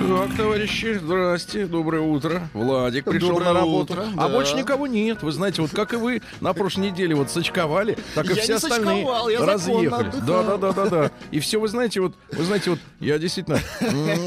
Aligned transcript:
Так, 0.00 0.34
товарищи, 0.34 0.94
здрасте, 0.98 1.66
доброе 1.66 2.00
утро. 2.00 2.48
Владик 2.54 3.04
пришел 3.04 3.28
Доброе 3.30 3.44
на 3.52 3.52
работу. 3.60 3.92
утро, 3.92 4.06
А 4.16 4.28
да. 4.28 4.34
больше 4.34 4.54
никого 4.56 4.86
нет. 4.86 5.22
Вы 5.22 5.30
знаете, 5.30 5.60
вот 5.60 5.72
как 5.72 5.92
и 5.92 5.96
вы 5.96 6.22
на 6.40 6.54
прошлой 6.54 6.90
неделе 6.90 7.14
вот 7.14 7.30
сочковали, 7.30 7.98
так 8.14 8.24
и 8.30 8.34
Я 8.34 8.42
все 8.42 8.54
остальные 8.54 9.06
я 9.30 9.44
разъехались. 9.44 10.14
Да, 10.26 10.42
да, 10.42 10.56
да, 10.56 10.72
да, 10.72 10.86
да. 10.86 11.10
И 11.30 11.38
все, 11.38 11.60
вы 11.60 11.68
знаете, 11.68 12.00
вот, 12.00 12.14
вы 12.32 12.44
знаете, 12.44 12.70
вот 12.70 12.78
я 12.98 13.18
действительно 13.18 13.60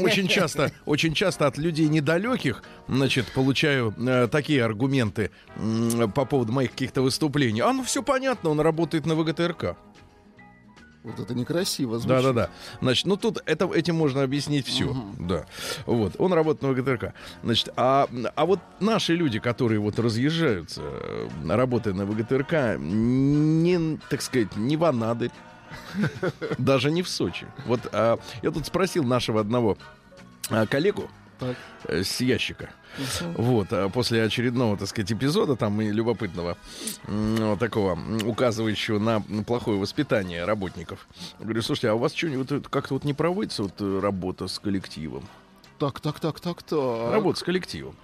очень 0.02 0.28
часто, 0.28 0.70
очень 0.86 1.12
часто 1.12 1.46
от 1.48 1.58
людей 1.58 1.88
недалеких, 1.88 2.62
значит, 2.88 3.26
получаю 3.34 3.92
э, 3.98 4.28
такие 4.30 4.64
аргументы 4.64 5.32
м, 5.56 6.10
по 6.12 6.24
поводу 6.24 6.52
моих 6.52 6.70
каких-то 6.70 7.02
выступлений. 7.02 7.60
А 7.60 7.72
ну 7.72 7.82
все 7.82 8.02
понятно, 8.02 8.50
он 8.50 8.60
работает 8.60 9.06
на 9.06 9.16
ВГТРК. 9.16 9.76
Вот 11.04 11.20
это 11.20 11.34
некрасиво 11.34 11.98
звучит. 11.98 12.08
Да, 12.08 12.22
да, 12.22 12.32
да. 12.32 12.50
Значит, 12.80 13.04
ну 13.06 13.18
тут 13.18 13.42
это, 13.44 13.66
этим 13.66 13.94
можно 13.94 14.22
объяснить 14.22 14.66
все. 14.66 14.96
Да. 15.18 15.44
Вот. 15.84 16.14
Он 16.18 16.32
работает 16.32 16.62
на 16.62 16.70
ВГТРК. 16.70 17.12
Значит, 17.42 17.68
а, 17.76 18.08
а 18.34 18.46
вот 18.46 18.58
наши 18.80 19.14
люди, 19.14 19.38
которые 19.38 19.80
вот 19.80 19.98
разъезжаются, 19.98 20.80
э, 20.82 21.28
работая 21.46 21.92
на 21.92 22.06
ВГТРК, 22.06 22.78
не, 22.78 23.98
так 24.08 24.22
сказать, 24.22 24.56
не 24.56 24.78
в 24.78 24.84
Анадырь, 24.84 25.30
даже 26.58 26.90
не 26.90 27.02
в 27.02 27.08
Сочи. 27.10 27.46
Вот 27.66 27.80
а, 27.92 28.18
я 28.42 28.50
тут 28.50 28.66
спросил 28.66 29.04
нашего 29.04 29.40
одного 29.40 29.76
а, 30.48 30.66
коллегу 30.66 31.10
Так. 31.38 31.56
э, 31.86 32.02
с 32.02 32.18
ящика. 32.22 32.70
Вот, 33.36 33.68
а 33.72 33.88
после 33.88 34.22
очередного, 34.24 34.76
так 34.76 34.88
сказать, 34.88 35.12
эпизода, 35.12 35.56
там 35.56 35.80
и 35.80 35.90
любопытного, 35.90 36.56
вот 37.06 37.58
такого, 37.58 37.98
указывающего 38.24 38.98
на 38.98 39.20
плохое 39.44 39.78
воспитание 39.78 40.44
работников. 40.44 41.06
Говорю, 41.38 41.62
слушайте, 41.62 41.88
а 41.90 41.94
у 41.94 41.98
вас 41.98 42.14
что-нибудь 42.14 42.64
как-то 42.70 42.94
вот 42.94 43.04
не 43.04 43.14
проводится 43.14 43.62
вот 43.64 43.74
э, 43.80 44.00
работа 44.00 44.48
с 44.48 44.58
коллективом? 44.58 45.24
Так, 45.78 45.98
так, 45.98 46.20
так, 46.20 46.38
так, 46.38 46.62
так. 46.62 47.12
Работа 47.12 47.40
с 47.40 47.42
коллективом. 47.42 47.96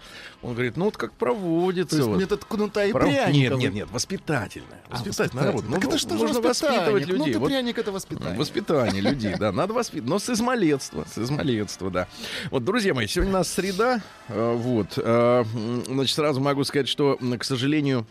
Он 0.43 0.55
говорит, 0.55 0.77
ну 0.77 0.87
вот 0.87 0.97
как 0.97 1.13
проводится. 1.13 1.91
То 1.91 1.97
есть 1.97 2.09
вот. 2.09 2.19
метод 2.19 2.45
кнута 2.45 2.85
и 2.85 2.93
Прав- 2.93 3.05
пряника. 3.05 3.31
Нет, 3.31 3.59
нет, 3.59 3.73
нет, 3.75 3.89
воспитательная. 3.93 4.81
А, 4.89 4.95
Воспитательная 4.97 5.45
работа. 5.45 5.69
Так 5.71 5.83
Ну, 5.83 5.89
это 5.89 5.99
что 5.99 6.17
же 6.19 6.25
нужно 6.25 6.41
воспитание? 6.41 6.81
воспитывать 6.81 7.07
людей. 7.07 7.25
Кнут 7.25 7.29
и 7.29 7.39
Вот 7.39 7.49
пряник 7.49 7.79
это 7.79 7.93
воспитание. 7.93 8.39
Воспитание 8.39 9.01
людей, 9.01 9.35
да, 9.39 9.53
надо 9.53 9.73
воспитывать, 9.73 10.11
но 10.11 10.19
с 10.19 10.29
измалетства, 10.31 11.05
с 11.15 11.19
измалетства, 11.19 11.91
да. 11.91 12.09
Вот, 12.51 12.65
друзья 12.65 12.93
мои, 12.93 13.07
сегодня 13.07 13.35
у 13.35 13.39
нас 13.39 13.49
среда, 13.49 14.01
э, 14.29 14.55
вот, 14.57 14.95
э, 14.97 15.45
значит, 15.87 16.17
сразу 16.17 16.41
могу 16.41 16.65
сказать, 16.65 16.89
что, 16.89 17.19
к 17.39 17.45
сожалению, 17.45 18.07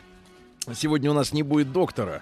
Сегодня 0.75 1.09
у 1.09 1.13
нас 1.13 1.31
не 1.33 1.41
будет 1.41 1.71
доктора. 1.71 2.21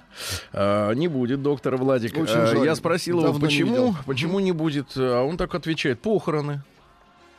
Э, 0.53 0.93
не 0.93 1.08
будет 1.08 1.41
доктора 1.41 1.75
Владик. 1.75 2.17
Очень 2.17 2.33
жаль. 2.33 2.63
Я 2.63 2.75
спросил 2.75 3.17
его, 3.17 3.27
Давно 3.27 3.39
не 3.39 3.45
почему, 3.45 3.71
видел. 3.75 3.95
почему 4.05 4.39
не 4.39 4.52
будет. 4.52 4.88
А 4.95 5.23
он 5.23 5.38
так 5.38 5.53
отвечает: 5.55 5.99
похороны. 5.99 6.61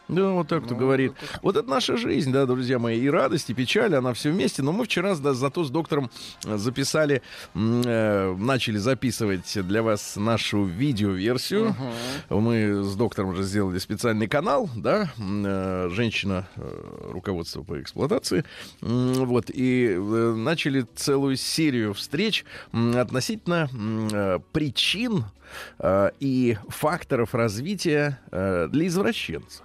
Да, 0.08 0.30
вот 0.30 0.48
так 0.48 0.64
кто 0.64 0.74
Ну, 0.74 0.80
говорит. 0.80 1.12
Вот 1.42 1.56
это 1.56 1.68
наша 1.68 1.96
жизнь, 1.96 2.32
да, 2.32 2.46
друзья 2.46 2.78
мои. 2.78 2.98
И 2.98 3.08
радость, 3.10 3.50
и 3.50 3.54
печаль, 3.54 3.94
она 3.94 4.14
все 4.14 4.30
вместе. 4.30 4.62
Но 4.62 4.72
мы 4.72 4.84
вчера 4.84 5.14
да, 5.16 5.34
зато 5.34 5.64
с 5.64 5.70
доктором 5.70 6.10
э, 6.46 6.56
записали, 6.56 7.20
э, 7.54 8.34
начали 8.38 8.78
записывать 8.78 9.58
для 9.66 9.82
вас 9.82 10.16
нашу 10.16 10.64
видеоверсию. 10.64 11.74
Мы 12.30 12.82
с 12.84 12.96
доктором 12.96 13.30
уже 13.30 13.42
сделали 13.42 13.78
специальный 13.78 14.28
канал, 14.28 14.70
да, 14.76 15.12
э, 15.18 15.88
женщина, 15.92 16.48
э, 16.56 17.10
руководство 17.12 17.62
по 17.62 17.80
эксплуатации. 17.80 18.44
М, 18.82 19.26
Вот, 19.26 19.50
и 19.50 19.88
э, 19.90 19.98
начали 20.36 20.86
целую 20.94 21.36
серию 21.36 21.92
встреч 21.92 22.44
м, 22.72 22.96
относительно 22.96 23.68
э, 24.12 24.38
причин 24.52 25.24
э, 25.78 26.10
и 26.20 26.56
факторов 26.68 27.34
развития 27.34 28.18
э, 28.30 28.68
для 28.70 28.86
извращенцев. 28.86 29.62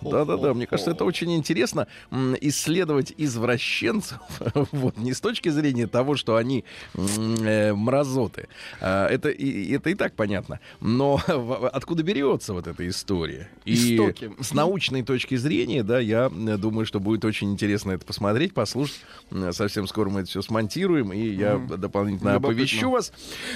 Да-да-да, 0.00 0.54
мне 0.54 0.66
кажется, 0.66 0.90
это 0.92 1.04
очень 1.04 1.34
интересно 1.34 1.86
исследовать 2.40 3.12
извращенцев, 3.16 4.18
вот, 4.72 4.96
не 4.96 5.12
с 5.12 5.20
точки 5.20 5.48
зрения 5.48 5.86
того, 5.86 6.16
что 6.16 6.36
они 6.36 6.64
э, 6.94 7.72
мразоты. 7.72 8.48
А, 8.80 9.06
это, 9.08 9.30
и, 9.30 9.72
это 9.72 9.90
и 9.90 9.94
так 9.94 10.14
понятно. 10.14 10.60
Но 10.80 11.20
откуда 11.72 12.02
берется 12.02 12.52
вот 12.52 12.66
эта 12.66 12.88
история? 12.88 13.48
И 13.64 13.94
Истоки. 13.94 14.32
с 14.40 14.52
научной 14.52 15.02
точки 15.02 15.36
зрения, 15.36 15.82
да, 15.82 15.98
я 15.98 16.30
э, 16.30 16.56
думаю, 16.56 16.86
что 16.86 17.00
будет 17.00 17.24
очень 17.24 17.52
интересно 17.52 17.92
это 17.92 18.04
посмотреть, 18.04 18.54
послушать. 18.54 19.00
Совсем 19.52 19.86
скоро 19.86 20.10
мы 20.10 20.20
это 20.20 20.30
все 20.30 20.42
смонтируем, 20.42 21.12
и 21.12 21.20
я 21.20 21.58
дополнительно 21.58 22.34
Любопытно. 22.34 22.62
оповещу 22.62 22.90
вас. 22.90 23.12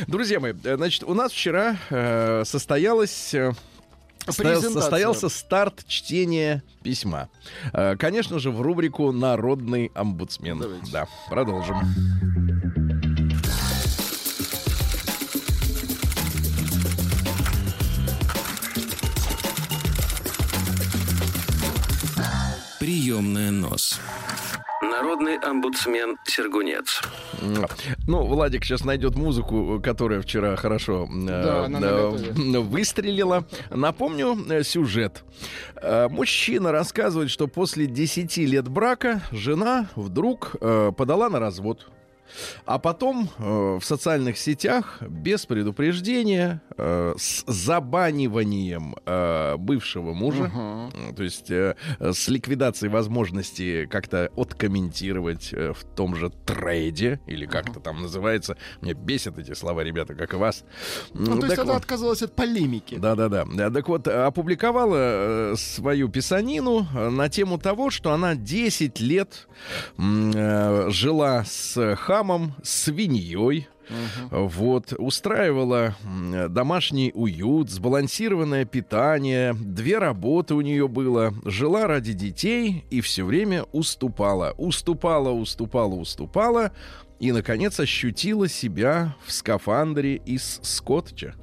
Друзья 0.07 0.41
мои, 0.41 0.53
э, 0.65 0.77
значит, 0.77 1.05
у 1.05 1.15
нас 1.15 1.33
вчера 1.33 1.77
э, 1.91 2.43
состоялась... 2.45 3.35
состоялся 4.33 5.29
старт 5.29 5.85
чтения 5.87 6.63
письма. 6.83 7.29
Э, 7.73 7.97
Конечно 7.97 8.39
же, 8.39 8.51
в 8.51 8.61
рубрику 8.61 9.13
Народный 9.13 9.91
омбудсмен. 9.95 10.59
Давайте. 10.59 10.93
Да, 10.93 11.07
продолжим. 11.29 11.77
Приемная 22.79 23.51
нос. 23.51 23.99
Народный 24.91 25.37
омбудсмен 25.39 26.17
Сергунец. 26.27 27.01
Ну, 28.07 28.25
Владик 28.27 28.65
сейчас 28.65 28.85
найдет 28.85 29.17
музыку, 29.17 29.81
которая 29.83 30.21
вчера 30.21 30.57
хорошо 30.57 31.09
э, 31.11 31.27
Да, 31.27 31.65
э, 31.65 31.69
наготове. 31.69 32.61
выстрелила. 32.61 33.47
Напомню 33.71 34.37
э, 34.49 34.63
сюжет. 34.63 35.25
Э, 35.77 36.09
Мужчина 36.09 36.73
рассказывает, 36.73 37.31
что 37.31 37.47
после 37.49 37.87
10 37.87 38.37
лет 38.39 38.69
брака 38.69 39.23
жена 39.33 39.89
вдруг 39.97 40.57
э, 40.61 40.93
подала 40.97 41.29
на 41.29 41.39
развод. 41.41 41.89
А 42.65 42.79
потом 42.79 43.29
э, 43.39 43.79
в 43.81 43.85
социальных 43.85 44.39
сетях 44.39 44.99
без 45.03 45.47
предупреждения, 45.47 46.63
э, 46.77 47.15
с 47.17 47.45
забаниванием 47.47 48.97
э, 49.07 49.57
бывшего 49.57 50.13
мужа. 50.13 50.51
М, 50.55 51.15
То 51.15 51.23
есть 51.23 51.51
э, 51.51 51.77
с 52.01 52.29
ликвидацией 52.29 52.91
возможности 52.91 53.87
как-то 53.87 54.31
откомментировать 54.37 55.53
э, 55.53 55.73
в 55.73 55.85
том 55.85 56.17
же 56.17 56.31
трейде, 56.45 57.21
или 57.27 57.47
как 57.47 57.71
это 57.71 57.81
там 57.81 58.03
называется. 58.03 58.57
Мне 58.81 58.95
бесят 58.95 59.39
эти 59.39 59.55
слова, 59.55 59.83
ребята, 59.83 60.15
как 60.15 60.35
и 60.35 60.37
вас. 60.37 60.65
Ну, 61.13 61.39
то 61.39 61.47
есть 61.47 61.59
она 61.59 61.75
вот. 61.75 61.83
отказалась 61.83 62.23
от 62.23 62.35
полемики. 62.35 62.97
Да-да-да. 62.97 63.45
Да, 63.53 63.71
Так 63.71 63.89
вот, 63.89 64.09
опубликовала 64.09 64.97
э, 64.97 65.55
свою 65.57 66.09
писанину 66.09 66.87
э, 66.95 67.09
на 67.11 67.29
тему 67.29 67.59
того, 67.59 67.91
что 67.91 68.13
она 68.13 68.35
10 68.35 69.01
лет 69.01 69.49
э, 69.99 70.87
жила 70.91 71.45
с 71.45 71.97
хамом, 71.97 72.24
свиньей, 72.63 73.69
вот, 74.31 74.93
устраивала 74.97 75.95
домашний 76.49 77.13
уют, 77.15 77.71
сбалансированное 77.71 78.65
питание, 78.65 79.55
две 79.55 79.99
работы 79.99 80.55
у 80.55 80.61
нее 80.61 80.89
было, 80.89 81.35
жила 81.45 81.87
ради 81.87 82.13
детей 82.13 82.85
и 82.91 83.01
все 83.01 83.25
время 83.25 83.65
уступала, 83.73 84.55
уступала, 84.57 85.31
уступала, 85.31 85.95
уступала, 85.95 86.73
и, 87.21 87.33
наконец, 87.33 87.79
ощутила 87.79 88.49
себя 88.49 89.15
в 89.25 89.33
скафандре 89.33 90.17
из 90.17 90.61
скотча. 90.63 91.35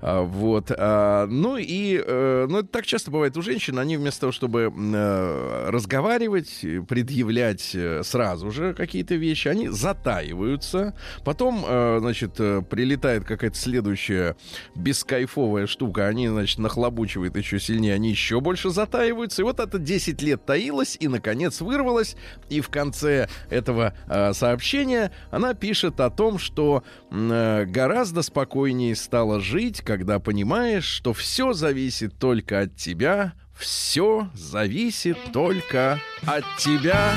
А, 0.00 0.22
вот. 0.22 0.70
а, 0.76 1.26
ну 1.26 1.56
и, 1.56 2.02
э, 2.04 2.46
ну, 2.48 2.58
это 2.58 2.68
так 2.68 2.86
часто 2.86 3.10
бывает 3.10 3.36
у 3.36 3.42
женщин, 3.42 3.78
они 3.78 3.96
вместо 3.96 4.22
того, 4.22 4.32
чтобы 4.32 4.72
э, 4.74 5.70
разговаривать, 5.70 6.60
э, 6.62 6.82
предъявлять 6.82 7.76
сразу 8.02 8.50
же 8.50 8.74
какие-то 8.74 9.14
вещи, 9.14 9.48
они 9.48 9.68
затаиваются. 9.68 10.94
Потом, 11.24 11.64
значит, 12.00 12.34
прилетает 12.34 13.24
какая-то 13.24 13.56
следующая 13.56 14.36
бескайфовая 14.74 15.66
штука, 15.66 16.06
они, 16.06 16.28
значит, 16.28 16.58
нахлобучивают 16.58 17.36
еще 17.36 17.58
сильнее, 17.58 17.94
они 17.94 18.10
еще 18.10 18.40
больше 18.40 18.70
затаиваются. 18.70 19.42
И 19.42 19.44
вот 19.44 19.60
это 19.60 19.78
10 19.78 20.22
лет 20.22 20.44
таилось 20.44 20.96
и, 20.98 21.08
наконец, 21.08 21.60
вырвалось. 21.60 22.16
И 22.48 22.60
в 22.60 22.68
конце 22.68 23.28
этого 23.50 23.94
сообщения 24.32 25.12
она 25.30 25.54
пишет 25.54 26.00
о 26.00 26.10
том, 26.10 26.38
что 26.38 26.84
гораздо 27.10 28.22
спокойнее 28.22 28.94
стало 28.94 29.35
жить, 29.40 29.80
когда 29.82 30.18
понимаешь, 30.18 30.84
что 30.84 31.12
все 31.12 31.52
зависит 31.52 32.18
только 32.18 32.60
от 32.60 32.76
тебя, 32.76 33.34
все 33.56 34.28
зависит 34.34 35.16
только 35.32 36.00
от 36.26 36.44
тебя. 36.58 37.14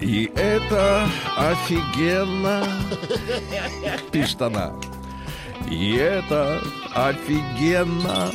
И 0.00 0.30
это 0.34 1.08
офигенно, 1.36 2.66
пишет 4.10 4.42
она. 4.42 4.72
И 5.70 5.92
это 5.94 6.60
офигенно. 6.94 8.30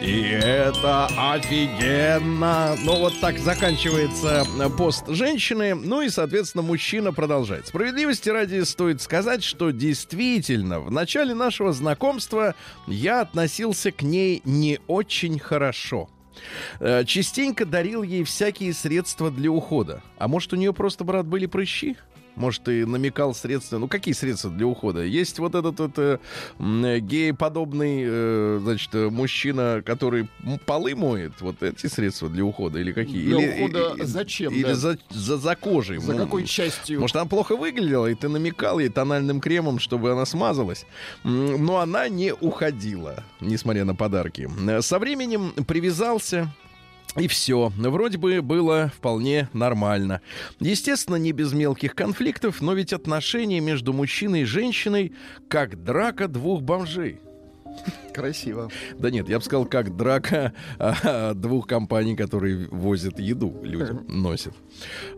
И 0.00 0.22
это 0.30 1.06
офигенно. 1.16 2.76
Ну, 2.82 2.98
вот 2.98 3.20
так 3.20 3.38
заканчивается 3.38 4.44
пост 4.76 5.06
женщины. 5.08 5.74
Ну 5.74 6.02
и, 6.02 6.08
соответственно, 6.08 6.62
мужчина 6.62 7.12
продолжает. 7.12 7.68
Справедливости 7.68 8.28
ради 8.28 8.62
стоит 8.62 9.00
сказать, 9.00 9.44
что 9.44 9.70
действительно 9.70 10.80
в 10.80 10.90
начале 10.90 11.34
нашего 11.34 11.72
знакомства 11.72 12.54
я 12.86 13.20
относился 13.20 13.92
к 13.92 14.02
ней 14.02 14.42
не 14.44 14.80
очень 14.88 15.38
хорошо. 15.38 16.08
Э, 16.80 17.04
Частенько 17.04 17.64
дарил 17.64 18.02
ей 18.02 18.24
всякие 18.24 18.72
средства 18.72 19.30
для 19.30 19.50
ухода. 19.50 20.02
А 20.18 20.28
может, 20.28 20.52
у 20.52 20.56
нее 20.56 20.72
просто, 20.72 21.04
брат, 21.04 21.26
были 21.26 21.46
прыщи? 21.46 21.96
Может, 22.34 22.66
и 22.68 22.84
намекал 22.86 23.34
средства. 23.34 23.78
Ну, 23.78 23.88
какие 23.88 24.14
средства 24.14 24.50
для 24.50 24.66
ухода? 24.66 25.02
Есть 25.02 25.38
вот 25.38 25.54
этот 25.54 25.78
вот, 25.78 25.92
э, 25.98 26.18
м, 26.58 26.82
гей-подобный, 27.06 28.02
э, 28.06 28.58
значит, 28.62 28.94
э, 28.94 29.10
мужчина, 29.10 29.82
который 29.84 30.28
полы 30.66 30.94
моет. 30.94 31.32
Вот 31.40 31.62
эти 31.62 31.86
средства 31.88 32.28
для 32.30 32.44
ухода 32.44 32.78
или 32.78 32.92
какие? 32.92 33.22
Для 33.26 33.38
или, 33.38 33.62
ухода 33.64 33.94
и- 34.02 34.04
зачем, 34.06 34.52
Или 34.52 34.62
да? 34.62 34.74
за, 34.74 34.98
за, 35.10 35.36
за 35.36 35.56
кожей. 35.56 35.98
За 35.98 36.14
какой 36.14 36.44
частью? 36.46 37.00
Может, 37.00 37.16
она 37.16 37.26
плохо 37.26 37.54
выглядела, 37.56 38.06
и 38.06 38.14
ты 38.14 38.28
намекал 38.28 38.78
ей 38.78 38.88
тональным 38.88 39.40
кремом, 39.40 39.78
чтобы 39.78 40.12
она 40.12 40.24
смазалась. 40.24 40.86
Но 41.24 41.78
она 41.78 42.08
не 42.08 42.32
уходила, 42.34 43.24
несмотря 43.40 43.84
на 43.84 43.94
подарки. 43.94 44.48
Э, 44.68 44.80
Со 44.80 44.98
временем 44.98 45.52
привязался, 45.66 46.52
и 47.16 47.28
все. 47.28 47.72
Вроде 47.76 48.18
бы 48.18 48.40
было 48.42 48.90
вполне 48.96 49.48
нормально. 49.52 50.20
Естественно, 50.60 51.16
не 51.16 51.32
без 51.32 51.52
мелких 51.52 51.94
конфликтов, 51.94 52.60
но 52.60 52.72
ведь 52.72 52.92
отношения 52.92 53.60
между 53.60 53.92
мужчиной 53.92 54.42
и 54.42 54.44
женщиной 54.44 55.12
как 55.48 55.82
драка 55.82 56.28
двух 56.28 56.62
бомжей. 56.62 57.20
Красиво. 58.12 58.70
Да 58.98 59.10
нет, 59.10 59.28
я 59.28 59.38
бы 59.38 59.44
сказал, 59.44 59.64
как 59.64 59.96
драка 59.96 60.52
а, 60.78 61.32
двух 61.34 61.66
компаний, 61.66 62.14
которые 62.14 62.68
возят 62.68 63.18
еду 63.18 63.58
людям, 63.62 64.04
носят. 64.08 64.54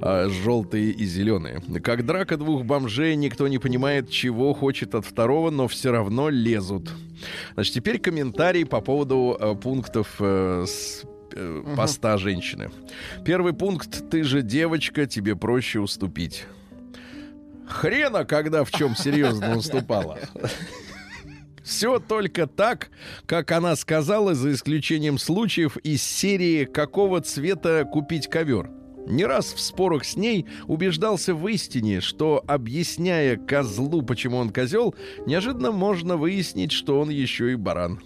А, 0.01 0.29
желтые 0.29 0.91
и 0.91 1.05
зеленые. 1.05 1.61
Как 1.83 2.07
драка 2.07 2.37
двух 2.37 2.65
бомжей, 2.65 3.17
никто 3.17 3.49
не 3.49 3.59
понимает, 3.59 4.11
чего 4.11 4.55
хочет 4.55 4.95
от 4.95 5.05
второго, 5.05 5.51
но 5.51 5.67
все 5.67 5.91
равно 5.91 6.29
лезут. 6.29 6.91
Значит, 7.55 7.75
теперь 7.75 7.99
комментарий 7.99 8.65
по 8.65 8.81
поводу 8.81 9.37
э, 9.39 9.55
пунктов 9.57 10.17
э, 10.21 10.65
с 10.67 11.05
э, 11.35 11.75
поста 11.77 12.17
женщины. 12.17 12.71
Первый 13.25 13.53
пункт. 13.53 14.11
Ты 14.11 14.25
же 14.25 14.43
девочка, 14.43 15.07
тебе 15.07 15.37
проще 15.37 15.81
уступить. 15.81 16.45
Хрена, 17.67 18.25
когда 18.25 18.65
в 18.65 18.71
чем 18.71 18.95
серьезно 18.95 19.57
уступала. 19.57 20.19
Все 21.63 21.99
только 21.99 22.47
так, 22.47 22.91
как 23.25 23.51
она 23.51 23.75
сказала, 23.75 24.35
за 24.35 24.53
исключением 24.53 25.19
случаев 25.19 25.79
из 25.79 26.03
серии 26.03 26.65
«Какого 26.67 27.23
цвета 27.23 27.85
купить 27.91 28.29
ковер?». 28.29 28.71
Не 29.07 29.27
раз 29.27 29.53
в 29.53 29.61
спорах 29.61 30.05
с 30.05 30.17
ней 30.17 30.47
убеждался 30.67 31.35
в 31.35 31.47
истине, 31.49 32.01
что, 32.01 32.43
объясняя 32.47 33.37
козлу, 33.37 34.03
почему 34.03 34.39
он 34.39 34.51
козел, 34.51 34.95
неожиданно 35.27 35.73
можно 35.73 36.17
выяснить, 36.17 36.73
что 36.73 37.01
он 37.01 37.11
еще 37.11 37.53
и 37.53 37.55
баран. 37.55 38.01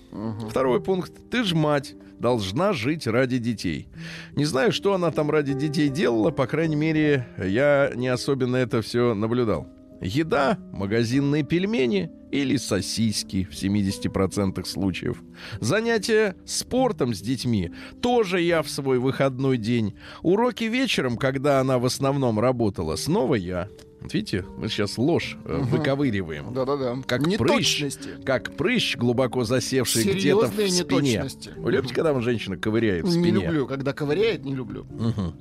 Второй 0.51 0.83
пункт. 0.83 1.13
Ты 1.31 1.45
ж 1.45 1.53
мать, 1.55 1.95
должна 2.19 2.73
жить 2.73 3.07
ради 3.07 3.39
детей. 3.39 3.89
Не 4.35 4.45
знаю, 4.45 4.73
что 4.73 4.95
она 4.95 5.11
там 5.11 5.31
ради 5.31 5.55
детей 5.55 5.89
делала, 5.89 6.31
по 6.31 6.47
крайней 6.47 6.77
мере, 6.77 7.27
я 7.39 7.93
не 7.95 8.09
особенно 8.09 8.57
это 8.57 8.83
все 8.83 9.15
наблюдал. 9.15 9.69
Еда, 10.01 10.59
магазинные 10.73 11.43
пельмени 11.43 12.11
или 12.31 12.57
сосиски 12.57 13.45
в 13.45 13.55
70% 13.55 14.65
случаев. 14.65 15.23
Занятия 15.61 16.37
спортом 16.45 17.15
с 17.15 17.21
детьми 17.21 17.73
тоже 18.01 18.41
я 18.41 18.63
в 18.63 18.71
свой 18.71 18.99
выходной 18.99 19.57
день. 19.57 19.97
Уроки 20.23 20.65
вечером, 20.65 21.17
когда 21.17 21.61
она 21.61 21.79
в 21.79 21.87
основном 21.87 22.39
работала, 22.39 22.97
снова 22.97 23.35
я. 23.35 23.69
Вот 24.01 24.15
видите, 24.15 24.45
мы 24.57 24.69
сейчас 24.69 24.97
ложь 24.97 25.37
э, 25.45 25.59
выковыриваем. 25.61 26.55
Да-да-да. 26.55 26.97
Как 27.07 27.23
прыщ, 27.25 27.81
Неточности. 27.81 28.11
как 28.25 28.57
прыщ, 28.57 28.97
глубоко 28.97 29.43
засевший 29.45 30.05
где-то 30.05 30.47
в 30.47 30.53
спине. 30.53 30.71
неточности. 30.71 31.51
Вы 31.57 31.73
любите, 31.73 31.95
когда 31.95 32.13
вам 32.13 32.23
женщина 32.23 32.57
ковыряет 32.57 33.05
в 33.05 33.09
Не 33.09 33.23
спине? 33.23 33.45
люблю. 33.47 33.67
Когда 33.67 33.93
ковыряет, 33.93 34.45
не 34.45 34.55
люблю. 34.55 34.85
Мгм. 34.91 35.35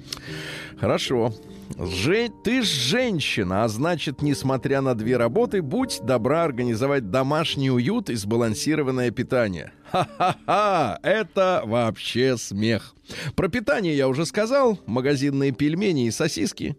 Хорошо. 0.79 1.33
Жень, 1.77 2.31
ты 2.43 2.63
ж 2.63 2.65
женщина, 2.65 3.63
а 3.63 3.67
значит, 3.67 4.21
несмотря 4.21 4.81
на 4.81 4.95
две 4.95 5.17
работы, 5.17 5.61
будь 5.61 5.99
добра 6.01 6.43
организовать 6.43 7.11
домашний 7.11 7.69
уют 7.69 8.09
и 8.09 8.15
сбалансированное 8.15 9.11
питание. 9.11 9.71
Ха-ха-ха! 9.91 10.99
Это 11.03 11.61
вообще 11.65 12.37
смех. 12.37 12.95
Про 13.35 13.49
питание 13.49 13.95
я 13.95 14.07
уже 14.07 14.25
сказал. 14.25 14.79
Магазинные 14.85 15.51
пельмени 15.51 16.07
и 16.07 16.11
сосиски. 16.11 16.75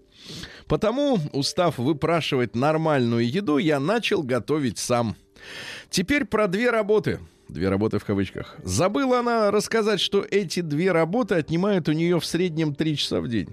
Потому, 0.69 1.19
устав 1.33 1.79
выпрашивать 1.79 2.55
нормальную 2.55 3.29
еду, 3.29 3.59
я 3.59 3.81
начал 3.81 4.23
готовить 4.23 4.79
сам. 4.79 5.17
Теперь 5.91 6.25
про 6.25 6.47
две 6.47 6.71
работы. 6.71 7.21
Две 7.49 7.71
работы 7.71 7.99
в 7.99 8.05
кавычках. 8.05 8.57
Забыла 8.63 9.21
она 9.21 9.51
рассказать, 9.51 10.01
что 10.01 10.25
эти 10.31 10.61
две 10.61 10.93
работы 10.93 11.37
отнимают 11.37 11.89
у 11.89 11.93
нее 11.93 12.21
в 12.21 12.27
среднем 12.27 12.75
три 12.75 12.97
часа 12.97 13.21
в 13.23 13.29
день. 13.29 13.49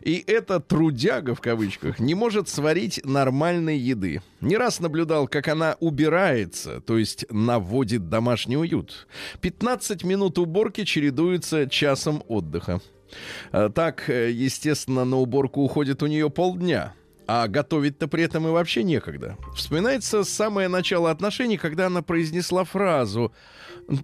И 0.00 0.24
эта 0.26 0.58
трудяга 0.58 1.36
в 1.36 1.40
кавычках 1.40 2.00
не 2.00 2.14
может 2.14 2.48
сварить 2.48 3.00
нормальной 3.04 3.78
еды. 3.78 4.20
Не 4.40 4.56
раз 4.56 4.80
наблюдал, 4.80 5.28
как 5.28 5.46
она 5.46 5.76
убирается, 5.78 6.80
то 6.80 6.98
есть 6.98 7.26
наводит 7.30 8.08
домашний 8.08 8.56
уют. 8.56 9.06
15 9.40 10.02
минут 10.02 10.38
уборки 10.38 10.84
чередуются 10.84 11.68
часом 11.68 12.24
отдыха. 12.26 12.80
А 13.50 13.68
Так, 13.68 14.08
э, 14.08 14.30
естественно, 14.30 15.04
на 15.04 15.16
уборку 15.18 15.62
уходит 15.62 16.02
у 16.02 16.06
нее 16.06 16.30
полдня. 16.30 16.94
А 17.26 17.46
готовить-то 17.46 18.08
при 18.08 18.24
этом 18.24 18.46
и 18.48 18.50
вообще 18.50 18.82
некогда. 18.82 19.36
Вспоминается 19.54 20.24
самое 20.24 20.68
начало 20.68 21.10
отношений, 21.10 21.56
когда 21.56 21.86
она 21.86 22.02
произнесла 22.02 22.64
фразу 22.64 23.32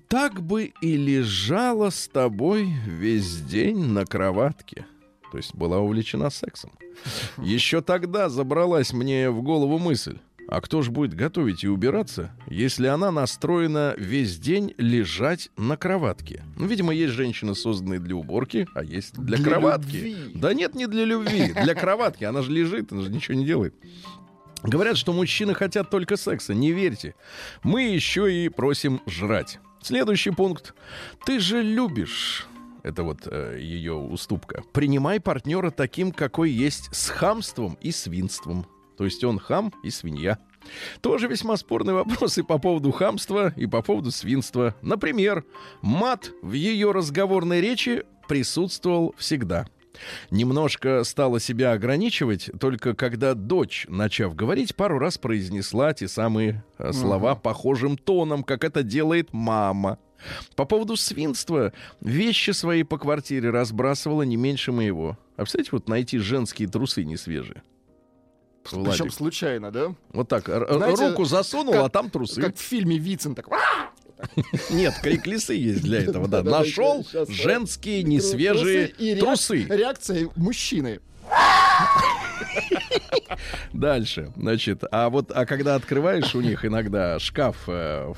«Так 0.08 0.40
бы 0.40 0.72
и 0.80 0.96
лежала 0.96 1.90
с 1.90 2.08
тобой 2.08 2.68
весь 2.86 3.40
день 3.42 3.78
на 3.78 4.04
кроватке». 4.04 4.86
То 5.30 5.36
есть 5.36 5.54
была 5.54 5.78
увлечена 5.78 6.30
сексом. 6.30 6.72
Еще 7.36 7.82
тогда 7.82 8.28
забралась 8.28 8.92
мне 8.92 9.30
в 9.30 9.42
голову 9.42 9.78
мысль. 9.78 10.18
А 10.50 10.62
кто 10.62 10.80
же 10.80 10.90
будет 10.90 11.12
готовить 11.12 11.62
и 11.62 11.68
убираться, 11.68 12.32
если 12.48 12.86
она 12.86 13.10
настроена 13.10 13.94
весь 13.98 14.38
день 14.38 14.72
лежать 14.78 15.50
на 15.58 15.76
кроватке? 15.76 16.42
Ну, 16.56 16.66
видимо, 16.66 16.94
есть 16.94 17.12
женщины, 17.12 17.54
созданные 17.54 18.00
для 18.00 18.16
уборки, 18.16 18.66
а 18.74 18.82
есть 18.82 19.12
для, 19.14 19.36
Для 19.36 19.44
кроватки. 19.44 19.94
любви. 19.96 20.16
Да 20.34 20.54
нет, 20.54 20.74
не 20.74 20.86
для 20.86 21.04
любви, 21.04 21.52
для 21.52 21.74
кроватки. 21.74 22.24
Она 22.24 22.40
же 22.40 22.50
лежит, 22.50 22.90
она 22.92 23.02
же 23.02 23.10
ничего 23.10 23.36
не 23.36 23.44
делает. 23.44 23.74
Говорят, 24.62 24.96
что 24.96 25.12
мужчины 25.12 25.52
хотят 25.52 25.90
только 25.90 26.16
секса. 26.16 26.54
Не 26.54 26.72
верьте. 26.72 27.14
Мы 27.62 27.82
еще 27.82 28.32
и 28.32 28.48
просим 28.48 29.02
жрать. 29.06 29.60
Следующий 29.82 30.30
пункт. 30.30 30.74
Ты 31.26 31.40
же 31.40 31.62
любишь. 31.62 32.46
Это 32.82 33.02
вот 33.02 33.20
э, 33.26 33.58
ее 33.60 33.92
уступка. 33.94 34.62
Принимай 34.72 35.20
партнера 35.20 35.70
таким, 35.70 36.10
какой 36.10 36.50
есть, 36.50 36.88
с 36.94 37.10
хамством 37.10 37.76
и 37.82 37.90
свинством. 37.92 38.66
То 38.98 39.04
есть 39.04 39.22
он 39.24 39.38
хам 39.38 39.72
и 39.82 39.90
свинья. 39.90 40.38
Тоже 41.00 41.28
весьма 41.28 41.56
спорный 41.56 41.94
вопрос 41.94 42.36
и 42.36 42.42
по 42.42 42.58
поводу 42.58 42.90
хамства, 42.90 43.52
и 43.56 43.66
по 43.66 43.80
поводу 43.80 44.10
свинства. 44.10 44.74
Например, 44.82 45.44
мат 45.80 46.32
в 46.42 46.52
ее 46.52 46.90
разговорной 46.90 47.60
речи 47.60 48.02
присутствовал 48.28 49.14
всегда. 49.16 49.66
Немножко 50.30 51.02
стала 51.04 51.40
себя 51.40 51.72
ограничивать, 51.72 52.50
только 52.60 52.94
когда 52.94 53.34
дочь, 53.34 53.86
начав 53.88 54.34
говорить, 54.34 54.76
пару 54.76 54.98
раз 54.98 55.18
произнесла 55.18 55.92
те 55.92 56.08
самые 56.08 56.64
э, 56.78 56.92
слова 56.92 57.34
похожим 57.34 57.96
тоном, 57.96 58.44
как 58.44 58.64
это 58.64 58.82
делает 58.82 59.32
мама. 59.32 59.98
По 60.56 60.64
поводу 60.64 60.96
свинства 60.96 61.72
вещи 62.00 62.50
свои 62.50 62.82
по 62.82 62.98
квартире 62.98 63.50
разбрасывала 63.50 64.22
не 64.22 64.36
меньше 64.36 64.72
моего. 64.72 65.16
А 65.36 65.42
представляете, 65.42 65.70
вот 65.72 65.88
найти 65.88 66.18
женские 66.18 66.68
трусы 66.68 67.04
не 67.04 67.16
свежие. 68.68 68.90
Причем 68.90 69.04
Владик, 69.04 69.14
случайно, 69.16 69.70
да? 69.70 69.94
вот 70.12 70.28
так, 70.28 70.46
Знаете, 70.46 71.08
руку 71.08 71.24
засунул, 71.24 71.72
как- 71.74 71.86
а 71.86 71.88
там 71.88 72.10
трусы. 72.10 72.40
Как 72.40 72.56
в 72.56 72.60
фильме 72.60 72.98
Вицин, 72.98 73.34
так... 73.34 73.48
«А!» 73.50 73.90
Нет, 74.70 74.94
крик 75.00 75.26
лисы 75.26 75.54
есть 75.54 75.82
для 75.82 76.00
этого, 76.02 76.26
да. 76.28 76.42
Нашел 76.44 77.06
женские 77.28 78.02
несвежие 78.02 79.16
трусы. 79.16 79.64
Реакция 79.64 80.28
мужчины. 80.36 81.00
Дальше, 83.72 84.32
значит, 84.36 84.82
а 84.90 85.08
вот, 85.10 85.30
а 85.34 85.46
когда 85.46 85.74
открываешь 85.74 86.34
у 86.34 86.40
них 86.40 86.64
иногда 86.64 87.18
шкаф, 87.18 87.64
э, 87.68 88.12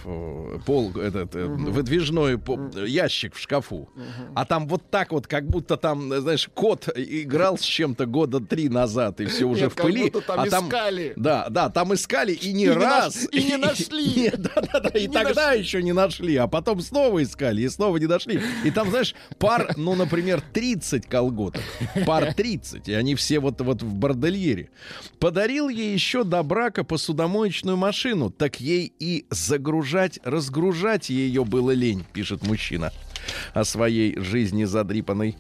пол, 0.66 0.92
этот, 0.96 1.34
э, 1.36 1.44
выдвижной 1.46 2.38
по- 2.38 2.58
ящик 2.84 3.34
в 3.34 3.40
шкафу, 3.40 3.88
а 4.34 4.44
там 4.44 4.66
вот 4.68 4.88
так 4.90 5.12
вот, 5.12 5.26
как 5.26 5.46
будто 5.48 5.76
там, 5.76 6.12
знаешь, 6.20 6.48
кот 6.54 6.88
играл 6.94 7.58
с 7.58 7.62
чем-то 7.62 8.06
года 8.06 8.40
три 8.40 8.68
назад, 8.68 9.20
и 9.20 9.26
все 9.26 9.44
уже 9.44 9.64
Нет, 9.64 9.72
в 9.72 9.76
пыли. 9.76 10.10
там 10.10 10.40
а 10.40 10.46
искали. 10.48 11.12
Да, 11.16 11.48
да, 11.50 11.68
там 11.70 11.94
искали 11.94 12.32
и 12.32 12.52
не 12.52 12.64
И 12.64 12.68
не 12.68 12.70
раз. 12.70 13.14
наш- 13.24 13.32
и 13.32 13.44
не 13.44 13.56
нашли. 13.58 14.06
Нет, 14.20 14.40
да, 14.42 14.62
да, 14.72 14.80
да, 14.80 14.88
и 14.98 15.06
Не 15.06 15.12
тогда 15.14 15.46
нашли. 15.48 15.60
еще 15.62 15.82
не 15.82 15.92
нашли, 15.92 16.36
а 16.36 16.46
потом 16.46 16.80
снова 16.80 17.22
искали, 17.22 17.62
и 17.62 17.68
снова 17.68 17.96
не 17.96 18.06
нашли. 18.06 18.40
И 18.64 18.70
там, 18.70 18.90
знаешь, 18.90 19.14
пар, 19.38 19.72
ну, 19.76 19.94
например, 19.94 20.40
30 20.52 21.06
колготок. 21.06 21.62
Пар 22.06 22.34
30, 22.34 22.88
и 22.88 22.92
они 22.94 23.14
все 23.14 23.40
вот, 23.40 23.60
вот 23.60 23.82
в 23.82 23.94
бордельере. 23.94 24.70
Подарил 25.18 25.68
ей 25.68 25.92
еще 25.92 26.24
до 26.24 26.42
брака 26.42 26.84
посудомоечную 26.84 27.76
машину, 27.76 28.30
так 28.30 28.60
ей 28.60 28.92
и 28.98 29.26
загружать, 29.30 30.18
разгружать 30.24 31.10
ее 31.10 31.44
было 31.44 31.72
лень, 31.72 32.04
пишет 32.12 32.42
мужчина 32.42 32.92
о 33.52 33.64
своей 33.64 34.18
жизни 34.18 34.64
задрипанной. 34.64 35.36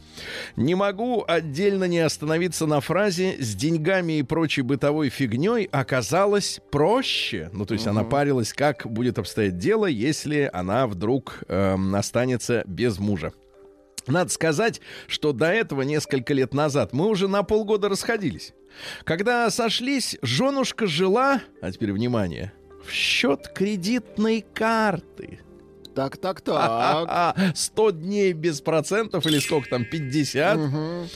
Не 0.56 0.74
могу 0.74 1.24
отдельно 1.26 1.84
не 1.84 2.00
остановиться 2.00 2.66
на 2.66 2.80
фразе 2.80 3.36
«с 3.40 3.54
деньгами 3.54 4.18
и 4.18 4.22
прочей 4.22 4.62
бытовой 4.62 5.08
фигней 5.08 5.64
оказалось 5.64 6.60
проще». 6.70 7.50
Ну, 7.52 7.66
то 7.66 7.74
есть 7.74 7.86
она 7.86 8.04
парилась, 8.04 8.52
как 8.52 8.86
будет 8.86 9.18
обстоять 9.18 9.58
дело, 9.58 9.86
если 9.86 10.50
она 10.52 10.86
вдруг 10.86 11.42
эм, 11.48 11.94
останется 11.94 12.62
без 12.66 12.98
мужа. 12.98 13.32
Надо 14.06 14.30
сказать, 14.30 14.80
что 15.06 15.32
до 15.32 15.46
этого 15.46 15.82
несколько 15.82 16.34
лет 16.34 16.54
назад 16.54 16.92
мы 16.92 17.06
уже 17.06 17.28
на 17.28 17.42
полгода 17.42 17.88
расходились. 17.88 18.52
Когда 19.04 19.50
сошлись, 19.50 20.16
женушка 20.22 20.86
жила, 20.86 21.42
а 21.60 21.72
теперь 21.72 21.92
внимание, 21.92 22.52
в 22.84 22.90
счет 22.90 23.48
кредитной 23.54 24.44
карты. 24.54 25.40
Так, 25.94 26.16
так, 26.16 26.40
так. 26.42 27.06
А, 27.08 27.34
100 27.54 27.90
дней 27.90 28.32
без 28.32 28.60
процентов 28.60 29.26
или 29.26 29.38
сколько 29.38 29.68
там, 29.68 29.84
50. 29.84 30.56
Мгм. 30.56 31.08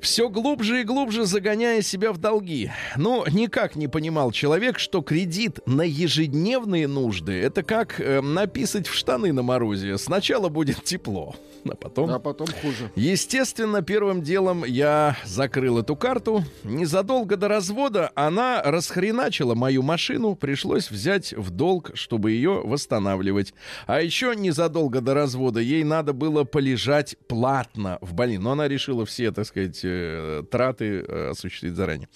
Все 0.00 0.28
глубже 0.30 0.80
и 0.80 0.84
глубже 0.84 1.26
загоняя 1.26 1.82
себя 1.82 2.12
в 2.12 2.18
долги. 2.18 2.70
Ну, 2.96 3.24
никак 3.30 3.76
не 3.76 3.86
понимал 3.86 4.32
человек, 4.32 4.78
что 4.78 5.02
кредит 5.02 5.60
на 5.66 5.82
ежедневные 5.82 6.88
нужды 6.88 7.32
это 7.32 7.62
как 7.62 8.00
э, 8.00 8.20
написать 8.20 8.86
в 8.86 8.94
штаны 8.94 9.32
на 9.32 9.42
морозе. 9.42 9.98
Сначала 9.98 10.48
будет 10.48 10.82
тепло, 10.84 11.36
а 11.64 11.76
потом 11.76 12.10
А 12.10 12.18
потом 12.18 12.46
хуже. 12.46 12.90
Естественно, 12.96 13.82
первым 13.82 14.22
делом 14.22 14.64
я 14.64 15.16
закрыл 15.26 15.78
эту 15.78 15.96
карту. 15.96 16.44
Незадолго 16.64 17.36
до 17.36 17.48
развода 17.48 18.10
она 18.14 18.62
расхреначила 18.62 19.54
мою 19.54 19.82
машину. 19.82 20.34
Пришлось 20.34 20.90
взять 20.90 21.34
в 21.34 21.50
долг, 21.50 21.90
чтобы 21.94 22.32
ее 22.32 22.62
восстанавливать. 22.64 23.52
А 23.86 24.00
еще 24.00 24.34
незадолго 24.34 25.00
до 25.00 25.14
развода 25.14 25.60
ей 25.60 25.84
надо 25.84 26.12
было 26.12 26.44
полежать 26.44 27.16
платно 27.28 27.98
в 28.00 28.14
больнице. 28.14 28.42
Но 28.42 28.52
она 28.52 28.68
решила 28.68 29.04
все, 29.04 29.30
так 29.30 29.46
сказать, 29.46 29.84
э, 29.92 30.42
траты 30.50 31.04
э, 31.06 31.30
осуществить 31.30 31.74
заранее. 31.74 32.08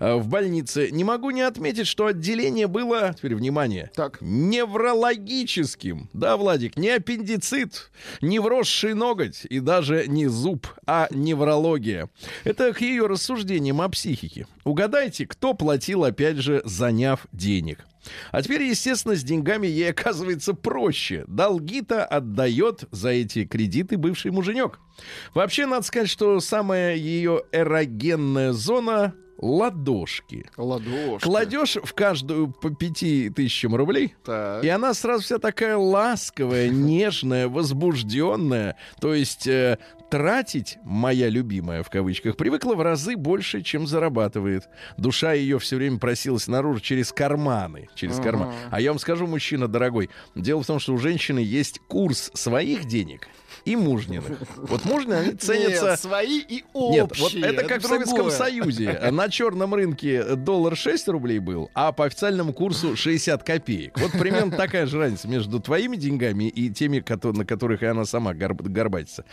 Э, 0.00 0.16
В 0.16 0.28
больнице 0.28 0.90
не 0.90 1.04
могу 1.04 1.30
не 1.30 1.42
отметить, 1.42 1.86
что 1.86 2.06
отделение 2.06 2.66
было, 2.66 3.14
теперь 3.16 3.34
внимание, 3.34 3.90
Так. 3.94 4.18
неврологическим. 4.20 6.08
Да, 6.12 6.36
Владик, 6.36 6.76
не 6.76 6.90
аппендицит, 6.90 7.90
не 8.20 8.38
вросший 8.38 8.94
ноготь 8.94 9.44
и 9.48 9.60
даже 9.60 10.06
не 10.06 10.26
зуб, 10.26 10.66
а 10.86 11.08
неврология. 11.10 12.08
Это 12.44 12.72
к 12.72 12.80
ее 12.80 13.06
рассуждениям 13.06 13.80
о 13.80 13.88
психике. 13.88 14.46
Угадайте, 14.64 15.26
кто 15.26 15.54
платил, 15.54 16.04
опять 16.04 16.36
же, 16.36 16.62
заняв 16.64 17.26
денег. 17.32 17.84
А 18.32 18.42
теперь, 18.42 18.62
естественно, 18.62 19.14
с 19.16 19.22
деньгами 19.22 19.66
ей 19.66 19.90
оказывается 19.90 20.54
проще. 20.54 21.24
Долги-то 21.26 22.04
отдает 22.04 22.84
за 22.90 23.10
эти 23.10 23.44
кредиты 23.44 23.96
бывший 23.96 24.30
муженек. 24.30 24.80
Вообще, 25.34 25.66
надо 25.66 25.84
сказать, 25.86 26.08
что 26.08 26.40
самая 26.40 26.96
ее 26.96 27.42
эрогенная 27.52 28.52
зона— 28.52 29.14
ладошки. 29.38 30.46
Ладошки. 30.56 31.24
Кладешь 31.24 31.76
в 31.82 31.94
каждую 31.94 32.48
по 32.50 32.70
пяти 32.70 33.30
тысячам 33.30 33.74
рублей, 33.76 34.16
Так. 34.24 34.64
и 34.64 34.68
она 34.68 34.94
сразу 34.94 35.22
вся 35.22 35.38
такая 35.38 35.76
ласковая, 35.76 36.68
нежная, 36.70 37.48
возбужденная. 37.48 38.76
То 39.00 39.14
есть 39.14 39.46
э, 39.46 39.78
тратить, 40.10 40.78
моя 40.82 41.28
любимая 41.28 41.82
в 41.82 41.90
кавычках, 41.90 42.36
привыкла 42.36 42.74
в 42.74 42.82
разы 42.82 43.16
больше, 43.16 43.62
чем 43.62 43.86
зарабатывает. 43.86 44.68
Душа 44.96 45.32
ее 45.32 45.58
все 45.58 45.76
время 45.76 45.98
просилась 45.98 46.46
наружу 46.48 46.80
через 46.80 47.12
карманы. 47.12 47.88
Через 47.94 48.14
Ага. 48.18 48.22
карман. 48.24 48.54
А 48.70 48.80
я 48.80 48.90
вам 48.90 48.98
скажу, 48.98 49.26
мужчина 49.26 49.68
дорогой, 49.68 50.10
дело 50.34 50.62
в 50.62 50.66
том, 50.66 50.78
что 50.78 50.94
у 50.94 50.98
женщины 50.98 51.38
есть 51.40 51.78
курс 51.88 52.30
своих 52.34 52.86
денег 52.86 53.28
и 53.64 53.76
мужниных. 53.76 54.24
Вот 54.56 54.84
мужнины, 54.84 55.14
они 55.14 55.32
ценятся... 55.32 55.90
Нет, 55.90 56.00
свои 56.00 56.40
и 56.40 56.64
общие. 56.72 57.02
Нет, 57.02 57.18
вот 57.18 57.34
это 57.34 57.64
как 57.64 57.82
в 57.82 57.86
Советском 57.86 58.16
другое. 58.16 58.36
Союзе. 58.36 58.98
На 59.10 59.28
черном 59.28 59.74
рынке 59.74 60.36
доллар 60.36 60.76
6 60.76 61.08
рублей 61.08 61.38
был, 61.38 61.70
а 61.74 61.92
по 61.92 62.04
официальному 62.04 62.52
курсу 62.52 62.96
60 62.96 63.42
копеек. 63.42 63.98
Вот 63.98 64.12
примерно 64.12 64.56
такая 64.56 64.86
же 64.86 64.98
разница 64.98 65.28
между 65.28 65.60
твоими 65.60 65.96
деньгами 65.96 66.44
и 66.44 66.70
теми, 66.70 67.04
на 67.32 67.44
которых 67.44 67.82
и 67.82 67.86
она 67.86 68.04
сама 68.04 68.32
горб- 68.32 68.68
горбатится. 68.68 69.24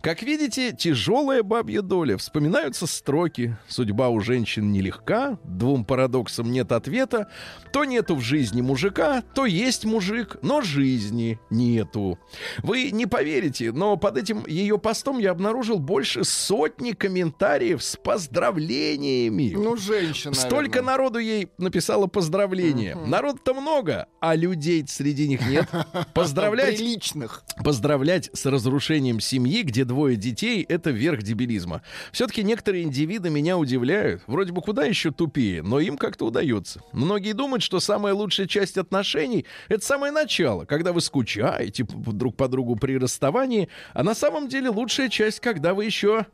Как 0.00 0.22
видите, 0.22 0.72
тяжелая 0.72 1.42
бабья 1.42 1.82
доля. 1.82 2.16
Вспоминаются 2.16 2.86
строки. 2.86 3.56
Судьба 3.68 4.08
у 4.08 4.20
женщин 4.20 4.72
нелегка, 4.72 5.38
двум 5.44 5.84
парадоксам 5.84 6.50
нет 6.50 6.72
ответа. 6.72 7.28
То 7.72 7.84
нету 7.84 8.14
в 8.16 8.20
жизни 8.20 8.60
мужика, 8.60 9.22
то 9.34 9.46
есть 9.46 9.84
мужик, 9.84 10.36
но 10.42 10.60
жизни 10.60 11.38
нету. 11.50 12.18
Вы 12.62 12.90
не 12.90 13.06
поверите, 13.06 13.72
но 13.74 13.96
под 13.96 14.16
этим 14.16 14.46
ее 14.46 14.78
постом 14.78 15.18
я 15.18 15.32
обнаружил 15.32 15.78
больше 15.78 16.24
сотни 16.24 16.92
комментариев 16.92 17.82
с 17.82 17.96
поздравлениями. 17.96 19.52
Ну, 19.54 19.76
женщина. 19.76 20.34
Столько 20.34 20.80
народу 20.80 21.18
ей 21.18 21.48
написало 21.58 22.06
поздравления. 22.06 22.94
Народ-то 22.94 23.52
много, 23.52 24.06
а 24.20 24.36
людей 24.36 24.84
среди 24.86 25.28
них 25.28 25.46
нет. 25.48 25.68
Поздравлять 26.14 26.76
Приличных. 26.76 27.42
Поздравлять 27.64 28.30
с 28.32 28.46
разрушением 28.46 29.20
семьи, 29.20 29.62
где 29.62 29.84
двое 29.84 30.16
детей, 30.16 30.64
это 30.68 30.90
верх 30.90 31.22
дебилизма. 31.22 31.82
Все-таки 32.12 32.42
некоторые 32.44 32.84
индивиды 32.84 33.30
меня 33.30 33.58
удивляют. 33.58 34.22
Вроде 34.26 34.52
бы 34.52 34.62
куда 34.62 34.84
еще 34.84 35.10
тупее, 35.10 35.62
но 35.62 35.80
им 35.80 35.96
как-то 35.96 36.26
удается. 36.26 36.80
Многие 36.92 37.32
думают, 37.32 37.62
что 37.62 37.80
самая 37.80 38.14
лучшая 38.14 38.46
часть 38.46 38.78
отношений— 38.78 39.46
это 39.68 39.84
самое 39.84 40.12
начало, 40.12 40.64
когда 40.64 40.92
вы 40.92 41.00
скучаете 41.00 41.84
друг 41.88 42.36
по 42.36 42.48
другу 42.48 42.76
при 42.76 42.98
расставании, 42.98 43.53
а 43.92 44.02
на 44.02 44.14
самом 44.14 44.48
деле 44.48 44.68
лучшая 44.68 45.08
часть, 45.08 45.40
когда 45.40 45.74
вы 45.74 45.84
еще 45.84 46.26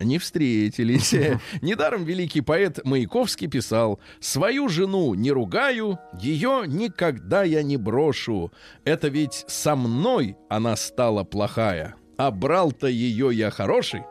не 0.00 0.18
встретились. 0.18 1.14
Недаром 1.62 2.04
великий 2.04 2.40
поэт 2.40 2.84
Маяковский 2.84 3.48
писал 3.48 4.00
«Свою 4.20 4.68
жену 4.68 5.14
не 5.14 5.30
ругаю, 5.30 5.98
ее 6.20 6.64
никогда 6.66 7.44
я 7.44 7.62
не 7.62 7.76
брошу. 7.76 8.52
Это 8.84 9.08
ведь 9.08 9.44
со 9.46 9.76
мной 9.76 10.36
она 10.48 10.76
стала 10.76 11.24
плохая, 11.24 11.94
а 12.18 12.30
брал-то 12.30 12.86
ее 12.86 13.30
я 13.32 13.50
хороший». 13.50 14.02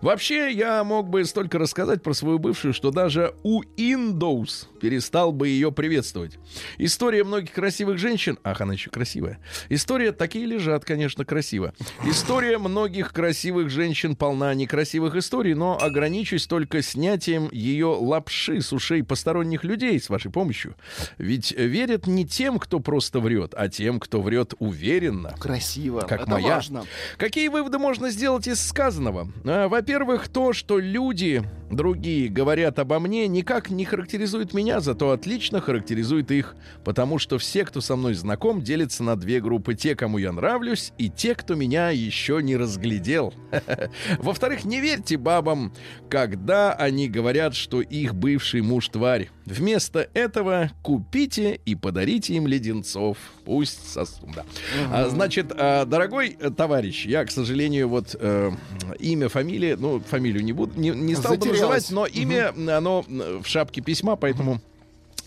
Вообще, 0.00 0.50
я 0.52 0.82
мог 0.84 1.08
бы 1.08 1.24
столько 1.24 1.58
рассказать 1.58 2.02
про 2.02 2.14
свою 2.14 2.38
бывшую, 2.38 2.74
что 2.74 2.90
даже 2.90 3.34
у 3.42 3.62
Windows 3.62 4.66
перестал 4.80 5.32
бы 5.32 5.48
ее 5.48 5.72
приветствовать. 5.72 6.38
История 6.78 7.24
многих 7.24 7.52
красивых 7.52 7.98
женщин... 7.98 8.38
Ах, 8.44 8.60
она 8.60 8.74
еще 8.74 8.90
красивая. 8.90 9.38
История... 9.68 10.12
Такие 10.12 10.44
лежат, 10.44 10.84
конечно, 10.84 11.24
красиво. 11.24 11.72
История 12.04 12.58
многих 12.58 13.12
красивых 13.12 13.70
женщин 13.70 14.16
полна 14.16 14.52
некрасивых 14.54 15.14
историй, 15.14 15.54
но 15.54 15.78
ограничусь 15.80 16.46
только 16.46 16.82
снятием 16.82 17.48
ее 17.52 17.86
лапши 17.86 18.60
с 18.60 18.72
ушей 18.72 19.02
посторонних 19.02 19.64
людей 19.64 20.00
с 20.00 20.08
вашей 20.08 20.30
помощью. 20.30 20.74
Ведь 21.18 21.52
верят 21.52 22.06
не 22.06 22.26
тем, 22.26 22.58
кто 22.58 22.80
просто 22.80 23.20
врет, 23.20 23.54
а 23.56 23.68
тем, 23.68 24.00
кто 24.00 24.20
врет 24.20 24.54
уверенно. 24.58 25.34
Красиво. 25.38 26.00
Как 26.00 26.22
это 26.22 26.30
моя. 26.30 26.56
важно. 26.56 26.84
Какие 27.16 27.48
выводы 27.48 27.78
можно 27.78 28.10
сделать 28.10 28.46
из 28.46 28.60
сказанного? 28.66 29.30
А, 29.60 29.68
Во-первых, 29.68 30.28
то, 30.28 30.54
что 30.54 30.78
люди 30.78 31.42
другие 31.70 32.28
говорят 32.28 32.78
обо 32.78 32.98
мне, 32.98 33.28
никак 33.28 33.70
не 33.70 33.84
характеризует 33.84 34.52
меня, 34.52 34.80
зато 34.80 35.10
отлично 35.10 35.60
характеризует 35.60 36.30
их, 36.30 36.56
потому 36.84 37.18
что 37.18 37.38
все, 37.38 37.64
кто 37.64 37.80
со 37.80 37.96
мной 37.96 38.14
знаком, 38.14 38.62
делятся 38.62 39.02
на 39.02 39.16
две 39.16 39.40
группы. 39.40 39.74
Те, 39.74 39.94
кому 39.94 40.18
я 40.18 40.32
нравлюсь, 40.32 40.92
и 40.98 41.08
те, 41.08 41.34
кто 41.34 41.54
меня 41.54 41.90
еще 41.90 42.40
не 42.42 42.56
разглядел. 42.56 43.32
Во-вторых, 44.18 44.64
не 44.64 44.80
верьте 44.80 45.16
бабам, 45.16 45.72
когда 46.08 46.72
они 46.72 47.08
говорят, 47.08 47.54
что 47.54 47.80
их 47.80 48.14
бывший 48.14 48.62
муж 48.62 48.88
тварь. 48.88 49.30
Вместо 49.46 50.08
этого 50.14 50.70
купите 50.82 51.60
и 51.64 51.74
подарите 51.74 52.34
им 52.34 52.46
леденцов. 52.46 53.18
Пусть 53.44 53.90
сосут. 53.90 54.30
Да. 54.34 54.44
А, 54.92 55.08
значит, 55.08 55.52
а, 55.56 55.84
дорогой 55.84 56.36
э, 56.38 56.50
товарищ, 56.50 57.06
я, 57.06 57.24
к 57.24 57.30
сожалению, 57.30 57.88
вот 57.88 58.14
э, 58.18 58.52
имя, 59.00 59.28
фамилия, 59.28 59.76
ну, 59.76 60.00
фамилию 60.00 60.44
не 60.44 60.52
буду, 60.52 60.78
не, 60.78 60.90
не 60.90 61.14
стал 61.14 61.36
бы 61.36 61.59
называть, 61.60 61.90
но 61.90 62.06
имя, 62.06 62.54
оно 62.76 63.04
в 63.08 63.46
шапке 63.46 63.80
письма, 63.80 64.16
поэтому 64.16 64.60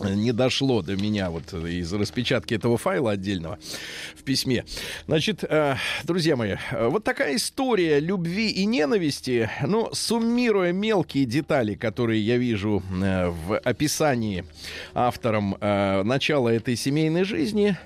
не 0.00 0.32
дошло 0.32 0.82
до 0.82 0.96
меня 0.96 1.30
вот 1.30 1.52
из 1.52 1.92
распечатки 1.92 2.54
этого 2.54 2.78
файла 2.78 3.12
отдельного 3.12 3.58
в 4.16 4.22
письме. 4.22 4.64
Значит, 5.06 5.44
э, 5.44 5.76
друзья 6.02 6.36
мои, 6.36 6.56
вот 6.72 7.04
такая 7.04 7.36
история 7.36 8.00
любви 8.00 8.50
и 8.50 8.64
ненависти, 8.64 9.50
ну, 9.64 9.90
суммируя 9.92 10.72
мелкие 10.72 11.24
детали, 11.24 11.74
которые 11.74 12.24
я 12.24 12.36
вижу 12.36 12.82
э, 12.90 13.28
в 13.28 13.58
описании 13.58 14.44
автором 14.94 15.56
э, 15.60 16.02
начала 16.02 16.48
этой 16.48 16.76
семейной 16.76 17.24
жизни, 17.24 17.76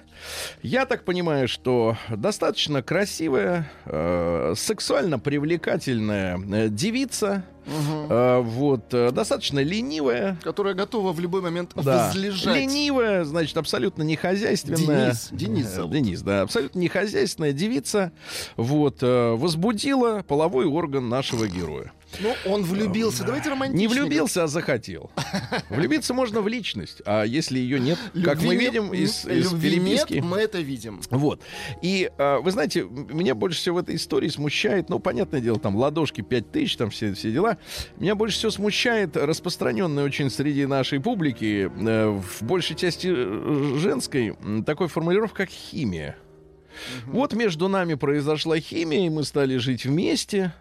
я 0.63 0.87
так 0.87 1.05
понимаю, 1.05 1.49
что 1.49 1.97
достаточно 2.09 2.83
красивая, 2.83 3.71
э, 3.87 4.55
сексуально 4.57 5.19
привлекательная 5.19 6.39
э, 6.39 6.69
девица, 6.69 7.45
Угу. 7.69 8.45
вот, 8.45 8.95
э, 8.95 9.11
достаточно 9.11 9.59
ленивая. 9.59 10.39
Которая 10.43 10.73
готова 10.73 11.13
в 11.13 11.21
любой 11.21 11.43
момент 11.43 11.73
да. 11.75 12.07
возлежать. 12.07 12.57
Ленивая, 12.57 13.25
значит, 13.25 13.59
абсолютно 13.59 14.03
не 14.05 14.17
хозяйственная. 14.17 15.11
Денис, 15.11 15.29
Денис 15.33 15.67
э, 15.67 15.75
зовут. 15.75 15.93
Денис, 15.93 16.23
да, 16.23 16.41
абсолютно 16.41 16.79
не 16.79 16.89
хозяйственная 16.89 17.53
девица. 17.53 18.11
Вот, 18.57 19.03
возбудила 19.03 20.25
половой 20.27 20.65
орган 20.65 21.11
нашего 21.11 21.47
героя. 21.47 21.93
Ну, 22.21 22.35
он 22.47 22.63
влюбился. 22.65 23.25
Давайте 23.25 23.51
романтичнее. 23.51 23.89
Не 23.89 23.95
влюбился, 23.95 24.45
а 24.45 24.47
захотел. 24.47 25.11
Влюбиться 25.71 26.15
можно 26.15 26.41
в 26.41 26.49
личность, 26.49 27.03
а 27.05 27.25
если 27.25 27.59
ее 27.59 27.81
нет, 27.81 27.99
как 28.25 28.43
мы 28.43 28.57
видим 28.57 28.93
из, 28.93 29.25
из 29.25 29.53
переписки... 29.53 30.15
Нет, 30.15 30.25
мы 30.25 30.39
это 30.39 30.59
видим. 30.59 31.01
Вот. 31.11 31.41
И, 31.83 32.11
вы 32.19 32.51
знаете, 32.51 32.83
меня 32.83 33.35
больше 33.35 33.59
всего 33.59 33.77
в 33.77 33.79
этой 33.79 33.97
истории 33.97 34.29
смущает, 34.29 34.89
ну, 34.89 34.99
понятное 34.99 35.41
дело, 35.41 35.59
там, 35.59 35.77
ладошки 35.77 36.21
5 36.21 36.53
тысяч, 36.53 36.77
там 36.77 36.91
все, 36.91 37.15
все 37.15 37.31
дела. 37.31 37.59
Меня 37.97 38.15
больше 38.15 38.39
всего 38.39 38.51
смущает 38.51 39.17
распространенная 39.17 40.05
очень 40.05 40.31
среди 40.31 40.67
нашей 40.67 41.01
публики, 41.01 41.71
э, 41.71 42.09
в 42.09 42.43
большей 42.43 42.77
части 42.77 43.09
э, 43.11 43.77
женской, 43.79 44.37
такой 44.67 44.89
формулировка, 44.89 45.47
как 45.47 45.51
химия. 45.51 46.17
Угу. 47.07 47.17
Вот 47.17 47.33
между 47.33 47.69
нами 47.69 47.95
произошла 47.95 48.59
химия, 48.59 49.07
и 49.07 49.11
мы 49.11 49.25
стали 49.25 49.57
жить 49.57 49.85
вместе. 49.85 50.53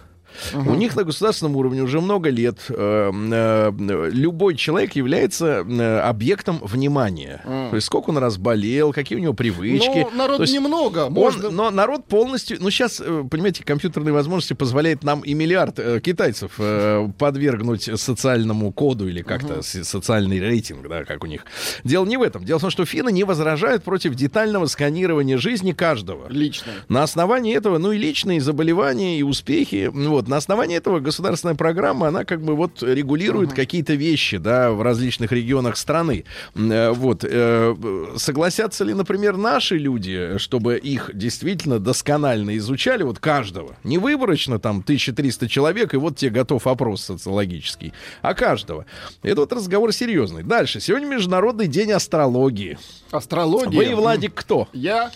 У 0.53 0.75
них 0.75 0.95
на 0.95 1.03
государственном 1.03 1.55
уровне 1.55 1.81
уже 1.81 2.01
много 2.01 2.29
лет 2.29 2.57
э, 2.69 3.11
э, 3.11 3.71
любой 4.11 4.55
человек 4.55 4.95
является 4.95 5.65
э, 5.67 5.99
объектом 5.99 6.59
внимания. 6.61 7.41
То 7.69 7.75
есть 7.75 7.87
сколько 7.87 8.09
он 8.09 8.17
раз 8.17 8.37
болел, 8.37 8.93
какие 8.93 9.17
у 9.17 9.21
него 9.21 9.33
привычки. 9.33 9.87
Ну, 10.13 10.41
есть 10.41 10.53
немного. 10.53 11.05
он- 11.05 11.13
Можно... 11.13 11.49
но 11.49 11.69
народ 11.71 12.05
полностью... 12.05 12.57
Ну, 12.59 12.69
сейчас, 12.69 13.01
э, 13.03 13.23
понимаете, 13.29 13.63
компьютерные 13.63 14.13
возможности 14.13 14.53
позволяют 14.53 15.03
нам 15.03 15.21
и 15.21 15.33
миллиард 15.33 15.79
э, 15.79 15.99
китайцев 15.99 16.53
э, 16.57 17.07
подвергнуть 17.17 17.89
социальному 17.99 18.71
коду 18.71 19.07
или 19.07 19.21
как-то 19.21 19.61
социальный 19.61 20.39
рейтинг, 20.39 20.87
да, 20.87 21.03
как 21.05 21.23
у 21.23 21.27
них. 21.27 21.45
Дело 21.83 22.05
не 22.05 22.17
в 22.17 22.21
этом. 22.21 22.43
Дело 22.45 22.57
в 22.59 22.61
том, 22.61 22.69
что 22.71 22.85
финны 22.85 23.11
не 23.11 23.23
возражают 23.23 23.83
против 23.83 24.15
детального 24.15 24.65
сканирования 24.65 25.37
жизни 25.37 25.71
каждого. 25.71 26.27
Лично. 26.29 26.71
На 26.89 27.03
основании 27.03 27.55
этого, 27.55 27.77
ну 27.77 27.91
и 27.91 27.97
личные 27.97 28.41
заболевания, 28.41 29.19
и 29.19 29.23
успехи, 29.23 29.89
вот, 29.93 30.27
на 30.31 30.37
основании 30.37 30.77
этого 30.77 30.99
государственная 31.01 31.55
программа, 31.55 32.07
она 32.07 32.23
как 32.23 32.41
бы 32.41 32.55
вот 32.55 32.81
регулирует 32.81 33.53
какие-то 33.53 33.93
вещи, 33.93 34.37
да, 34.37 34.71
в 34.71 34.81
различных 34.81 35.31
регионах 35.31 35.75
страны. 35.77 36.23
Э, 36.55 36.91
Вот, 36.91 37.25
э, 37.27 37.75
согласятся 38.15 38.85
ли, 38.85 38.93
например, 38.93 39.35
наши 39.37 39.77
люди, 39.77 40.37
чтобы 40.37 40.77
их 40.77 41.11
действительно 41.13 41.79
досконально 41.79 42.57
изучали, 42.57 43.03
вот 43.03 43.19
каждого, 43.19 43.75
не 43.83 43.97
выборочно 43.97 44.57
там 44.57 44.81
1300 44.81 45.49
человек, 45.49 45.93
и 45.93 45.97
вот 45.97 46.15
тебе 46.15 46.31
готов 46.31 46.65
опрос 46.65 47.03
социологический, 47.03 47.93
а 48.21 48.33
каждого. 48.33 48.85
Это 49.23 49.41
вот 49.41 49.51
разговор 49.53 49.91
серьезный. 49.91 50.43
Дальше. 50.43 50.79
Сегодня 50.79 51.07
Международный 51.07 51.67
день 51.67 51.91
астрологии. 51.91 52.77
Астрология. 53.11 53.77
Вы, 53.77 53.95
Владик, 53.95 54.33
кто? 54.33 54.69
Я 54.71 55.11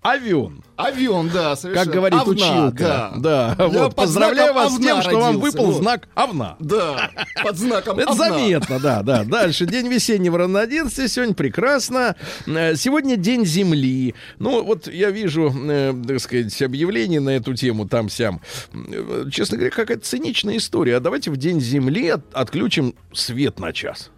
Авион. 0.00 0.62
авион, 0.76 1.28
да, 1.28 1.56
совершенно. 1.56 1.84
Как 1.84 1.94
говорит 1.94 2.20
Овна, 2.20 2.32
училка. 2.32 3.12
Да. 3.16 3.56
Да. 3.56 3.56
Я 3.58 3.66
Вот. 3.84 3.94
Поздравляю 3.96 4.54
вас 4.54 4.74
с 4.74 4.78
тем, 4.78 5.02
что 5.02 5.18
вам 5.18 5.38
выпал 5.40 5.66
вот. 5.66 5.82
знак 5.82 6.08
Овна. 6.14 6.56
Да, 6.60 7.10
под 7.42 7.56
знаком 7.56 7.98
Это 7.98 8.12
овна. 8.12 8.24
заметно, 8.28 8.78
да, 8.78 9.02
да. 9.02 9.24
Дальше. 9.24 9.66
День 9.66 9.88
весеннего 9.88 10.38
равноденствия. 10.38 11.08
Сегодня 11.08 11.34
прекрасно. 11.34 12.14
Э, 12.46 12.76
Сегодня 12.76 13.16
день 13.16 13.44
Земли. 13.44 14.14
Ну, 14.38 14.62
вот 14.62 14.86
я 14.86 15.10
вижу, 15.10 15.52
э, 15.68 15.92
так 16.06 16.20
сказать, 16.20 16.62
объявление 16.62 17.20
на 17.20 17.30
эту 17.30 17.54
тему 17.54 17.88
там-сям. 17.88 18.40
Э, 18.72 19.24
Честно 19.32 19.56
говоря, 19.56 19.72
какая-то 19.74 20.04
циничная 20.04 20.58
история. 20.58 20.96
А 20.96 21.00
давайте 21.00 21.30
в 21.32 21.36
день 21.36 21.60
Земли 21.60 22.08
от- 22.10 22.34
отключим 22.34 22.94
свет 23.12 23.58
на 23.58 23.72
час. 23.72 24.10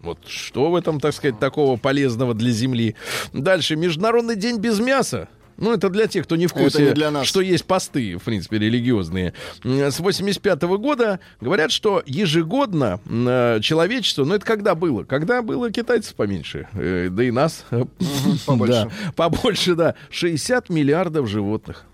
Вот 0.00 0.18
что 0.26 0.70
в 0.70 0.76
этом, 0.76 1.00
так 1.00 1.12
сказать, 1.14 1.38
такого 1.38 1.76
полезного 1.76 2.34
для 2.34 2.50
Земли? 2.50 2.94
Дальше. 3.32 3.76
Международный 3.76 4.36
день 4.36 4.58
без 4.58 4.78
мяса. 4.78 5.28
Ну, 5.56 5.72
это 5.72 5.88
для 5.90 6.06
тех, 6.06 6.24
кто 6.24 6.36
не 6.36 6.46
в 6.46 6.52
курсе, 6.52 6.84
не 6.84 6.92
для 6.92 7.10
нас. 7.10 7.26
что 7.26 7.40
есть 7.40 7.64
посты, 7.64 8.16
в 8.16 8.22
принципе, 8.22 8.58
религиозные. 8.60 9.34
С 9.64 9.98
85 9.98 10.62
года 10.78 11.18
говорят, 11.40 11.72
что 11.72 12.00
ежегодно 12.06 13.00
м, 13.06 13.60
человечество, 13.60 14.24
ну, 14.24 14.34
это 14.36 14.46
когда 14.46 14.76
было? 14.76 15.02
Когда 15.02 15.42
было 15.42 15.72
китайцев 15.72 16.14
поменьше, 16.14 16.68
э, 16.74 17.08
да 17.10 17.24
и 17.24 17.32
нас. 17.32 17.64
побольше. 18.46 18.72
Да, 19.06 19.12
побольше, 19.16 19.74
да. 19.74 19.96
60 20.10 20.68
миллиардов 20.68 21.28
животных. 21.28 21.86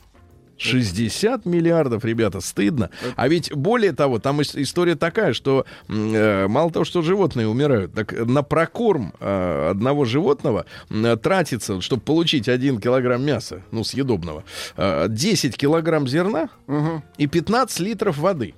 60 0.59 1.47
миллиардов, 1.47 2.05
ребята, 2.05 2.41
стыдно. 2.41 2.91
А 3.17 3.29
ведь 3.29 3.53
более 3.55 3.93
того, 3.93 4.19
там 4.19 4.41
ис- 4.41 4.61
история 4.61 4.95
такая, 4.95 5.33
что 5.33 5.65
э, 5.89 6.47
мало 6.49 6.71
того, 6.71 6.85
что 6.85 7.03
животные 7.03 7.49
умирают, 7.49 7.93
так 7.95 8.13
на 8.13 8.43
прокорм 8.43 9.13
э, 9.21 9.69
одного 9.71 10.05
животного 10.05 10.67
м, 10.91 11.19
тратится, 11.19 11.81
чтобы 11.81 12.03
получить 12.03 12.49
1 12.49 12.81
килограмм 12.81 13.25
мяса, 13.25 13.63
ну, 13.71 13.85
съедобного, 13.85 14.45
э, 14.77 15.07
10 15.09 15.57
килограмм 15.57 16.07
зерна 16.09 16.49
и 17.19 17.27
15 17.27 17.81
литров 17.81 18.19
воды. 18.19 18.55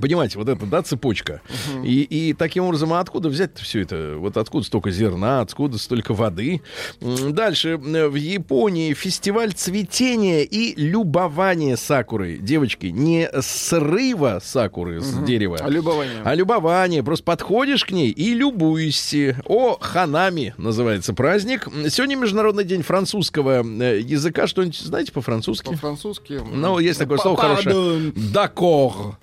Понимаете, 0.00 0.38
вот 0.38 0.48
это, 0.48 0.64
да, 0.66 0.82
цепочка. 0.82 1.42
И, 1.84 2.02
и 2.02 2.32
таким 2.32 2.64
образом, 2.64 2.92
а 2.94 3.00
откуда 3.00 3.28
взять 3.28 3.58
все 3.58 3.80
это? 3.80 4.14
Вот 4.16 4.36
откуда 4.36 4.64
столько 4.64 4.90
зерна, 4.90 5.40
откуда 5.40 5.78
столько 5.78 6.14
воды? 6.14 6.62
Дальше. 7.00 7.76
В 7.76 8.14
Японии 8.14 8.94
фестиваль 8.94 9.52
цветения 9.52 10.42
и 10.42 10.74
любования 10.80 11.76
сакурой. 11.76 12.38
Девочки, 12.38 12.86
не 12.86 13.28
срыва 13.40 14.40
сакуры 14.42 15.00
с 15.00 15.12
дерева. 15.24 15.58
А 15.60 15.68
любование? 15.68 16.22
А 16.24 16.34
любование. 16.34 17.02
Просто 17.02 17.24
подходишь 17.24 17.84
к 17.84 17.90
ней 17.90 18.10
и 18.10 18.34
любуешься. 18.34 19.40
О, 19.44 19.76
ханами 19.78 20.54
называется 20.56 21.12
праздник. 21.12 21.68
Сегодня 21.90 22.16
Международный 22.16 22.64
день 22.64 22.82
французского 22.82 23.62
э, 23.62 24.00
языка. 24.00 24.46
Что-нибудь 24.46 24.78
знаете 24.78 25.12
по-французски? 25.12 25.66
По-французски. 25.66 26.40
Ну, 26.52 26.78
есть 26.78 26.98
такое 26.98 27.18
слово 27.18 27.36
хорошее. 27.36 27.74
Пардон. 27.74 28.12
Дакор. 28.32 29.18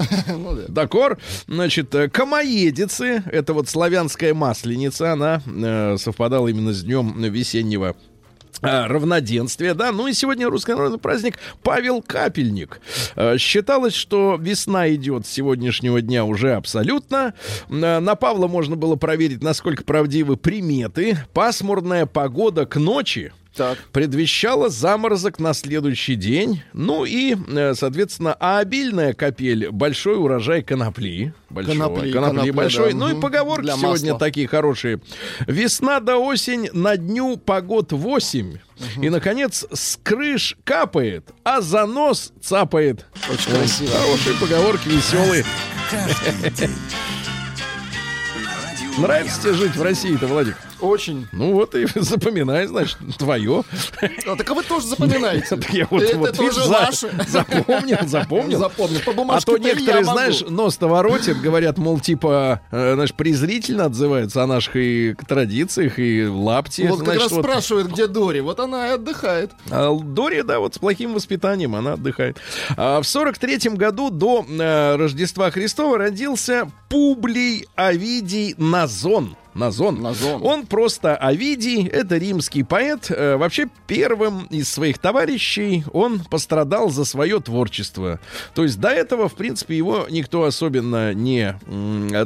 Ну 0.68 0.68
да. 0.68 0.82
Дакор. 0.82 1.18
Значит, 1.48 1.94
э, 1.96 2.10
камоедицы, 2.10 3.24
это 3.32 3.54
вот 3.54 3.70
славянская 3.70 4.34
масленица, 4.34 5.14
она 5.14 5.42
э, 5.46 5.98
совпадала 5.98 6.48
именно 6.48 6.74
с 6.74 6.84
днем 6.84 7.22
весеннего 7.22 7.96
э, 8.62 8.86
равноденствия, 8.88 9.74
да, 9.74 9.92
ну 9.92 10.08
и 10.08 10.14
сегодня 10.14 10.50
русский 10.50 10.74
народный 10.74 11.00
праздник 11.00 11.38
Павел 11.64 12.02
Капельник. 12.02 12.82
Э, 13.16 13.38
Считалось, 13.38 13.94
что 13.94 14.38
весна 14.40 14.94
идет 14.94 15.26
с 15.26 15.30
сегодняшнего 15.30 16.02
дня 16.02 16.26
уже 16.26 16.54
абсолютно. 16.54 17.34
На 17.70 18.16
Павла 18.16 18.48
можно 18.48 18.76
было 18.76 18.96
проверить, 18.96 19.44
насколько 19.44 19.84
правдивы 19.84 20.38
приметы. 20.38 21.18
Пасмурная 21.34 22.06
погода 22.06 22.66
к 22.66 22.78
ночи 22.78 23.32
Так. 23.56 23.78
предвещала 23.92 24.70
заморозок 24.70 25.40
на 25.40 25.54
следующий 25.54 26.16
день. 26.16 26.62
Ну 26.74 27.04
и, 27.04 27.36
э, 27.36 27.74
соответственно, 27.74 28.36
а 28.40 28.60
обильная 28.60 29.14
капель 29.14 29.70
большой 29.72 30.18
урожай 30.18 30.62
конопли. 30.62 31.34
Большой, 31.50 31.74
Конопли, 31.74 32.12
конопли 32.12 32.36
конопля, 32.38 32.54
большой. 32.54 32.92
да, 32.94 32.98
Ну 33.00 33.18
и 33.18 33.20
поговорки 33.20 33.64
Для 33.64 33.74
сегодня 33.76 34.14
масла. 34.14 34.20
такие 34.20 34.48
хорошие. 34.48 35.02
Весна 35.48 36.00
до 36.00 36.18
осень, 36.18 36.70
на 36.74 36.96
дню 36.96 37.38
погод 37.38 37.92
8. 37.92 38.58
И, 39.02 39.10
наконец, 39.10 39.66
с 39.74 39.98
крыш 40.02 40.56
капает, 40.64 41.30
а 41.44 41.60
за 41.62 41.86
нос 41.86 42.32
цапает. 42.42 43.06
Очень 43.30 43.52
красиво. 43.52 43.92
Хорошие 43.92 44.36
поговорки, 44.38 44.88
веселые. 44.88 45.44
Нравится 48.98 49.42
тебе 49.42 49.54
жить 49.54 49.76
в 49.76 49.82
России-то, 49.82 50.28
Владик? 50.28 50.56
Очень. 50.82 51.28
Ну 51.32 51.54
вот 51.54 51.76
и 51.76 51.86
запоминай, 51.96 52.68
значит, 52.68 52.98
твое. 53.18 53.64
А, 54.26 54.36
так 54.36 54.50
а 54.50 54.54
вы 54.54 54.64
тоже 54.64 54.88
запоминаете. 54.88 55.58
Так 55.58 55.70
я 55.74 55.88
вот, 55.90 56.02
Это 56.02 56.18
вот, 56.18 56.36
тоже 56.36 56.62
видишь, 56.62 56.68
ваше. 56.68 57.10
запомнил, 57.28 57.98
запомнил. 58.08 58.60
Запомнил. 58.60 59.00
По 59.02 59.12
А 59.12 59.14
бумажке 59.14 59.52
то 59.52 59.58
я 59.58 59.74
некоторые, 59.74 60.04
знаешь, 60.04 60.42
нос-то 60.48 60.88
воротят, 60.88 61.40
говорят, 61.42 61.78
мол, 61.78 62.00
типа, 62.00 62.62
э, 62.72 62.94
знаешь, 62.94 63.14
презрительно 63.14 63.86
отзываются 63.86 64.44
о 64.44 64.48
наших 64.48 64.76
и 64.76 65.16
традициях, 65.28 66.00
и 66.00 66.26
лапти. 66.26 66.84
Вот 66.84 67.00
как 67.00 67.06
значит, 67.06 67.24
раз 67.24 67.32
вот. 67.32 67.44
спрашивают, 67.44 67.88
где 67.92 68.08
Дори. 68.08 68.42
Вот 68.42 68.60
она 68.60 68.90
и 68.90 68.92
отдыхает. 68.92 69.52
А 69.70 69.96
Дори, 69.98 70.42
да, 70.44 70.60
вот 70.60 70.76
с 70.76 70.78
плохим 70.78 71.14
воспитанием 71.14 71.76
она 71.76 71.94
отдыхает. 71.94 72.38
А 72.78 73.02
в 73.02 73.08
сорок 73.08 73.38
третьем 73.38 73.76
году 73.76 74.10
до 74.10 74.46
э, 74.48 74.96
Рождества 74.96 75.52
Христова 75.52 75.98
родился 75.98 76.70
Публий 76.90 77.68
Овидий 77.76 78.56
Назон. 78.58 79.36
Назон. 79.54 80.02
Назон. 80.02 80.42
Он 80.44 80.66
просто 80.66 81.16
Овидий, 81.16 81.88
это 81.88 82.18
римский 82.18 82.64
поэт. 82.64 83.08
Э, 83.10 83.38
вообще 83.38 83.68
первым 83.88 84.46
из 84.46 84.70
своих 84.70 84.98
товарищей 84.98 85.84
он 85.94 86.20
пострадал 86.20 86.90
за 86.90 87.06
свое 87.06 87.40
творчество. 87.40 88.20
То 88.54 88.64
есть 88.64 88.80
до 88.80 88.90
этого, 88.90 89.30
в 89.30 89.34
принципе, 89.34 89.76
его 89.76 90.08
никто 90.10 90.44
особенно 90.44 91.14
не 91.14 91.58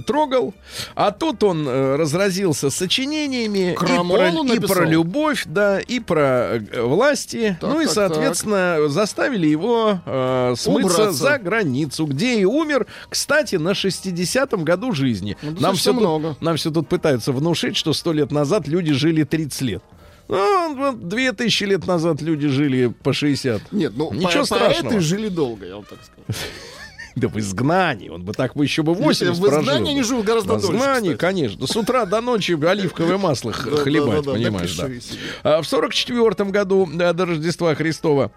трогал. 0.05 0.53
А 0.95 1.12
тут 1.12 1.43
он 1.43 1.67
э, 1.67 1.95
разразился 1.95 2.69
сочинениями 2.69 3.73
и 3.73 3.75
про, 3.75 4.29
и 4.55 4.59
про 4.59 4.86
любовь, 4.86 5.43
да, 5.45 5.79
и 5.79 5.99
про 5.99 6.57
э, 6.57 6.81
власти. 6.81 7.57
Так, 7.59 7.69
ну 7.69 7.81
и, 7.81 7.86
так, 7.86 7.93
соответственно, 7.93 8.89
заставили 8.89 9.47
его 9.47 9.99
э, 10.05 10.53
смыться 10.57 11.01
Убраться. 11.03 11.12
за 11.12 11.38
границу, 11.38 12.05
где 12.05 12.39
и 12.39 12.45
умер, 12.45 12.88
кстати, 13.09 13.55
на 13.55 13.69
60-м 13.69 14.63
году 14.63 14.91
жизни. 14.93 15.38
Ну, 15.41 15.55
нам, 15.59 15.75
все 15.75 15.93
много. 15.93 16.29
Тут, 16.29 16.41
нам 16.41 16.57
все 16.57 16.71
тут 16.71 16.88
пытаются 16.88 17.22
внушить, 17.31 17.77
что 17.77 17.93
сто 17.93 18.12
лет 18.13 18.31
назад 18.31 18.67
люди 18.67 18.91
жили 18.93 19.23
30 19.23 19.62
лет. 19.62 19.83
Ну, 20.29 20.75
вот 20.75 21.07
2000 21.07 21.63
лет 21.65 21.86
назад 21.88 22.21
люди 22.21 22.47
жили 22.47 22.88
по 22.88 23.13
60. 23.13 23.71
Нет, 23.71 23.93
ну, 23.95 24.12
Ничего 24.13 24.41
по- 24.41 24.45
страшного. 24.45 24.89
поэты 24.89 24.99
жили 25.01 25.27
долго, 25.29 25.65
я 25.65 25.75
вам 25.75 25.83
так 25.86 25.99
скажу. 26.03 26.39
Да 27.15 27.27
в 27.27 27.38
изгнании. 27.38 28.09
Он 28.09 28.23
бы 28.23 28.33
так 28.33 28.55
бы 28.55 28.63
еще 28.63 28.81
бы 28.81 28.93
Если 28.93 29.27
80 29.27 29.38
в 29.38 29.47
изгнании 29.62 29.91
они 29.91 30.01
живут 30.01 30.25
гораздо 30.25 30.55
В 30.55 30.62
дольше, 30.62 30.77
изгнании, 30.77 31.09
кстати. 31.09 31.19
конечно. 31.19 31.67
С 31.67 31.75
утра 31.75 32.05
до 32.07 32.21
ночи 32.21 32.53
оливковое 32.59 33.19
масло 33.19 33.51
хлебать, 33.53 34.25
понимаешь, 34.25 34.75
да. 34.75 34.88
А 35.43 35.62
В 35.62 35.67
44 35.67 36.49
году 36.49 36.89
до 36.91 37.13
Рождества 37.13 37.75
Христова 37.75 38.31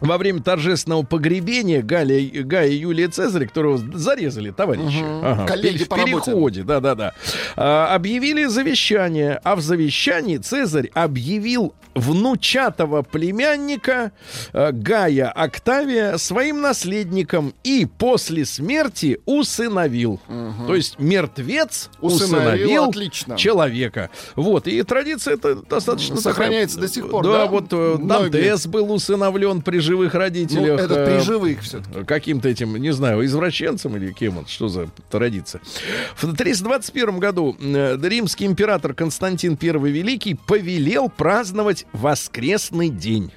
во 0.00 0.18
время 0.18 0.42
торжественного 0.42 1.02
погребения 1.02 1.82
Галя, 1.82 2.20
Гая 2.44 2.70
Юлия 2.70 3.08
Цезаря, 3.08 3.46
которого 3.46 3.78
зарезали 3.78 4.50
товарищи, 4.50 5.02
ага, 5.02 5.44
в 5.44 5.46
Коллеги 5.46 5.84
в 5.84 5.88
по 5.88 5.96
переходе, 5.96 6.62
да-да-да, 6.64 7.14
а, 7.56 7.94
объявили 7.94 8.44
завещание, 8.44 9.40
а 9.42 9.56
в 9.56 9.60
завещании 9.60 10.36
Цезарь 10.38 10.90
объявил 10.94 11.74
внучатого 11.94 13.00
племянника 13.02 14.12
э, 14.52 14.70
Гая 14.72 15.30
Октавия 15.30 16.18
своим 16.18 16.60
наследником 16.60 17.54
и 17.64 17.86
после 17.86 18.44
смерти 18.44 19.18
усыновил. 19.24 20.20
То 20.66 20.74
есть 20.74 20.98
мертвец 20.98 21.88
Усыновил, 22.02 22.66
усыновил, 22.66 22.84
отлично. 22.90 23.36
человека. 23.38 24.10
Вот, 24.34 24.66
и 24.68 24.82
традиция 24.82 25.34
это 25.34 25.54
достаточно 25.54 26.16
Сохраняется 26.16 26.76
такая- 26.76 26.88
до 26.88 26.94
сих 26.94 27.08
пор, 27.08 27.24
Да, 27.24 27.32
да? 27.32 27.46
вот 27.46 27.66
э, 27.72 27.96
Многие. 27.98 28.28
Дантес 28.30 28.66
был 28.66 28.92
усыновлен 28.92 29.62
при 29.62 29.78
живых 29.86 30.12
Ну, 30.14 30.20
родителях. 30.20 30.80
это 30.80 30.94
э, 30.94 31.06
при 31.18 31.24
живых 31.24 31.60
все 31.60 31.82
каким-то 32.06 32.48
этим, 32.48 32.76
не 32.76 32.92
знаю, 32.92 33.24
извращенцем 33.24 33.96
или 33.96 34.12
кем 34.12 34.38
он, 34.38 34.46
что 34.46 34.68
за 34.68 34.88
традиция. 35.10 35.60
В 36.16 36.34
321 36.34 37.18
году 37.18 37.56
э, 37.60 37.96
римский 38.02 38.46
император 38.46 38.94
Константин 38.94 39.58
I 39.60 39.70
Великий 39.90 40.34
повелел 40.34 41.08
праздновать 41.08 41.86
воскресный 41.92 42.88
день. 42.88 43.32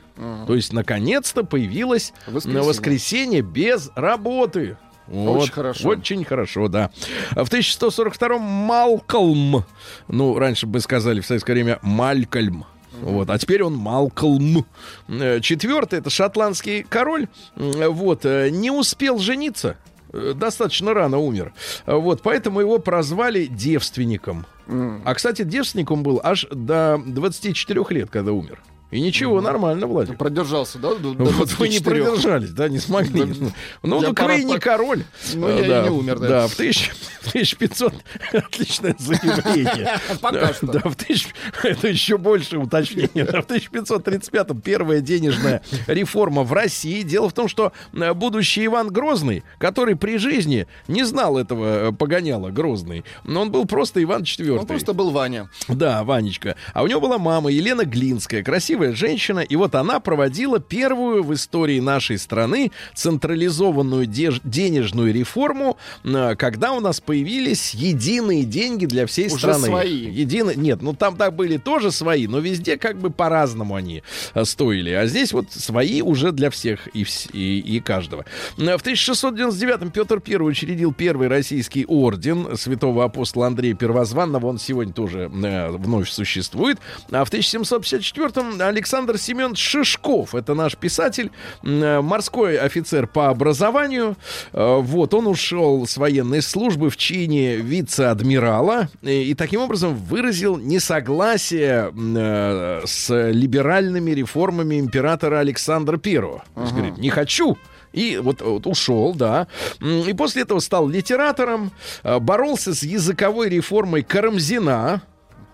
То 0.48 0.54
есть, 0.54 0.74
наконец-то 0.74 1.44
появилось 1.46 2.12
Воскресенье. 2.28 2.60
на 2.62 2.68
воскресенье 2.68 3.42
без 3.42 3.90
работы. 3.96 4.78
Вот, 5.08 5.50
хорошо. 5.50 5.88
Очень 5.90 6.26
хорошо, 6.26 6.68
да. 6.68 6.92
В 7.32 7.46
1142-м 7.50 8.42
Малкольм, 8.42 9.64
ну, 10.08 10.38
раньше 10.38 10.68
бы 10.68 10.82
сказали 10.82 11.22
в 11.22 11.26
советское 11.26 11.54
время 11.54 11.80
Малькольм, 11.82 12.66
вот, 13.02 13.30
а 13.30 13.38
теперь 13.38 13.64
он 13.64 13.76
Малкольм. 13.76 14.66
Э, 15.08 15.40
Четвертый 15.42 16.00
это 16.00 16.10
шотландский 16.10 16.84
король. 16.84 17.28
М, 17.56 17.92
Вот, 17.94 18.26
э, 18.26 18.50
не 18.50 18.72
успел 18.72 19.20
жениться. 19.20 19.78
э, 20.14 20.34
Достаточно 20.36 20.94
рано 20.94 21.18
умер. 21.20 21.54
Вот, 21.86 22.22
поэтому 22.22 22.60
его 22.62 22.80
прозвали 22.80 23.46
девственником. 23.46 24.46
А, 24.68 25.14
кстати, 25.16 25.44
девственником 25.44 26.04
был 26.04 26.20
аж 26.24 26.46
до 26.52 27.02
24 27.06 27.86
лет, 27.92 28.10
когда 28.10 28.32
умер. 28.32 28.62
И 28.92 29.00
ничего, 29.02 29.40
нормально, 29.40 29.86
Владик. 29.86 30.18
Продержался, 30.18 30.80
да? 30.80 30.96
до- 30.96 31.14
до 31.14 31.26
Вот 31.26 31.52
вы 31.60 31.70
не 31.70 31.80
24? 31.80 32.04
продержались, 32.04 32.50
да, 32.52 32.70
не 32.70 32.80
смогли. 32.80 33.24
Да, 33.24 33.46
Ну, 33.84 34.02
ну, 34.02 34.14
пора- 34.16 34.38
не 34.38 34.58
король. 34.60 35.04
Ну, 35.36 35.48
А, 35.48 35.52
я 35.62 35.82
и 35.82 35.84
не 35.84 35.90
умер, 35.90 36.18
да. 36.20 36.28
Да, 36.28 36.48
в, 36.48 36.56
тысяч- 36.56 36.90
в 37.22 37.28
1500... 37.30 37.94
Отличное 38.34 38.96
заявление. 38.98 40.00
Пока 40.22 40.54
что. 40.54 40.68
Да, 40.68 40.80
в 40.90 40.96
тысяч... 40.96 41.28
Это 41.64 41.88
еще 41.88 42.18
больше 42.18 42.58
уточнение. 42.58 43.26
Да, 43.26 43.42
В 43.42 43.48
1535-м 43.48 44.62
первая 44.62 45.02
денежная 45.02 45.62
реформа 45.86 46.44
в 46.44 46.52
России. 46.54 47.04
Дело 47.04 47.30
в 47.30 47.34
том, 47.34 47.48
что 47.48 47.72
э, 47.94 48.14
будущий 48.14 48.66
Иван 48.66 48.88
Грозный, 48.90 49.44
который 49.60 49.96
при 49.96 50.18
жизни 50.18 50.66
не 50.88 51.04
знал 51.04 51.38
этого 51.38 51.90
э, 51.90 51.92
погоняла 51.92 52.50
Грозный, 52.50 53.04
но 53.24 53.42
он 53.42 53.52
был 53.52 53.66
просто 53.66 54.02
Иван 54.02 54.24
IV. 54.24 54.58
Он 54.58 54.66
просто 54.66 54.94
был 54.94 55.12
Ваня. 55.12 55.50
Да, 55.68 56.04
Ванечка. 56.04 56.56
А 56.74 56.82
у 56.82 56.88
него 56.88 57.02
была 57.02 57.20
мама 57.20 57.52
Елена 57.52 57.86
Глинская, 57.86 58.42
красивая 58.44 58.79
красивая 58.80 58.96
женщина, 58.96 59.40
и 59.40 59.56
вот 59.56 59.76
она 59.76 60.00
проводила 60.00 60.60
первую 60.60 61.24
в 61.24 61.34
истории 61.34 61.80
нашей 61.80 62.18
страны 62.18 62.72
централизованную 62.96 64.06
денежную 64.06 65.14
реформу, 65.14 65.78
э, 66.04 66.36
когда 66.38 66.72
у 66.72 66.80
нас 66.80 67.02
появились 67.02 67.74
единые 67.74 68.44
деньги 68.44 68.86
для 68.86 69.06
всей 69.06 69.28
Уже 69.28 69.38
страны. 69.38 69.68
свои. 69.68 70.10
Едино... 70.10 70.52
Нет, 70.56 70.82
ну 70.82 70.94
там 70.94 71.18
так 71.18 71.36
были 71.36 71.58
тоже 71.58 71.92
свои, 71.92 72.28
но 72.28 72.40
везде 72.40 72.78
как 72.78 72.98
бы 72.98 73.10
по-разному 73.10 73.76
они 73.76 74.04
э, 74.34 74.46
стоили. 74.46 74.92
А 74.92 75.06
здесь 75.08 75.34
вот 75.34 75.52
свои 75.52 76.02
уже 76.02 76.32
для 76.32 76.50
всех 76.50 76.88
и, 76.94 77.06
и, 77.34 77.60
и 77.60 77.80
каждого. 77.82 78.26
Э, 78.58 78.78
В 78.78 78.84
1699-м 78.86 79.92
Петр 79.92 80.22
I 80.26 80.36
учредил 80.38 80.94
первый 80.94 81.28
российский 81.28 81.86
орден 81.86 82.56
святого 82.58 83.04
апостола 83.04 83.48
Андрея 83.48 83.74
Первозванного. 83.76 84.48
Он 84.48 84.58
сегодня 84.58 84.94
тоже 84.94 85.30
э, 85.32 85.70
вновь 85.72 86.10
существует. 86.10 86.80
А 87.12 87.26
в 87.26 87.32
1754-м 87.32 88.58
Александр 88.70 89.18
Семен 89.18 89.56
Шишков, 89.56 90.34
это 90.34 90.54
наш 90.54 90.78
писатель, 90.78 91.32
э, 91.64 92.02
морской 92.02 92.58
офицер 92.58 93.08
по 93.08 93.30
образованию. 93.30 94.16
Э, 94.54 94.78
Вот, 94.80 95.14
он 95.14 95.28
ушел 95.28 95.86
с 95.86 95.98
военной 95.98 96.42
службы 96.42 96.90
в 96.90 96.98
чине 96.98 97.58
вице-адмирала 97.58 98.90
и, 99.02 99.34
таким 99.34 99.62
образом 99.62 99.96
выразил 99.96 100.58
несогласие 100.58 101.92
э, 101.94 102.82
с 102.86 103.32
либеральными 103.32 104.12
реформами 104.12 104.80
императора 104.80 105.40
Александра 105.40 105.98
Первого. 105.98 106.44
Есть 106.58 106.74
говорит, 106.74 106.98
не 106.98 107.10
хочу. 107.10 107.58
И 107.92 108.20
вот, 108.22 108.42
вот 108.42 108.68
ушел, 108.68 109.16
да. 109.16 109.48
И 109.82 110.14
после 110.14 110.44
этого 110.44 110.60
стал 110.60 110.88
литератором, 110.88 111.72
боролся 112.04 112.74
с 112.74 112.84
языковой 112.84 113.50
реформой 113.50 114.04
Карамзина. 114.04 115.02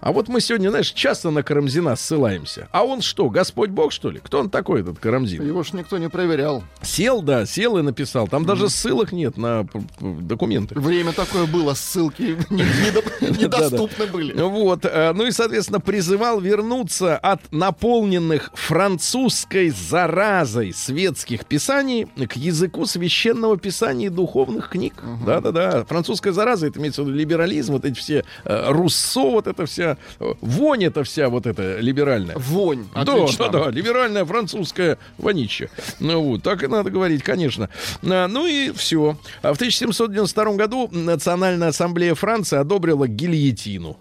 А 0.06 0.12
вот 0.12 0.28
мы 0.28 0.40
сегодня, 0.40 0.70
знаешь, 0.70 0.92
часто 0.92 1.32
на 1.32 1.42
Карамзина 1.42 1.96
ссылаемся. 1.96 2.68
А 2.72 2.84
он 2.84 3.02
что, 3.02 3.28
Господь 3.32 3.72
Бог, 3.72 3.92
что 3.92 4.12
ли? 4.12 4.20
Кто 4.24 4.40
он 4.40 4.52
такой, 4.52 4.82
этот 4.82 5.00
Карамзин? 5.00 5.42
Его 5.44 5.64
ж 5.64 5.74
никто 5.74 5.98
не 5.98 6.10
проверял. 6.10 6.64
Сел, 6.84 7.24
да, 7.24 7.48
сел 7.48 7.80
и 7.80 7.82
написал. 7.82 8.28
Там 8.28 8.46
даже 8.46 8.70
ссылок 8.70 9.12
нет 9.12 9.36
на 9.36 9.66
документы. 10.00 10.80
Время 10.80 11.12
такое 11.12 11.48
было, 11.48 11.74
ссылки 11.74 12.38
не- 12.52 12.62
недо- 12.62 13.04
недоступны 13.42 14.06
были. 14.06 14.40
Вот, 14.40 14.86
э, 14.86 15.12
ну 15.16 15.26
и, 15.26 15.32
соответственно, 15.32 15.80
призывал 15.80 16.40
вернуться 16.40 17.18
от 17.18 17.42
наполненных 17.52 18.52
французской 18.54 19.70
заразой 19.72 20.72
светских 20.72 21.48
писаний 21.48 22.06
к 22.28 22.36
языку 22.36 22.86
священного 22.86 23.58
писания 23.58 24.06
и 24.06 24.10
духовных 24.10 24.70
книг. 24.70 24.94
Да-да-да. 25.26 25.84
Французская 25.86 26.32
зараза, 26.32 26.68
это 26.68 26.80
имеется 26.80 27.02
в 27.02 27.08
виду 27.08 27.18
либерализм, 27.18 27.74
вот 27.74 27.86
эти 27.86 27.98
все 27.98 28.24
э, 28.44 28.72
Руссо, 28.72 29.22
вот 29.32 29.48
это 29.48 29.66
вся, 29.66 29.95
вонь 30.42 30.84
это 30.84 31.04
вся 31.04 31.30
вот 31.30 31.46
эта 31.46 31.80
либеральная. 31.80 32.36
Вонь. 32.38 32.86
Да, 32.94 33.02
Отлично. 33.02 33.50
да, 33.50 33.66
да, 33.66 33.72
либеральная 33.72 34.26
французская 34.26 34.98
вонища. 35.18 35.70
Ну 36.00 36.22
вот, 36.22 36.44
так 36.44 36.64
и 36.64 36.68
надо 36.68 36.90
говорить, 36.90 37.24
конечно. 37.24 37.70
А, 38.04 38.28
Ну 38.28 38.46
и 38.48 38.72
все. 38.72 39.18
А 39.42 39.54
в 39.54 39.58
1792 39.58 40.54
году 40.56 40.90
Национальная 40.92 41.70
ассамблея 41.70 42.16
Франции 42.16 42.58
одобрила 42.58 43.08
гильотину. 43.08 43.98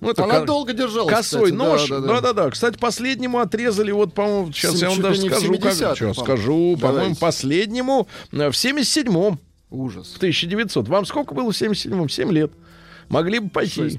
Ну, 0.00 0.10
это 0.10 0.22
Она 0.24 0.40
ко- 0.40 0.46
долго 0.46 0.72
держалась, 0.72 1.12
Косой 1.12 1.50
кстати, 1.50 1.54
нож. 1.56 1.88
да, 1.88 1.98
да, 1.98 2.06
да. 2.06 2.14
Да-да-да. 2.20 2.50
Кстати, 2.50 2.78
последнему 2.78 3.40
отрезали, 3.40 3.90
вот, 3.90 4.14
по-моему, 4.14 4.52
сейчас 4.52 4.74
Сем- 4.78 4.80
я 4.80 4.90
вам 4.90 5.00
даже 5.00 5.20
скажу, 5.22 5.52
как. 5.58 5.72
70-х, 5.72 5.72
Сейчас 5.74 5.98
по-моему. 5.98 6.14
скажу, 6.14 6.52
по-моему, 6.76 6.78
Давайте. 7.00 7.20
последнему 7.20 8.08
э, 8.30 8.50
в 8.50 8.54
77-м, 8.54 9.40
Ужас. 9.70 10.12
в 10.14 10.16
1900. 10.18 10.86
Вам 10.86 11.04
сколько 11.04 11.34
было 11.34 11.50
в 11.50 11.54
77-м? 11.60 12.08
7 12.08 12.30
лет. 12.32 12.52
Могли 13.08 13.40
бы 13.40 13.48
пойти. 13.50 13.98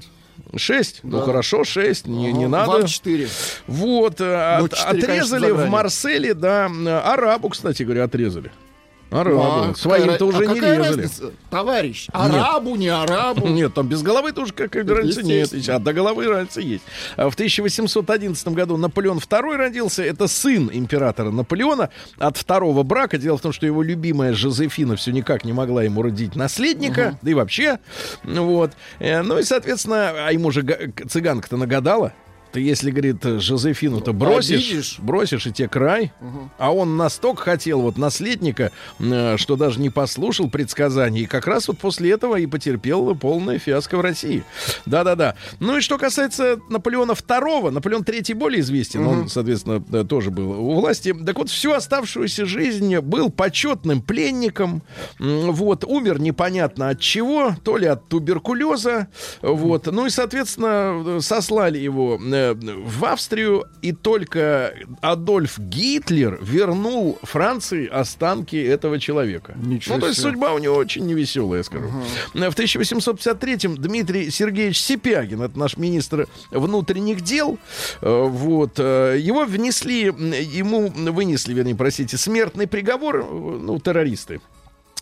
Шесть. 0.56 1.02
Ну 1.04 1.20
Да. 1.20 1.26
хорошо, 1.26 1.64
шесть. 1.64 2.08
Не, 2.08 2.32
не 2.34 2.46
Ага, 2.46 2.52
надо. 2.58 2.72
Вам 2.72 2.86
четыре. 2.88 3.28
Вот, 3.68 4.20
э, 4.22 4.58
Ну, 4.60 4.66
от- 4.66 4.74
четыре, 4.76 5.02
конечно, 5.08 5.38
отрезали 5.38 5.48
за 5.48 5.54
в. 5.66 5.70
Марселе, 5.70 6.34
да, 6.34 6.70
арабу, 7.04 7.50
кстати 7.50 7.84
говоря, 7.84 8.04
отрезали. 8.06 8.52
Арабу. 9.12 9.42
А, 9.42 9.74
Своим-то 9.76 10.26
уже 10.26 10.44
а 10.44 10.46
не 10.46 10.60
резали. 10.60 10.78
разница, 10.78 11.32
Товарищ, 11.50 12.08
арабу, 12.14 12.76
не 12.76 12.90
арабу. 12.90 13.48
Нет, 13.50 13.74
там 13.74 13.88
без 13.88 14.02
головы 14.04 14.32
тоже 14.34 14.54
какая-то 14.54 14.94
разница 14.96 15.24
нет. 15.24 15.52
А 15.70 15.80
до 15.80 15.94
головы 15.94 16.28
разница 16.28 16.62
есть. 16.62 16.84
В 17.18 17.34
1811 17.34 18.48
году 18.50 18.78
Наполеон 18.78 19.18
II 19.18 19.56
родился. 19.56 20.04
Это 20.04 20.28
сын 20.28 20.70
императора 20.72 21.32
Наполеона 21.32 21.90
от 22.18 22.38
второго 22.38 22.84
брака. 22.84 23.18
Дело 23.18 23.38
в 23.38 23.42
том, 23.42 23.52
что 23.52 23.66
его 23.66 23.82
любимая 23.82 24.34
Жозефина 24.34 24.96
все 24.96 25.12
никак 25.12 25.44
не 25.44 25.54
могла 25.54 25.84
ему 25.84 26.02
родить 26.02 26.36
наследника. 26.36 27.18
Да 27.22 27.32
и 27.32 27.34
вообще. 27.34 27.80
Ну 28.24 28.46
Вот. 28.46 28.72
Э, 29.00 29.22
Ну 29.22 29.40
и, 29.40 29.44
соответственно, 29.44 30.28
а 30.28 30.32
ему 30.32 30.52
же 30.52 30.62
га- 30.62 30.78
цыганка-то 31.08 31.58
нагадала. 31.58 32.14
Ты 32.52 32.62
если, 32.62 32.92
говорит, 32.92 33.24
Жозефину-то 33.24 34.14
бросишь, 34.14 34.70
обидишь. 34.70 35.00
бросишь 35.00 35.48
и 35.48 35.52
те 35.52 35.68
край. 35.68 36.12
А 36.58 36.74
он 36.74 36.98
настолько 36.98 37.44
хотел 37.44 37.82
вот 37.82 37.98
наследника, 37.98 38.72
э, 39.00 39.38
что 39.38 39.56
даже 39.56 39.80
не 39.80 39.90
послушал 39.90 40.50
предсказаний. 40.50 41.22
И 41.22 41.26
как 41.26 41.48
раз 41.48 41.68
вот 41.68 41.78
после 41.78 42.12
этого 42.12 42.38
и 42.38 42.46
потерпел 42.46 43.16
полное 43.16 43.60
фиаско 43.60 43.98
в 43.98 44.02
России. 44.02 44.44
Да-да-да. 44.86 45.36
Ну 45.60 45.78
и 45.78 45.82
что 45.82 45.98
касается 45.98 46.60
Наполеона 46.70 47.12
II, 47.12 47.72
Наполеон 47.72 48.04
III 48.04 48.36
более 48.36 48.62
известен, 48.62 49.06
он, 49.06 49.30
соответственно, 49.30 49.84
э, 49.92 50.04
тоже 50.04 50.32
был 50.32 50.52
у 50.52 50.80
власти. 50.80 51.14
Так 51.14 51.38
вот, 51.38 51.50
всю 51.50 51.72
оставшуюся 51.74 52.46
жизнь 52.46 52.98
был 53.00 53.30
почетным 53.30 54.02
пленником. 54.02 54.82
Вот, 55.20 55.84
умер 55.84 56.20
непонятно 56.20 56.90
от 56.90 57.00
чего, 57.00 57.56
то 57.64 57.78
ли 57.78 57.86
от 57.88 58.08
туберкулеза. 58.08 59.08
Вот. 59.42 59.86
Ну 59.88 60.06
и, 60.06 60.10
соответственно, 60.10 61.04
э, 61.06 61.20
сослали 61.22 61.78
его 61.78 62.18
э, 62.40 62.54
в 62.54 63.06
Австрию, 63.06 63.66
и 63.82 63.92
только 63.92 64.74
Адольф 65.02 65.60
Гитлер 65.60 66.40
вернул 66.42 67.18
Франции 67.24 67.88
останки 67.88 68.56
этого 68.56 69.00
человека. 69.00 69.56
Ничего 69.58 69.96
ну, 69.96 70.02
то 70.02 70.08
есть 70.08 70.22
судьба 70.22 70.54
у 70.54 70.60
него 70.60 70.76
очень 70.76 71.06
невеселая, 71.06 71.60
я 71.60 71.64
скажу. 71.64 71.90
В 72.34 72.38
1853-м 72.38 73.78
Дмитрий 73.78 74.30
Сергеевич 74.30 74.80
Сипягин, 74.82 75.42
это 75.42 75.58
наш 75.58 75.78
министр 75.78 76.28
внутренних 76.52 77.22
дел, 77.22 77.58
э, 78.02 78.28
вот, 78.28 78.74
э, 78.78 79.18
его 79.20 79.46
внесли, 79.46 80.04
ему 80.04 80.90
вынесли, 80.90 81.54
вернее, 81.54 81.76
простите, 81.76 82.18
смертный 82.18 82.68
приговор, 82.68 83.26
ну, 83.26 83.80
террористы. 83.80 84.42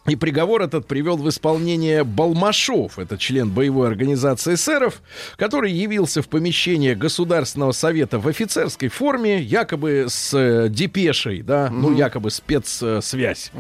И 0.08 0.16
приговор 0.16 0.62
этот 0.62 0.88
привел 0.88 1.18
в 1.18 1.28
исполнение 1.30 2.04
Балмашов, 2.04 3.00
это 3.00 3.18
член 3.18 3.50
боевой 3.50 3.88
организации 3.88 4.56
эсеров, 4.56 5.02
который 5.36 5.72
явился 5.72 6.22
в 6.22 6.30
помещение 6.30 6.96
Государственного 6.96 7.72
совета 7.72 8.20
в 8.20 8.28
офицерской 8.28 8.90
форме, 8.90 9.42
якобы 9.42 10.06
с 10.08 10.34
э, 10.34 10.70
депешей, 10.70 11.42
да, 11.42 11.70
ну, 11.70 11.94
якобы 11.94 12.32
спецсвязь, 12.32 13.52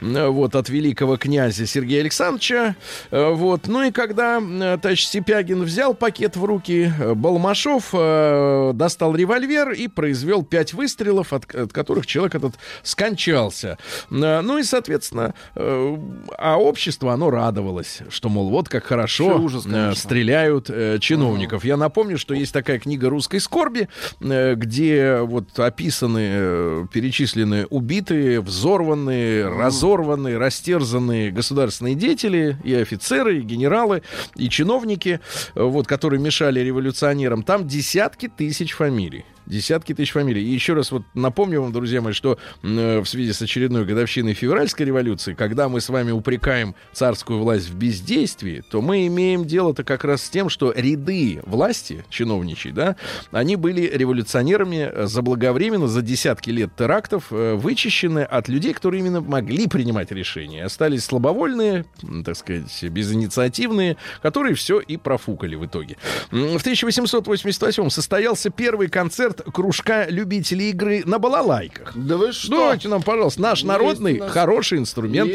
э, 0.00 0.28
вот, 0.28 0.54
от 0.54 0.68
великого 0.68 1.16
князя 1.16 1.66
Сергея 1.66 2.00
Александровича, 2.00 2.76
Э, 3.10 3.30
вот, 3.30 3.66
ну 3.66 3.82
и 3.82 3.90
когда 3.90 4.40
э, 4.40 4.78
товарищ 4.80 5.06
Сипягин 5.06 5.62
взял 5.62 5.94
пакет 5.94 6.36
в 6.36 6.44
руки, 6.44 6.92
э, 6.98 7.14
Балмашов 7.14 7.90
э, 7.92 8.72
достал 8.74 9.14
револьвер 9.14 9.72
и 9.72 9.88
произвел 9.88 10.44
пять 10.44 10.72
выстрелов, 10.72 11.32
от, 11.32 11.52
от 11.54 11.72
которых 11.72 12.06
человек 12.06 12.34
этот 12.34 12.54
скончался. 12.82 13.78
Ну 14.10 14.58
и, 14.58 14.62
соответственно, 14.62 15.34
э, 15.54 15.95
а 16.38 16.56
общество, 16.56 17.12
оно 17.12 17.30
радовалось, 17.30 18.00
что, 18.08 18.28
мол, 18.28 18.50
вот 18.50 18.68
как 18.68 18.84
хорошо 18.84 19.38
ужас, 19.38 19.66
э, 19.66 19.70
конечно. 19.70 19.94
стреляют 19.94 20.70
э, 20.70 20.98
чиновников. 21.00 21.64
Я 21.64 21.76
напомню, 21.76 22.18
что 22.18 22.34
есть 22.34 22.52
такая 22.52 22.78
книга 22.78 23.08
русской 23.08 23.40
скорби, 23.40 23.88
э, 24.20 24.54
где 24.54 25.20
вот 25.20 25.58
описаны, 25.58 26.20
э, 26.22 26.86
перечислены 26.92 27.66
убитые, 27.66 28.40
взорванные, 28.40 29.48
разорванные, 29.48 30.38
растерзанные 30.38 31.30
государственные 31.30 31.94
деятели, 31.94 32.56
и 32.64 32.74
офицеры, 32.74 33.38
и 33.38 33.42
генералы, 33.42 34.02
и 34.36 34.48
чиновники, 34.48 35.20
э, 35.54 35.62
вот, 35.62 35.86
которые 35.86 36.20
мешали 36.20 36.60
революционерам. 36.60 37.42
Там 37.42 37.66
десятки 37.66 38.28
тысяч 38.28 38.72
фамилий. 38.72 39.24
Десятки 39.46 39.94
тысяч 39.94 40.12
фамилий. 40.12 40.42
И 40.42 40.52
еще 40.52 40.74
раз 40.74 40.90
вот 40.90 41.02
напомню 41.14 41.62
вам, 41.62 41.72
друзья 41.72 42.00
мои, 42.02 42.12
что 42.12 42.38
м, 42.64 43.02
в 43.02 43.06
связи 43.06 43.32
с 43.32 43.40
очередной 43.40 43.84
годовщиной 43.84 44.34
февральской 44.34 44.86
революции, 44.86 45.34
когда 45.34 45.68
мы 45.68 45.80
с 45.80 45.88
вами 45.88 46.10
упрекаем 46.10 46.74
царскую 46.92 47.38
власть 47.38 47.68
в 47.68 47.76
бездействии, 47.76 48.64
то 48.68 48.82
мы 48.82 49.06
имеем 49.06 49.44
дело-то 49.44 49.84
как 49.84 50.04
раз 50.04 50.22
с 50.22 50.30
тем, 50.30 50.48
что 50.48 50.72
ряды 50.72 51.40
власти 51.46 52.04
чиновничьей, 52.10 52.72
да, 52.74 52.96
они 53.30 53.54
были 53.54 53.82
революционерами 53.82 54.90
э, 54.92 55.06
заблаговременно 55.06 55.86
за 55.86 56.02
десятки 56.02 56.50
лет 56.50 56.74
терактов 56.76 57.26
э, 57.30 57.54
вычищены 57.54 58.20
от 58.20 58.48
людей, 58.48 58.72
которые 58.72 59.00
именно 59.00 59.20
могли 59.20 59.68
принимать 59.68 60.10
решения. 60.10 60.64
Остались 60.64 61.04
слабовольные, 61.04 61.84
так 62.24 62.36
сказать, 62.36 62.82
безинициативные, 62.82 63.96
которые 64.22 64.54
все 64.54 64.80
и 64.80 64.96
профукали 64.96 65.54
в 65.54 65.64
итоге. 65.66 65.96
В 66.30 66.56
1888 66.56 67.90
состоялся 67.90 68.50
первый 68.50 68.88
концерт 68.88 69.35
кружка 69.42 70.06
любителей 70.08 70.70
игры 70.70 71.02
на 71.04 71.18
балалайках. 71.18 71.92
Да 71.94 72.16
вы 72.16 72.32
что? 72.32 72.50
Давайте 72.50 72.88
нам, 72.88 73.02
пожалуйста, 73.02 73.40
наш 73.42 73.58
Есть 73.58 73.68
народный 73.68 74.18
нас- 74.18 74.30
хороший 74.30 74.78
инструмент. 74.78 75.30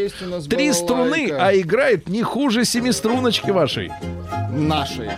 Три 0.49 0.71
струны, 0.73 1.27
балалайка. 1.29 1.47
а 1.47 1.55
играет 1.57 2.07
не 2.09 2.23
хуже 2.23 2.65
семиструночки 2.65 3.49
вашей. 3.51 3.91
Нашей. 4.51 5.09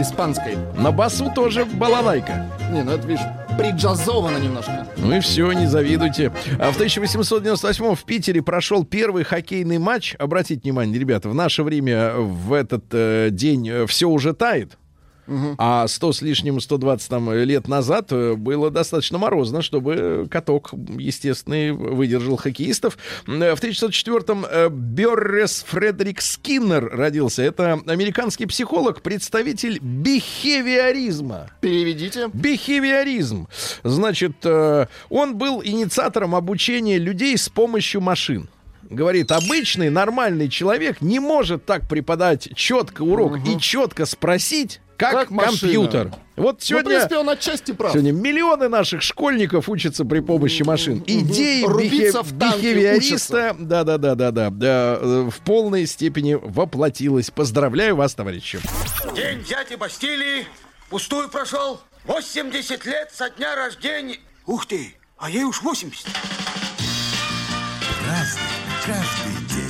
Испанской. 0.00 0.56
На 0.76 0.90
басу 0.90 1.30
тоже 1.34 1.64
балалайка. 1.64 2.50
Не, 2.72 2.82
ну 2.82 2.92
это, 2.92 3.06
видишь, 3.06 3.22
приджазовано 3.58 4.38
немножко. 4.38 4.86
Ну 4.96 5.16
и 5.16 5.20
все, 5.20 5.52
не 5.52 5.66
завидуйте. 5.66 6.32
А 6.58 6.72
в 6.72 6.76
1898 6.76 7.94
в 7.94 8.04
Питере 8.04 8.42
прошел 8.42 8.84
первый 8.84 9.24
хоккейный 9.24 9.78
матч. 9.78 10.14
Обратите 10.18 10.60
внимание, 10.62 10.98
ребята, 10.98 11.28
в 11.28 11.34
наше 11.34 11.62
время 11.62 12.12
в 12.14 12.52
этот 12.52 12.84
э, 12.92 13.28
день 13.30 13.86
все 13.86 14.08
уже 14.08 14.32
тает. 14.32 14.78
А 15.58 15.86
100 15.86 16.12
с 16.12 16.22
лишним, 16.22 16.60
120 16.60 17.08
там, 17.08 17.32
лет 17.32 17.68
назад 17.68 18.12
э, 18.12 18.34
было 18.34 18.70
достаточно 18.70 19.18
морозно, 19.18 19.62
чтобы 19.62 20.26
каток 20.30 20.72
естественный 20.98 21.72
выдержал 21.72 22.36
хоккеистов. 22.36 22.98
Э, 23.26 23.54
В 23.54 23.62
1904-м 23.62 24.46
э, 24.48 24.68
Беррес 24.70 25.64
Фредерик 25.68 26.20
Скиннер 26.20 26.88
родился. 26.90 27.42
Это 27.42 27.80
американский 27.86 28.46
психолог, 28.46 29.02
представитель 29.02 29.78
бихевиоризма. 29.80 31.50
Переведите. 31.60 32.28
Бихевиоризм. 32.32 33.48
Значит, 33.82 34.36
э, 34.44 34.86
он 35.08 35.36
был 35.36 35.62
инициатором 35.64 36.34
обучения 36.34 36.98
людей 36.98 37.36
с 37.36 37.48
помощью 37.48 38.00
машин. 38.00 38.48
Говорит, 38.90 39.32
обычный 39.32 39.90
нормальный 39.90 40.48
человек 40.48 41.00
не 41.00 41.18
может 41.18 41.64
так 41.64 41.88
преподать 41.88 42.50
четко 42.54 43.02
урок 43.02 43.38
и 43.46 43.58
четко 43.58 44.04
спросить, 44.04 44.80
как, 44.96 45.12
Как 45.12 45.30
машина. 45.30 45.58
компьютер. 45.60 46.12
Вот 46.36 46.54
Ну, 46.54 46.58
в 46.58 46.64
сегодня, 46.64 46.88
принципе, 46.90 47.16
он 47.18 47.30
отчасти 47.30 47.72
прав. 47.72 47.92
сегодня 47.92 48.12
миллионы 48.12 48.68
наших 48.68 49.02
школьников 49.02 49.68
учатся 49.68 50.04
при 50.04 50.20
помощи 50.20 50.62
машин. 50.62 51.02
Идеи 51.06 51.64
Рубиться 51.64 52.20
бихе- 52.20 52.22
в 52.22 52.38
танке 52.38 52.74
бихевиориста, 52.74 53.56
да, 53.58 53.84
да, 53.84 53.98
да, 53.98 54.14
да, 54.14 54.30
да, 54.30 54.50
да, 54.50 54.98
э, 55.00 55.30
в 55.30 55.38
полной 55.44 55.86
степени 55.86 56.34
воплотилась. 56.34 57.30
Поздравляю 57.30 57.96
вас, 57.96 58.14
товарищи. 58.14 58.58
День 59.14 59.44
дяди 59.44 59.76
Бастилии 59.76 60.46
пустую 60.90 61.28
прошел. 61.28 61.80
80 62.06 62.84
лет 62.84 63.10
со 63.14 63.30
дня 63.30 63.54
рождения. 63.54 64.18
Ух 64.46 64.66
ты, 64.66 64.94
а 65.16 65.30
ей 65.30 65.44
уж 65.44 65.62
80. 65.62 66.06
Разный, 68.06 68.42
каждый 68.84 69.54
день. 69.54 69.63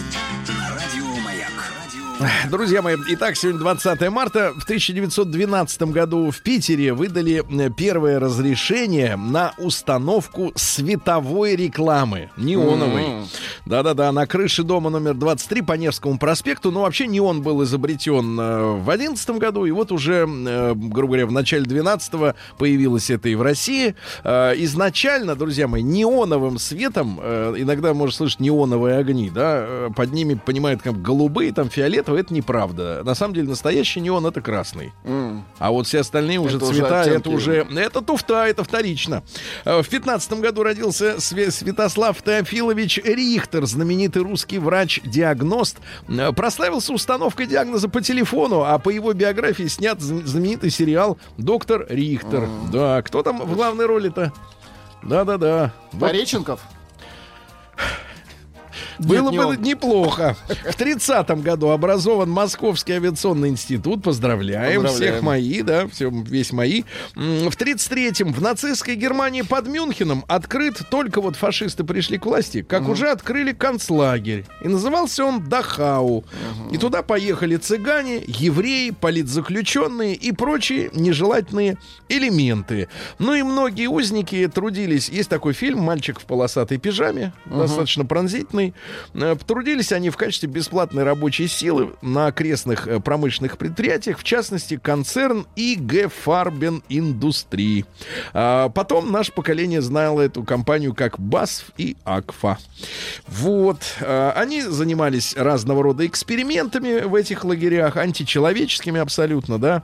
Друзья 2.51 2.81
мои, 2.81 2.97
итак, 3.09 3.37
сегодня 3.37 3.61
20 3.61 4.09
марта. 4.11 4.53
В 4.57 4.65
1912 4.65 5.83
году 5.83 6.31
в 6.31 6.41
Питере 6.43 6.93
выдали 6.95 7.43
э, 7.49 7.71
первое 7.71 8.19
разрешение 8.19 9.17
на 9.17 9.53
установку 9.59 10.53
световой 10.55 11.57
рекламы, 11.57 12.31
неоновой. 12.37 13.27
Да-да-да, 13.67 14.13
на 14.13 14.27
крыше 14.27 14.63
дома 14.63 14.91
номер 14.91 15.15
23 15.15 15.63
по 15.63 15.73
Невскому 15.73 16.19
проспекту. 16.19 16.71
Но 16.71 16.83
вообще 16.83 17.07
неон 17.07 17.43
был 17.43 17.63
изобретен 17.65 18.39
э, 18.39 18.77
в 18.77 18.89
11 18.89 19.31
году, 19.31 19.65
и 19.65 19.71
вот 19.71 19.93
уже, 19.93 20.27
э, 20.27 20.75
грубо 20.75 21.15
говоря, 21.15 21.27
в 21.27 21.33
начале 21.33 21.65
12 21.65 22.13
появилось 22.59 23.11
это 23.11 23.29
и 23.29 23.35
в 23.35 23.43
России. 23.43 23.95
Изначально, 24.25 25.35
друзья 25.35 25.69
мои, 25.69 25.83
неоновым 25.83 26.59
светом, 26.59 27.19
иногда 27.21 27.93
можно 27.93 28.15
слышать 28.15 28.41
неоновые 28.41 28.97
огни, 28.97 29.31
да, 29.31 29.91
под 29.95 30.13
ними 30.13 30.35
понимают 30.35 30.83
как 30.83 31.01
голубые, 31.03 31.53
там 31.53 31.69
фиолетовые, 31.69 32.14
это 32.17 32.33
неправда. 32.35 33.03
На 33.05 33.15
самом 33.15 33.35
деле 33.35 33.49
настоящий 33.49 34.01
неон 34.01 34.27
это 34.27 34.41
красный. 34.41 34.93
М. 35.05 35.45
А 35.59 35.71
вот 35.71 35.87
все 35.87 36.01
остальные 36.01 36.39
уже 36.41 36.57
Это 36.57 36.67
уже 36.67 36.81
цвета, 36.81 37.01
оттенки. 37.03 37.19
это 37.21 37.31
уже, 37.31 37.55
это 37.77 38.01
туфта, 38.03 38.47
это 38.47 38.65
вторично. 38.65 39.23
Э, 39.65 39.83
В 39.83 39.89
15 39.89 40.41
году 40.41 40.63
родился 40.63 41.15
Све- 41.17 41.51
Святослав 41.51 42.21
Теофилович 42.23 42.99
Рихтер, 43.05 43.67
знаменитый 43.67 44.23
русский 44.23 44.59
врач-диагност. 44.59 45.79
Э, 46.09 46.33
Прославился 46.33 46.93
установкой 46.93 47.47
диагноза 47.47 47.89
по 47.89 48.01
телефону, 48.01 48.63
а 48.65 48.79
по 48.79 48.91
его 48.91 49.13
биографии 49.13 49.67
снят 49.67 49.99
зн- 49.99 50.25
знаменитый 50.25 50.71
сериал 50.71 51.19
«Доктор 51.39 51.87
Рихтер». 51.89 52.49
Да, 52.73 53.03
кто 53.03 53.23
там 53.23 53.41
в 53.41 53.55
главной 53.55 53.87
роли-то? 53.87 54.33
Да-да-да. 55.03 55.73
Пореченков? 56.01 56.61
Было 58.99 59.31
бы 59.31 59.57
неплохо. 59.57 60.37
В 60.49 60.77
30-м 60.79 61.43
году 61.43 61.71
образован 61.71 62.31
Московский 62.31 62.95
авиационный 62.95 63.49
институт. 63.49 64.03
Поздравляем, 64.03 64.83
Поздравляем. 64.83 65.15
всех 65.15 65.23
мои, 65.23 65.63
да, 65.63 65.89
все, 65.89 66.11
весь 66.11 66.53
мои. 66.53 66.83
В 67.15 67.51
33-м 67.57 68.33
в 68.33 68.41
нацистской 68.41 68.97
Германии 68.97 69.43
под 69.43 69.69
Мюнхеном 69.69 70.25
открыт, 70.29 70.81
только 70.91 71.21
вот 71.21 71.37
фашисты 71.37 71.85
пришли 71.85 72.19
к 72.19 72.27
власти, 72.27 72.63
как 72.63 72.89
уже 72.89 73.11
открыли 73.11 73.53
концлагерь. 73.53 74.45
И 74.63 74.69
назывался 74.69 75.25
он 75.25 75.45
Дахау. 75.49 76.25
И 76.71 76.79
туда 76.79 77.03
поехали 77.03 77.57
цыгане, 77.57 78.23
евреи, 78.27 78.91
политзаключенные 78.91 80.15
и 80.15 80.33
прочие 80.33 80.91
нежелательные 80.93 81.79
элементы. 82.09 82.89
Ну 83.19 83.35
и 83.35 83.43
многие 83.43 83.87
узники 83.87 84.51
трудились. 84.53 85.09
Есть 85.09 85.29
такой 85.29 85.53
фильм 85.53 85.81
«Мальчик 85.81 86.21
в 86.21 86.25
полосатой 86.25 86.79
пижаме», 86.79 87.33
достаточно 87.47 88.05
пронзительный. 88.05 88.75
Э, 89.15 89.35
Потрудились 89.35 89.93
они 89.93 90.11
в 90.11 90.17
качестве 90.17 90.49
бесплатной 90.49 91.05
рабочей 91.05 91.49
силы 91.49 91.93
на 92.03 92.27
окрестных 92.27 92.87
э, 92.87 93.01
промышленных 93.01 93.59
предприятиях, 93.59 94.19
в 94.19 94.25
частности, 94.25 94.77
концерн 94.77 95.47
ИГ 95.57 96.11
Фарбен 96.13 96.83
Индустрии. 96.89 97.85
А 98.33 98.69
Потом 98.69 99.13
наше 99.13 99.33
поколение 99.33 99.81
знало 99.83 100.21
эту 100.23 100.43
компанию 100.43 100.95
как 100.95 101.19
БАСФ 101.19 101.71
и 101.77 101.97
АКФА. 102.05 102.59
Вот. 103.27 103.79
А, 104.01 104.33
Они 104.37 104.63
занимались 104.63 105.37
разного 105.37 105.83
рода 105.83 106.07
экспериментами 106.07 107.01
в 107.01 107.15
этих 107.15 107.45
лагерях, 107.45 107.97
античеловеческими 107.97 109.01
абсолютно, 109.01 109.59
да. 109.59 109.83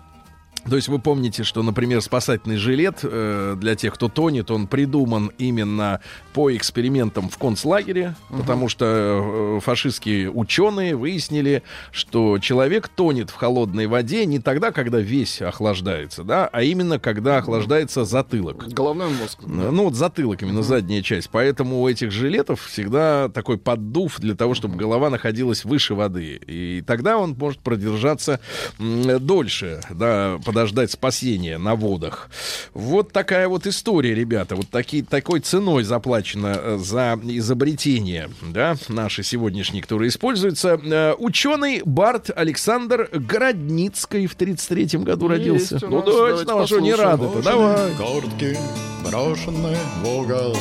То 0.68 0.77
есть 0.77 0.88
вы 0.88 0.99
помните, 0.99 1.42
что, 1.42 1.62
например, 1.62 2.03
спасательный 2.03 2.57
жилет 2.57 3.01
э, 3.03 3.57
для 3.59 3.75
тех, 3.77 3.94
кто 3.94 4.09
тонет, 4.09 4.51
он 4.51 4.66
придуман 4.66 5.33
именно 5.38 6.01
по 6.35 6.55
экспериментам 6.55 7.29
в 7.31 7.38
концлагере, 7.38 8.14
потому 8.29 8.68
что 8.68 9.57
э, 9.57 9.61
фашистские 9.61 10.31
ученые 10.31 10.96
выяснили, 10.96 11.62
что 11.92 12.38
человек 12.38 12.88
тонет 12.88 13.31
в 13.31 13.35
холодной 13.37 13.87
воде 13.87 14.27
не 14.27 14.38
тогда, 14.38 14.70
когда 14.70 14.99
весь 14.99 15.40
охлаждается, 15.40 16.25
да, 16.25 16.49
а 16.53 16.62
именно 16.62 16.99
когда 16.99 17.38
охлаждается 17.38 18.05
затылок. 18.05 18.68
Головной 18.68 19.09
мозг. 19.09 19.38
Ну, 19.46 19.85
вот 19.85 19.94
затылок, 19.94 20.42
именно 20.42 20.62
задняя 20.62 21.03
часть. 21.03 21.31
Поэтому 21.31 21.81
у 21.81 21.88
этих 21.88 22.11
жилетов 22.11 22.62
всегда 22.66 23.29
такой 23.29 23.57
поддув 23.59 24.18
для 24.20 24.35
того, 24.35 24.55
чтобы 24.55 24.77
голова 24.77 25.11
находилась 25.11 25.64
выше 25.64 25.94
воды. 25.94 26.40
И 26.46 26.83
тогда 26.87 27.18
он 27.18 27.35
может 27.38 27.61
продержаться 27.61 28.40
м, 28.79 29.25
дольше, 29.25 29.81
да, 29.90 30.38
подождать 30.51 30.91
спасения 30.91 31.59
на 31.59 31.77
водах. 31.77 32.29
Вот 32.75 33.13
такая 33.13 33.47
вот 33.49 33.67
история, 33.67 34.15
ребята. 34.15 34.57
Вот 34.57 34.69
такие, 34.69 35.05
такой 35.05 35.39
ценой 35.41 35.85
заплачено 35.85 36.59
э, 36.61 36.79
за 36.79 37.19
изобретение, 37.23 38.29
да, 38.43 38.77
наши 38.89 39.23
сегодняшние, 39.23 39.81
которые 39.83 40.09
используются. 40.09 40.81
Э, 40.83 41.15
Ученый 41.19 41.83
Барт 41.85 42.31
Александр 42.35 43.09
Городницкий 43.13 44.27
в 44.27 44.35
33 44.35 44.99
году 44.99 45.29
родился. 45.29 45.75
Есть 45.75 45.85
у 45.85 45.89
Ну, 45.89 46.03
давайте, 46.03 46.45
давайте 46.45 46.65
а 46.65 46.67
что 46.67 46.81
не 46.81 46.91
послушаем. 46.91 47.21
рады-то? 47.21 47.43
Давай. 47.43 47.91
Куртки, 47.95 48.59
брошенные 49.05 49.79
в 50.03 50.09
угол, 50.09 50.57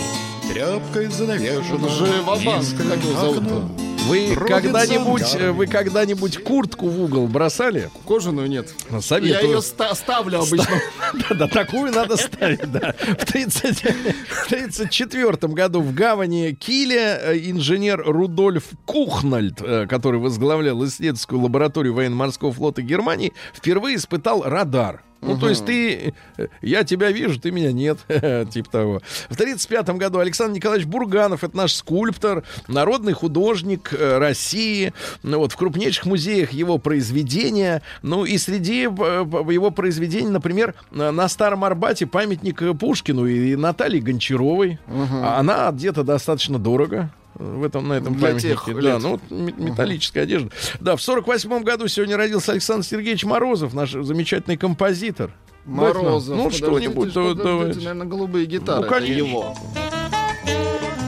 тряпкой 0.53 1.07
занавешена. 1.07 1.77
Это 1.77 1.89
же 1.89 2.21
Вабанк, 2.23 2.65
как 2.77 3.03
его 3.03 3.31
окно. 3.37 3.71
Вы 4.07 4.35
когда-нибудь, 4.35 5.35
э, 5.35 5.51
вы 5.51 5.67
когда-нибудь 5.67 6.43
куртку 6.43 6.87
в 6.87 7.03
угол 7.03 7.27
бросали? 7.27 7.91
Кожаную 8.07 8.49
нет. 8.49 8.73
Я 8.89 9.01
Советую. 9.01 9.51
ее 9.51 9.61
ста- 9.61 9.93
ставлю 9.93 10.39
обычно. 10.39 10.67
Да, 11.29 11.35
да, 11.35 11.47
такую 11.47 11.91
надо 11.91 12.17
ставить, 12.17 12.71
да. 12.71 12.93
В 12.99 13.25
30 13.25 13.81
в 14.29 14.47
34 14.47 15.53
году 15.53 15.81
в 15.81 15.93
гавани 15.93 16.53
Киле 16.53 17.19
э, 17.21 17.37
инженер 17.49 18.01
Рудольф 18.05 18.65
Кухнальд, 18.85 19.61
э, 19.61 19.85
который 19.87 20.19
возглавлял 20.19 20.83
исследовательскую 20.85 21.41
лабораторию 21.41 21.93
военно-морского 21.93 22.51
флота 22.51 22.81
Германии, 22.81 23.33
впервые 23.53 23.97
испытал 23.97 24.43
радар. 24.43 25.03
Ну, 25.21 25.37
то 25.37 25.49
есть 25.49 25.65
ты, 25.65 26.13
э, 26.37 26.47
я 26.61 26.83
тебя 26.83 27.11
вижу, 27.11 27.39
ты 27.39 27.51
меня 27.51 27.71
нет, 27.71 27.99
типа 28.51 28.69
того. 28.69 29.01
В 29.29 29.35
35 29.35 29.89
году 29.91 30.19
Александр 30.19 30.55
Николаевич 30.55 30.87
Бурганов, 30.87 31.43
это 31.43 31.55
наш 31.55 31.73
скульптор, 31.73 32.43
народный 32.67 33.13
художник 33.13 33.93
э, 33.93 34.17
России. 34.17 34.93
Ну, 35.23 35.39
вот 35.39 35.51
в 35.51 35.57
крупнейших 35.57 36.05
музеях 36.05 36.51
его 36.51 36.77
произведения. 36.77 37.81
Ну, 38.01 38.25
и 38.25 38.37
среди 38.37 38.83
э, 38.83 38.87
его 38.87 39.71
произведений, 39.71 40.29
например, 40.29 40.75
на 40.91 41.27
Старом 41.27 41.63
Арбате 41.65 42.07
памятник 42.07 42.61
Пушкину 42.79 43.25
и 43.25 43.55
Наталье 43.55 44.01
Гончаровой. 44.01 44.79
А 44.87 45.39
Она 45.39 45.67
одета 45.69 46.03
достаточно 46.03 46.57
дорого 46.57 47.11
в 47.39 47.63
этом, 47.63 47.87
на 47.87 47.93
этом 47.93 48.13
Для 48.15 48.27
памятнике. 48.27 48.49
тех 48.49 48.65
да, 48.75 48.81
лет. 48.81 49.01
ну, 49.01 49.09
вот 49.11 49.21
металлическая 49.31 50.23
одежда. 50.23 50.51
Да, 50.79 50.95
в 50.95 51.01
48 51.01 51.63
году 51.63 51.87
сегодня 51.87 52.17
родился 52.17 52.51
Александр 52.51 52.85
Сергеевич 52.85 53.23
Морозов, 53.23 53.73
наш 53.73 53.91
замечательный 53.93 54.57
композитор. 54.57 55.31
Морозов. 55.65 56.35
Ну, 56.35 56.43
подождите, 56.45 56.65
что-нибудь, 56.65 57.07
да, 57.13 57.21
подождите, 57.21 57.43
давайте. 57.43 57.79
наверное, 57.79 58.07
голубые 58.07 58.45
гитары. 58.45 58.79
Ну, 58.81 58.85
это 58.85 58.93
конечно. 58.95 59.13
его. 59.13 59.55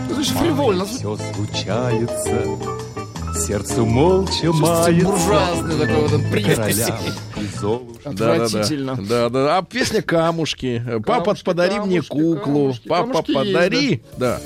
Это 0.10 0.24
же 0.24 0.34
фривольно. 0.34 0.86
Все 0.86 1.18
случается, 1.36 2.46
сердцу 3.36 3.86
молча 3.86 4.52
мается. 4.54 5.06
буржуазный 5.06 5.78
такой 5.80 6.02
вот 6.02 6.14
он 6.14 6.22
Золушка. 7.60 8.10
Отвратительно. 8.10 8.96
Да, 8.96 9.30
да, 9.30 9.46
да. 9.46 9.58
А 9.58 9.64
песня 9.64 10.02
камушки. 10.02 10.84
Папа, 11.06 11.24
Камушки, 11.24 11.44
подари 11.44 11.80
мне 11.80 12.02
камушки, 12.02 12.10
куклу. 12.10 12.40
камушки. 12.44 12.88
Папа, 12.88 13.08
Камушки 13.08 13.32
есть, 13.32 13.54
подари. 13.54 14.02
Да. 14.18 14.42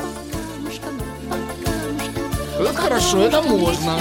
Это 2.58 2.74
хорошо, 2.74 3.20
это 3.22 3.42
можно. 3.42 4.00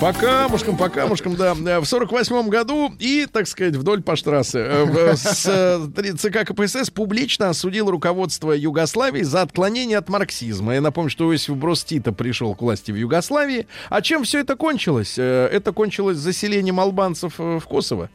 По 0.00 0.12
камушкам, 0.12 0.76
по 0.76 0.88
камушкам, 0.90 1.34
да. 1.36 1.54
Э, 1.66 1.78
В 1.80 1.86
сорок 1.86 2.12
восьмом 2.12 2.50
году 2.50 2.92
и, 2.98 3.26
так 3.30 3.46
сказать, 3.48 3.74
вдоль 3.76 4.02
по 4.02 4.16
штрассе 4.16 4.58
э, 4.58 4.84
в- 4.84 5.16
с, 5.16 5.46
э, 5.46 6.12
ЦК 6.18 6.44
КПСС 6.46 6.90
публично 6.90 7.48
осудил 7.48 7.88
руководство 7.90 8.52
Югославии 8.52 9.22
за 9.22 9.42
отклонение 9.42 9.96
от 9.96 10.08
марксизма. 10.10 10.74
Я 10.74 10.80
напомню, 10.82 11.08
что 11.10 11.32
Иосиф 11.32 11.56
Брос 11.56 11.84
Тита 11.84 12.12
пришел 12.12 12.54
к 12.54 12.60
власти 12.60 12.90
в 12.90 12.96
Югославии. 12.96 13.66
А 13.88 14.02
чем 14.02 14.24
все 14.24 14.40
это 14.40 14.56
кончилось? 14.56 15.14
Э, 15.16 15.46
Это 15.50 15.72
кончилось 15.72 16.18
заселением 16.18 16.80
албанцев 16.80 17.34
э, 17.38 17.58
в 17.58 17.64
Косово. 17.66 18.10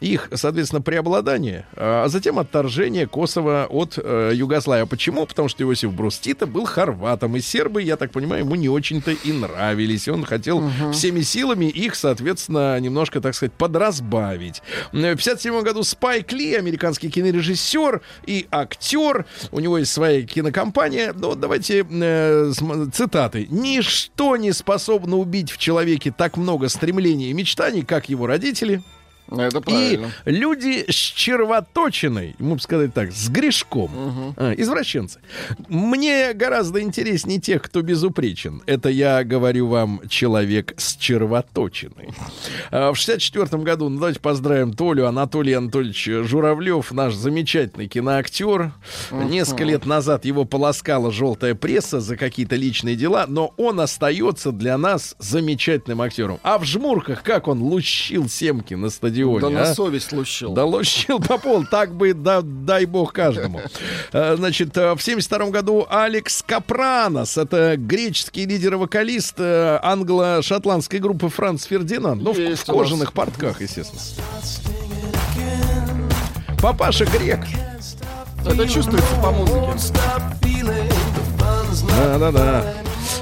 Их, 0.00 0.28
соответственно, 0.34 0.82
преобладание, 0.82 1.66
а 1.74 2.06
затем 2.08 2.38
отторжение 2.38 3.06
Косово 3.08 3.66
от 3.70 3.98
э, 4.00 4.32
Югославии. 4.34 4.82
А 4.82 4.86
Почему? 4.86 5.26
Потому 5.26 5.48
что 5.48 5.64
Иосиф 5.64 5.92
Брус 5.92 6.18
Тита 6.18 6.46
был 6.46 6.66
хорватом, 6.66 7.34
и 7.36 7.40
сербы, 7.40 7.82
я 7.82 7.96
так 7.96 8.12
понимаю, 8.12 8.44
ему 8.44 8.54
не 8.56 8.68
очень-то 8.68 9.10
и 9.12 9.32
нравились. 9.32 10.06
Он 10.06 10.24
хотел 10.24 10.62
всеми 10.92 11.13
силами 11.22 11.66
их, 11.66 11.94
соответственно, 11.94 12.78
немножко, 12.80 13.20
так 13.20 13.34
сказать, 13.34 13.52
подразбавить. 13.52 14.62
В 14.92 15.00
57 15.00 15.62
году 15.62 15.82
Спайк 15.82 16.32
Ли, 16.32 16.54
американский 16.54 17.10
кинорежиссер 17.10 18.00
и 18.26 18.46
актер, 18.50 19.26
у 19.52 19.60
него 19.60 19.78
есть 19.78 19.92
своя 19.92 20.22
кинокомпания. 20.22 21.12
Ну, 21.14 21.28
вот 21.28 21.40
давайте 21.40 21.86
э, 21.88 22.52
цитаты. 22.92 23.46
«Ничто 23.50 24.36
не 24.36 24.52
способно 24.52 25.16
убить 25.16 25.50
в 25.50 25.58
человеке 25.58 26.14
так 26.16 26.36
много 26.36 26.68
стремлений 26.68 27.30
и 27.30 27.32
мечтаний, 27.32 27.82
как 27.82 28.08
его 28.08 28.26
родители». 28.26 28.82
Это 29.30 29.58
И 29.58 29.62
правильно. 29.62 30.12
люди 30.26 30.84
с 30.88 30.94
червоточиной, 30.94 32.36
ему 32.38 32.54
бы 32.56 32.60
сказать 32.60 32.92
так, 32.92 33.12
с 33.12 33.28
грешком, 33.28 34.34
а, 34.36 34.52
извращенцы. 34.52 35.20
Мне 35.68 36.32
гораздо 36.34 36.80
интереснее 36.82 37.40
тех, 37.40 37.62
кто 37.62 37.82
безупречен. 37.82 38.62
Это 38.66 38.88
я 38.90 39.24
говорю 39.24 39.68
вам 39.68 40.00
человек 40.08 40.74
с 40.76 40.96
червоточиной. 40.96 42.10
А, 42.70 42.92
В 42.92 42.96
64 42.96 43.62
году, 43.62 43.88
ну 43.88 43.98
давайте 43.98 44.20
поздравим 44.20 44.72
Толю, 44.74 45.06
Анатолий 45.06 45.54
Анатольевич 45.54 46.04
Журавлев, 46.28 46.92
наш 46.92 47.14
замечательный 47.14 47.88
киноактер. 47.88 48.72
Несколько 49.10 49.64
лет 49.64 49.86
назад 49.86 50.24
его 50.24 50.44
полоскала 50.44 51.10
желтая 51.10 51.54
пресса 51.54 52.00
за 52.00 52.16
какие-то 52.16 52.56
личные 52.56 52.94
дела, 52.96 53.24
но 53.26 53.54
он 53.56 53.80
остается 53.80 54.52
для 54.52 54.76
нас 54.76 55.16
замечательным 55.18 56.02
актером. 56.02 56.38
А 56.42 56.58
в 56.58 56.64
жмурках 56.64 57.22
как 57.22 57.48
он 57.48 57.62
лущил 57.62 58.28
семки 58.28 58.74
на 58.74 58.90
стадионе. 58.90 59.13
Да 59.40 59.50
на 59.50 59.62
а? 59.62 59.74
совесть 59.74 60.12
лущил. 60.12 60.52
Да 60.52 60.64
лощил 60.64 61.20
по 61.20 61.38
пол, 61.38 61.64
так 61.64 61.94
бы, 61.94 62.14
да, 62.14 62.40
дай 62.42 62.84
бог 62.86 63.12
каждому. 63.12 63.60
Э, 64.12 64.36
Значит, 64.36 64.76
э, 64.76 64.94
в 64.94 65.02
72 65.02 65.50
году 65.50 65.86
Алекс 65.88 66.42
Капранос, 66.42 67.38
это 67.38 67.76
греческий 67.76 68.46
лидер 68.46 68.74
и 68.74 68.76
вокалист 68.76 69.34
э, 69.38 69.78
англо-шотландской 69.82 70.98
группы 70.98 71.28
Франц 71.28 71.64
Фердинанд. 71.64 72.22
Ну, 72.22 72.32
в, 72.32 72.56
в 72.56 72.64
кожаных 72.64 73.12
портках, 73.12 73.60
естественно. 73.60 74.00
Папаша 76.60 77.04
грек. 77.04 77.40
Это 78.46 78.68
чувствуется 78.68 79.14
по 79.22 79.30
музыке. 79.30 79.60
Да-да-да. 81.96 82.74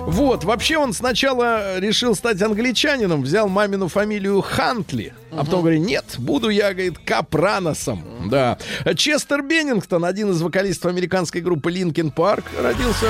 Вот, 0.06 0.44
вообще 0.44 0.78
он 0.78 0.92
сначала 0.92 1.78
решил 1.78 2.14
стать 2.14 2.42
англичанином, 2.42 3.22
взял 3.22 3.48
мамину 3.48 3.88
фамилию 3.88 4.42
Хантли, 4.42 5.14
а 5.30 5.44
потом 5.44 5.60
говорит, 5.60 5.80
нет, 5.80 6.04
буду 6.18 6.48
я, 6.48 6.72
говорит, 6.72 6.98
Капраносом. 6.98 8.28
Да. 8.28 8.58
Честер 8.96 9.42
Беннингтон, 9.42 10.04
один 10.04 10.30
из 10.30 10.42
вокалистов 10.42 10.90
американской 10.90 11.40
группы 11.40 11.70
Linkin 11.70 12.10
Park, 12.10 12.44
родился. 12.60 13.06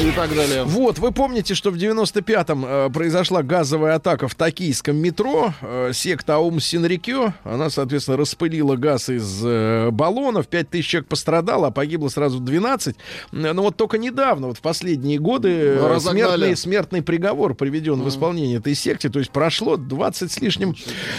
И 0.00 0.10
так 0.12 0.34
далее. 0.34 0.64
Вот, 0.64 0.98
вы 0.98 1.12
помните, 1.12 1.54
что 1.54 1.70
в 1.70 1.74
95-м 1.74 2.64
э, 2.66 2.90
произошла 2.90 3.42
газовая 3.42 3.96
атака 3.96 4.26
в 4.26 4.34
токийском 4.34 4.96
метро. 4.96 5.52
Э, 5.60 5.90
секта 5.92 6.36
Аум 6.36 6.60
Синрикё, 6.60 7.34
она, 7.44 7.68
соответственно, 7.68 8.16
распылила 8.16 8.76
газ 8.76 9.10
из 9.10 9.42
э, 9.44 9.90
баллонов. 9.90 10.48
5000 10.48 10.86
человек 10.86 11.08
пострадало, 11.08 11.66
а 11.66 11.70
погибло 11.70 12.08
сразу 12.08 12.40
12. 12.40 12.96
Э, 13.32 13.52
Но 13.52 13.62
вот 13.62 13.76
только 13.76 13.98
недавно, 13.98 14.46
вот 14.48 14.56
в 14.56 14.62
последние 14.62 15.18
годы, 15.18 15.50
э, 15.50 15.88
Разогнали. 15.94 16.26
смертный, 16.30 16.56
смертный 16.56 17.02
приговор 17.02 17.54
приведен 17.54 18.00
в 18.00 18.08
исполнение 18.08 18.56
этой 18.58 18.74
секте. 18.74 19.10
То 19.10 19.18
есть 19.18 19.30
прошло 19.30 19.76
20 19.76 20.32
с 20.32 20.40
лишним 20.40 20.74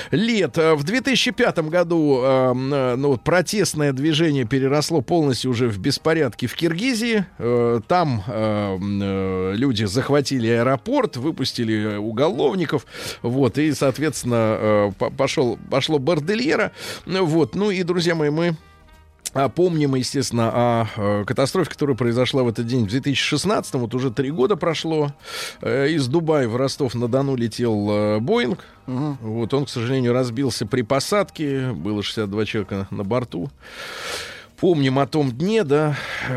лет. 0.10 0.58
Э, 0.58 0.74
В 0.74 0.84
2005 0.84 1.60
году 1.70 2.22
э, 2.24 2.54
э, 2.56 2.96
ну, 2.96 3.18
протестное 3.18 3.94
движение 3.94 4.46
переросло 4.46 5.02
полностью 5.02 5.52
уже 5.52 5.68
в 5.70 5.78
беспорядки 5.78 6.48
в 6.48 6.56
Киргизии. 6.56 7.26
Э, 7.38 7.82
Там 7.88 8.24
э, 8.34 8.80
э, 8.80 9.54
люди 9.56 9.86
захватили 9.86 10.48
аэропорт, 10.48 11.18
выпустили 11.18 11.96
э, 11.96 11.98
уголовников. 11.98 12.86
Вот, 13.22 13.58
и, 13.58 13.72
соответственно, 13.74 14.58
э, 14.60 14.92
по- 14.98 15.10
пошел, 15.10 15.58
пошло 15.70 16.00
бордельера. 16.00 16.72
Вот, 17.06 17.56
ну 17.56 17.72
и, 17.72 17.84
друзья 17.84 18.16
мои, 18.16 18.30
мы 18.30 18.56
а 19.34 19.48
помним, 19.48 19.96
естественно, 19.96 20.52
о 20.54 21.24
катастрофе, 21.24 21.70
которая 21.70 21.96
произошла 21.96 22.44
в 22.44 22.50
этот 22.50 22.68
день 22.68 22.86
в 22.86 22.90
2016 22.90 23.76
вот 23.76 23.96
уже 23.96 24.12
три 24.12 24.30
года 24.30 24.58
прошло. 24.58 25.14
Из 25.62 26.06
Дубая 26.08 26.50
в 26.50 26.58
Ростов-на-Дону 26.58 27.38
летел 27.38 28.20
Боинг. 28.20 28.66
Вот 28.88 29.54
он, 29.54 29.66
к 29.68 29.70
сожалению, 29.70 30.12
разбился 30.12 30.66
при 30.66 30.82
посадке. 30.82 31.72
Было 31.72 32.04
62 32.04 32.46
человека 32.46 32.88
на 32.92 33.06
борту. 33.06 33.50
Помним 34.62 35.00
о 35.00 35.08
том 35.08 35.32
дне, 35.32 35.64
да. 35.64 35.96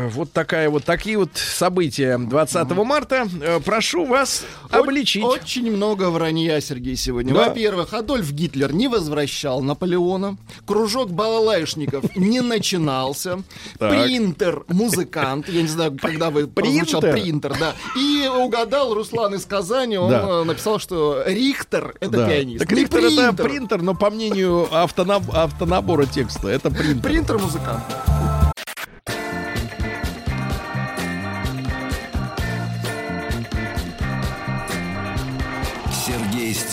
Вот 0.09 0.31
такая 0.31 0.67
вот 0.71 0.83
такие 0.83 1.15
вот 1.15 1.29
события 1.35 2.17
20 2.17 2.71
марта. 2.71 3.27
Э, 3.39 3.59
Прошу 3.63 4.03
вас 4.05 4.43
обличить. 4.71 5.23
Очень 5.23 5.71
много 5.71 6.09
вранья, 6.09 6.59
Сергей, 6.59 6.95
сегодня. 6.95 7.35
Да. 7.35 7.49
Во-первых, 7.49 7.93
Адольф 7.93 8.31
Гитлер 8.31 8.73
не 8.73 8.87
возвращал 8.87 9.61
Наполеона. 9.61 10.37
Кружок 10.65 11.11
балалайшников 11.11 12.03
не 12.15 12.41
начинался. 12.41 13.43
Принтер, 13.77 14.63
музыкант. 14.69 15.47
Я 15.47 15.61
не 15.61 15.67
знаю, 15.67 15.95
когда 16.01 16.31
вы 16.31 16.47
прозвучал 16.47 17.01
Принтер? 17.01 17.55
да. 17.59 17.75
И 17.95 18.27
угадал 18.27 18.95
Руслан 18.95 19.35
из 19.35 19.45
Казани. 19.45 19.97
Он 19.97 20.11
э, 20.11 20.43
написал, 20.45 20.79
что 20.79 21.21
Рихтер— 21.27 21.93
это 21.99 22.25
пианист. 22.27 22.59
Так 22.65 22.71
Рихтер 22.71 23.05
это 23.05 23.33
принтер, 23.33 23.83
но 23.83 23.93
по 23.93 24.09
мнению 24.09 24.67
автонаб- 24.71 25.31
автонабора 25.31 26.07
текста, 26.07 26.47
это 26.47 26.71
принтер. 26.71 27.03
Принтер 27.03 27.37
музыкант. 27.37 27.83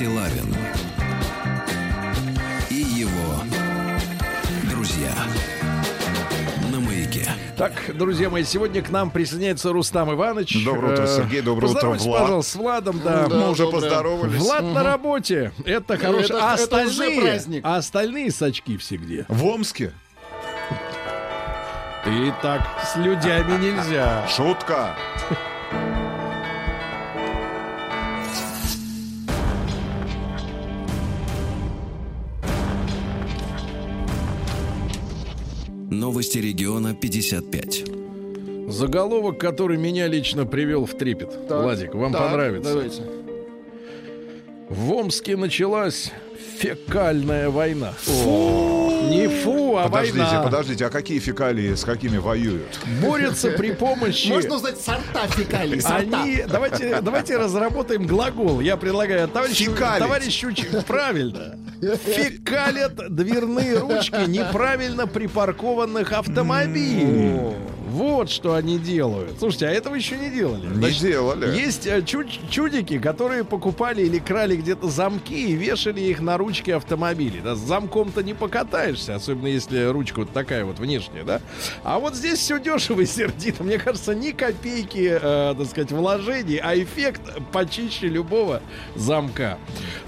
Стилавин 0.03 0.53
и 2.71 2.75
его 2.75 3.37
друзья 4.69 5.13
на 6.73 6.81
маяке. 6.81 7.29
Так, 7.57 7.73
друзья 7.97 8.29
мои, 8.29 8.43
сегодня 8.43 8.83
к 8.83 8.91
нам 8.91 9.13
присоединяется 9.13 9.73
Рустам 9.73 10.13
Иванович. 10.13 10.65
Доброе 10.65 10.95
утро, 10.95 11.05
Э, 11.05 11.07
Сергей, 11.07 11.41
доброе 11.41 11.69
утро, 11.69 11.91
Влад. 11.91 12.21
пожалуйста, 12.23 12.51
с 12.51 12.55
Владом, 12.57 13.01
да. 13.05 13.29
Да, 13.29 13.37
Мы 13.37 13.51
уже 13.51 13.63
доброе. 13.63 13.81
поздоровались. 13.83 14.41
Влад 14.41 14.65
на 14.65 14.83
работе. 14.83 15.53
Это 15.65 15.97
хорошо. 15.97 16.35
это- 16.35 16.51
а 16.51 16.55
это 16.55 16.63
остальные, 16.65 17.21
праздник. 17.21 17.61
а 17.65 17.77
остальные 17.77 18.33
сачки 18.33 18.77
все 18.79 18.97
где? 18.97 19.25
В 19.29 19.45
Омске. 19.47 19.93
И 22.09 22.33
так 22.43 22.63
с 22.93 22.97
людьми 22.97 23.57
нельзя. 23.71 24.27
Шутка. 24.29 24.97
Новости 36.03 36.39
региона 36.39 36.97
55. 36.97 37.85
Заголовок, 38.67 39.39
который 39.39 39.77
меня 39.77 40.09
лично 40.09 40.45
привел 40.45 40.85
в 40.85 40.95
трепет. 40.95 41.47
Так, 41.47 41.63
Владик, 41.63 41.95
вам 41.95 42.13
так, 42.13 42.23
понравится. 42.23 42.75
Давайте. 42.75 43.03
В 44.69 44.93
Омске 44.95 45.37
началась 45.37 46.11
фекальная 46.63 47.51
война. 47.51 47.93
Не 48.07 49.27
фу, 49.43 49.77
а 49.77 49.85
Подождите, 49.89 50.23
война. 50.25 50.43
подождите, 50.45 50.87
а 50.87 50.91
какие 50.91 51.19
фекалии 51.19 51.75
с 51.75 51.85
какими 51.85 52.19
воюют? 52.19 52.79
Борются 53.03 53.51
при 53.51 53.73
помощи... 53.73 54.29
Можно 54.29 54.55
узнать 54.55 54.81
сорта 54.81 55.27
фекалий, 55.29 55.81
сорта. 55.81 56.23
Они, 56.23 56.45
давайте, 56.49 57.01
давайте 57.03 57.37
разработаем 57.37 58.07
глагол. 58.07 58.61
Я 58.61 58.77
предлагаю, 58.77 59.27
товарищ, 59.29 59.57
Фекалить. 59.59 59.99
товарищ 59.99 60.45
Уч- 60.45 60.85
правильно. 60.85 61.59
Фекалят 62.05 62.95
дверные 63.15 63.79
ручки 63.79 64.29
неправильно 64.29 65.07
припаркованных 65.09 66.13
автомобилей. 66.13 67.57
Вот 67.93 68.31
что 68.31 68.55
они 68.55 68.79
делают. 68.79 69.39
Слушайте, 69.39 69.67
а 69.67 69.71
этого 69.71 69.95
еще 69.95 70.17
не 70.17 70.31
делали. 70.31 70.67
Не 70.67 70.91
делали. 70.99 71.55
Есть 71.57 71.87
э, 71.87 72.03
чу- 72.03 72.25
чудики, 72.51 72.99
которые 72.99 73.45
покупали 73.45 74.03
или 74.03 74.19
крали 74.19 74.57
где-то 74.57 74.89
замки 74.89 75.51
и 75.51 75.53
вешали 75.53 76.01
их 76.01 76.21
на 76.21 76.39
ручки 76.39 76.71
автомобилей. 76.71 77.41
Да, 77.45 77.55
с 77.55 77.59
замком-то 77.59 78.23
не 78.23 78.33
покатаешься, 78.33 79.15
особенно 79.15 79.49
если 79.49 79.85
ручка 79.85 80.21
вот 80.21 80.31
такая 80.33 80.65
вот 80.65 80.79
внешняя, 80.79 81.23
да. 81.23 81.41
А 81.85 81.99
вот 81.99 82.15
здесь 82.17 82.39
все 82.39 82.59
дешево 82.59 83.03
и 83.03 83.07
сердито. 83.07 83.63
Мне 83.63 83.79
кажется, 83.79 84.15
ни 84.15 84.31
копейки, 84.31 85.19
э, 85.21 85.55
так 85.57 85.67
сказать, 85.69 85.93
вложений, 85.93 86.61
а 86.63 86.75
эффект 86.77 87.21
почище 87.53 88.09
любого 88.09 88.63
замка. 88.97 89.59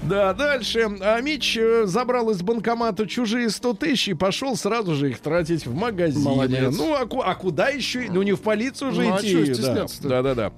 Да, 0.01 0.33
дальше. 0.33 0.89
А 1.01 1.21
Мич 1.21 1.55
э, 1.57 1.83
забрал 1.85 2.31
из 2.31 2.41
банкомата 2.41 3.07
чужие 3.07 3.49
100 3.51 3.73
тысяч 3.75 4.07
и 4.07 4.13
пошел 4.15 4.55
сразу 4.55 4.95
же 4.95 5.11
их 5.11 5.19
тратить 5.19 5.67
в 5.67 5.75
магазине. 5.75 6.23
Молодец. 6.27 6.75
Ну, 6.75 6.93
а, 6.95 7.01
а 7.01 7.35
куда 7.35 7.74
еще? 7.75 8.07
Ну, 8.09 8.21
не 8.23 8.33
в 8.33 8.41
полицию 8.41 8.91
же 8.93 9.03
Ну, 9.03 9.13
а 9.15 9.19
идти. 9.19 9.53
чё 9.53 9.61
да. 9.61 9.85
да, 10.01 10.21
да, 10.21 10.35
да. 10.35 10.51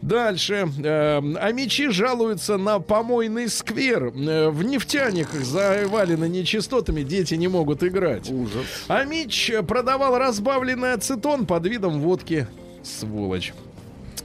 Дальше. 0.00 0.68
Эм, 0.82 1.36
а 1.40 1.52
мечи 1.52 1.88
жалуются 1.90 2.56
на 2.56 2.78
помойный 2.80 3.48
сквер. 3.48 4.12
Э, 4.14 4.48
в 4.50 4.62
нефтяниках 4.64 5.44
завалены 5.44 6.28
нечистотами, 6.28 7.02
дети 7.02 7.34
не 7.34 7.48
могут 7.48 7.82
играть. 7.82 8.30
Ужас. 8.30 8.66
А 8.88 9.04
Мич 9.04 9.52
продавал 9.66 10.18
разбавленный 10.18 10.92
ацетон 10.94 11.46
под 11.46 11.66
видом 11.66 12.00
водки. 12.00 12.46
Сволочь. 12.82 13.52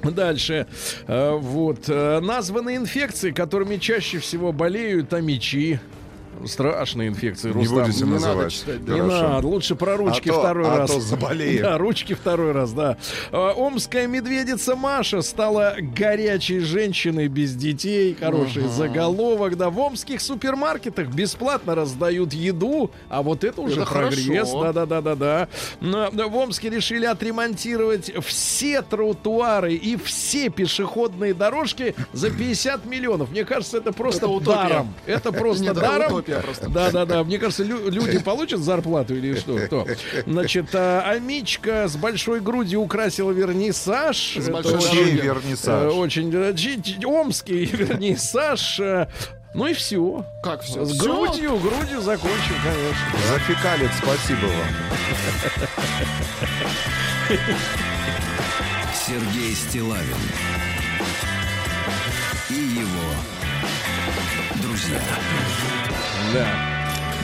Дальше. 0.04 0.68
Э, 1.08 1.32
Вот. 1.38 1.86
э, 1.88 2.20
Названы 2.20 2.76
инфекции, 2.76 3.32
которыми 3.32 3.78
чаще 3.78 4.20
всего 4.20 4.52
болеют 4.52 5.14
амичи. 5.14 5.80
Страшные 6.46 7.10
инфекции, 7.10 7.48
Не 7.50 7.54
Рустам. 7.54 7.84
будете 7.84 7.98
не 8.04 8.12
надо 8.12 8.26
называть. 8.28 8.54
читать, 8.54 8.86
да. 8.86 8.94
Не 8.94 9.00
Хорошо. 9.02 9.28
надо, 9.30 9.48
лучше 9.48 9.76
про 9.76 9.98
ручки 9.98 10.30
А 10.30 10.34
то- 10.34 10.40
второй 10.40 10.68
а 10.68 10.78
раз. 10.78 10.92
то 10.92 11.00
заболеем. 11.00 11.64
Да, 11.64 11.78
ручки 11.78 12.14
второй 12.14 12.52
раз, 12.52 12.72
да. 12.74 12.98
А, 13.32 13.54
Омская 13.56 14.08
медведица 14.08 14.76
Маша 14.76 15.22
стала 15.22 15.76
горячей 15.80 16.60
женщиной 16.60 17.28
без 17.28 17.54
детей. 17.56 18.16
Хороший 18.20 18.68
заголовок, 18.68 19.58
да. 19.58 19.70
В 19.70 19.80
омских 19.80 20.22
супермаркетах 20.22 21.08
бесплатно 21.10 21.76
раздают 21.76 22.34
еду, 22.34 22.92
а 23.10 23.22
вот 23.24 23.44
это 23.44 23.62
уже 23.62 23.82
Это 23.82 23.92
прогресс. 23.92 24.52
Да-да-да-да-да. 24.52 25.48
Но 25.82 26.10
В 26.12 26.36
Омске 26.36 26.70
решили 26.70 27.06
отремонтировать 27.06 28.12
все 28.26 28.82
тротуары 28.82 29.74
и 29.74 29.96
все 29.98 30.50
пешеходные 30.50 31.34
дорожки 31.34 31.96
за 32.14 32.30
50 32.30 32.86
миллионов. 32.86 33.32
Мне 33.32 33.46
кажется, 33.46 33.78
это 33.78 33.94
просто 33.94 34.26
Это 34.26 34.28
утопия. 34.30 34.54
даром. 34.70 34.94
Это 35.06 35.32
просто 35.38 35.64
Нет, 35.64 35.76
даром. 36.28 36.40
утопия 36.40 36.46
просто. 36.46 36.70
Да, 36.70 36.92
да, 36.92 37.06
да. 37.06 37.24
Мне 37.24 37.38
кажется, 37.40 37.64
лю- 37.64 37.90
люди 37.90 38.20
получат 38.20 38.60
зарплату 38.60 39.16
или 39.16 39.36
что? 39.36 39.58
Кто? 39.58 39.88
Значит, 40.26 40.68
а, 40.74 41.02
Амичка 41.02 41.88
с 41.88 41.96
большой 41.96 42.40
грудью 42.40 42.82
украсила 42.82 43.32
вернисаж. 43.32 44.38
С 44.38 44.50
большой 44.50 44.76
очень, 44.76 44.96
дороги. 44.96 45.20
э, 45.20 45.24
вернисаж? 45.24 45.94
Очень 45.94 46.30
э, 46.34 47.06
омский 47.06 47.66
вернисаж. 47.72 48.80
э, 48.80 49.08
Ну 49.54 49.68
и 49.68 49.74
все. 49.74 50.26
Как 50.44 50.62
все? 50.62 50.86
С 50.86 50.98
грудью, 50.98 51.58
грудью 51.58 52.02
закончим, 52.02 52.56
конечно. 52.64 53.30
За 53.30 53.40
спасибо 54.02 54.46
вам. 54.48 54.68
Сергей 59.08 59.54
Стилавин 59.56 60.18
и 62.50 62.54
его 62.54 63.14
друзья 64.62 65.00
Да. 66.34 66.48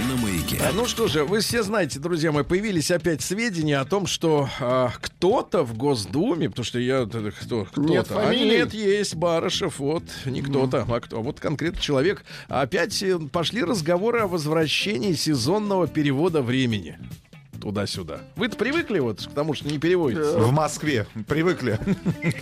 на 0.07 0.15
маяке. 0.21 0.57
А, 0.61 0.71
Ну 0.73 0.85
что 0.85 1.07
же, 1.07 1.23
вы 1.23 1.39
все 1.39 1.63
знаете, 1.63 1.99
друзья 1.99 2.31
мои, 2.31 2.43
появились 2.43 2.91
опять 2.91 3.21
сведения 3.21 3.77
о 3.79 3.85
том, 3.85 4.07
что 4.07 4.49
а, 4.59 4.91
кто-то 5.01 5.63
в 5.63 5.75
Госдуме, 5.75 6.49
потому 6.49 6.65
что 6.65 6.79
я 6.79 7.05
кто, 7.05 7.65
кто-то, 7.65 7.81
Нет 7.81 8.07
а 8.11 8.33
нет, 8.33 8.73
есть 8.73 9.15
Барышев, 9.15 9.79
вот 9.79 10.03
не 10.25 10.41
кто-то, 10.41 10.85
а 10.87 10.99
кто, 10.99 11.17
а 11.17 11.21
вот 11.21 11.39
конкретно 11.39 11.81
человек. 11.81 12.23
Опять 12.47 13.01
э, 13.03 13.19
пошли 13.19 13.63
разговоры 13.63 14.21
о 14.21 14.27
возвращении 14.27 15.13
сезонного 15.13 15.87
перевода 15.87 16.41
времени 16.41 16.97
туда-сюда. 17.63 18.19
Вы-то 18.35 18.57
привыкли 18.57 18.99
вот 18.99 19.25
к 19.25 19.31
тому, 19.31 19.53
что 19.53 19.67
не 19.69 19.79
переводится. 19.79 20.37
В 20.37 20.51
Москве. 20.51 21.07
Привыкли. 21.27 21.79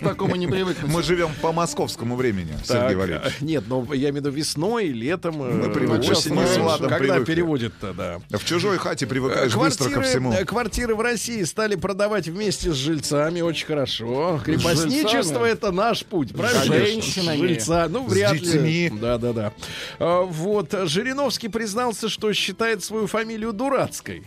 такому 0.00 0.34
не 0.34 0.48
привыкнуть. 0.48 0.92
Мы 0.92 1.02
живем 1.04 1.30
по 1.40 1.52
московскому 1.52 2.16
времени, 2.16 2.52
Сергей 2.64 2.96
Валерьевич. 2.96 3.40
Нет, 3.40 3.64
но 3.68 3.86
я 3.94 4.10
имею 4.10 4.14
в 4.14 4.16
виду 4.16 4.30
весной, 4.30 4.88
летом, 4.88 5.36
Мы 5.36 5.68
э, 5.68 5.70
привыкли. 5.72 6.10
осенью. 6.10 6.42
Когда 6.78 6.98
привыкли. 6.98 7.24
переводит-то, 7.24 7.92
да. 7.94 8.20
В 8.36 8.44
чужой 8.44 8.78
хате 8.78 9.06
привыкаешь 9.06 9.54
быстро 9.54 9.90
ко 9.90 10.02
всему. 10.02 10.32
э, 10.32 10.44
квартиры 10.44 10.96
в 10.96 11.00
России 11.00 11.42
стали 11.44 11.76
продавать 11.76 12.26
вместе 12.26 12.72
с 12.72 12.76
жильцами. 12.76 13.40
Очень 13.42 13.66
хорошо. 13.66 14.40
Крепостничество 14.44 15.44
это 15.44 15.70
наш 15.70 16.04
путь, 16.04 16.34
правильно? 16.34 16.62
С 16.62 16.66
женщинами? 16.66 17.36
Жильца. 17.36 17.86
Ну, 17.88 18.06
вряд 18.06 18.40
ли. 18.40 18.90
Да, 19.00 19.18
да, 19.18 19.32
да. 19.32 19.52
А, 20.00 20.22
Вот. 20.22 20.74
Жириновский 20.84 21.46
признался, 21.48 22.08
что 22.08 22.32
считает 22.32 22.82
свою 22.82 23.06
фамилию 23.06 23.52
дурацкой. 23.52 24.24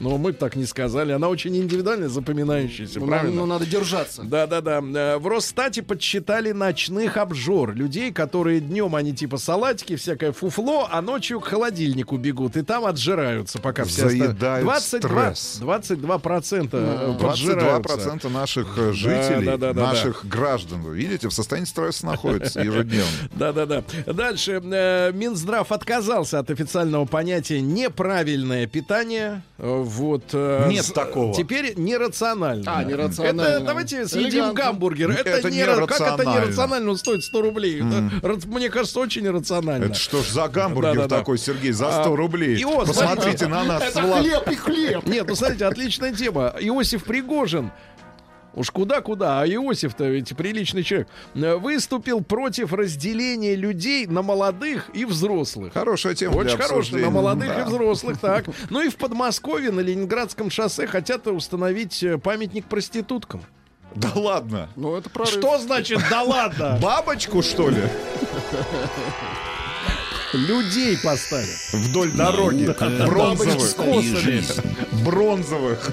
Но 0.00 0.18
мы 0.18 0.32
так 0.32 0.56
не 0.56 0.66
сказали. 0.66 1.12
Она 1.12 1.28
очень 1.28 1.56
индивидуальная, 1.56 2.08
запоминающаяся, 2.08 3.00
Ну, 3.00 3.06
правильно? 3.06 3.36
ну, 3.36 3.46
надо 3.46 3.64
держаться. 3.66 4.22
Да-да-да. 4.24 4.80
Э, 4.82 5.18
В 5.18 5.26
Росстате 5.28 5.82
подсчитали 5.82 6.52
ночных 6.52 7.16
обжор. 7.16 7.74
Людей, 7.74 8.12
которые 8.12 8.60
днем 8.60 8.94
они 8.94 9.14
типа 9.14 9.38
салатики, 9.38 9.96
всякое 9.96 10.32
фуфло, 10.32 10.88
а 10.90 11.00
ночью 11.00 11.40
к 11.40 11.46
холодильнику 11.46 12.16
бегут. 12.16 12.56
И 12.56 12.62
там 12.62 12.84
отжираются, 12.86 13.58
пока 13.60 13.84
все 13.84 14.08
Заедают 14.08 14.64
22, 14.64 15.34
стресс. 15.34 15.56
22 15.60 16.18
процента 16.18 17.16
поджираются. 17.20 18.26
22% 18.28 18.28
наших 18.30 18.78
э, 18.78 18.92
жителей, 18.92 19.46
да, 19.46 19.56
да, 19.56 19.72
да, 19.72 19.82
наших 19.82 20.26
граждан, 20.26 20.82
вы 20.82 20.96
видите, 20.96 21.28
в 21.28 21.32
состоянии 21.32 21.66
стресса 21.68 22.04
находятся 22.06 22.60
ежедневно. 22.60 23.06
Да-да-да. 23.34 23.84
Дальше. 24.06 24.60
э, 24.62 25.12
Минздрав 25.12 25.70
отказался 25.72 26.38
от 26.40 26.50
официального 26.50 27.04
понятия 27.06 27.60
неправильное 27.60 28.66
питание. 28.66 29.35
Вот. 29.58 30.22
э, 30.32 30.68
Нет 30.68 30.84
с- 30.84 30.92
такого. 30.92 31.34
Теперь 31.34 31.74
нерационально. 31.76 32.64
А, 32.66 32.84
нерационально. 32.84 33.40
Это 33.56 33.64
давайте 33.64 34.06
съедим 34.06 34.28
Элегантно. 34.28 34.62
гамбургер. 34.62 35.10
Это, 35.10 35.30
Это 35.30 35.50
не, 35.50 35.64
как 35.64 36.00
это 36.00 36.24
нерационально. 36.24 36.90
Он 36.90 36.96
стоит 36.98 37.22
100 37.22 37.42
рублей. 37.42 37.76
Это, 37.78 38.26
ра- 38.26 38.46
мне 38.48 38.68
кажется, 38.70 39.00
очень 39.00 39.28
рационально. 39.30 39.84
Это 39.86 39.94
что 39.94 40.22
ж 40.22 40.28
за 40.28 40.48
гамбургер 40.48 40.94
Да-да-да. 40.94 41.18
такой, 41.18 41.38
Сергей, 41.38 41.72
за 41.72 41.88
А, 41.88 42.02
100 42.04 42.16
рублей? 42.16 42.56
и 42.60 42.64
вот, 42.64 42.86
Посмотрите 42.86 43.38
смотрите. 43.38 43.46
на 43.48 43.64
нас 43.64 43.82
Это 43.82 44.00
Влад- 44.00 44.20
хлеб 44.20 44.48
и 44.50 44.54
хлеб. 44.56 45.06
Нет, 45.06 45.26
ну 45.28 45.34
смотрите, 45.34 45.64
отличная 45.66 46.12
тема. 46.12 46.54
Иосиф 46.60 47.04
Пригожин 47.04 47.70
Уж 48.56 48.70
куда-куда, 48.70 49.42
а 49.42 49.46
Иосиф-то 49.46 50.04
ведь 50.08 50.34
приличный 50.36 50.82
человек. 50.82 51.08
э, 51.34 51.56
Выступил 51.56 52.22
против 52.24 52.72
разделения 52.72 53.54
людей 53.54 54.06
на 54.06 54.22
молодых 54.22 54.90
и 54.94 55.04
взрослых. 55.04 55.74
Хорошая 55.74 56.14
тема 56.14 56.42
для 56.42 56.54
Очень 56.54 56.62
хорошая, 56.62 57.02
на 57.02 57.10
молодых 57.10 57.48
Да. 57.48 57.60
и 57.60 57.64
взрослых, 57.64 58.18
так. 58.18 58.46
Ну 58.70 58.80
и 58.80 58.88
в 58.88 58.96
Подмосковье 58.96 59.70
на 59.70 59.80
Ленинградском 59.80 60.50
шоссе 60.50 60.86
хотят 60.86 61.26
установить 61.26 62.02
э, 62.02 62.16
памятник 62.18 62.64
проституткам. 62.64 63.42
Да 63.94 64.10
ладно. 64.14 64.68
Ну, 64.76 64.96
это 64.96 65.08
прорыв. 65.10 65.32
Что 65.32 65.58
значит 65.58 66.00
да 66.10 66.22
ладно? 66.22 66.78
Бабочку, 66.82 67.42
что 67.42 67.68
ли? 67.70 67.82
Людей 70.32 70.98
поставят. 70.98 71.48
Вдоль 71.72 72.10
дороги. 72.12 72.66
Бронзовых. 73.06 73.76
Бабочки 73.76 74.06
И 74.06 74.16
жизнь. 74.16 74.52
Бронзовых. 75.04 75.92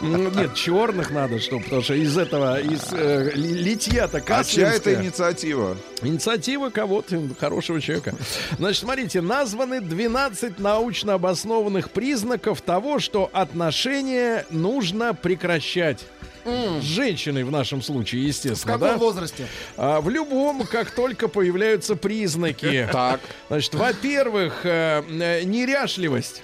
Ну, 0.00 0.30
Нет, 0.30 0.54
черных 0.54 1.10
надо, 1.10 1.38
чтобы, 1.40 1.64
потому 1.64 1.82
что 1.82 1.94
из 1.94 2.18
этого, 2.18 2.60
из 2.60 2.92
э, 2.92 3.30
ли- 3.34 3.54
литья-то 3.54 4.22
А 4.28 4.44
чья 4.44 4.74
это 4.74 4.94
инициатива? 4.94 5.76
Инициатива 6.02 6.68
кого-то, 6.70 7.22
хорошего 7.40 7.80
человека. 7.80 8.14
Значит, 8.58 8.82
смотрите, 8.82 9.20
названы 9.22 9.80
12 9.80 10.58
научно 10.58 11.14
обоснованных 11.14 11.90
признаков 11.90 12.60
того, 12.60 12.98
что 12.98 13.30
отношения 13.32 14.44
нужно 14.50 15.14
прекращать. 15.14 16.04
С 16.44 16.82
женщиной 16.82 17.44
в 17.44 17.50
нашем 17.50 17.82
случае, 17.82 18.22
В 18.22 18.26
естественно, 18.28 18.74
каком 18.74 18.88
да? 18.88 18.96
возрасте? 18.98 19.46
А, 19.76 20.00
в 20.00 20.08
любом, 20.10 20.66
как 20.66 20.90
только 20.90 21.28
появляются 21.28 21.96
признаки. 21.96 22.88
Так. 22.92 23.20
Значит, 23.48 23.74
во-первых, 23.74 24.60
э, 24.64 25.02
э, 25.08 25.42
неряшливость. 25.44 26.42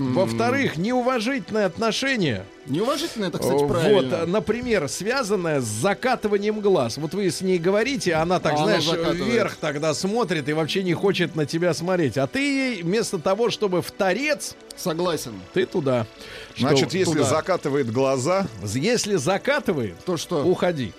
Во-вторых, 0.00 0.76
неуважительное 0.76 1.66
отношение. 1.66 2.44
Неуважительно 2.66 3.26
это, 3.26 3.38
кстати, 3.38 3.66
правильно. 3.66 4.18
Вот, 4.18 4.28
например, 4.28 4.88
связанное 4.88 5.60
с 5.60 5.64
закатыванием 5.64 6.60
глаз. 6.60 6.96
Вот 6.98 7.14
вы 7.14 7.30
с 7.30 7.40
ней 7.40 7.58
говорите, 7.58 8.14
она 8.14 8.38
так, 8.40 8.52
А 8.52 8.56
она 8.56 8.64
знаешь, 8.64 8.84
закатывает. 8.84 9.20
вверх 9.24 9.56
тогда 9.56 9.92
смотрит 9.94 10.48
и 10.48 10.52
вообще 10.52 10.82
не 10.82 10.94
хочет 10.94 11.34
на 11.36 11.46
тебя 11.46 11.74
смотреть. 11.74 12.16
А 12.18 12.26
ты 12.26 12.38
ей 12.40 12.82
вместо 12.82 13.18
того, 13.18 13.50
чтобы 13.50 13.82
в 13.82 13.90
торец, 13.90 14.54
Согласен. 14.76 15.32
ты 15.52 15.66
туда. 15.66 16.06
Что 16.54 16.68
Значит, 16.68 16.94
если 16.94 17.12
туда. 17.12 17.24
закатывает 17.24 17.90
глаза, 17.92 18.46
если 18.64 19.16
закатывает, 19.16 19.96
То 20.04 20.16
что? 20.16 20.44
уходи. 20.44 20.92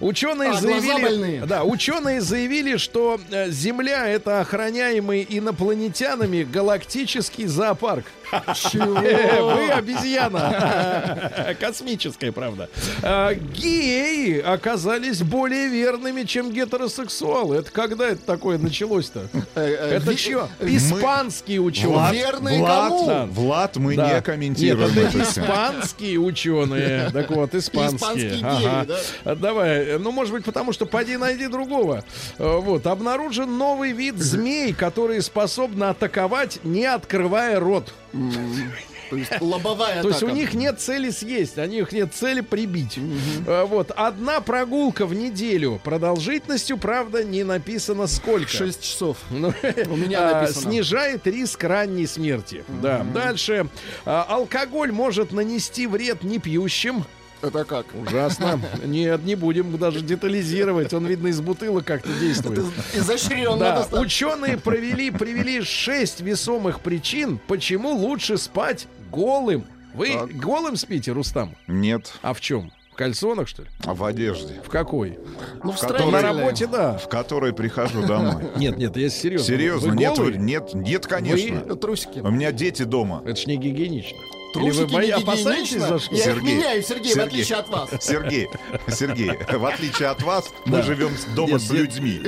Ученые 0.00 0.50
А, 0.50 0.54
заявили, 0.54 1.44
да, 1.46 1.62
ученые 1.62 2.20
заявили, 2.20 2.76
что 2.76 3.20
э, 3.30 3.50
Земля 3.50 4.08
это 4.08 4.40
охраняемый 4.40 5.24
инопланетянами 5.28 6.42
галактический 6.42 7.46
зоопарк. 7.46 8.04
Чего? 8.54 8.98
Э, 9.00 9.42
Вы 9.42 9.70
обезьяна. 9.70 11.54
Космическая, 11.60 12.32
правда. 12.32 12.68
А, 13.02 13.34
геи 13.34 14.40
оказались 14.40 15.22
более 15.22 15.68
верными, 15.68 16.22
чем 16.24 16.50
гетеросексуалы. 16.50 17.56
Это 17.58 17.70
когда 17.70 18.08
это 18.08 18.24
такое 18.24 18.58
началось-то? 18.58 19.28
Э, 19.54 19.64
э, 19.64 19.96
Это 19.96 20.16
что? 20.16 20.48
Испанские 20.60 21.60
ученые. 21.60 22.12
Верные 22.12 22.58
Влад, 22.60 22.88
кому? 22.88 23.26
Влад, 23.32 23.76
мы 23.76 23.96
не 23.96 24.20
комментируем 24.22 24.96
это 24.98 25.22
испанские 25.22 26.18
ученые. 26.18 27.10
Так 27.20 27.30
вот, 27.30 27.54
испанские. 27.54 27.96
Испанские 27.96 28.30
геи, 28.30 28.66
Ага. 28.66 28.84
да? 28.86 28.96
А, 29.24 29.34
Давай, 29.36 29.98
ну, 29.98 30.12
может 30.12 30.32
быть, 30.32 30.44
потому 30.44 30.72
что 30.72 30.86
поди 30.86 31.16
найди 31.16 31.48
другого. 31.48 32.04
Э, 32.38 32.58
Вот, 32.58 32.86
обнаружен 32.86 33.58
новый 33.58 33.92
вид 33.92 34.18
змей, 34.18 34.72
которые 34.72 35.22
способны 35.22 35.84
атаковать, 35.84 36.60
не 36.64 36.84
открывая 36.86 37.58
рот. 37.58 37.92
То 38.12 39.16
есть 39.16 39.32
лобовая 39.40 40.02
То 40.02 40.08
есть 40.08 40.22
у 40.22 40.28
них 40.28 40.54
нет 40.54 40.80
цели 40.80 41.10
съесть, 41.10 41.58
у 41.58 41.64
них 41.64 41.90
нет 41.92 42.14
цели 42.14 42.40
прибить. 42.40 42.98
Э, 43.46 43.64
Вот, 43.64 43.90
одна 43.90 44.40
прогулка 44.40 45.04
в 45.04 45.14
неделю. 45.14 45.80
Продолжительностью, 45.82 46.78
правда, 46.78 47.24
не 47.24 47.42
написано 47.42 48.06
сколько. 48.06 48.48
6 48.48 48.82
часов. 48.82 49.16
Ну, 49.30 49.52
У 49.88 49.96
меня 49.96 50.30
а, 50.30 50.40
написано. 50.42 50.70
Снижает 50.70 51.26
риск 51.26 51.64
ранней 51.64 52.06
смерти. 52.06 52.64
Да. 52.82 53.04
Дальше. 53.14 53.66
А, 54.04 54.26
Алкоголь 54.28 54.92
может 54.92 55.32
нанести 55.32 55.86
вред 55.86 56.22
непьющим. 56.22 57.04
Это 57.42 57.64
как? 57.64 57.86
Ужасно. 57.94 58.60
Нет, 58.84 59.24
не 59.24 59.34
будем 59.34 59.76
даже 59.78 60.00
детализировать. 60.02 60.92
Он, 60.92 61.06
видно, 61.06 61.28
из 61.28 61.40
бутылок 61.40 61.84
как-то 61.84 62.10
действует. 62.20 62.64
Изощренно 62.94 63.56
Да, 63.58 63.88
ученые 63.98 64.58
провели, 64.58 65.10
привели 65.10 65.62
шесть 65.62 66.20
весомых 66.20 66.80
причин, 66.80 67.40
почему 67.46 67.92
лучше 67.92 68.36
спать 68.36 68.86
голым. 69.10 69.64
Вы 69.94 70.12
Так. 70.12 70.30
голым 70.36 70.76
спите, 70.76 71.12
Рустам? 71.12 71.56
Нет, 71.66 72.12
А 72.22 72.32
в 72.34 72.40
чем? 72.40 72.70
В 72.92 72.96
кальсонах, 72.96 73.48
что 73.48 73.62
ли? 73.62 73.68
а 73.84 73.94
в 73.94 74.04
одежде, 74.04 74.60
В 74.62 74.68
какой? 74.68 75.18
Ну, 75.64 75.72
в 75.72 75.80
который- 75.80 76.10
На 76.12 76.18
строительной. 76.18 76.42
работе, 76.44 76.66
да. 76.66 76.98
в 76.98 77.08
которой 77.08 77.52
прихожу 77.54 78.06
домой. 78.06 78.44
Нет, 78.56 78.76
нет, 78.76 78.96
если 78.98 79.18
серьезно. 79.18 79.46
Серьезно, 79.46 79.88
Вы 79.90 79.96
нет, 79.96 80.16
голые? 80.16 80.36
нет, 80.38 80.74
нет, 80.74 81.06
конечно. 81.06 81.64
Э, 81.72 81.74
Трусики. 81.76 82.18
У 82.18 82.30
меня 82.30 82.52
дети 82.52 82.82
дома. 82.82 83.22
Это 83.24 83.36
ж 83.40 83.46
не 83.46 83.56
гигиенично. 83.56 84.18
Или 84.54 84.62
Трусики 84.70 84.82
вы 84.82 84.86
бои- 84.86 85.10
опасаетесь 85.10 85.80
за 85.80 85.98
что? 85.98 86.14
Я 86.14 86.18
их 86.18 86.24
Сергей, 86.24 86.54
меняю, 86.56 86.82
Сергей, 86.82 87.12
в 87.12 87.14
Сергей. 87.14 87.26
отличие 87.26 87.58
от 87.58 87.68
вас. 87.68 87.90
Сергей, 88.00 88.48
Сергей, 88.88 89.30
в 89.48 89.64
отличие 89.66 90.08
от 90.08 90.22
вас, 90.22 90.50
мы 90.66 90.78
Да. 90.78 90.82
живем 90.82 91.10
дома 91.36 91.52
Нет, 91.52 91.62
с 91.62 91.70
людьми. 91.70 92.20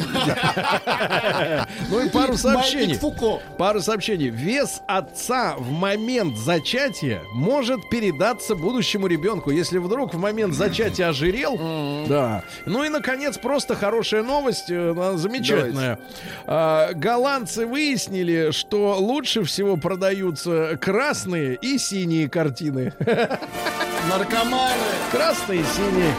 Ну 1.90 2.00
и 2.04 2.08
пару 2.10 2.36
сообщений. 2.36 2.98
Пару 3.58 3.80
сообщений. 3.80 4.28
Вес 4.28 4.80
отца 4.86 5.56
в 5.58 5.70
момент 5.70 6.36
зачатия 6.38 7.22
может 7.32 7.88
передаться 7.90 8.54
будущему 8.54 9.06
ребенку, 9.06 9.50
если 9.50 9.78
вдруг 9.78 10.14
в 10.14 10.18
момент 10.18 10.54
зачатия 10.54 11.08
ожирел. 11.08 11.58
Да. 12.08 12.44
Ну 12.66 12.84
и, 12.84 12.88
наконец, 12.88 13.38
просто 13.38 13.74
хорошая 13.74 14.22
новость, 14.22 14.66
э, 14.70 15.12
замечательная. 15.16 15.98
А, 16.46 16.92
голландцы 16.94 17.66
выяснили, 17.66 18.50
что 18.52 18.96
лучше 18.98 19.44
всего 19.44 19.76
продаются 19.76 20.78
красные 20.80 21.56
и 21.60 21.78
синие 21.78 22.11
картины. 22.30 22.92
Наркоманы. 24.10 24.72
Красные 25.10 25.60
и 25.60 25.64
синие. 25.64 26.14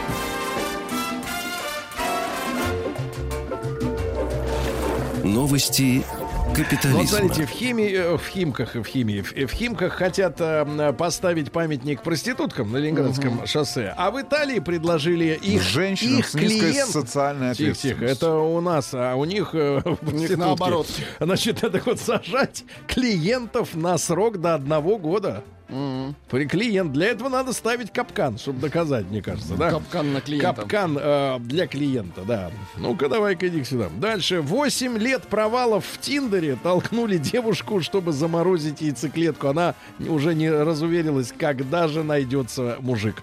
Новости 5.22 6.04
Вот 6.46 6.56
капитализма. 6.56 7.06
смотрите, 7.06 7.46
в 7.46 7.50
химии, 7.50 7.92
э, 7.92 8.16
в 8.16 8.26
Химках 8.26 8.76
и 8.76 8.80
в 8.80 8.86
химии, 8.86 9.22
в, 9.22 9.32
в 9.32 9.52
Химках 9.52 9.94
хотят 9.94 10.36
э, 10.38 10.92
поставить 10.96 11.50
памятник 11.50 12.02
проституткам 12.02 12.70
на 12.72 12.76
Ленинградском 12.76 13.46
шоссе, 13.46 13.92
а 13.96 14.10
в 14.10 14.20
Италии 14.20 14.58
предложили 14.60 15.38
их, 15.42 15.62
Женщинам 15.62 16.18
их 16.20 16.28
с 16.28 16.34
низкой 16.34 16.70
клиент... 16.70 16.90
социальной 16.90 17.54
Тихо, 17.54 17.70
ответственностью. 17.72 18.08
тихо, 18.08 18.12
это 18.26 18.34
у 18.34 18.60
нас, 18.60 18.90
а 18.92 19.14
у 19.16 19.24
них, 19.24 19.50
э, 19.54 19.80
проститутки. 19.82 20.32
наоборот. 20.34 20.86
Значит, 21.18 21.62
надо 21.62 21.80
вот 21.84 21.98
сажать 22.00 22.64
клиентов 22.86 23.74
на 23.74 23.96
срок 23.98 24.40
до 24.40 24.54
одного 24.54 24.98
года. 24.98 25.42
При 25.68 26.46
клиент. 26.46 26.92
Для 26.92 27.06
этого 27.06 27.28
надо 27.28 27.52
ставить 27.52 27.92
капкан, 27.92 28.38
чтобы 28.38 28.60
доказать, 28.60 29.06
мне 29.10 29.22
кажется, 29.22 29.54
да? 29.54 29.70
Капкан 29.70 30.12
на 30.12 30.20
клиента. 30.20 30.52
Капкан 30.54 30.98
э, 31.00 31.38
для 31.40 31.66
клиента, 31.66 32.22
да. 32.26 32.50
Ну-ка, 32.76 33.08
давай-ка 33.08 33.48
иди 33.48 33.64
сюда. 33.64 33.88
Дальше. 33.98 34.40
8 34.40 34.98
лет 34.98 35.22
провалов 35.22 35.84
в 35.86 35.98
Тиндере 36.00 36.56
толкнули 36.62 37.16
девушку, 37.18 37.80
чтобы 37.80 38.12
заморозить 38.12 38.80
яйцеклетку. 38.80 39.48
Она 39.48 39.74
уже 39.98 40.34
не 40.34 40.50
разуверилась, 40.50 41.32
когда 41.36 41.88
же 41.88 42.02
найдется 42.04 42.76
мужик. 42.80 43.22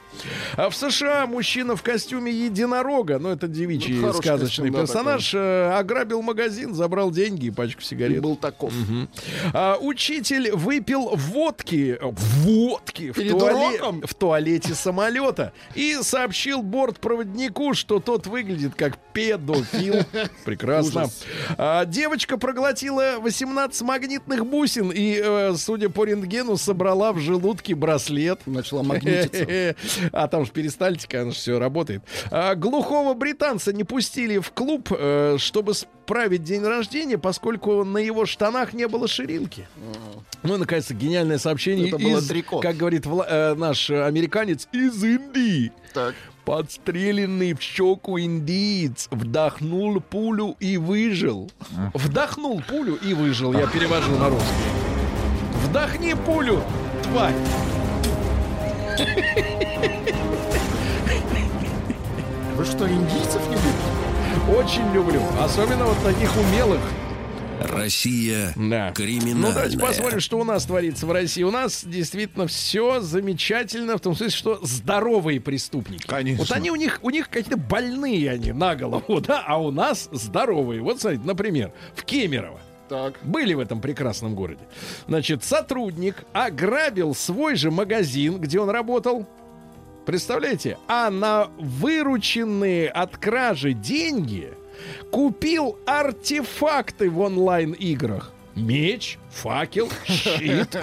А 0.58 0.70
в 0.70 0.76
США 0.76 1.28
мужчина 1.28 1.76
в 1.76 1.84
костюме 1.84 2.32
единорога, 2.32 3.20
ну 3.20 3.30
это 3.30 3.48
девичий 3.48 3.96
Ну, 4.00 4.14
сказочный 4.14 4.72
костюм, 4.72 4.74
да, 4.74 4.80
персонаж, 4.82 5.34
э, 5.34 5.72
ограбил 5.78 6.22
магазин, 6.22 6.74
забрал 6.74 7.12
деньги 7.12 7.48
и 7.48 7.52
пачку 7.52 7.82
И 7.82 7.86
сигарет. 7.86 8.22
был 8.22 8.36
таков. 8.36 8.74
А, 9.54 9.78
учитель 9.80 10.52
выпил 10.52 11.10
водки, 11.16 11.98
водки 12.40 13.12
в, 13.12 13.18
туале- 13.18 14.06
в 14.06 14.14
туалете 14.14 14.74
самолета 14.76 15.54
и 15.76 15.98
сообщил 16.02 16.62
бортпроводнику, 16.62 17.74
что 17.74 18.00
тот 18.00 18.28
выглядит 18.28 18.76
как 18.76 18.98
педофил. 19.14 19.96
Прекрасно. 20.46 21.08
А, 21.58 21.86
девочка 21.86 22.38
проглотила 22.38 23.16
18 23.20 23.82
магнитных 23.82 24.46
бусин 24.46 24.92
и, 24.92 25.22
э, 25.24 25.54
судя 25.58 25.90
по 25.90 26.06
рентгену, 26.06 26.58
собрала 26.58 27.14
в 27.14 27.20
желудке 27.20 27.76
браслет. 27.76 28.42
Начала 28.46 28.84
магнититься. 28.84 29.76
А 30.14 30.28
там 30.28 30.46
же 30.46 30.52
перистальтика, 30.52 31.22
она 31.22 31.32
же 31.32 31.38
все 31.38 31.60
работает. 31.60 32.04
А, 32.30 32.56
глухого 32.56 33.14
британца 33.14 33.74
не 33.74 33.84
пустили 33.84 34.38
в 34.40 34.52
клуб, 34.52 34.90
э, 34.92 35.38
чтобы 35.40 35.74
справить 36.12 36.44
день 36.44 36.62
рождения, 36.64 37.18
поскольку 37.18 37.86
на 37.86 37.98
его 37.98 38.26
штанах 38.26 38.74
не 38.74 38.86
было 38.90 39.08
ширинки. 39.08 39.66
Ну 40.44 40.56
и, 40.56 40.58
наконец, 40.58 40.92
гениальное 40.92 41.38
сообщение 41.38 41.88
Это 41.88 41.98
было 42.00 42.18
из, 42.18 42.28
трико. 42.28 42.60
как 42.60 42.76
говорит 42.76 43.06
Вла- 43.06 43.26
э, 43.30 43.54
наш 43.56 43.90
американец, 43.90 44.68
из 44.74 45.02
Индии. 45.02 45.72
Так. 45.94 46.14
Подстреленный 46.44 47.54
в 47.54 47.62
щеку 47.62 48.20
индиец 48.20 49.08
вдохнул 49.10 50.02
пулю 50.02 50.58
и 50.60 50.76
выжил. 50.76 51.50
Вдохнул 51.94 52.62
пулю 52.68 52.96
и 52.96 53.14
выжил, 53.14 53.54
я 53.54 53.66
перевожу 53.68 54.12
на 54.18 54.28
русский. 54.28 54.48
Вдохни 55.66 56.14
пулю, 56.14 56.62
тварь. 57.04 57.34
Вы 62.58 62.66
что, 62.66 62.86
индийцев 62.90 63.42
не 63.48 63.56
любите? 63.56 63.91
Очень 64.50 64.92
люблю. 64.94 65.22
Особенно 65.40 65.86
вот 65.86 65.98
таких 66.04 66.32
умелых. 66.38 66.82
Россия 67.62 68.54
Да. 68.56 68.92
криминальная. 68.92 69.50
Ну, 69.50 69.54
давайте 69.54 69.78
посмотрим, 69.78 70.20
что 70.20 70.40
у 70.40 70.44
нас 70.44 70.66
творится 70.66 71.06
в 71.06 71.12
России. 71.12 71.44
У 71.44 71.52
нас 71.52 71.84
действительно 71.86 72.48
все 72.48 73.02
замечательно, 73.02 73.98
в 73.98 74.02
том 74.02 74.16
смысле, 74.16 74.36
что 74.36 74.60
здоровые 74.64 75.40
преступники. 75.40 76.06
Конечно. 76.08 76.44
Вот 76.44 76.52
они 76.52 76.72
у 76.72 76.76
них, 76.76 77.00
у 77.04 77.10
них 77.12 77.30
какие-то 77.30 77.58
больные 77.58 78.32
они 78.32 78.52
на 78.52 78.76
голову, 78.76 79.22
да, 79.22 79.44
а 79.46 79.62
у 79.62 79.72
нас 79.72 80.10
здоровые. 80.12 80.82
Вот, 80.82 81.02
смотрите, 81.02 81.24
например, 81.26 81.72
в 81.96 82.04
Кемерово. 82.04 82.60
Так. 82.90 83.20
Были 83.24 83.54
в 83.54 83.60
этом 83.60 83.80
прекрасном 83.80 84.36
городе. 84.36 84.62
Значит, 85.08 85.46
сотрудник 85.46 86.26
ограбил 86.34 87.16
свой 87.16 87.56
же 87.56 87.72
магазин, 87.72 88.38
где 88.40 88.60
он 88.60 88.70
работал. 88.70 89.28
Представляете? 90.06 90.78
А 90.88 91.10
на 91.10 91.48
вырученные 91.58 92.90
от 92.90 93.18
кражи 93.18 93.74
деньги 93.74 94.54
купил 95.12 95.78
артефакты 95.86 97.10
в 97.10 97.20
онлайн-играх. 97.20 98.32
Меч, 98.56 99.18
факел, 99.30 99.90
щит. 100.06 100.78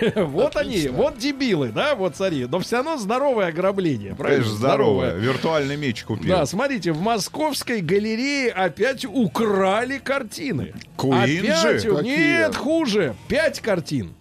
Вот 0.16 0.56
они, 0.56 0.88
вот 0.88 1.18
дебилы, 1.18 1.68
да, 1.68 1.94
вот 1.94 2.16
смотри. 2.16 2.46
Но 2.46 2.60
все 2.60 2.76
равно 2.76 2.96
здоровое 2.96 3.48
ограбление. 3.48 4.14
правильно? 4.14 4.44
Здоровая. 4.44 5.14
Виртуальный 5.14 5.76
меч 5.76 6.04
купил. 6.04 6.28
Да, 6.34 6.46
смотрите, 6.46 6.92
в 6.92 7.00
московской 7.00 7.82
галерее 7.82 8.50
опять 8.50 9.04
украли 9.04 9.98
картины. 9.98 10.72
Опять, 10.96 11.82
же? 11.82 12.02
Нет, 12.02 12.56
хуже. 12.56 13.14
Пять 13.28 13.60
картин. 13.60 14.14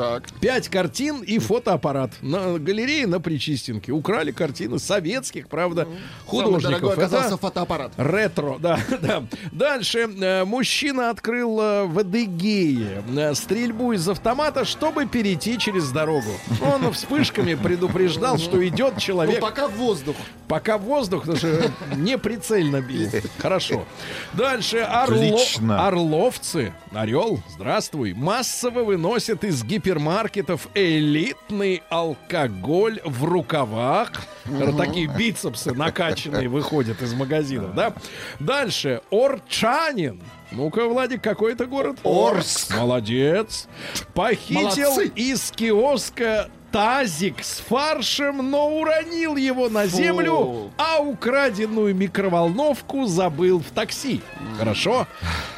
Так. 0.00 0.22
Пять 0.40 0.68
картин 0.70 1.20
и 1.20 1.38
фотоаппарат. 1.38 2.12
На 2.22 2.58
галерее 2.58 3.06
на 3.06 3.20
Причистенке. 3.20 3.92
Украли 3.92 4.30
картины 4.30 4.78
советских, 4.78 5.46
правда, 5.48 5.82
Самый 5.84 5.98
художников. 6.24 6.62
дорогой 6.80 6.92
оказался 6.94 7.26
Это 7.28 7.36
фотоаппарат. 7.36 7.92
Ретро, 7.98 8.56
да, 8.58 8.80
да. 9.02 9.24
Дальше 9.52 10.08
э, 10.08 10.44
мужчина 10.46 11.10
открыл 11.10 11.60
э, 11.60 11.84
в 11.84 11.98
Адыгее 11.98 13.02
э, 13.14 13.34
стрельбу 13.34 13.92
из 13.92 14.08
автомата, 14.08 14.64
чтобы 14.64 15.04
перейти 15.04 15.58
через 15.58 15.90
дорогу. 15.90 16.30
Он 16.62 16.90
вспышками 16.94 17.52
предупреждал, 17.54 18.38
что 18.38 18.66
идет 18.66 18.94
Ну, 18.94 19.00
человек. 19.00 19.40
пока 19.40 19.68
воздух. 19.68 20.16
Пока 20.48 20.78
воздух, 20.78 21.20
потому 21.22 21.36
что 21.36 21.70
не 21.96 22.16
прицельно 22.16 22.80
бил. 22.80 23.10
Хорошо. 23.38 23.84
Дальше 24.32 24.78
орло- 24.78 25.76
орловцы, 25.76 26.72
орел, 26.92 27.40
здравствуй, 27.54 28.14
массово 28.14 28.82
выносят 28.82 29.44
из 29.44 29.62
гипермаркета 29.62 29.89
супермаркетов 29.90 30.68
элитный 30.74 31.82
алкоголь 31.88 33.00
в 33.04 33.24
рукавах. 33.24 34.12
Такие 34.76 35.08
бицепсы 35.08 35.72
накачанные 35.74 36.48
выходят 36.48 37.02
из 37.02 37.12
магазинов, 37.12 37.74
да? 37.74 37.92
Дальше. 38.38 39.00
Орчанин. 39.10 40.22
Ну-ка, 40.52 40.86
Владик, 40.86 41.22
какой 41.22 41.54
это 41.54 41.66
город? 41.66 41.98
Орск. 42.04 42.76
Молодец. 42.76 43.66
Похитил 44.14 44.90
Молодцы. 44.90 45.12
из 45.16 45.50
киоска 45.50 46.48
тазик 46.72 47.42
с 47.42 47.60
фаршем, 47.68 48.50
но 48.50 48.68
уронил 48.78 49.36
его 49.36 49.68
на 49.68 49.86
землю, 49.86 50.70
а 50.76 51.00
украденную 51.00 51.94
микроволновку 51.94 53.06
забыл 53.06 53.58
в 53.60 53.70
такси. 53.74 54.20
Хорошо. 54.58 55.06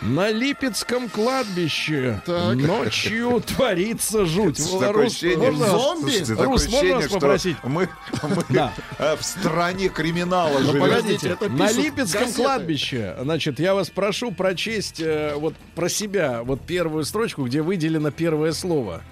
На 0.00 0.30
Липецком 0.30 1.08
кладбище 1.08 2.22
Так. 2.26 2.54
ночью 2.56 3.42
творится 3.46 4.24
жуть. 4.24 4.58
Рус, 4.72 5.12
ощущение, 5.12 5.50
можно- 5.50 5.66
Зомби? 5.66 6.10
слушайте, 6.10 6.34
Рус, 6.34 6.68
можно 6.70 6.94
вас 6.96 7.06
попросить? 7.08 7.56
мы, 7.62 7.88
мы 8.22 8.44
Да. 8.48 8.72
э, 8.98 9.16
в 9.16 9.22
стране 9.24 9.88
криминала 9.88 10.58
Ну, 10.58 10.72
живем. 10.72 10.80
погодите, 10.80 11.36
На 11.50 11.70
Липецком 11.72 12.22
газеты. 12.22 12.42
кладбище, 12.42 13.16
значит, 13.22 13.60
я 13.60 13.74
вас 13.74 13.90
прошу 13.90 14.32
прочесть 14.32 15.00
э, 15.00 15.34
вот 15.36 15.54
про 15.74 15.88
себя, 15.88 16.42
вот 16.42 16.60
первую 16.62 17.04
строчку, 17.04 17.44
где 17.44 17.62
выделено 17.62 18.10
первое 18.10 18.52
слово. 18.52 19.02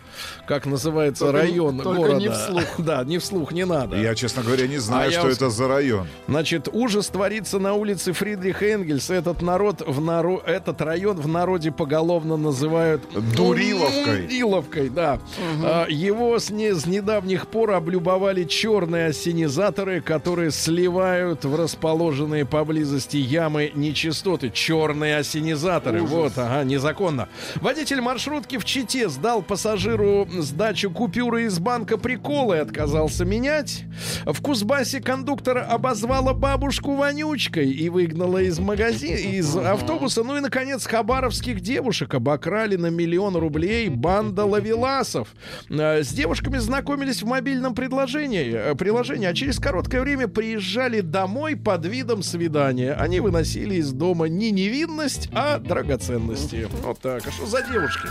Как 0.46 0.66
называется 0.66 1.26
Только- 1.26 1.40
район 1.40 1.78
только 1.78 2.00
города. 2.00 2.18
не 2.18 2.28
вслух. 2.30 2.64
Да, 2.78 3.04
не 3.04 3.18
вслух, 3.18 3.52
не 3.52 3.64
надо. 3.64 3.96
Я, 3.96 4.14
честно 4.14 4.42
говоря, 4.42 4.66
не 4.66 4.78
знаю, 4.78 5.08
А 5.08 5.12
что 5.12 5.22
вам 5.22 5.30
это 5.30 5.50
за 5.50 5.68
район. 5.68 6.06
Значит, 6.28 6.68
ужас 6.72 7.08
творится 7.08 7.58
на 7.58 7.74
улице 7.74 8.12
Фридриха 8.12 8.64
Энгельса. 8.66 9.14
Этот 9.14 9.42
народ 9.42 9.82
в 9.86 10.00
наро... 10.00 10.40
этот 10.46 10.80
район 10.80 11.18
в 11.20 11.28
народе 11.28 11.70
поголовно 11.70 12.36
называют 12.36 13.02
Дуриловкой. 13.36 14.22
Дуриловкой, 14.22 14.88
да. 14.88 15.20
А, 15.62 15.86
его 15.88 16.38
с, 16.38 16.50
не... 16.50 16.74
с 16.74 16.86
недавних 16.86 17.46
пор 17.48 17.72
облюбовали 17.72 18.44
черные 18.44 19.06
ассенизаторы, 19.08 20.00
которые 20.00 20.50
сливают 20.50 21.44
в 21.44 21.54
расположенные 21.54 22.44
поблизости 22.46 23.16
ямы 23.16 23.70
нечистоты. 23.74 24.50
Черные 24.50 25.18
ассенизаторы. 25.18 26.02
Вот, 26.02 26.32
ага, 26.36 26.64
незаконно. 26.64 27.28
Водитель 27.56 28.00
маршрутки 28.00 28.58
в 28.58 28.64
Чите 28.64 29.08
сдал 29.08 29.42
пассажиру 29.42 29.99
сдачу 30.38 30.90
купюры 30.90 31.44
из 31.44 31.58
банка 31.58 31.98
прикола 31.98 32.54
и 32.54 32.58
отказался 32.58 33.24
менять. 33.24 33.84
В 34.24 34.40
Кузбассе 34.40 35.00
кондуктора 35.00 35.62
обозвала 35.62 36.32
бабушку 36.32 36.94
вонючкой 36.94 37.70
и 37.70 37.88
выгнала 37.88 38.38
из 38.38 38.58
магазина, 38.58 39.16
из 39.16 39.56
автобуса. 39.56 40.22
Ну 40.24 40.36
и, 40.36 40.40
наконец, 40.40 40.86
хабаровских 40.86 41.60
девушек 41.60 42.14
обокрали 42.14 42.76
на 42.76 42.86
миллион 42.86 43.36
рублей 43.36 43.88
банда 43.88 44.44
лавеласов. 44.44 45.28
Э, 45.68 46.02
С 46.02 46.08
девушками 46.08 46.58
знакомились 46.58 47.22
в 47.22 47.26
мобильном 47.26 47.74
предложении, 47.74 48.52
э, 48.52 48.74
приложении, 48.74 49.26
а 49.26 49.34
через 49.34 49.58
короткое 49.58 50.02
время 50.02 50.28
приезжали 50.28 51.00
домой 51.00 51.56
под 51.56 51.86
видом 51.86 52.22
свидания. 52.22 52.92
Они 52.94 53.20
выносили 53.20 53.76
из 53.76 53.92
дома 53.92 54.26
не 54.26 54.50
невинность, 54.50 55.28
а 55.32 55.58
драгоценности. 55.58 56.68
Вот 56.82 57.00
так. 57.00 57.26
А 57.26 57.30
что 57.30 57.46
за 57.46 57.62
девушки? 57.62 58.08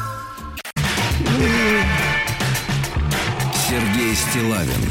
Сергей 3.70 4.14
Стилавин 4.16 4.84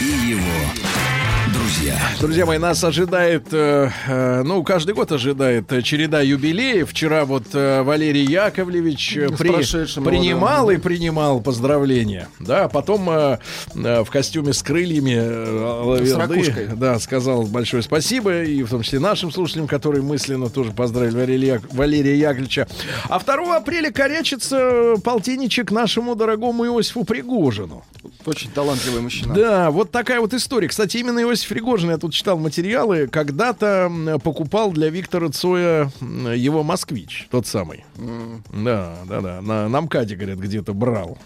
и 0.00 0.04
его 0.04 0.89
друзья. 1.70 1.98
Друзья 2.20 2.46
мои, 2.46 2.58
нас 2.58 2.82
ожидает, 2.82 3.46
э, 3.52 3.90
э, 4.08 4.42
ну, 4.42 4.62
каждый 4.64 4.94
год 4.94 5.12
ожидает 5.12 5.72
э, 5.72 5.82
череда 5.82 6.20
юбилеев. 6.20 6.90
Вчера 6.90 7.24
вот 7.24 7.44
э, 7.52 7.82
Валерий 7.82 8.24
Яковлевич 8.24 9.16
э, 9.16 9.28
С 9.28 9.38
при- 9.38 10.02
принимал 10.04 10.66
да. 10.66 10.74
и 10.74 10.76
принимал 10.78 11.40
поздравления. 11.40 12.28
Да, 12.40 12.68
потом 12.68 13.08
э, 13.10 13.38
э, 13.74 14.02
в 14.02 14.10
костюме 14.10 14.52
с 14.52 14.62
крыльями 14.62 15.14
э, 15.14 15.82
лаверды, 15.84 16.16
ракушкой. 16.16 16.66
да, 16.74 16.98
сказал 16.98 17.44
большое 17.44 17.82
спасибо, 17.82 18.42
и 18.42 18.62
в 18.64 18.70
том 18.70 18.82
числе 18.82 18.98
нашим 18.98 19.30
слушателям, 19.30 19.68
которые 19.68 20.02
мысленно 20.02 20.48
тоже 20.50 20.72
поздравили 20.72 21.14
Валерия, 21.16 21.62
Валерия 21.70 22.18
Яковлевича. 22.18 22.66
А 23.08 23.20
2 23.20 23.56
апреля 23.56 23.92
корячится 23.92 24.94
полтинничек 25.04 25.70
нашему 25.70 26.16
дорогому 26.16 26.66
Иосифу 26.66 27.04
Пригожину. 27.04 27.84
Очень 28.26 28.50
талантливый 28.50 29.00
мужчина. 29.02 29.34
Да, 29.34 29.70
вот 29.70 29.90
такая 29.90 30.20
вот 30.20 30.34
история. 30.34 30.68
Кстати, 30.68 30.98
именно 30.98 31.20
Иосиф 31.22 31.50
Пригожин, 31.60 31.90
я 31.90 31.98
тут 31.98 32.14
читал 32.14 32.38
материалы, 32.38 33.06
когда-то 33.06 34.18
покупал 34.24 34.72
для 34.72 34.88
Виктора 34.88 35.28
Цоя 35.28 35.92
его 36.00 36.62
«Москвич», 36.62 37.28
тот 37.30 37.46
самый. 37.46 37.84
Да, 38.50 38.96
да, 39.06 39.20
да, 39.20 39.42
на, 39.42 39.68
на 39.68 39.80
МКАДе, 39.82 40.16
говорят, 40.16 40.38
где-то 40.38 40.72
брал. 40.72 41.18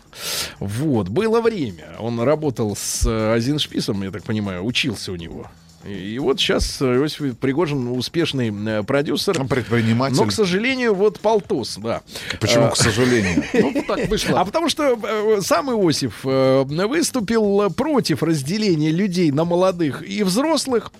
Вот, 0.58 1.08
было 1.08 1.40
время. 1.40 1.84
Он 2.00 2.18
работал 2.18 2.74
с 2.74 3.06
э, 3.06 3.34
Азиншписом, 3.34 4.02
я 4.02 4.10
так 4.10 4.24
понимаю, 4.24 4.64
учился 4.64 5.12
у 5.12 5.16
него. 5.16 5.46
И, 5.86 6.14
и 6.14 6.18
вот 6.18 6.40
сейчас 6.40 6.80
Иосиф 6.80 7.36
Пригожин 7.38 7.88
успешный 7.88 8.50
э, 8.50 8.82
продюсер. 8.82 9.44
Предприниматель. 9.46 10.16
Но, 10.16 10.26
к 10.26 10.32
сожалению, 10.32 10.94
вот 10.94 11.20
полтос, 11.20 11.78
да. 11.82 12.02
Почему, 12.40 12.64
А, 12.64 12.70
к 12.70 12.76
сожалению? 12.76 13.44
Ну, 13.54 13.84
так 13.86 14.08
вышло. 14.08 14.40
а 14.40 14.44
потому 14.44 14.68
что 14.68 14.98
э, 15.02 15.40
сам 15.40 15.70
Иосиф 15.70 16.20
э, 16.24 16.64
выступил 16.64 17.70
против 17.70 18.22
разделения 18.22 18.90
людей 18.90 19.30
на 19.30 19.44
молодых 19.44 20.02
и 20.08 20.22
взрослых. 20.22 20.92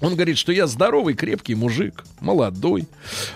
Он 0.00 0.14
говорит, 0.14 0.38
что 0.38 0.52
я 0.52 0.66
здоровый, 0.66 1.14
крепкий 1.14 1.54
мужик, 1.54 2.04
молодой. 2.20 2.86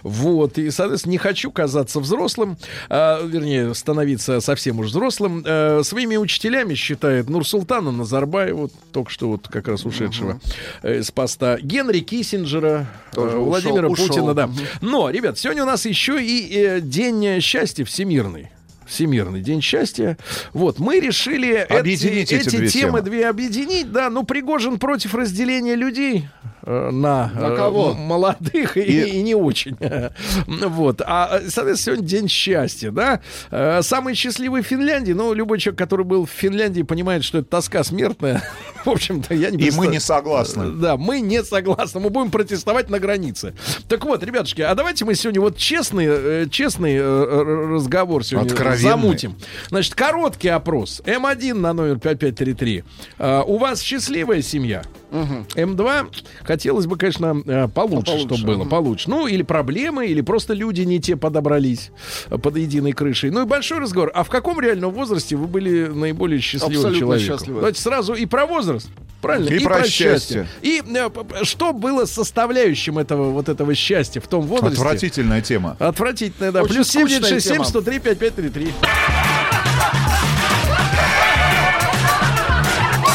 Вот. 0.02 0.58
И, 0.58 0.70
соответственно, 0.70 1.12
не 1.12 1.18
хочу 1.18 1.50
казаться 1.50 2.00
взрослым, 2.00 2.56
а, 2.88 3.22
вернее, 3.24 3.74
становиться 3.74 4.40
совсем 4.40 4.78
уж 4.78 4.86
взрослым. 4.88 5.42
Э, 5.46 5.82
своими 5.84 6.16
учителями 6.16 6.74
считает 6.74 7.28
Нурсултана 7.28 7.92
Назарбаева, 7.92 8.70
только 8.92 9.10
что 9.10 9.28
вот 9.28 9.48
как 9.48 9.68
раз 9.68 9.84
ушедшего 9.84 10.40
э, 10.82 11.02
с 11.02 11.10
поста, 11.10 11.58
Генри 11.60 12.00
Киссинджера, 12.00 12.86
Тоже 13.12 13.36
э, 13.36 13.38
ушел, 13.38 13.44
Владимира 13.44 13.88
ушел. 13.88 14.06
Путина, 14.08 14.34
да. 14.34 14.46
Мгм. 14.46 14.58
Но, 14.80 15.10
ребят, 15.10 15.38
сегодня 15.38 15.64
у 15.64 15.66
нас 15.66 15.84
еще 15.84 16.22
и 16.24 16.50
э, 16.54 16.80
День 16.80 17.40
счастья 17.40 17.84
всемирный. 17.84 18.50
Всемирный 18.86 19.40
день 19.40 19.62
счастья. 19.62 20.18
Вот, 20.52 20.78
мы 20.78 21.00
решили 21.00 21.64
эти, 21.64 21.72
Объединить 21.72 22.32
эти 22.32 22.46
эти 22.46 22.56
две 22.56 22.68
темы 22.68 22.98
темы. 22.98 23.02
две 23.02 23.28
объединить. 23.28 23.90
Да, 23.90 24.10
ну, 24.10 24.24
Пригожин 24.24 24.78
против 24.78 25.14
разделения 25.14 25.74
людей 25.74 26.28
э, 26.42 26.48
на, 26.66 27.30
На 27.34 27.52
э, 27.52 27.56
кого? 27.56 27.90
м- 27.92 27.98
молодых 27.98 28.76
и, 28.76 28.80
И- 28.82 29.18
и 29.18 29.22
не 29.22 29.34
очень. 29.34 29.76
Вот. 30.46 31.00
А, 31.04 31.38
э, 31.40 31.48
соответственно, 31.48 31.96
сегодня 31.96 32.06
день 32.06 32.28
счастья, 32.28 32.90
да. 32.90 33.20
Э, 33.50 33.80
Самый 33.82 34.14
счастливый 34.14 34.62
в 34.62 34.66
Финляндии, 34.66 35.12
ну, 35.12 35.32
любой 35.34 35.58
человек, 35.58 35.78
который 35.78 36.04
был 36.04 36.26
в 36.26 36.30
Финляндии, 36.30 36.82
понимает, 36.82 37.24
что 37.24 37.38
это 37.38 37.48
тоска 37.48 37.84
смертная. 37.84 38.42
В 38.84 38.90
общем-то, 38.90 39.34
я 39.34 39.50
не 39.50 39.64
И 39.64 39.70
мы 39.70 39.86
не 39.86 39.98
согласны. 40.00 40.72
Да, 40.72 40.96
мы 40.96 41.20
не 41.20 41.42
согласны. 41.42 42.00
Мы 42.00 42.10
будем 42.10 42.30
протестовать 42.30 42.90
на 42.90 42.98
границе. 42.98 43.54
Так 43.88 44.04
вот, 44.04 44.22
ребятушки, 44.22 44.60
а 44.62 44.74
давайте 44.74 45.04
мы 45.04 45.14
сегодня 45.14 45.40
вот 45.40 45.56
честный, 45.56 46.06
э, 46.08 46.46
честный 46.50 46.94
э, 46.96 47.00
э, 47.00 47.74
разговор 47.74 48.24
сегодня 48.24 48.50
Откровенный. 48.52 48.82
замутим. 48.90 49.36
Значит, 49.68 49.94
короткий 49.94 50.48
опрос. 50.48 51.00
М1 51.06 51.54
на 51.54 51.72
номер 51.72 51.98
5533. 51.98 52.84
А, 53.18 53.42
у 53.42 53.56
вас 53.58 53.80
счастливая 53.80 54.42
семья? 54.42 54.82
М2 55.14 56.06
хотелось 56.42 56.86
бы, 56.86 56.96
конечно, 56.96 57.40
э, 57.46 57.68
получше, 57.68 58.12
Получше, 58.12 58.26
чтобы 58.36 58.56
было, 58.56 58.64
получше. 58.64 59.08
Ну, 59.10 59.26
или 59.26 59.42
проблемы, 59.42 60.06
или 60.06 60.20
просто 60.20 60.54
люди 60.54 60.82
не 60.82 61.00
те 61.00 61.16
подобрались 61.16 61.90
э, 62.30 62.38
под 62.38 62.56
единой 62.56 62.92
крышей. 62.92 63.30
Ну 63.30 63.42
и 63.42 63.44
большой 63.46 63.78
разговор. 63.78 64.10
А 64.14 64.24
в 64.24 64.28
каком 64.28 64.60
реальном 64.60 64.92
возрасте 64.92 65.36
вы 65.36 65.46
были 65.46 65.86
наиболее 65.86 66.40
счастливым 66.40 66.76
Абсолютно 66.76 66.98
человеком? 67.00 67.38
счастливы. 67.38 67.60
Давайте 67.60 67.80
сразу 67.80 68.14
и 68.14 68.26
про 68.26 68.46
возраст. 68.46 68.88
Правильно? 69.22 69.54
И 69.54 69.64
про 69.64 69.84
счастье. 69.86 70.46
И 70.62 70.82
э, 70.84 71.08
что 71.44 71.72
было 71.72 72.04
составляющим 72.04 72.98
этого 72.98 73.30
вот 73.30 73.48
этого 73.48 73.74
счастья 73.74 74.20
в 74.20 74.26
том 74.26 74.46
возрасте? 74.46 74.76
Отвратительная 74.80 75.40
тема. 75.40 75.76
Отвратительное, 75.78 76.52
да. 76.52 76.62
Очень 76.62 76.74
Плюс 76.74 76.88
скучная 76.88 77.40
7967 77.40 77.54
тема. 77.54 77.64
103 77.64 77.98
5533. 78.00 78.74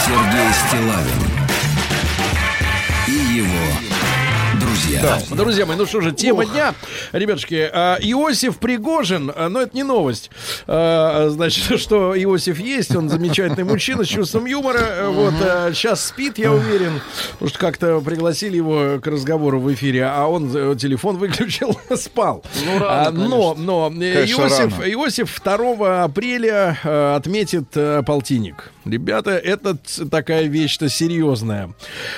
Сергей 0.05 0.53
Стилавин 0.67 1.28
друзья. 5.01 5.35
Друзья 5.35 5.65
мои, 5.65 5.77
ну 5.77 5.85
что 5.85 6.01
же, 6.01 6.11
тема 6.11 6.45
дня. 6.45 6.73
Ребятушки, 7.11 7.69
а, 7.71 7.97
Иосиф 8.01 8.57
Пригожин, 8.57 9.31
а, 9.35 9.49
но 9.49 9.61
это 9.61 9.75
не 9.75 9.83
новость. 9.83 10.29
А, 10.67 11.29
Значит, 11.29 11.79
что 11.79 12.13
Иосиф 12.21 12.59
есть, 12.59 12.95
он 12.95 13.09
замечательный 13.09 13.63
мужчина 13.63 14.03
с 14.03 14.07
чувством 14.07 14.45
юмора. 14.45 14.79
А, 14.81 15.09
Вот, 15.09 15.33
сейчас 15.75 16.05
спит, 16.05 16.37
я 16.37 16.51
уверен. 16.51 17.01
Потому 17.33 17.49
что 17.49 17.59
как-то 17.59 18.01
пригласили 18.01 18.57
его 18.57 18.99
к 19.01 19.07
разговору 19.07 19.59
в 19.59 19.71
эфире, 19.73 20.05
а 20.05 20.27
он 20.27 20.51
э, 20.55 20.75
телефон 20.75 21.17
выключил, 21.17 21.77
спал. 21.95 22.43
Ну, 22.65 22.79
рано, 22.79 23.11
Но, 23.11 23.55
но 23.55 23.87
э, 23.95 24.13
Конечно, 24.13 24.41
Иосиф, 24.41 24.79
рано. 24.79 24.91
Иосиф 24.91 25.41
2 25.43 26.03
апреля 26.03 26.77
э, 26.83 27.15
отметит 27.15 27.65
э, 27.75 28.03
полтинник. 28.05 28.71
Ребята, 28.89 29.31
это 29.31 29.77
такая 30.09 30.47
вещь-то 30.47 30.89
серьезная. 30.89 31.73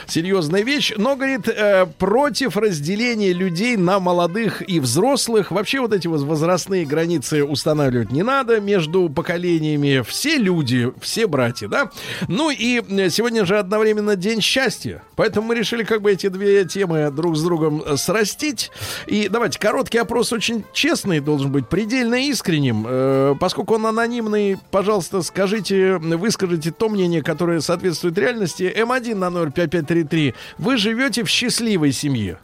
Серьезная 0.07 0.63
вещь. 0.63 0.93
Но, 0.95 1.15
говорит, 1.15 1.47
э, 1.47 1.85
против 1.97 2.55
разделения 2.57 3.33
людей 3.33 3.75
на 3.77 3.99
молодых 3.99 4.67
и 4.67 4.79
взрослых. 4.79 5.51
Вообще 5.51 5.81
вот 5.81 5.93
эти 5.93 6.07
вот 6.07 6.21
возрастные 6.21 6.85
границы 6.85 7.43
устанавливать 7.43 8.11
не 8.11 8.23
надо 8.23 8.61
между 8.61 9.09
поколениями. 9.09 10.03
Все 10.07 10.37
люди, 10.37 10.91
все 11.01 11.27
братья, 11.27 11.67
да? 11.67 11.91
Ну 12.27 12.49
и 12.49 12.81
э, 12.81 13.09
сегодня 13.09 13.45
же 13.45 13.57
одновременно 13.57 14.15
День 14.15 14.41
счастья. 14.41 15.03
Поэтому 15.15 15.47
мы 15.47 15.55
решили 15.55 15.83
как 15.83 16.01
бы 16.01 16.11
эти 16.11 16.27
две 16.27 16.65
темы 16.65 17.11
друг 17.11 17.35
с 17.35 17.43
другом 17.43 17.83
э, 17.85 17.97
срастить. 17.97 18.71
И 19.07 19.27
давайте, 19.29 19.59
короткий 19.59 19.97
опрос 19.97 20.31
очень 20.31 20.63
честный 20.73 21.19
должен 21.19 21.51
быть, 21.51 21.67
предельно 21.67 22.15
искренним. 22.15 22.85
Э, 22.87 23.35
поскольку 23.39 23.75
он 23.75 23.85
анонимный, 23.85 24.57
пожалуйста, 24.71 25.21
скажите, 25.21 25.97
выскажите 25.97 26.60
то 26.69 26.89
мнение, 26.89 27.23
которое 27.23 27.61
соответствует 27.61 28.17
реальности. 28.17 28.63
М1 28.63 29.15
на 29.15 29.31
05533. 29.31 30.35
Вы 30.59 30.77
живете 30.77 31.23
в 31.23 31.29
счастливой 31.29 31.91
семье. 31.91 32.37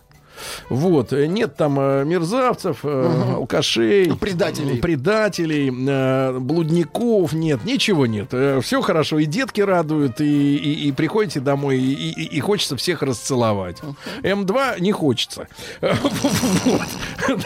Вот, 0.70 1.14
э, 1.14 1.26
нет 1.28 1.56
там 1.56 1.80
э, 1.80 2.04
мерзавцев, 2.06 2.80
э, 2.84 3.34
алкашей, 3.36 4.14
Предателей. 4.20 4.78
предателей, 4.80 5.70
блудников, 6.40 7.34
нет, 7.34 7.64
ничего 7.66 8.06
нет. 8.06 8.34
все 8.64 8.82
хорошо, 8.82 9.20
и 9.20 9.26
детки 9.26 9.62
радуют, 9.62 10.22
и, 10.22 10.56
и, 10.58 10.88
и 10.88 10.92
приходите 10.92 11.40
домой, 11.40 11.78
и, 11.80 12.10
и- 12.12 12.38
и 12.38 12.40
хочется 12.40 12.76
всех 12.78 13.02
расцеловать. 13.02 13.78
М2 14.24 14.80
не 14.82 14.92
хочется. 14.92 15.48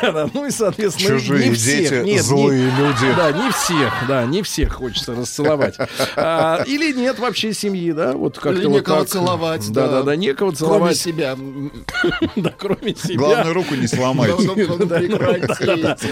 Да-да, 0.01 0.29
ну 0.33 0.45
и, 0.47 0.51
соответственно, 0.51 1.19
Чужие 1.19 1.49
не 1.49 1.55
всех. 1.55 2.05
дети, 2.05 2.19
злые 2.19 2.65
люди. 2.77 3.13
Да, 3.15 3.31
не 3.31 3.51
всех, 3.51 3.93
да, 4.07 4.25
не 4.25 4.41
всех 4.43 4.73
хочется 4.73 5.13
расцеловать. 5.15 5.75
А, 6.15 6.63
или 6.65 6.93
нет 6.93 7.19
вообще 7.19 7.53
семьи, 7.53 7.91
да, 7.91 8.13
вот 8.13 8.37
как-то 8.39 8.59
Или 8.59 8.67
вот 8.67 8.85
так. 8.85 9.07
целовать, 9.07 9.71
Да, 9.71 9.87
да. 9.87 9.91
да, 9.97 10.03
да, 10.03 10.15
некого 10.15 10.51
Кроме 10.51 10.55
целовать. 10.57 10.97
себя. 10.97 11.37
Да, 12.35 12.53
кроме 12.57 12.80
себя. 12.81 13.17
Главное, 13.17 13.53
руку 13.53 13.75
не 13.75 13.87
сломайте. 13.87 14.33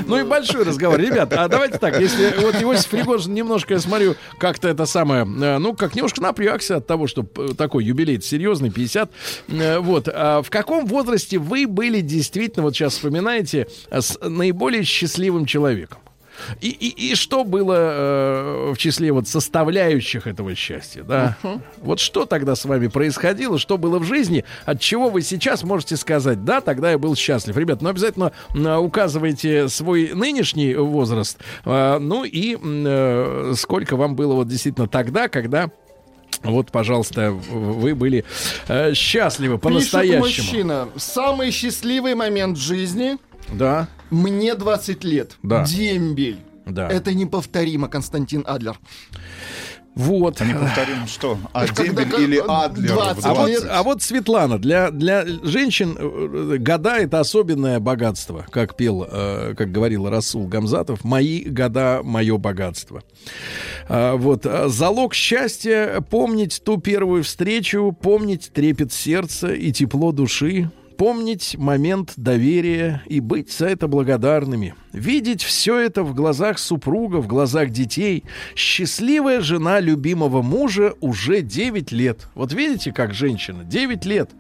Ну, 0.06 0.20
и 0.20 0.24
большой 0.24 0.64
разговор. 0.64 1.00
Ребят, 1.00 1.34
а 1.34 1.48
давайте 1.48 1.78
так, 1.78 2.00
если 2.00 2.34
вот 2.42 2.56
Иосиф 2.62 2.88
Пригожин 2.90 3.34
немножко, 3.34 3.74
я 3.74 3.80
смотрю, 3.80 4.16
как-то 4.38 4.68
это 4.68 4.86
самое, 4.86 5.24
э, 5.24 5.58
ну, 5.58 5.74
как 5.74 5.96
немножко 5.96 6.22
напрягся 6.22 6.78
от 6.78 6.88
того, 6.88 7.08
что 7.08 7.24
такой 7.58 7.86
юбилей 7.86 8.22
серьезный, 8.22 8.70
50. 8.70 9.12
э, 9.48 9.80
Вот. 9.80 10.08
А 10.12 10.42
в 10.42 10.50
каком 10.50 10.86
возрасте 10.86 11.38
вы 11.38 11.68
были 11.68 12.02
действительно, 12.02 12.64
вот 12.64 12.76
сейчас 12.76 12.94
вспоминаете, 12.94 13.68
с 13.92 14.18
наиболее 14.22 14.84
счастливым 14.84 15.46
человеком? 15.46 16.00
И, 16.62 16.70
и, 16.70 17.12
и 17.12 17.16
что 17.16 17.44
было 17.44 17.76
э, 17.76 18.72
в 18.74 18.78
числе 18.78 19.12
вот 19.12 19.28
составляющих 19.28 20.28
этого 20.28 20.56
счастья, 20.56 21.04
да? 21.04 21.38
Вот 21.78 22.00
что 22.00 22.26
тогда 22.26 22.56
с 22.56 22.66
вами 22.66 22.88
происходило, 22.88 23.58
что 23.58 23.78
было 23.78 24.00
в 24.00 24.04
жизни, 24.04 24.44
от 24.66 24.80
чего 24.80 25.10
вы 25.10 25.22
сейчас 25.22 25.64
можете 25.64 25.98
сказать, 25.98 26.44
да, 26.44 26.62
тогда 26.62 26.92
я 26.92 26.98
был 26.98 27.16
счастлив. 27.16 27.56
Ребят, 27.58 27.82
ну 27.82 27.90
обязательно 27.90 28.32
э, 28.54 28.76
указывайте 28.76 29.70
свой 29.70 30.12
нынешний 30.14 30.76
возраст, 30.76 31.38
э, 31.66 31.98
ну 32.00 32.24
и 32.24 32.58
э, 32.62 33.54
сколько 33.56 33.96
вам 33.96 34.16
было 34.16 34.34
вот 34.34 34.48
действительно 34.48 34.88
тогда, 34.88 35.28
когда 35.28 35.70
вот, 36.44 36.72
пожалуйста, 36.72 37.32
вы 37.32 37.96
были 37.96 38.24
э, 38.68 38.94
счастливы 38.94 39.58
Пишет 39.58 39.64
по-настоящему. 39.64 40.20
мужчина. 40.26 40.90
Самый 40.96 41.52
счастливый 41.52 42.16
момент 42.16 42.58
жизни. 42.58 43.18
Да, 43.54 43.88
Мне 44.10 44.56
20 44.56 45.04
лет. 45.04 45.38
Да. 45.44 45.64
Дембель. 45.66 46.38
да. 46.66 46.88
Это 46.90 47.14
неповторимо, 47.14 47.88
Константин 47.88 48.44
Адлер. 48.48 48.78
Вот. 49.96 50.40
А 50.40 50.46
не 50.46 50.54
повторим, 50.54 51.08
что? 51.08 51.38
А 51.52 51.68
Дембель 51.68 52.14
или 52.22 52.42
Адлер? 52.48 52.92
в 52.94 52.96
20 52.96 53.26
А 53.26 53.34
вот, 53.34 53.48
20? 53.50 53.66
а 53.70 53.84
вот 53.84 54.02
Светлана, 54.02 54.58
для, 54.58 54.92
для 54.92 55.26
женщин 55.44 55.98
э, 56.00 56.58
года 56.58 56.96
это 56.98 57.20
особенное 57.20 57.80
богатство, 57.82 58.46
как 58.50 58.78
пел, 58.78 59.06
э, 59.12 59.56
как 59.58 59.72
говорил 59.74 60.08
Расул 60.08 60.48
Гамзатов, 60.48 61.04
мои 61.04 61.44
года, 61.44 62.00
мое 62.04 62.38
богатство. 62.38 63.04
А, 63.90 64.16
вот 64.16 64.46
а, 64.46 64.70
залог 64.70 65.14
счастья 65.16 66.00
помнить 66.10 66.62
ту 66.64 66.78
первую 66.78 67.24
встречу, 67.24 67.92
помнить 68.00 68.52
трепет 68.54 68.94
сердца 68.94 69.52
и 69.52 69.72
тепло 69.74 70.12
души. 70.14 70.72
Помнить 71.00 71.56
момент 71.58 72.12
доверия 72.18 73.02
и 73.06 73.22
быть 73.22 73.54
за 73.54 73.68
это 73.68 73.88
благодарными. 73.88 74.76
Видеть 74.94 75.44
все 75.44 75.78
это 75.78 76.04
в 76.04 76.14
глазах 76.14 76.58
супруга, 76.60 77.18
в 77.18 77.28
глазах 77.28 77.70
детей. 77.70 78.24
Счастливая 78.56 79.42
жена 79.42 79.80
любимого 79.80 80.42
мужа 80.42 80.94
уже 81.00 81.42
9 81.42 81.92
лет. 81.92 82.28
Вот 82.36 82.54
видите, 82.54 82.92
как 82.92 83.14
женщина? 83.14 83.64
9 83.64 84.06
лет. 84.06 84.32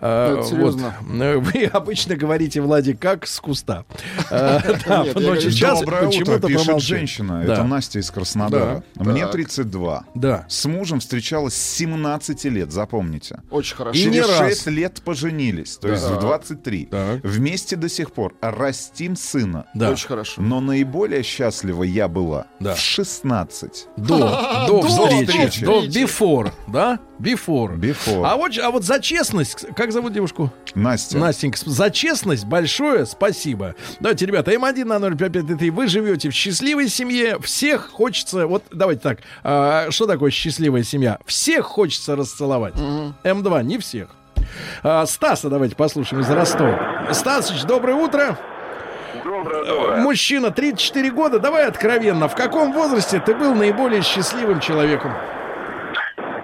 А, 0.00 0.42
вот. 0.42 0.78
Э, 1.10 1.36
Вы 1.38 1.64
обычно 1.72 2.16
говорите, 2.16 2.60
Владик, 2.60 2.98
как 2.98 3.26
с 3.26 3.40
куста. 3.40 3.84
А, 4.30 4.60
я 4.86 5.12
но 5.14 5.20
говорю, 5.20 5.40
сейчас 5.40 5.80
почему-то 5.82 6.46
пишет 6.46 6.80
женщина. 6.80 7.42
Это 7.44 7.64
Настя 7.64 7.98
из 8.00 8.10
Краснодара. 8.10 8.84
Мне 8.96 9.22
Так. 9.22 9.32
32. 9.32 10.04
Да. 10.14 10.44
С 10.48 10.64
мужем 10.66 11.00
встречалась 11.00 11.54
с 11.54 11.74
17 11.76 12.44
лет, 12.44 12.72
запомните. 12.72 13.40
Очень 13.50 13.76
хорошо. 13.76 13.98
И 13.98 14.04
не 14.06 14.14
Через 14.16 14.28
раз. 14.28 14.48
6 14.48 14.66
лет 14.68 15.02
поженились, 15.04 15.76
то 15.76 15.88
есть 15.88 16.04
в 16.04 16.18
23. 16.20 16.86
Так. 16.86 17.20
Вместе 17.22 17.76
до 17.76 17.88
сих 17.88 18.12
пор. 18.12 18.34
Растим 18.40 19.16
сына. 19.16 19.66
Да. 19.74 19.93
Очень 19.94 20.08
хорошо. 20.08 20.42
Но 20.42 20.60
наиболее 20.60 21.22
счастлива 21.22 21.82
я 21.82 22.08
была 22.08 22.46
Да. 22.60 22.74
в 22.74 22.78
16. 22.78 23.86
До, 23.96 24.18
до 24.18 24.66
До 24.66 24.82
встречи, 24.82 25.26
встречи. 25.26 25.64
до 25.64 25.84
before, 25.86 26.52
да? 26.66 26.98
Before. 27.20 27.76
Before. 27.78 28.26
А 28.26 28.36
вот, 28.36 28.58
а 28.58 28.70
вот 28.70 28.84
за 28.84 29.00
честность, 29.00 29.66
как 29.76 29.92
зовут 29.92 30.12
девушку? 30.12 30.52
Настя. 30.74 31.18
Настенька, 31.18 31.58
за 31.64 31.90
честность 31.90 32.44
большое 32.44 33.06
спасибо. 33.06 33.74
Давайте, 34.00 34.26
ребята, 34.26 34.52
М1 34.52 34.84
на 34.84 34.98
05533, 34.98 35.70
вы 35.70 35.86
живете 35.86 36.30
в 36.30 36.34
счастливой 36.34 36.88
семье, 36.88 37.38
всех 37.40 37.90
хочется, 37.92 38.46
вот 38.46 38.64
давайте 38.72 39.00
так, 39.02 39.18
а, 39.44 39.90
что 39.90 40.06
такое 40.06 40.30
счастливая 40.30 40.82
семья? 40.82 41.18
Всех 41.24 41.66
хочется 41.66 42.16
расцеловать. 42.16 42.74
М2, 42.74 43.62
не 43.62 43.78
всех. 43.78 44.08
А, 44.82 45.06
Стаса 45.06 45.48
давайте 45.48 45.76
послушаем 45.76 46.22
из 46.22 46.28
Ростова. 46.30 47.06
Стасыч, 47.12 47.62
доброе 47.62 47.94
утро. 47.94 48.38
Доброе, 49.44 49.96
Мужчина, 50.00 50.50
34 50.50 51.10
года, 51.10 51.38
давай 51.38 51.66
откровенно, 51.66 52.28
в 52.28 52.34
каком 52.34 52.72
возрасте 52.72 53.20
ты 53.20 53.34
был 53.34 53.54
наиболее 53.54 54.02
счастливым 54.02 54.60
человеком? 54.60 55.12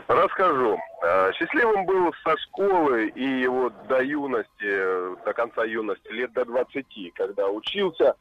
Расскажу. 0.09 0.79
Э, 1.03 1.33
Счастливым 1.35 1.87
был 1.87 2.13
со 2.25 2.37
школы 2.39 3.09
и 3.09 3.47
вот 3.47 3.73
до 3.89 4.03
юности, 4.03 4.49
э, 4.63 5.17
до 5.25 5.33
конца 5.33 5.65
юности, 5.65 6.09
лет 6.11 6.33
до 6.33 6.45
20, 6.45 6.85
когда 7.15 7.49
учился, 7.49 8.15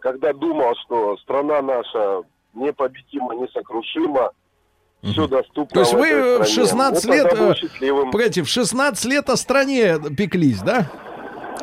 когда 0.00 0.32
думал, 0.32 0.74
что 0.84 1.16
страна 1.18 1.60
наша 1.60 2.22
непобедима, 2.54 3.34
несокрушима, 3.34 4.30
все 5.02 5.28
доступно. 5.28 5.74
То 5.74 5.80
есть 5.80 5.92
вы 5.92 6.08
э, 6.08 6.38
в 6.40 6.46
стране. 6.46 6.68
16 6.68 7.04
Вот 7.04 7.12
тогда 7.28 7.52
лет, 7.52 7.62
э, 7.80 8.10
погодите, 8.10 8.42
в 8.42 8.48
16 8.48 9.04
лет 9.06 9.30
о 9.30 9.36
стране 9.36 9.96
пеклись, 10.16 10.60
да? 10.62 10.90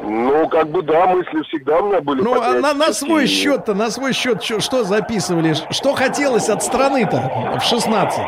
Ну, 0.05 0.49
как 0.49 0.69
бы 0.69 0.81
да, 0.81 1.07
мысли 1.07 1.41
всегда 1.47 1.79
у 1.79 1.87
меня 1.87 2.01
были 2.01 2.21
Ну, 2.21 2.41
а 2.41 2.53
на, 2.55 2.73
на 2.73 2.91
свой 2.91 3.25
счет-то, 3.25 3.73
на 3.73 3.89
свой 3.89 4.11
счет 4.11 4.41
чё- 4.41 4.59
что 4.59 4.83
записывали? 4.83 5.55
Что 5.71 5.93
хотелось 5.93 6.49
от 6.49 6.61
страны-то 6.61 7.57
в 7.59 7.63
16? 7.63 8.19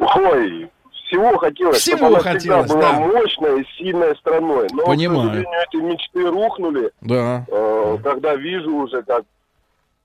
Ой, 0.00 0.70
всего 1.06 1.36
хотелось. 1.38 1.78
Всего 1.78 2.06
она 2.06 2.20
хотелось, 2.20 2.70
была 2.70 2.80
да. 2.92 3.00
мощной 3.00 3.62
и 3.62 3.66
сильной 3.76 4.16
страной. 4.16 4.68
Но, 4.72 4.86
Понимаю. 4.86 5.20
к 5.20 5.24
сожалению, 5.32 5.60
эти 5.70 5.76
мечты 5.76 6.26
рухнули, 6.30 6.90
Да. 7.02 7.44
э, 7.48 7.98
когда 8.02 8.36
вижу 8.36 8.74
уже, 8.74 9.02
как 9.02 9.24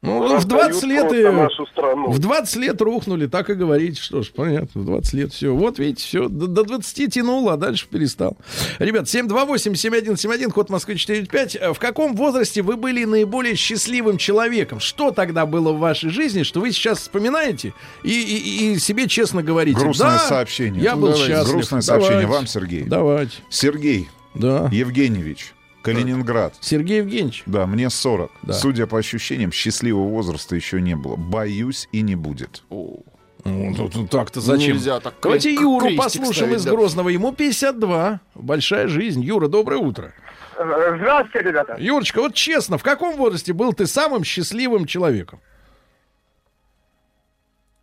Ну, 0.03 0.19
в 0.27 0.31
раздают 0.33 0.71
20 0.71 0.83
лет 0.83 1.13
и... 1.13 1.23
нашу 1.23 1.65
страну. 1.67 2.11
В 2.11 2.19
20 2.19 2.55
лет 2.57 2.81
рухнули, 2.81 3.27
так 3.27 3.49
и 3.49 3.53
говорите. 3.53 4.01
Что 4.01 4.21
ж, 4.21 4.31
понятно, 4.35 4.81
в 4.81 4.85
20 4.85 5.13
лет 5.13 5.33
все. 5.33 5.55
Вот 5.55 5.79
видите, 5.79 6.03
все, 6.03 6.27
до, 6.27 6.47
до 6.47 6.63
20 6.63 7.13
тянуло, 7.13 7.53
а 7.53 7.57
дальше 7.57 7.87
перестал. 7.89 8.35
Ребят, 8.79 9.05
728-7171, 9.05 10.51
код 10.51 10.69
Москвы 10.69 10.97
45. 10.97 11.57
В 11.73 11.79
каком 11.79 12.15
возрасте 12.15 12.61
вы 12.61 12.75
были 12.75 13.05
наиболее 13.05 13.55
счастливым 13.55 14.17
человеком? 14.17 14.79
Что 14.79 15.11
тогда 15.11 15.45
было 15.45 15.71
в 15.71 15.79
вашей 15.79 16.09
жизни, 16.09 16.43
что 16.43 16.59
вы 16.59 16.71
сейчас 16.71 16.99
вспоминаете 16.99 17.73
и, 18.03 18.09
и- 18.11 18.73
и 18.73 18.79
себе 18.79 19.07
честно 19.07 19.41
говорите? 19.41 19.79
Грустное 19.79 20.17
да, 20.17 20.19
сообщение. 20.19 20.83
Я 20.83 20.95
был 20.95 21.09
Давайте, 21.09 21.27
счастлив. 21.27 21.53
грустное 21.53 21.81
сообщение 21.81 22.21
Давайте. 22.23 22.35
вам, 22.37 22.47
Сергей. 22.47 22.83
Давайте. 22.83 23.37
Сергей 23.49 24.09
Да. 24.35 24.67
Евгеньевич, 24.71 25.53
Калининград. 25.83 26.55
Сергей 26.61 26.99
Евгеньевич. 26.99 27.43
Да, 27.45 27.67
мне 27.67 27.89
40. 27.89 28.31
Да. 28.41 28.53
Судя 28.53 28.87
по 28.87 28.97
ощущениям, 28.97 29.51
счастливого 29.51 30.07
возраста 30.07 30.55
еще 30.55 30.81
не 30.81 30.95
было. 30.95 31.15
Боюсь 31.17 31.89
и 31.91 32.01
не 32.01 32.15
будет. 32.15 32.63
Ну, 32.69 33.75
тут- 33.75 33.91
тут 33.91 34.09
так-то 34.09 34.39
зачем? 34.39 34.75
Нельзя 34.77 35.01
так 35.01 35.15
Давайте 35.21 35.53
Юру 35.53 35.89
послушаем 35.97 36.33
ставить, 36.33 36.55
из 36.59 36.63
да. 36.65 36.71
Грозного. 36.71 37.09
Ему 37.09 37.33
52. 37.33 38.21
Большая 38.35 38.87
жизнь. 38.87 39.21
Юра, 39.21 39.49
доброе 39.49 39.77
утро. 39.77 40.13
Здравствуйте, 40.55 41.49
ребята. 41.49 41.75
Юрочка, 41.77 42.21
вот 42.21 42.33
честно, 42.35 42.77
в 42.77 42.83
каком 42.83 43.17
возрасте 43.17 43.51
был 43.51 43.73
ты 43.73 43.85
самым 43.85 44.23
счастливым 44.23 44.85
человеком? 44.85 45.41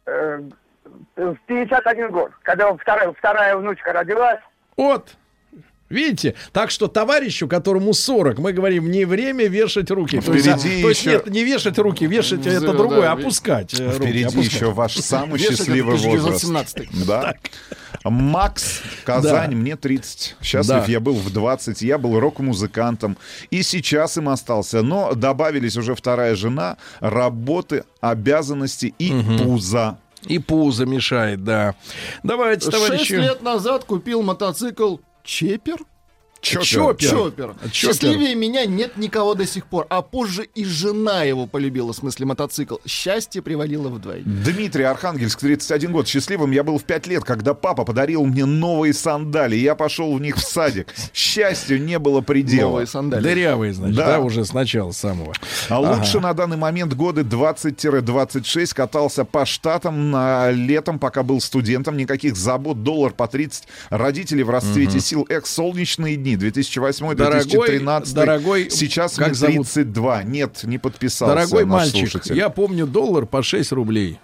Э, 0.07 0.41
э, 1.17 1.35
в 1.35 1.37
51 1.47 2.11
год, 2.11 2.31
когда 2.43 2.75
вторая, 2.75 3.13
вторая 3.13 3.57
внучка 3.57 3.93
родилась. 3.93 4.41
Вот. 4.77 5.17
Видите? 5.91 6.35
Так 6.53 6.71
что 6.71 6.87
товарищу, 6.87 7.49
которому 7.49 7.93
40, 7.93 8.39
мы 8.39 8.53
говорим, 8.53 8.91
не 8.91 9.05
время 9.05 9.49
вешать 9.49 9.91
руки. 9.91 10.21
То 10.21 10.33
есть, 10.33 10.47
а, 10.47 10.57
Впереди 10.57 10.83
то 10.83 10.89
есть 10.89 11.01
еще- 11.01 11.11
нет, 11.11 11.27
не 11.27 11.45
вешать 11.45 11.79
руки, 11.79 12.07
вешать 12.07 12.47
это 12.47 12.61
Да, 12.69 12.73
другое, 12.73 13.01
да, 13.03 13.13
опускать 13.13 13.75
э, 13.79 13.85
руки. 13.87 13.97
Впереди 13.99 14.25
опускать. 14.25 14.53
еще 14.55 14.71
ваш 14.71 14.95
самый 14.97 15.39
Вешать 15.41 15.59
счастливый 15.59 15.97
это 15.97 16.09
возраст. 16.09 16.45
1917. 16.45 17.07
Да. 17.07 17.35
Макс, 18.05 18.81
Казань, 19.05 19.51
Да. 19.51 19.57
мне 19.57 19.77
30. 19.77 20.37
Счастлив 20.41 20.87
Да. 20.87 20.93
я 20.93 21.01
был 21.01 21.15
в 21.15 21.31
20. 21.33 21.83
Я 21.83 21.99
был 21.99 22.19
рок-музыкантом. 22.21 23.19
И 23.51 23.63
сейчас 23.63 24.17
им 24.17 24.29
остался. 24.29 24.83
Но 24.83 25.15
добавились 25.15 25.77
уже 25.77 25.95
вторая 25.95 26.35
жена, 26.37 26.77
работы, 27.01 27.85
обязанности 28.01 28.95
и 28.99 29.13
пузо. 29.43 29.99
И 30.27 30.39
пузо 30.39 30.85
мешает, 30.87 31.45
да. 31.45 31.75
Давайте, 32.23 32.71
Шесть 32.71 32.77
товарищи. 32.87 33.13
лет 33.15 33.43
назад 33.43 33.85
купил 33.85 34.23
мотоцикл 34.23 34.97
Чепер. 35.23 35.85
Чоппер. 36.41 36.65
Чоппер. 36.67 37.09
Чоппер. 37.11 37.55
Счастливее 37.73 38.35
меня 38.35 38.65
нет 38.67 38.97
никого 38.97 39.35
до 39.35 39.47
сих 39.47 39.67
пор. 39.67 39.87
А 39.91 40.01
позже 40.03 40.49
и 40.55 40.65
жена 40.65 41.23
его 41.25 41.47
полюбила, 41.47 41.93
в 41.93 41.97
смысле 41.97 42.27
мотоцикл. 42.27 42.77
Счастье 42.87 43.43
привалило 43.43 43.89
вдвойне. 43.89 44.25
Дмитрий 44.25 44.85
Архангельск, 44.85 45.39
31 45.41 45.93
год. 45.93 46.09
Счастливым 46.09 46.51
я 46.51 46.63
был 46.65 46.79
в 46.79 46.85
5 46.85 47.07
лет, 47.09 47.25
когда 47.25 47.53
папа 47.55 47.85
подарил 47.85 48.25
мне 48.25 48.47
новые 48.47 48.95
сандали. 48.95 49.57
Я 49.57 49.75
пошел 49.75 50.15
в 50.15 50.21
них 50.21 50.37
в 50.37 50.41
садик. 50.41 50.89
Счастью 51.13 51.83
не 51.83 51.99
было 51.99 52.21
предела. 52.23 52.71
Новые 52.71 52.87
сандалии. 52.87 53.23
Дырявый, 53.25 53.73
значит, 53.73 53.97
Да. 53.97 54.07
да. 54.07 54.21
уже 54.21 54.45
с 54.45 54.53
начала 54.53 54.93
самого. 54.93 55.35
А 55.69 55.79
лучше 55.79 56.21
на 56.21 56.33
данный 56.33 56.57
момент 56.57 56.95
годы 56.95 57.23
20-26 57.23 58.75
катался 58.75 59.25
по 59.25 59.45
штатам 59.45 60.11
на 60.11 60.51
летом, 60.51 60.99
пока 60.99 61.23
был 61.23 61.41
студентом. 61.41 61.97
Никаких 61.97 62.37
забот, 62.37 62.83
доллар 62.83 63.13
по 63.13 63.29
30. 63.29 63.65
Родители 63.91 64.43
в 64.43 64.51
расцвете 64.51 65.01
сил. 65.01 65.27
Эх, 65.29 65.47
солнечные 65.47 66.17
дни. 66.37 66.51
2008-2013. 66.51 68.13
дорогой, 68.15 68.71
Сейчас 68.71 69.17
как 69.17 69.29
мне 69.29 69.35
зовут? 69.35 69.67
32. 69.69 70.23
Нет, 70.25 70.61
не 70.65 70.79
подписался 70.79 71.35
Дорогой 71.35 71.65
наш 71.65 71.73
мальчик, 71.73 72.11
слушатель. 72.11 72.37
я 72.37 72.49
помню 72.49 72.87
доллар 72.87 73.27
по 73.27 73.43
6 73.43 73.73
рублей. 73.73 74.19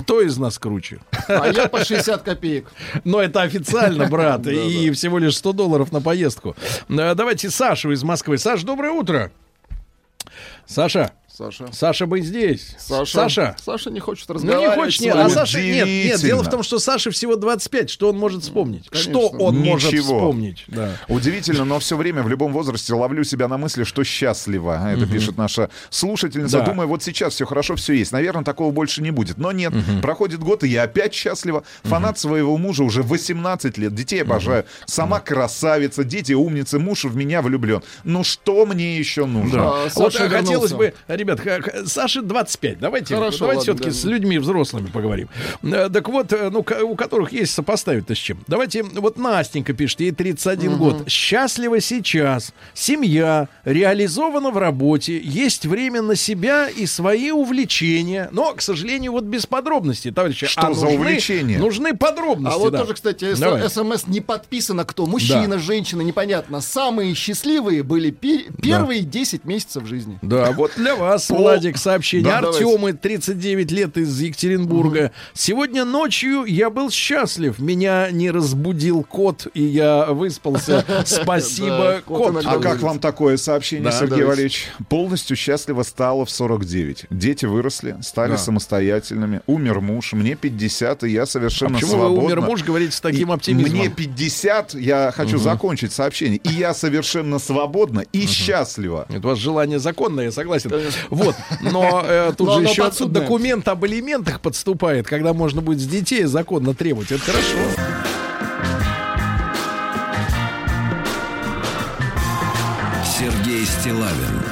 Кто 0.00 0.20
из 0.20 0.38
нас 0.38 0.58
круче? 0.58 1.00
А 1.28 1.46
я 1.48 1.68
по 1.68 1.84
60 1.84 2.22
копеек. 2.22 2.70
Но 3.04 3.20
это 3.20 3.42
официально, 3.42 4.06
брат, 4.06 4.46
и 4.46 4.90
всего 4.92 5.18
лишь 5.18 5.36
100 5.36 5.52
долларов 5.52 5.92
на 5.92 6.00
поездку. 6.00 6.56
Э, 6.88 7.14
Давайте 7.14 7.50
Сашу 7.50 7.90
из 7.92 8.02
Москвы. 8.02 8.38
Саш, 8.38 8.62
доброе 8.62 8.92
утро. 8.92 9.32
Саша, 10.66 11.12
Саша. 11.38 11.68
Саша 11.70 12.06
быть 12.06 12.24
здесь. 12.24 12.74
Саша. 12.80 13.12
Саша. 13.12 13.56
Саша 13.64 13.90
не 13.90 14.00
хочет 14.00 14.28
Ну 14.28 14.34
разговаривать. 14.34 14.76
не 14.76 14.82
хочешь, 14.82 14.98
с 14.98 15.00
нет, 15.02 15.14
а 15.14 15.30
Саша, 15.30 15.60
нет, 15.60 15.86
нет, 15.86 16.20
дело 16.20 16.42
в 16.42 16.50
том, 16.50 16.64
что 16.64 16.80
Саше 16.80 17.12
всего 17.12 17.36
25, 17.36 17.90
что 17.90 18.08
он 18.08 18.18
может 18.18 18.42
вспомнить? 18.42 18.88
Конечно. 18.88 19.12
Что 19.12 19.28
он 19.28 19.56
может 19.56 19.92
Ничего. 19.92 20.18
вспомнить? 20.18 20.64
Да. 20.66 20.96
Удивительно, 21.06 21.64
но 21.64 21.78
все 21.78 21.96
время 21.96 22.24
в 22.24 22.28
любом 22.28 22.52
возрасте 22.52 22.92
ловлю 22.92 23.22
себя 23.22 23.46
на 23.46 23.56
мысли, 23.56 23.84
что 23.84 24.02
счастлива. 24.02 24.90
Это 24.90 25.06
пишет 25.06 25.36
наша 25.36 25.70
слушательница. 25.90 26.58
Да. 26.58 26.64
Думаю, 26.64 26.88
вот 26.88 27.04
сейчас 27.04 27.34
все 27.34 27.46
хорошо, 27.46 27.76
все 27.76 27.92
есть. 27.92 28.10
Наверное, 28.10 28.42
такого 28.42 28.72
больше 28.72 29.00
не 29.00 29.12
будет. 29.12 29.38
Но 29.38 29.52
нет, 29.52 29.72
проходит 30.02 30.40
год, 30.40 30.64
и 30.64 30.68
я 30.68 30.82
опять 30.82 31.14
счастлива. 31.14 31.62
Фанат 31.84 32.18
своего 32.18 32.56
мужа 32.58 32.82
уже 32.82 33.04
18 33.04 33.78
лет. 33.78 33.94
Детей 33.94 34.22
обожаю. 34.22 34.64
Сама 34.86 35.20
красавица, 35.20 36.02
дети 36.02 36.32
умницы, 36.32 36.80
муж 36.80 37.04
в 37.04 37.14
меня 37.14 37.42
влюблен. 37.42 37.84
Ну 38.02 38.24
что 38.24 38.66
мне 38.66 38.98
еще 38.98 39.24
нужно? 39.26 39.62
А, 39.62 39.88
вот 39.94 40.12
Саша 40.12 40.28
хотелось 40.28 40.72
бы, 40.72 40.94
ребят, 41.28 41.88
Саше 41.88 42.22
25. 42.22 42.78
Давайте, 42.78 43.14
Хорошо, 43.14 43.38
давайте 43.40 43.62
все-таки 43.62 43.90
да. 43.90 43.94
с 43.94 44.04
людьми 44.04 44.38
взрослыми 44.38 44.86
поговорим. 44.86 45.28
Э, 45.62 45.88
Так 45.92 46.08
вот, 46.08 46.32
э, 46.32 46.50
ну, 46.50 46.64
у 46.84 46.94
которых 46.96 47.32
есть 47.32 47.52
сопоставить-то 47.54 48.14
с 48.14 48.18
чем. 48.18 48.38
Давайте, 48.46 48.82
вот 48.82 49.18
Настенька 49.18 49.72
пишет, 49.72 50.00
ей 50.00 50.12
31 50.12 50.76
год. 50.76 51.08
Счастлива 51.08 51.80
сейчас. 51.80 52.52
Семья 52.74 53.48
реализована 53.64 54.50
в 54.50 54.58
работе. 54.58 55.18
Есть 55.18 55.66
время 55.66 56.02
на 56.02 56.14
себя 56.16 56.68
и 56.68 56.86
свои 56.86 57.30
увлечения. 57.30 58.28
Но, 58.32 58.54
к 58.54 58.62
сожалению, 58.62 59.12
вот 59.12 59.24
без 59.24 59.46
подробностей, 59.46 60.12
товарищи. 60.12 60.46
Что 60.46 60.68
А 60.68 60.74
за 60.74 60.86
нужны- 60.86 60.94
увлечения? 60.98 61.58
Нужны 61.58 61.96
подробности. 61.96 62.54
А 62.54 62.58
вот 62.58 62.72
да. 62.72 62.80
тоже, 62.80 62.94
кстати, 62.94 63.34
Давай. 63.36 63.68
СМС 63.68 64.06
не 64.06 64.20
подписано 64.20 64.84
кто. 64.84 65.06
Мужчина, 65.06 65.58
женщина, 65.58 66.02
непонятно. 66.02 66.60
Самые 66.60 67.14
счастливые 67.14 67.82
были 67.82 68.10
пе- 68.10 68.46
первые 68.62 69.02
10 69.02 69.44
месяцев 69.44 69.86
жизни. 69.86 70.18
Да, 70.22 70.52
вот 70.52 70.72
для 70.76 70.94
вас, 70.94 71.17
Владик, 71.28 71.76
сообщение. 71.78 72.24
Да, 72.24 72.38
Артемы, 72.38 72.92
39 72.92 73.70
лет 73.70 73.96
из 73.96 74.20
Екатеринбурга. 74.20 75.12
Сегодня 75.34 75.84
ночью 75.84 76.44
я 76.44 76.70
был 76.70 76.90
счастлив. 76.90 77.58
Меня 77.58 78.10
не 78.10 78.30
разбудил 78.30 79.02
кот, 79.02 79.46
и 79.54 79.62
я 79.62 80.06
выспался. 80.06 80.84
Спасибо, 81.06 82.02
кот 82.04 82.44
А 82.44 82.58
как 82.58 82.80
вам 82.80 82.98
такое 82.98 83.36
сообщение, 83.36 83.92
Сергей. 83.92 84.24
Валерьевич? 84.24 84.68
Полностью 84.88 85.36
счастлива 85.36 85.82
стала 85.82 86.24
в 86.24 86.30
49. 86.30 87.06
Дети 87.10 87.46
выросли, 87.46 87.96
стали 88.02 88.36
самостоятельными. 88.36 89.40
Умер 89.46 89.80
муж, 89.80 90.12
мне 90.12 90.34
50, 90.34 91.04
и 91.04 91.10
я 91.10 91.26
совершенно 91.26 91.74
Почему 91.74 91.92
свободна. 91.92 92.20
вы 92.20 92.26
умер 92.26 92.40
муж, 92.42 92.62
говорите 92.62 92.92
с 92.92 93.00
таким 93.00 93.32
оптимизмом? 93.32 93.78
Мне 93.78 93.88
50, 93.88 94.74
я 94.74 95.12
хочу 95.14 95.38
закончить 95.38 95.92
сообщение. 95.92 96.38
И 96.38 96.50
я 96.50 96.74
совершенно 96.74 97.38
свободна 97.38 98.00
и 98.12 98.26
счастлива. 98.26 99.06
Это 99.08 99.26
у 99.26 99.30
вас 99.30 99.38
желание 99.38 99.78
законное, 99.78 100.24
я 100.26 100.32
согласен. 100.32 100.70
Вот, 101.10 101.34
но 101.60 102.02
э, 102.04 102.32
тут 102.36 102.46
Но 102.48 102.60
же 102.60 102.66
еще 102.66 102.82
подсудное. 102.82 103.22
документ 103.22 103.66
об 103.68 103.84
элементах 103.86 104.40
подступает, 104.40 105.06
когда 105.06 105.32
можно 105.32 105.60
будет 105.62 105.80
с 105.80 105.86
детей 105.86 106.24
законно 106.24 106.74
требовать. 106.74 107.10
Это 107.12 107.22
хорошо. 107.22 107.58
Сергей 113.04 113.64
Стилавин 113.64 114.47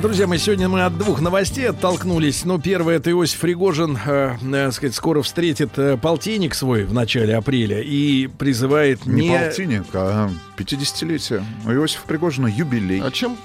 друзья. 0.00 0.26
Мои, 0.26 0.38
сегодня 0.38 0.68
мы 0.68 0.82
от 0.82 0.96
двух 0.96 1.20
новостей 1.20 1.68
оттолкнулись. 1.68 2.44
Ну, 2.44 2.60
первое, 2.60 2.96
это 2.96 3.10
Иосиф 3.10 3.42
Ригожин, 3.42 3.98
э, 4.04 4.36
э, 4.40 4.70
сказать, 4.70 4.94
скоро 4.94 5.22
встретит 5.22 5.78
э, 5.78 5.96
полтинник 5.96 6.54
свой 6.54 6.84
в 6.84 6.92
начале 6.92 7.34
апреля 7.36 7.80
и 7.80 8.26
призывает 8.26 9.06
Не, 9.06 9.28
не... 9.28 9.38
полтинник, 9.38 9.84
а 9.94 10.30
50-летие. 10.56 11.42
У 11.66 11.70
Иосифа 11.70 12.06
Пригожина 12.06 12.46
юбилей. 12.46 13.00
А 13.02 13.10
чем 13.10 13.36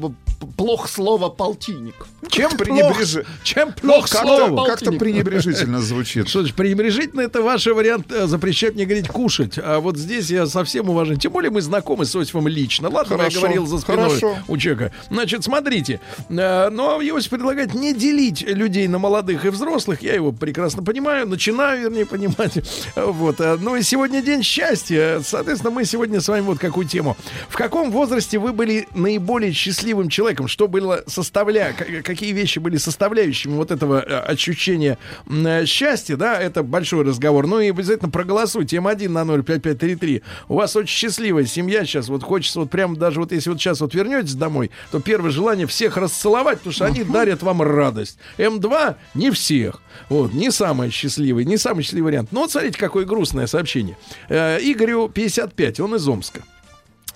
п- 0.00 0.08
п- 0.40 0.46
плохо 0.56 0.88
слово 0.88 1.28
полтинник? 1.28 2.06
Чем 2.28 2.52
Пренебреж- 2.52 3.22
плох, 3.22 3.26
чем 3.44 3.72
плох 3.72 4.08
Как-то 4.08 4.26
слово? 4.46 4.66
как-то 4.66 4.92
пренебрежительно 4.92 5.80
звучит. 5.80 6.28
Что 6.28 6.44
ж, 6.44 6.52
пренебрежительно 6.54 7.20
это 7.22 7.42
ваш 7.42 7.66
вариант 7.66 8.10
э, 8.12 8.26
запрещать 8.26 8.74
мне 8.74 8.84
говорить 8.84 9.08
кушать. 9.08 9.58
А 9.58 9.80
вот 9.80 9.96
здесь 9.96 10.30
я 10.30 10.46
совсем 10.46 10.88
уважен. 10.88 11.18
Тем 11.18 11.32
более 11.32 11.50
мы 11.50 11.60
знакомы 11.60 12.04
с 12.04 12.14
Иосифом 12.16 12.48
лично. 12.48 12.88
Ладно, 12.88 13.16
Хорошо, 13.16 13.36
я 13.38 13.42
говорил 13.42 13.66
за 13.66 13.78
спиной 13.78 14.08
хорошо. 14.08 14.36
у 14.48 14.56
человека. 14.56 14.92
Значит, 15.10 15.44
смотрите. 15.44 16.00
э, 16.28 16.68
Но 16.70 17.00
Иосиф 17.02 17.30
предлагает 17.30 17.74
не 17.74 17.94
делить 17.94 18.42
людей 18.42 18.88
на 18.88 18.98
молодых 18.98 19.44
и 19.44 19.48
взрослых. 19.50 20.02
Я 20.02 20.14
его 20.14 20.32
прекрасно 20.32 20.82
понимаю. 20.82 21.26
Начинаю, 21.28 21.82
вернее, 21.82 22.06
понимать. 22.06 22.58
Вот. 22.96 23.40
э, 23.40 23.56
Ну 23.60 23.76
и 23.76 23.82
сегодня 23.82 24.22
день 24.22 24.42
счастья. 24.42 25.20
Соответственно, 25.24 25.70
мы 25.72 25.84
сегодня 25.84 26.20
с 26.20 26.28
вами 26.28 26.42
вот 26.42 26.58
какую 26.58 26.86
тему. 26.88 27.16
В 27.48 27.56
каком 27.56 27.90
возрасте 27.90 28.38
вы 28.38 28.52
были 28.52 28.88
наиболее 28.94 29.52
счастливым 29.84 30.08
человеком? 30.08 30.48
Что 30.48 30.66
было 30.66 31.04
составля... 31.06 31.74
Какие 32.02 32.32
вещи 32.32 32.58
были 32.58 32.78
составляющими 32.78 33.52
вот 33.52 33.70
этого 33.70 34.00
э, 34.00 34.18
ощущения 34.20 34.98
э, 35.28 35.66
счастья, 35.66 36.16
да? 36.16 36.40
Это 36.40 36.62
большой 36.62 37.04
разговор. 37.04 37.46
Ну 37.46 37.60
и 37.60 37.68
обязательно 37.68 38.10
проголосуйте. 38.10 38.78
М1 38.78 39.08
на 39.10 39.24
05533. 39.24 40.22
У 40.48 40.54
вас 40.54 40.74
очень 40.74 40.88
счастливая 40.88 41.44
семья 41.44 41.84
сейчас. 41.84 42.08
Вот 42.08 42.22
хочется 42.22 42.60
вот 42.60 42.70
прям 42.70 42.96
даже 42.96 43.20
вот 43.20 43.32
если 43.32 43.50
вот 43.50 43.60
сейчас 43.60 43.80
вот 43.80 43.94
вернетесь 43.94 44.34
домой, 44.34 44.70
то 44.90 45.00
первое 45.00 45.30
желание 45.30 45.66
всех 45.66 45.98
расцеловать, 45.98 46.58
потому 46.58 46.72
что 46.72 46.86
они 46.86 47.04
дарят 47.04 47.42
вам 47.42 47.60
радость. 47.60 48.18
М2 48.38 48.96
не 49.14 49.30
всех. 49.30 49.82
Вот, 50.08 50.32
не 50.32 50.50
самый 50.50 50.90
счастливый, 50.90 51.44
не 51.44 51.58
самый 51.58 51.82
счастливый 51.82 52.12
вариант. 52.12 52.32
Но 52.32 52.40
вот 52.40 52.50
смотрите, 52.50 52.78
какое 52.78 53.04
грустное 53.04 53.46
сообщение. 53.46 53.98
Э, 54.28 54.58
Игорю 54.60 55.08
55, 55.08 55.80
он 55.80 55.96
из 55.96 56.08
Омска. 56.08 56.42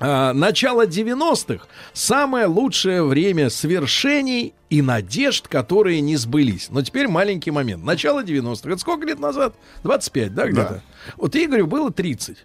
А, 0.00 0.32
начало 0.32 0.86
90-х 0.86 1.66
самое 1.92 2.46
лучшее 2.46 3.02
время 3.02 3.50
свершений 3.50 4.54
и 4.70 4.80
надежд, 4.82 5.48
которые 5.48 6.00
не 6.00 6.16
сбылись. 6.16 6.68
Но 6.70 6.82
теперь 6.82 7.08
маленький 7.08 7.50
момент. 7.50 7.84
Начало 7.84 8.22
90-х. 8.22 8.68
Это 8.70 8.78
сколько 8.78 9.06
лет 9.06 9.18
назад? 9.18 9.54
25, 9.82 10.34
да, 10.34 10.46
где-то? 10.48 10.82
Вот 11.16 11.34
Игорю 11.34 11.66
было 11.66 11.90
30. 11.90 12.36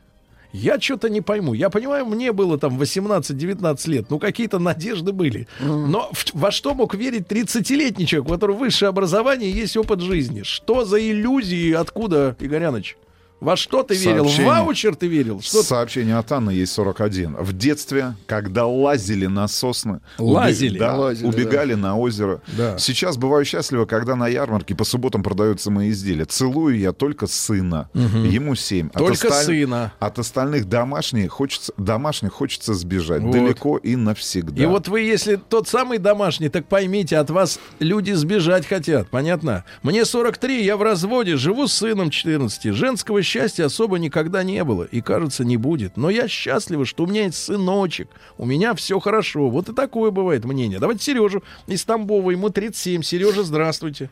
Я 0.52 0.80
что-то 0.80 1.10
не 1.10 1.22
пойму. 1.22 1.54
Я 1.56 1.70
понимаю, 1.72 2.06
мне 2.06 2.32
было 2.32 2.60
там 2.60 2.80
18-19 2.80 3.90
лет. 3.90 4.06
Ну, 4.12 4.20
какие-то 4.20 4.60
надежды 4.60 5.12
были. 5.12 5.48
Но 5.60 6.10
в- 6.14 6.26
во 6.34 6.52
что 6.52 6.76
мог 6.76 6.94
верить 6.94 7.28
30-летний 7.28 8.06
человек, 8.06 8.30
у 8.30 8.34
которого 8.34 8.58
высшее 8.58 8.90
образование 8.90 9.50
и 9.50 9.56
есть 9.56 9.76
опыт 9.78 10.02
жизни? 10.02 10.44
Что 10.44 10.86
за 10.86 11.00
иллюзии? 11.00 11.74
Откуда, 11.74 12.36
Игоряныч? 12.40 12.98
Во 13.44 13.58
что 13.58 13.84
ты 13.84 13.94
верил? 13.96 14.24
В 14.24 14.28
Сообщение. 14.28 14.48
ваучер 14.52 14.96
ты 14.96 15.08
верил? 15.08 15.42
Что 15.42 15.62
ты- 15.62 15.68
Сообщение 15.68 16.16
от 16.18 16.32
Анны 16.32 16.52
есть 16.52 16.72
41. 16.72 17.36
В 17.36 17.52
детстве, 17.52 18.16
когда 18.26 18.66
лазили 18.66 19.26
на 19.26 19.48
сосны, 19.50 20.00
Лазили? 20.18 20.80
да, 20.80 20.96
Лазили, 20.96 21.28
убегали 21.28 21.74
на 21.74 21.98
озеро. 21.98 22.42
Да. 22.58 22.78
Сейчас 22.78 23.18
бываю 23.18 23.44
счастлива, 23.44 23.86
когда 23.86 24.16
на 24.16 24.28
ярмарке 24.30 24.76
по 24.76 24.86
субботам 24.86 25.24
продаются 25.24 25.70
мои 25.72 25.90
изделия. 25.92 26.24
Целую 26.26 26.80
я 26.80 26.94
только 26.94 27.28
сына. 27.28 27.90
Ему 27.94 28.56
7. 28.56 28.90
Только 28.90 29.30
сына. 29.32 29.92
От 30.00 30.20
остальных 30.20 30.70
домашних 30.70 31.32
хочется, 31.32 31.74
домашних 31.78 32.32
хочется 32.32 32.74
сбежать. 32.74 33.22
Вот. 33.22 33.34
Далеко 33.34 33.78
и 33.78 33.98
навсегда. 33.98 34.64
И 34.64 34.66
вот 34.66 34.88
вы, 34.88 35.02
если 35.02 35.36
тот 35.36 35.68
самый 35.68 35.98
домашний, 35.98 36.48
так 36.48 36.66
поймите, 36.68 37.18
от 37.18 37.30
вас 37.30 37.60
люди 37.80 38.12
сбежать 38.14 38.66
хотят, 38.66 39.10
понятно? 39.10 39.66
Мне 39.82 40.06
43, 40.06 40.64
я 40.64 40.78
в 40.78 40.82
разводе, 40.82 41.36
живу 41.36 41.68
с 41.68 41.74
сыном 41.74 42.10
14. 42.10 42.72
Женского 42.74 43.22
счастья 43.34 43.66
особо 43.66 43.98
никогда 43.98 44.44
не 44.44 44.64
было 44.64 44.84
и, 44.84 45.02
кажется, 45.02 45.44
не 45.44 45.58
будет. 45.58 45.98
Но 45.98 46.10
я 46.12 46.28
счастлива, 46.28 46.86
что 46.86 47.04
у 47.04 47.08
меня 47.08 47.24
есть 47.24 47.44
сыночек, 47.44 48.08
у 48.38 48.46
меня 48.46 48.76
все 48.76 49.00
хорошо. 49.00 49.50
Вот 49.50 49.70
и 49.70 49.74
такое 49.74 50.12
бывает 50.12 50.46
мнение. 50.46 50.78
Давайте 50.80 51.04
Сережу 51.04 51.44
из 51.66 51.84
Тамбова, 51.84 52.30
ему 52.30 52.50
37. 52.50 53.02
Сережа, 53.02 53.42
здравствуйте. 53.44 54.10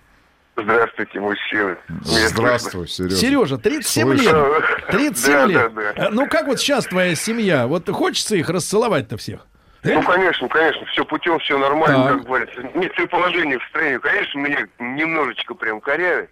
Здравствуйте, 0.57 1.19
мужчины. 1.19 1.77
Здравствуй, 2.03 2.87
Сережа. 2.87 3.15
Сережа, 3.15 3.57
37 3.59 4.07
Слышу. 4.17 4.23
лет. 4.23 4.87
37 4.89 5.33
Да, 5.33 5.45
лет. 5.45 5.73
да, 5.75 5.93
да. 5.93 6.07
Э, 6.07 6.09
Ну 6.09 6.27
как 6.27 6.47
вот 6.47 6.59
сейчас 6.59 6.85
твоя 6.85 7.13
семья? 7.15 7.67
Вот 7.67 7.87
хочется 7.89 8.35
их 8.35 8.49
расцеловать-то 8.49 9.17
всех? 9.17 9.45
Ну, 9.83 10.03
конечно, 10.03 10.47
конечно, 10.47 10.85
все 10.87 11.05
путем, 11.05 11.39
все 11.39 11.57
нормально, 11.57 12.03
Так. 12.03 12.13
как 12.17 12.25
говорится. 12.25 12.61
Нет 12.75 12.91
положения 13.09 13.57
в 13.59 13.63
стране, 13.69 13.97
конечно, 13.99 14.39
меня 14.39 14.67
немножечко 14.79 15.53
прям 15.55 15.79
корявит. 15.79 16.29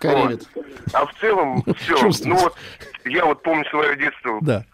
Коревит. 0.00 0.42
Вот. 0.54 0.66
А 0.92 1.06
в 1.06 1.14
целом 1.20 1.64
все. 1.78 2.10
Ну 2.28 2.36
вот, 2.36 2.54
я 3.04 3.24
вот 3.24 3.42
помню 3.42 3.64
свое 3.66 3.96
детство, 3.96 4.38
Да. 4.42 4.64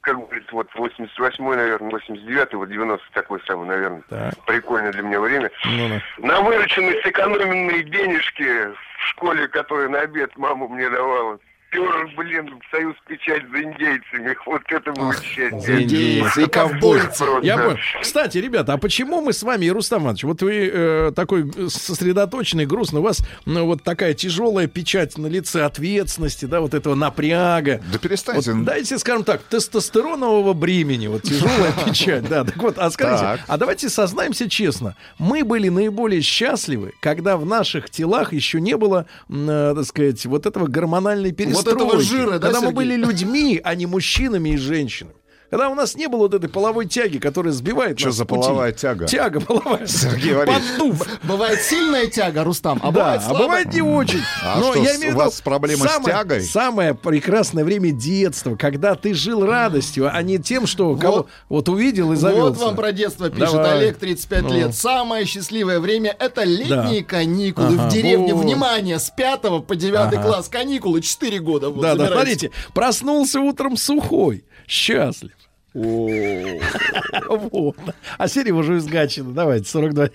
как 0.00 0.16
говорится, 0.16 0.52
вот 0.52 0.68
88-й, 0.76 1.56
наверное, 1.56 1.90
89-й, 1.90 2.56
вот 2.56 2.68
90 2.68 3.06
такой 3.12 3.40
самый, 3.46 3.66
наверное, 3.68 4.02
Так. 4.08 4.34
прикольное 4.46 4.92
для 4.92 5.02
меня 5.02 5.20
время. 5.20 5.50
Ну-ну. 5.64 6.00
На 6.26 6.40
вырученные 6.40 7.00
сэкономленные 7.02 7.82
денежки 7.84 8.42
в 8.42 8.76
школе, 9.10 9.48
которые 9.48 9.88
на 9.88 10.00
обед 10.00 10.36
мама 10.36 10.68
мне 10.68 10.88
давала, 10.88 11.38
пер, 11.70 12.08
блин, 12.16 12.60
союз 12.70 12.94
печать 13.06 13.42
за 13.50 13.62
индейцами. 13.62 14.36
Вот 14.46 14.62
это 14.68 14.92
было 14.92 15.14
счастье. 15.14 15.60
за 15.60 15.82
индейцы 15.82 16.44
и 16.44 16.46
ковбойцы. 16.46 17.24
Я 17.42 17.58
понял. 17.58 17.78
Кстати, 18.00 18.38
ребята, 18.38 18.74
а 18.74 18.78
почему 18.78 19.20
мы 19.20 19.32
с 19.32 19.42
вами, 19.42 19.66
и 19.66 19.70
Рустам 19.70 20.02
Иванович, 20.04 20.24
вот 20.24 20.42
вы 20.42 20.70
э, 20.72 21.12
такой 21.14 21.50
сосредоточенный, 21.68 22.64
грустный, 22.64 23.00
у 23.00 23.02
вас 23.02 23.22
ну, 23.44 23.66
вот 23.66 23.82
такая 23.82 24.14
тяжелая 24.14 24.66
печать 24.66 25.18
на 25.18 25.26
лице 25.26 25.64
ответственности, 25.64 26.46
да, 26.46 26.60
вот 26.60 26.72
этого 26.72 26.94
напряга. 26.94 27.82
Да 27.92 27.98
перестаньте. 27.98 28.52
Вот 28.52 28.64
дайте, 28.64 28.98
скажем 28.98 29.24
так, 29.24 29.42
тестостеронового 29.42 30.54
бремени, 30.54 31.08
вот 31.08 31.22
тяжелая 31.22 31.72
печать, 31.86 32.28
да. 32.28 32.44
Так 32.44 32.56
вот, 32.56 32.78
а 32.78 32.90
скажите, 32.90 33.42
а 33.46 33.56
давайте 33.58 33.88
сознаемся 33.88 34.48
честно, 34.48 34.96
мы 35.18 35.44
были 35.44 35.68
наиболее 35.68 36.22
счастливы, 36.22 36.94
когда 37.00 37.36
в 37.36 37.44
наших 37.44 37.90
телах 37.90 38.32
еще 38.32 38.60
не 38.60 38.76
было, 38.76 39.06
э, 39.28 39.72
так 39.76 39.84
сказать, 39.84 40.24
вот 40.26 40.46
этого 40.46 40.66
гормональной 40.66 41.32
перестройки. 41.32 41.57
Этого 41.66 42.00
жира, 42.00 42.38
да, 42.38 42.50
Когда 42.50 42.60
мы 42.60 42.72
были 42.72 42.94
людьми, 42.94 43.60
а 43.62 43.74
не 43.74 43.86
мужчинами 43.86 44.50
и 44.50 44.56
женщинами. 44.56 45.17
Когда 45.50 45.70
у 45.70 45.74
нас 45.74 45.94
не 45.96 46.08
было 46.08 46.20
вот 46.20 46.34
этой 46.34 46.50
половой 46.50 46.84
тяги, 46.86 47.16
которая 47.16 47.54
сбивает 47.54 47.98
Что 47.98 48.08
нас 48.08 48.16
за 48.16 48.24
с 48.24 48.26
пути. 48.26 48.42
половая 48.42 48.72
тяга? 48.72 49.06
Тяга 49.06 49.40
половая. 49.40 49.86
Сергей 49.86 50.34
Валерьевич. 50.34 50.64
Поддув. 50.76 51.06
Бывает 51.22 51.62
сильная 51.62 52.06
тяга, 52.06 52.44
Рустам, 52.44 52.78
а 52.82 52.86
Да, 52.86 52.90
бывает 52.92 53.22
а 53.24 53.34
бывает 53.34 53.72
не 53.72 53.80
очень. 53.80 54.20
А 54.44 54.60
Но 54.60 54.72
что, 54.72 54.82
я 54.82 54.92
с- 54.94 54.98
имею 54.98 55.14
в 55.14 55.16
у 55.16 55.18
вас 55.20 55.40
проблема 55.40 55.86
с 55.88 55.90
самое- 55.92 56.14
тягой? 56.14 56.42
Самое 56.42 56.94
прекрасное 56.94 57.64
время 57.64 57.92
детства, 57.92 58.56
когда 58.56 58.94
ты 58.94 59.14
жил 59.14 59.46
радостью, 59.46 60.14
а 60.14 60.22
не 60.22 60.38
тем, 60.38 60.66
что 60.66 60.94
кого 60.96 61.26
вот 61.48 61.68
увидел 61.70 62.12
и 62.12 62.16
завелся. 62.16 62.42
Вот 62.42 62.58
вам 62.58 62.76
про 62.76 62.92
детство 62.92 63.30
пишет 63.30 63.52
Давай. 63.52 63.78
Олег, 63.78 63.96
35 63.96 64.42
Ну. 64.42 64.52
лет. 64.54 64.74
Самое 64.74 65.24
счастливое 65.24 65.80
время— 65.80 66.14
это 66.18 66.44
летние 66.44 67.02
каникулы 67.02 67.68
Ага. 67.78 67.88
в 67.88 67.92
деревне. 67.92 68.34
Вот. 68.34 68.44
Внимание, 68.44 68.98
с 68.98 69.08
5 69.08 69.60
по 69.62 69.74
9 69.76 70.18
Ага. 70.18 70.22
класс. 70.22 70.48
Каникулы 70.48 71.00
4 71.00 71.38
года. 71.38 71.70
Вот, 71.70 71.80
Да, 71.80 71.94
да, 71.94 72.04
забирайте. 72.04 72.38
смотрите, 72.48 72.50
проснулся 72.74 73.40
утром 73.40 73.78
сухой, 73.78 74.44
счастлив. 74.66 75.32
Вот. 77.28 77.76
А 78.16 78.28
Сережа 78.28 78.74
из 78.74 78.86
Гатчины, 78.86 79.32
давайте, 79.32 79.68
42. 79.68 80.08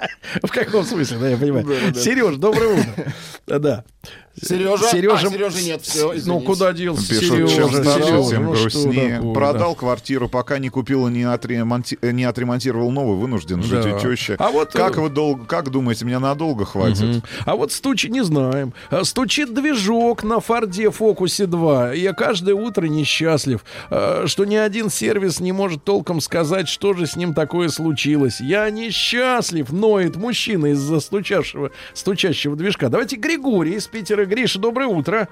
В 0.42 0.50
каком 0.50 0.84
смысле, 0.84 1.18
да, 1.18 1.28
я 1.28 1.36
понимаю. 1.36 1.94
Сереж, 1.94 2.36
доброе 2.36 2.80
утро. 2.80 3.12
Да. 3.58 3.84
Сережа? 4.40 4.84
Сережа, 4.90 5.26
А, 5.26 5.30
Сережи 5.30 5.62
нет, 5.64 5.82
всё, 5.82 6.08
Ну, 6.12 6.16
извините. 6.18 6.46
куда 6.46 6.72
делся 6.72 7.08
Пишут, 7.08 7.36
чем 7.36 7.48
Сережа? 7.48 7.82
старше, 7.82 8.06
Сережа, 8.06 8.30
тем 8.30 8.44
ну 8.44 8.54
что 8.54 8.62
грустнее. 8.62 9.16
такое, 9.16 9.34
Продал 9.34 9.74
квартиру, 9.74 10.28
пока 10.28 10.58
не 10.58 10.68
купил 10.70 11.08
и 11.08 11.10
не, 11.10 11.22
отремонти- 11.24 11.98
э, 12.00 12.12
не 12.12 12.24
отремонтировал 12.24 12.90
новую, 12.90 13.18
вынужден 13.18 13.62
жить 13.62 13.82
Да. 13.82 13.96
у 13.96 14.00
тещи. 14.00 14.36
А 14.38 14.50
вот, 14.50 14.72
как 14.72 14.96
э, 14.96 15.00
вы 15.00 15.10
долго, 15.10 15.44
как 15.44 15.70
думаете, 15.70 16.04
меня 16.04 16.20
надолго 16.20 16.64
хватит? 16.64 17.02
Мгм. 17.02 17.22
А 17.44 17.56
вот 17.56 17.72
стучит, 17.72 18.10
не 18.12 18.22
знаем. 18.24 18.72
А, 18.90 19.04
Стучит 19.04 19.52
движок 19.52 20.22
на 20.22 20.40
Форде 20.40 20.90
Фокусе 20.90 21.46
2. 21.46 21.94
И 21.94 22.00
я 22.00 22.12
каждое 22.12 22.54
утро 22.54 22.86
несчастлив, 22.86 23.64
что 23.88 24.44
ни 24.46 24.54
один 24.56 24.90
сервис 24.90 25.40
не 25.40 25.52
может 25.52 25.84
толком 25.84 26.20
сказать, 26.20 26.68
что 26.68 26.94
же 26.94 27.06
с 27.06 27.16
ним 27.16 27.34
такое 27.34 27.68
случилось. 27.68 28.40
Я 28.40 28.70
несчастлив, 28.70 29.70
ноет 29.72 30.16
мужчина 30.16 30.66
из-за 30.66 31.00
стучавшего, 31.00 31.72
стучащего 31.94 32.56
движка. 32.56 32.88
Давайте 32.88 33.16
Григорий 33.16 33.74
из 33.74 33.86
Питера. 33.86 34.20
Гриша, 34.30 34.58
доброе 34.60 34.86
утро. 34.86 35.28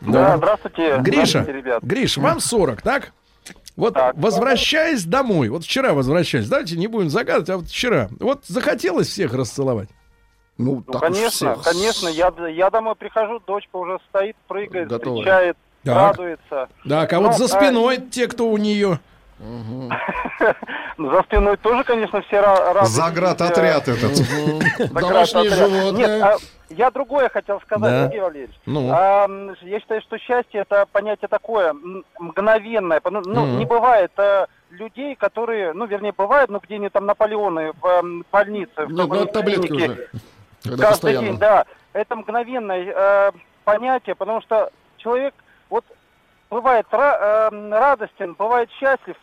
Да, 0.00 0.36
здравствуйте. 0.36 0.96
Гриша, 0.98 1.24
Здравствуйте, 1.42 1.52
ребят. 1.52 1.82
Гриш, 1.82 2.16
вам 2.16 2.40
40, 2.40 2.82
так? 2.82 3.12
Вот 3.76 3.94
Так. 3.94 4.14
возвращаясь 4.16 5.04
домой, 5.04 5.48
вот 5.48 5.64
вчера 5.64 5.92
возвращаясь, 5.94 6.48
давайте 6.48 6.76
не 6.76 6.88
будем 6.88 7.08
загадывать, 7.10 7.48
а 7.50 7.56
вот 7.58 7.68
вчера, 7.68 8.08
вот 8.18 8.44
захотелось 8.46 9.08
всех 9.08 9.32
расцеловать. 9.32 9.88
Ну, 10.58 10.82
Ну, 10.86 10.98
конечно, 10.98 11.54
всех. 11.54 11.62
конечно. 11.64 12.08
Я, 12.08 12.32
я 12.50 12.68
домой 12.70 12.94
прихожу, 12.96 13.40
дочка 13.46 13.76
уже 13.76 13.98
стоит, 14.08 14.36
прыгает, 14.48 14.88
Готовая. 14.88 15.18
встречает, 15.20 15.56
Так. 15.84 15.96
радуется. 16.18 16.68
Так, 16.88 17.12
а 17.12 17.20
вот 17.20 17.30
Ну, 17.30 17.32
за 17.38 17.44
а- 17.44 17.48
спиной 17.48 17.98
те, 18.10 18.26
кто 18.26 18.48
у 18.48 18.56
нее. 18.58 18.98
Ну, 19.38 19.88
За 20.98 21.22
спиной 21.22 21.56
тоже, 21.56 21.82
конечно, 21.84 22.20
все 22.22 22.36
ра- 22.36 22.72
радуются. 22.74 22.92
Заградотряд 22.94 23.88
этот. 23.88 24.92
Домашние 24.92 25.48
животные. 25.50 26.36
А 26.70 26.74
я 26.74 26.90
другое 26.90 27.28
хотел 27.28 27.60
сказать, 27.60 27.90
Да. 27.90 28.04
Сергей 28.06 28.20
Валерьевич. 28.20 28.56
Ну. 28.66 28.90
А, 28.92 29.26
я 29.62 29.80
считаю, 29.80 30.00
что 30.02 30.18
счастье 30.18 30.60
это 30.60 30.86
понятие 30.92 31.28
такое 31.28 31.74
мгновенное. 32.18 33.00
Ну, 33.04 33.22
ну, 33.24 33.46
Мгм. 33.46 33.58
не 33.58 33.64
бывает 33.66 34.12
э, 34.18 34.46
людей, 34.70 35.16
которые, 35.16 35.72
ну, 35.72 35.86
вернее, 35.86 36.12
бывает, 36.16 36.48
ну, 36.48 36.60
где-нибудь 36.60 36.92
там 36.92 37.06
Наполеоны 37.06 37.72
в 37.80 37.86
эм, 37.86 38.24
больнице, 38.30 38.86
в 38.86 38.90
Ну, 38.90 39.06
ну, 39.06 39.08
той 39.08 39.26
таблетки 39.26 39.66
клинике. 39.66 39.90
уже. 39.92 40.08
Когда 40.62 40.76
Каждый 40.84 40.90
постоянно. 40.90 41.26
день, 41.26 41.38
да. 41.38 41.64
Это 41.92 42.16
мгновенное 42.16 42.84
э, 42.94 43.32
понятие, 43.64 44.14
потому 44.14 44.40
что 44.42 44.70
человек 44.98 45.34
вот 45.70 45.84
бывает 46.50 46.86
ра- 46.92 47.50
э, 47.52 47.70
радостен, 47.70 48.34
бывает 48.34 48.70
счастлив 48.72 49.16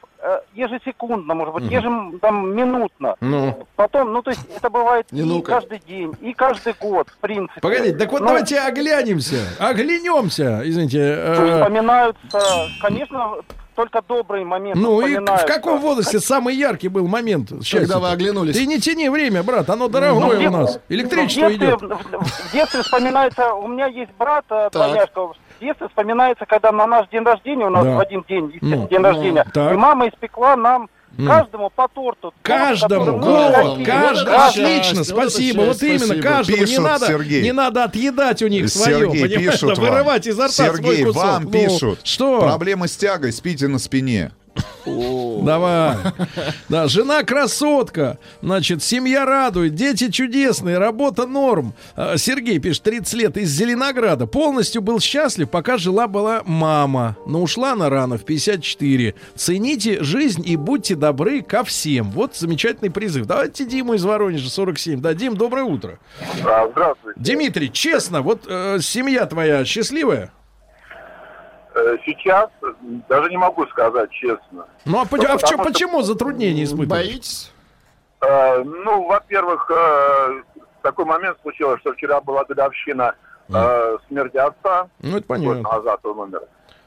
ежесекундно, 0.54 1.34
может 1.34 1.54
быть, 1.54 1.64
ежем 1.72 2.20
там 2.20 2.56
минутно. 2.56 3.16
Ну. 3.22 3.68
Потом, 3.76 4.14
ну 4.14 4.22
то 4.22 4.32
есть 4.32 4.42
это 4.56 4.70
бывает 4.70 5.06
Не 5.12 5.22
и 5.22 5.24
ну-ка. 5.24 5.54
каждый 5.54 5.80
день, 5.88 6.14
и 6.22 6.34
каждый 6.34 6.74
год, 6.80 7.10
в 7.10 7.18
принципе. 7.18 7.62
Погодите, 7.62 7.98
так 7.98 8.12
вот 8.12 8.22
Ну, 8.22 8.28
давайте 8.28 8.60
оглянемся, 8.60 9.38
оглянемся, 9.60 10.62
извините. 10.64 11.00
э, 11.00 11.60
Вспоминаются, 11.60 12.40
конечно, 12.82 13.36
только 13.76 14.02
добрые 14.08 14.44
моменты 14.44 14.80
ну 14.80 15.02
и 15.06 15.16
в 15.18 15.46
каком 15.46 15.80
возрасте 15.80 16.20
самый 16.20 16.56
яркий 16.56 16.88
был 16.88 17.08
момент 17.08 17.52
счастья? 17.64 17.80
Когда 17.82 18.00
вы 18.00 18.10
оглянулись. 18.12 18.58
Ты 18.58 18.66
не 18.66 18.80
тяни 18.80 19.08
время, 19.10 19.44
брат, 19.44 19.70
оно 19.70 19.88
дорогое 19.88 20.40
Ну, 20.40 20.48
у 20.48 20.62
нас. 20.62 20.80
в 20.90 20.92
Электричество 20.92 21.50
детстве, 21.50 21.68
идет. 21.70 21.82
в, 21.82 22.26
в 22.26 22.52
детстве 22.54 22.82
вспоминается, 22.82 23.54
у 23.54 23.68
меня 23.68 23.86
есть 23.86 24.12
брат, 24.18 24.46
э, 24.50 24.70
двойняшка, 24.72 25.28
в 25.58 25.60
детстве 25.60 25.88
вспоминается, 25.88 26.46
когда 26.46 26.72
на 26.72 26.86
наш 26.88 27.08
день 27.10 27.24
рождения, 27.24 27.66
у 27.66 27.70
нас 27.70 27.84
Да. 27.84 27.96
в 27.96 28.00
один 28.00 28.24
день, 28.28 28.46
естественно, 28.46 28.76
Ну, 28.84 28.88
день 28.88 29.02
рождения, 29.02 29.46
так. 29.54 29.74
и 29.74 29.76
мама 29.76 30.08
испекла 30.10 30.56
нам 30.56 30.90
Ну. 31.18 31.28
каждому 31.28 31.70
по 31.70 31.88
торту. 31.88 32.22
торт, 32.22 32.36
Каждому, 32.44 33.18
вот, 33.18 33.86
каждому, 33.86 34.38
отлично, 34.38 35.04
спасибо, 35.04 35.62
вот 35.62 35.82
именно, 35.82 36.22
каждому, 36.22 36.64
не 36.64 36.78
надо, 36.80 37.06
Сергей. 37.08 37.42
не 37.42 37.52
надо 37.54 37.84
отъедать 37.86 38.42
у 38.44 38.48
них 38.48 38.70
свое, 38.70 39.00
Сергей, 39.00 39.22
понимаешь, 39.24 39.52
пишут 39.60 39.78
вам. 39.78 39.88
вырывать 39.90 40.28
изо 40.28 40.44
рта 40.46 40.52
свой 40.54 40.68
Сергей, 40.78 41.06
кусок. 41.06 41.24
вам 41.24 41.44
Ну, 41.46 41.50
пишут. 41.52 42.00
Что? 42.04 42.42
Проблема 42.42 42.88
с 42.88 42.96
тягой, 42.98 43.32
спите 43.32 43.68
на 43.68 43.80
спине. 43.80 44.32
Давай. 44.86 45.98
Да, 46.70 46.88
жена 46.88 47.24
красотка. 47.24 48.18
Значит, 48.42 48.84
семья 48.84 49.26
радует, 49.26 49.76
дети 49.76 50.10
чудесные, 50.10 50.78
работа 50.78 51.26
норм. 51.26 51.74
А, 51.96 52.18
Сергей 52.18 52.60
пишет, 52.60 52.84
30 52.84 53.14
лет, 53.14 53.38
из 53.38 53.50
Зеленограда. 53.50 54.28
Полностью 54.28 54.82
был 54.82 55.00
счастлив, 55.00 55.50
пока 55.50 55.78
жила 55.78 56.08
была 56.08 56.42
мама. 56.46 57.18
Но 57.26 57.42
ушла 57.42 57.74
она 57.74 57.90
рано, 57.90 58.18
в 58.18 58.26
54. 58.26 59.16
Цените 59.36 60.04
жизнь 60.04 60.44
и 60.46 60.56
будьте 60.56 60.96
добры 60.96 61.42
ко 61.42 61.64
всем. 61.64 62.12
Вот 62.12 62.36
замечательный 62.36 62.92
призыв. 62.92 63.26
Давайте 63.26 63.66
Диму 63.66 63.94
из 63.94 64.04
Воронежа, 64.04 64.50
47. 64.50 65.02
Да, 65.02 65.14
Дим, 65.14 65.36
доброе 65.36 65.64
утро. 65.64 66.00
А, 66.46 66.68
здравствуйте. 66.72 67.20
Дмитрий, 67.20 67.72
честно, 67.72 68.22
вот 68.22 68.44
э, 68.48 68.80
семья 68.82 69.26
твоя 69.26 69.66
счастливая? 69.66 70.32
Э, 71.78 71.98
сейчас 72.06 72.50
даже 73.10 73.30
не 73.30 73.38
могу 73.38 73.66
сказать 73.68 74.10
честно. 74.12 74.66
Ну 74.86 75.00
а, 75.02 75.06
по- 75.06 75.18
а 75.18 75.38
в 75.38 75.44
чё- 75.44 75.58
почему 75.58 76.02
затруднения 76.02 76.64
испытываете? 76.64 77.08
Боитесь? 77.10 77.52
Э, 78.22 78.64
ну, 78.64 79.06
во-первых, 79.08 79.70
э, 79.70 80.42
такой 80.82 81.06
момент 81.06 81.38
случился, 81.42 81.78
что 81.80 81.94
вчера 81.94 82.20
была 82.22 82.44
годовщина 82.46 83.16
э, 83.54 83.98
смерти 84.08 84.38
отца. 84.38 84.88
Ну, 85.00 85.10
это 85.18 85.20
Год 85.20 85.28
понятно. 85.28 85.62
назад 85.62 86.00
он 86.06 86.20
умер. 86.20 86.42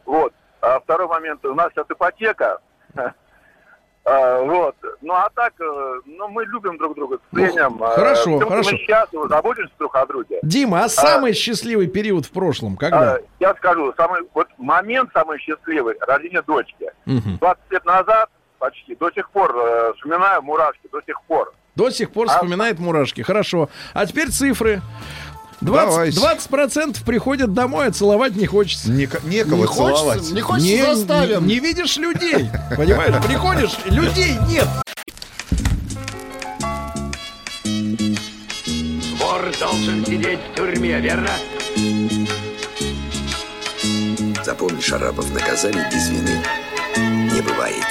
Вот. 0.04 0.32
А 0.60 0.78
второй 0.80 1.06
момент. 1.06 1.44
У 1.46 1.54
нас 1.54 1.70
сейчас 1.72 1.86
ипотека. 1.88 2.58
А, 4.05 4.40
Вот. 4.43 4.77
Ну, 5.02 5.12
а 5.14 5.28
так, 5.35 5.52
э, 5.60 6.01
ну, 6.06 6.28
мы 6.28 6.44
любим 6.44 6.77
друг 6.78 6.94
друга 6.94 7.18
ценим. 7.35 7.77
Ну, 7.78 7.86
хорошо, 7.86 8.24
Тем, 8.24 8.40
что 8.40 8.48
хорошо. 8.48 8.70
Мы 8.72 8.78
счастливы, 8.78 9.28
заботимся 9.28 9.72
друг 9.78 9.94
о 9.97 10.06
друге. 10.06 10.39
Дима, 10.43 10.85
а 10.85 10.89
самый 10.89 11.32
счастливый 11.35 11.86
период 11.86 12.27
в 12.27 12.31
прошлом, 12.31 12.77
когда? 12.77 13.14
А, 13.14 13.18
Я 13.39 13.55
скажу, 13.55 13.93
самый, 13.97 14.22
вот 14.35 14.48
момент 14.59 15.10
самый 15.12 15.39
счастливый, 15.39 15.97
рождение 16.01 16.43
дочки. 16.43 16.90
Мгм. 17.06 17.39
20 17.39 17.60
лет 17.70 17.85
назад 17.85 18.28
почти, 18.59 18.94
до 18.94 19.10
сих 19.10 19.31
пор 19.31 19.55
э, 19.56 19.93
вспоминаю 19.97 20.43
мурашки, 20.43 20.89
до 20.93 21.01
сих 21.06 21.20
пор. 21.22 21.52
До 21.77 21.90
сих 21.90 22.10
пор 22.10 22.27
А- 22.28 22.35
вспоминает 22.35 22.78
мурашки. 22.78 23.22
Хорошо. 23.22 23.68
А 23.94 24.05
теперь 24.06 24.28
цифры. 24.28 24.81
20%, 25.60 25.66
Давайте. 25.74 26.20
20% 26.20 27.04
приходят 27.04 27.52
домой, 27.52 27.88
а 27.88 27.90
целовать 27.92 28.34
не 28.36 28.46
хочется. 28.46 28.90
Неко- 28.90 29.20
некого 29.28 29.66
Не 29.66 29.66
целовать. 29.74 29.96
хочется, 30.18 30.34
не 30.34 30.40
хочется, 30.40 30.94
заставим. 30.96 31.46
не, 31.46 31.54
не 31.54 31.60
видишь 31.60 31.96
людей. 31.98 32.48
Понимаешь, 32.76 33.22
приходишь, 33.26 33.72
людей 33.86 34.36
нет. 34.48 34.66
Вор 39.18 39.52
должен 39.58 40.04
сидеть 40.06 40.38
в 40.52 40.56
тюрьме, 40.56 40.98
верно? 41.00 41.30
Запомни, 44.44 44.80
Шарапов, 44.80 45.30
наказание 45.32 45.86
без 45.92 46.08
вины 46.08 46.42
не 47.32 47.40
бывает. 47.42 47.84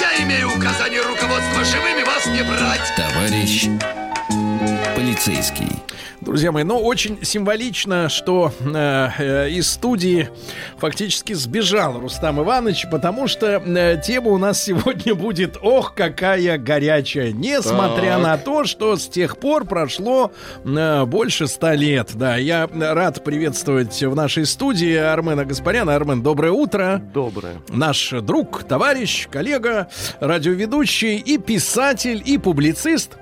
Я 0.00 0.24
имею 0.24 0.48
указание 0.56 1.02
руководства 1.02 1.64
живыми 1.64 2.04
вас 2.04 2.26
не 2.26 2.42
брать. 2.42 2.80
Товарищ 2.96 3.68
полицейский. 4.98 5.68
Друзья 6.20 6.50
мои, 6.50 6.64
ну 6.64 6.76
очень 6.80 7.24
символично, 7.24 8.08
что 8.08 8.52
э, 8.58 9.08
э, 9.18 9.50
из 9.50 9.70
студии 9.70 10.28
фактически 10.76 11.34
сбежал 11.34 12.00
Рустам 12.00 12.40
Иванович, 12.42 12.86
потому 12.90 13.28
что 13.28 13.62
э, 13.64 14.02
тема 14.04 14.30
у 14.30 14.38
нас 14.38 14.60
сегодня 14.60 15.14
будет 15.14 15.56
«Ох, 15.62 15.94
какая 15.94 16.58
горячая!» 16.58 17.30
Несмотря 17.30 18.14
Так. 18.14 18.22
на 18.22 18.38
то, 18.38 18.64
что 18.64 18.96
с 18.96 19.06
тех 19.06 19.38
пор 19.38 19.66
прошло 19.66 20.32
э, 20.64 21.04
больше 21.04 21.46
ста 21.46 21.76
лет. 21.76 22.10
Да, 22.14 22.36
я 22.36 22.68
рад 22.68 23.22
приветствовать 23.22 24.02
в 24.02 24.16
нашей 24.16 24.46
студии 24.46 24.96
Армена 24.96 25.44
Гаспаряна. 25.44 25.94
Армен, 25.94 26.24
доброе 26.24 26.50
утро. 26.50 27.00
Доброе. 27.14 27.62
Наш 27.68 28.10
друг, 28.22 28.64
товарищ, 28.64 29.28
коллега, 29.30 29.86
радиоведущий 30.18 31.18
и 31.18 31.38
писатель, 31.38 32.20
и 32.24 32.36
публицист. 32.36 33.12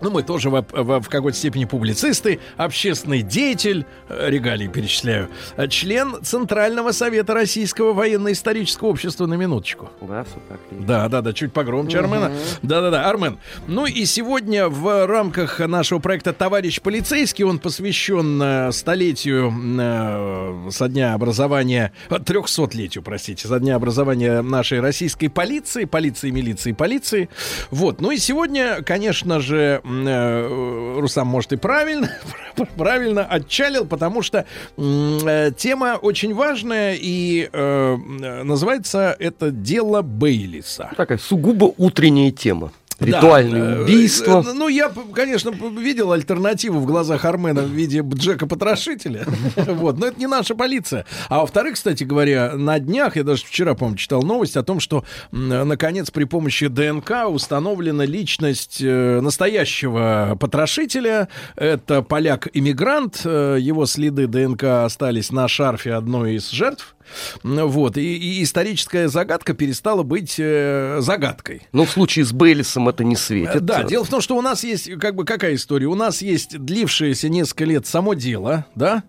Ну, 0.00 0.10
мы 0.10 0.22
тоже 0.22 0.50
в, 0.50 0.64
в- 0.70 1.00
в 1.00 1.08
какой-то 1.08 1.36
степени 1.36 1.64
публицисты, 1.64 2.38
общественный 2.56 3.22
деятель, 3.22 3.84
э, 4.08 4.30
регалии 4.30 4.68
перечисляю, 4.68 5.28
э, 5.56 5.66
член 5.68 6.16
Центрального 6.22 6.92
совета 6.92 7.34
Российского 7.34 7.92
военно-исторического 7.92 8.88
общества 8.88 9.26
на 9.26 9.34
минуточку. 9.34 9.90
Да, 10.00 10.24
все 10.24 10.34
так. 10.48 10.58
Да, 10.70 11.08
да, 11.08 11.20
да, 11.20 11.32
чуть 11.32 11.52
погромче, 11.52 11.98
Армена. 11.98 12.30
Да, 12.62 12.80
да, 12.80 12.90
да, 12.90 13.08
Армен. 13.08 13.38
Ну 13.66 13.86
и 13.86 14.04
сегодня 14.04 14.68
в 14.68 15.06
рамках 15.06 15.58
нашего 15.60 15.98
проекта 15.98 16.32
Товарищ 16.32 16.80
полицейский, 16.80 17.44
он 17.44 17.58
посвящен 17.58 18.40
э, 18.42 18.72
столетию 18.72 19.52
э, 19.80 20.70
со 20.70 20.88
дня 20.88 21.14
образования, 21.14 21.92
трехсотлетию, 22.24 23.02
простите, 23.02 23.48
со 23.48 23.58
дня 23.58 23.76
образования 23.76 24.42
нашей 24.42 24.80
российской 24.80 25.28
полиции, 25.28 25.84
полиции, 25.84 26.30
милиции, 26.30 26.72
полиции. 26.72 27.28
Вот. 27.70 28.00
Ну 28.00 28.10
и 28.10 28.18
сегодня, 28.18 28.82
конечно 28.82 29.40
же, 29.40 29.80
э, 29.88 30.98
Рустам, 31.00 31.28
может, 31.28 31.52
и 31.52 31.56
правильно, 31.56 32.10
правильно 32.76 33.24
отчалил, 33.24 33.86
потому 33.86 34.22
что 34.22 34.44
э, 34.76 35.50
тема 35.56 35.98
очень 36.00 36.34
важная 36.34 36.96
и 37.00 37.48
э, 37.52 37.96
называется 37.96 39.16
это 39.18 39.50
дело 39.50 40.02
Бейлиса. 40.02 40.90
Такая 40.96 41.18
сугубо 41.18 41.72
утренняя 41.76 42.30
тема. 42.30 42.72
Да, 42.98 43.06
Ритуальные 43.06 43.62
э, 43.62 43.82
убийства. 43.82 44.44
э, 44.46 44.52
Ну, 44.52 44.66
я, 44.68 44.90
конечно, 45.14 45.50
видел 45.50 46.10
альтернативу 46.12 46.80
в 46.80 46.86
глазах 46.86 47.24
Армена 47.24 47.62
в 47.62 47.70
виде 47.70 48.04
Джека 48.04 48.46
Потрошителя. 48.46 49.24
Вот, 49.56 49.98
но 49.98 50.06
это 50.06 50.18
не 50.18 50.26
наша 50.26 50.54
полиция. 50.56 51.04
А 51.28 51.40
во-вторых, 51.40 51.74
кстати 51.74 52.02
говоря, 52.02 52.54
на 52.56 52.78
днях, 52.80 53.16
я 53.16 53.22
даже 53.22 53.44
вчера, 53.44 53.74
по-моему, 53.74 53.96
читал 53.96 54.22
новость 54.22 54.56
о 54.56 54.62
том, 54.64 54.80
что, 54.80 55.04
наконец, 55.30 56.10
при 56.10 56.24
помощи 56.24 56.66
ДНК 56.66 57.28
установлена 57.28 58.04
личность 58.04 58.78
э, 58.80 59.20
настоящего 59.20 60.36
потрошителя. 60.40 61.28
Это 61.54 62.02
поляк-иммигрант. 62.02 63.24
Его 63.24 63.86
следы 63.86 64.26
ДНК 64.26 64.64
остались 64.84 65.30
на 65.30 65.46
шарфе 65.46 65.94
одной 65.94 66.34
из 66.34 66.50
жертв. 66.50 66.96
Ну, 67.42 67.68
Вот, 67.68 67.96
и, 67.96 68.16
и 68.16 68.42
историческая 68.42 69.08
загадка 69.08 69.54
перестала 69.54 70.02
быть 70.02 70.36
э, 70.38 70.98
загадкой. 71.00 71.62
Но 71.72 71.84
в 71.84 71.90
случае 71.90 72.24
с 72.24 72.32
Бейлисом 72.32 72.88
это 72.88 73.04
не 73.04 73.16
светит. 73.16 73.64
Да, 73.64 73.84
дело 73.84 74.04
в 74.04 74.08
том, 74.08 74.20
что 74.20 74.36
у 74.36 74.42
нас 74.42 74.64
есть, 74.64 74.90
как 74.98 75.14
бы, 75.14 75.24
какая 75.24 75.54
история? 75.54 75.86
У 75.86 75.94
нас 75.94 76.22
есть 76.22 76.58
длившееся 76.58 77.28
несколько 77.28 77.64
лет 77.64 77.86
само 77.86 78.14
дело, 78.14 78.66
да? 78.74 79.02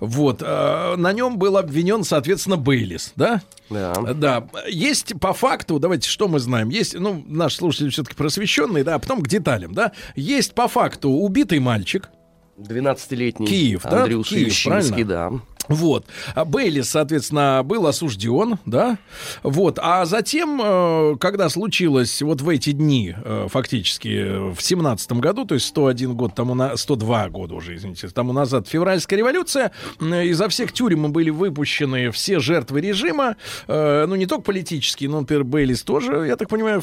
Вот, 0.00 0.42
э, 0.42 0.94
на 0.96 1.12
нем 1.12 1.38
был 1.38 1.56
обвинен, 1.56 2.04
соответственно, 2.04 2.56
Бейлис, 2.56 3.12
да? 3.16 3.42
Да. 3.70 3.94
Да, 4.14 4.48
есть 4.68 5.18
по 5.20 5.32
факту, 5.32 5.78
давайте, 5.78 6.08
что 6.08 6.28
мы 6.28 6.40
знаем? 6.40 6.68
Есть, 6.68 6.94
ну, 6.94 7.22
наш 7.26 7.54
слушатель 7.54 7.90
все-таки 7.90 8.16
просвещенный, 8.16 8.82
да, 8.82 8.96
а 8.96 8.98
потом 8.98 9.22
к 9.22 9.28
деталям, 9.28 9.72
да? 9.72 9.92
Есть 10.16 10.54
по 10.54 10.68
факту 10.68 11.10
убитый 11.10 11.60
мальчик, 11.60 12.10
12-летний 12.58 13.46
Киев, 13.46 13.82
да? 13.84 14.02
Андрюша 14.02 14.34
Киев, 14.34 14.48
Ющинский, 14.48 15.04
да. 15.04 15.32
Вот. 15.68 16.06
А 16.34 16.44
Бейлис, 16.44 16.90
соответственно, 16.90 17.62
был 17.64 17.86
осужден, 17.86 18.58
да? 18.66 18.98
Вот. 19.42 19.78
А 19.80 20.04
затем, 20.04 20.60
э, 20.62 21.16
когда 21.20 21.48
случилось 21.48 22.20
вот 22.22 22.40
в 22.40 22.48
эти 22.48 22.72
дни, 22.72 23.14
э, 23.16 23.46
фактически, 23.48 24.52
в 24.52 24.60
семнадцатом 24.60 25.20
году, 25.20 25.44
то 25.44 25.54
есть 25.54 25.66
101 25.66 26.14
год 26.14 26.34
тому 26.34 26.54
на... 26.54 26.76
102 26.76 27.28
года 27.28 27.54
уже, 27.54 27.76
извините, 27.76 28.08
тому 28.08 28.32
назад, 28.32 28.68
февральская 28.68 29.18
революция, 29.18 29.72
э, 30.00 30.26
изо 30.26 30.48
всех 30.48 30.72
тюрем 30.72 31.12
были 31.12 31.30
выпущены 31.30 32.10
все 32.10 32.40
жертвы 32.40 32.80
режима, 32.80 33.36
ну, 33.68 34.14
не 34.14 34.26
только 34.26 34.42
политические, 34.44 35.10
но, 35.10 35.20
например, 35.20 35.44
Бейлис 35.44 35.82
тоже, 35.82 36.26
я 36.26 36.36
так 36.36 36.48
понимаю, 36.48 36.82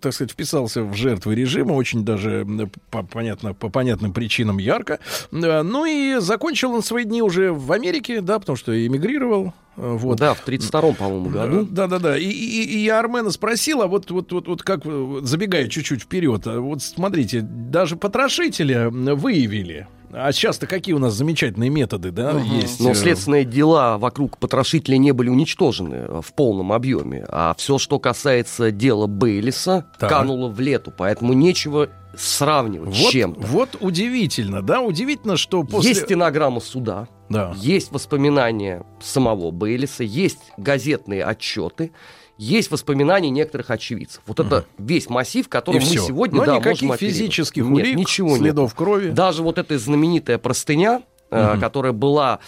так 0.00 0.12
сказать, 0.12 0.32
вписался 0.32 0.82
в 0.82 0.94
жертвы 0.94 1.34
режима, 1.34 1.72
очень 1.72 2.04
даже, 2.04 2.46
по, 2.90 3.02
понятно, 3.02 3.54
по 3.54 3.68
понятным 3.68 4.12
причинам 4.12 4.58
ярко. 4.58 4.98
Ну 5.30 5.84
и 5.84 6.18
закончил 6.20 6.72
он 6.72 6.82
свои 6.82 7.04
дни 7.04 7.22
уже 7.22 7.52
в 7.52 7.72
Америке, 7.72 7.99
да, 8.20 8.38
потому 8.38 8.56
что 8.56 8.86
эмигрировал. 8.86 9.52
э, 9.76 9.96
Вот. 9.96 10.18
Да, 10.18 10.34
в 10.34 10.46
32-м, 10.46 10.94
по-моему, 10.94 11.30
году. 11.30 11.66
Да, 11.70 11.86
да, 11.86 11.98
да. 11.98 12.18
И, 12.18 12.24
и- 12.24 12.64
и 12.64 12.78
я 12.84 12.98
Армена 12.98 13.30
спросил, 13.30 13.82
а 13.82 13.86
вот, 13.86 14.10
вот, 14.10 14.32
вот, 14.32 14.48
вот 14.48 14.62
как, 14.62 14.82
забегая 15.22 15.68
чуть-чуть 15.68 16.02
вперед, 16.02 16.46
а 16.46 16.60
вот 16.60 16.82
смотрите, 16.82 17.40
даже 17.40 17.96
потрошителя 17.96 18.90
выявили. 18.90 19.86
А 20.12 20.32
сейчас-то 20.32 20.66
какие 20.66 20.92
у 20.92 20.98
нас 20.98 21.14
замечательные 21.14 21.70
методы, 21.70 22.10
да, 22.10 22.32
есть? 22.40 22.80
Но 22.80 22.90
э, 22.90 22.94
следственные 22.94 23.44
дела 23.44 23.96
вокруг 23.96 24.38
потрошителя 24.38 24.96
не 24.96 25.12
были 25.12 25.28
уничтожены 25.28 25.94
э, 25.94 26.20
в 26.20 26.32
полном 26.34 26.72
объеме. 26.72 27.24
А 27.28 27.54
все, 27.56 27.78
что 27.78 28.00
касается 28.00 28.72
дела 28.72 29.06
Бейлиса, 29.06 29.86
Так. 30.00 30.10
кануло 30.10 30.48
в 30.48 30.58
лету. 30.58 30.92
Поэтому 30.96 31.32
нечего 31.32 31.88
сравнивать 32.16 32.94
с 32.94 33.00
Вот, 33.02 33.10
чем-то. 33.12 33.46
вот 33.46 33.76
удивительно, 33.80 34.62
да, 34.62 34.80
удивительно, 34.80 35.36
что 35.36 35.62
после... 35.62 35.90
Есть 35.90 36.02
стенограмма 36.04 36.60
суда, 36.60 37.08
Да. 37.28 37.54
есть 37.56 37.92
воспоминания 37.92 38.84
самого 39.00 39.50
Бейлиса, 39.50 40.02
есть 40.04 40.38
газетные 40.56 41.24
отчеты, 41.24 41.92
есть 42.36 42.70
воспоминания 42.70 43.30
некоторых 43.30 43.70
очевидцев. 43.70 44.22
Вот 44.26 44.40
это 44.40 44.64
весь 44.78 45.08
массив, 45.10 45.46
И 45.46 45.48
которым 45.48 45.82
мы 45.82 45.86
всё. 45.86 46.06
сегодня 46.06 46.38
Но 46.38 46.46
да, 46.46 46.56
никаких 46.56 46.82
можем 46.82 46.92
оперировать. 46.92 47.18
физических 47.20 47.64
Нет, 47.64 47.72
улик, 47.86 47.96
ничего 47.96 48.36
следов 48.36 48.70
нет. 48.70 48.76
крови. 48.78 49.10
Даже 49.10 49.42
вот 49.42 49.58
эта 49.58 49.78
знаменитая 49.78 50.38
простыня, 50.38 51.02
э, 51.30 51.52
Мгм. 51.52 51.60
которая 51.60 51.92
была 51.92 52.40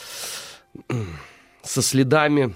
м, 0.89 1.06
со 1.62 1.82
следами 1.82 2.48
э, 2.48 2.52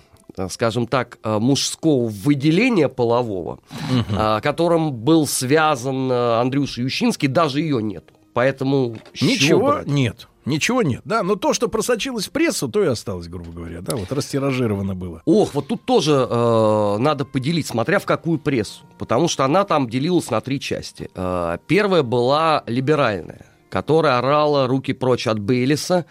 скажем 0.51 0.87
так, 0.87 1.19
э, 1.23 1.39
мужского 1.39 2.09
выделения 2.09 2.89
полового, 2.89 3.61
э, 3.91 4.41
которым 4.43 4.93
был 4.93 5.27
связан 5.27 6.11
э, 6.11 6.41
Андрюша 6.41 6.83
Ющинский, 6.83 7.29
даже 7.29 7.61
ее 7.61 7.83
нет. 7.83 8.05
Поэтому 8.33 8.97
Ничего 9.21 9.81
нет. 9.87 10.29
Ничего 10.47 10.83
нет, 10.83 11.01
да, 11.05 11.25
но 11.25 11.35
то, 11.35 11.53
что 11.53 11.69
просочилось 11.69 12.29
в 12.29 12.31
прессу, 12.31 12.69
то 12.69 12.81
и 12.85 12.87
осталось, 12.87 13.27
грубо 13.27 13.51
говоря, 13.51 13.81
да, 13.81 13.97
вот 13.97 14.13
растиражировано 14.13 14.95
было. 14.95 15.21
Ох, 15.25 15.55
вот 15.55 15.67
тут 15.67 15.85
тоже 15.85 16.13
э, 16.31 16.97
надо 17.01 17.25
поделить, 17.25 17.67
смотря 17.67 17.99
в 17.99 18.07
какую 18.07 18.39
прессу, 18.39 18.85
потому 18.97 19.27
что 19.27 19.45
она 19.45 19.65
там 19.65 19.89
делилась 19.89 20.31
на 20.31 20.41
три 20.41 20.61
части. 20.61 21.11
Э, 21.17 21.59
первая 21.67 22.05
была 22.05 22.63
либеральная. 22.69 23.45
Которая 23.69 24.19
орала 24.19 24.67
руки 24.67 24.93
прочь 24.93 25.27
от 25.27 25.39
Бейлиса 25.39 26.07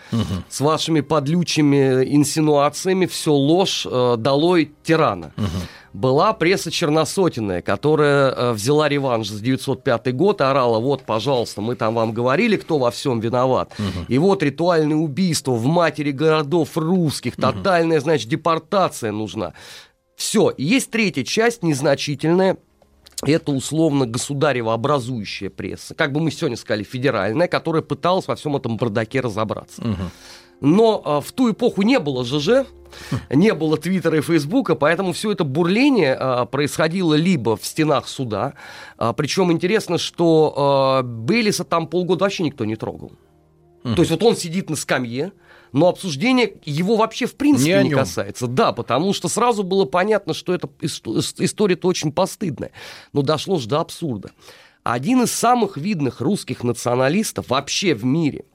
с 0.50 0.62
вашими 0.62 1.02
подлючими 1.02 2.04
инсинуациями, 2.04 3.06
все 3.06 3.34
ложь, 3.34 3.88
э, 3.90 4.16
долой 4.18 4.72
тирана. 4.84 5.34
Была 5.94 6.34
пресса 6.34 6.72
черносотенная, 6.72 7.62
которая 7.62 8.30
э, 8.32 8.52
взяла 8.52 8.90
реванш 8.90 9.30
за 9.30 9.42
905 9.42 10.14
год, 10.14 10.42
орала, 10.42 10.80
вот, 10.80 11.04
пожалуйста, 11.04 11.62
мы 11.62 11.76
там 11.76 11.96
вам 11.96 12.12
говорили, 12.12 12.58
кто 12.58 12.78
во 12.80 12.92
всем 12.92 13.22
виноват. 13.22 13.74
И 14.10 14.18
вот 14.18 14.44
ритуальное 14.44 14.98
убийство 14.98 15.52
в 15.52 15.66
матери 15.66 16.12
городов 16.12 16.76
русских, 16.76 17.38
тотальная, 17.38 18.02
значит, 18.02 18.30
депортация 18.30 19.12
нужна. 19.12 19.54
Все. 20.16 20.54
Есть 20.58 20.92
третья 20.92 21.24
часть, 21.24 21.64
незначительная, 21.64 22.58
это 23.26 23.52
условно 23.52 24.06
государево-образующая 24.06 25.50
пресса, 25.50 25.96
как 25.96 26.12
бы 26.12 26.20
мы 26.20 26.32
сегодня 26.32 26.58
сказали, 26.58 26.84
федеральная, 26.84 27.48
которая 27.48 27.82
пыталась 27.82 28.28
во 28.28 28.36
всем 28.36 28.56
этом 28.56 28.78
бардаке 28.78 29.22
разобраться. 29.22 29.82
Но 30.62 31.02
а, 31.04 31.22
в 31.22 31.32
ту 31.34 31.52
эпоху 31.52 31.82
не 31.82 32.00
было 32.00 32.24
ЖЖ, 32.24 32.66
не 33.30 33.54
было 33.54 33.78
Твиттера 33.78 34.18
и 34.18 34.22
Фейсбука, 34.22 34.76
поэтому 34.76 35.12
все 35.14 35.32
это 35.32 35.44
бурление 35.44 36.16
а, 36.16 36.46
происходило 36.46 37.14
либо 37.14 37.58
в 37.58 37.66
стенах 37.66 38.08
суда, 38.08 38.54
а, 38.98 39.14
причем 39.14 39.52
интересно, 39.52 39.98
что 39.98 40.54
а, 40.56 41.04
Бейлиса 41.04 41.66
там 41.66 41.88
полгода 41.88 42.24
вообще 42.24 42.44
никто 42.44 42.66
не 42.66 42.76
трогал. 42.76 43.12
То 43.84 44.02
есть 44.02 44.10
вот 44.10 44.24
он 44.24 44.36
сидит 44.36 44.72
на 44.72 44.76
скамье, 44.76 45.32
но 45.76 45.90
обсуждение 45.90 46.54
его 46.64 46.96
вообще 46.96 47.26
в 47.28 47.34
Не 47.34 47.38
принципе 47.38 47.84
не, 47.84 47.90
нем. 47.90 48.00
касается. 48.00 48.48
Да, 48.48 48.72
потому 48.72 49.12
что 49.14 49.28
сразу 49.28 49.62
было 49.62 49.84
понятно, 49.84 50.34
что 50.34 50.54
эта 50.54 50.68
ис- 50.80 51.04
ис- 51.04 51.36
история-то 51.38 51.90
очень 51.90 52.14
постыдная. 52.14 52.72
Но 53.12 53.22
дошло 53.22 53.60
же 53.60 53.68
до 53.68 53.82
абсурда. 53.82 54.32
Один 54.84 55.24
из 55.24 55.32
самых 55.34 55.76
видных 55.76 56.22
русских 56.22 56.64
националистов 56.64 57.50
вообще 57.50 57.94
в 57.94 58.06
мире, 58.06 58.46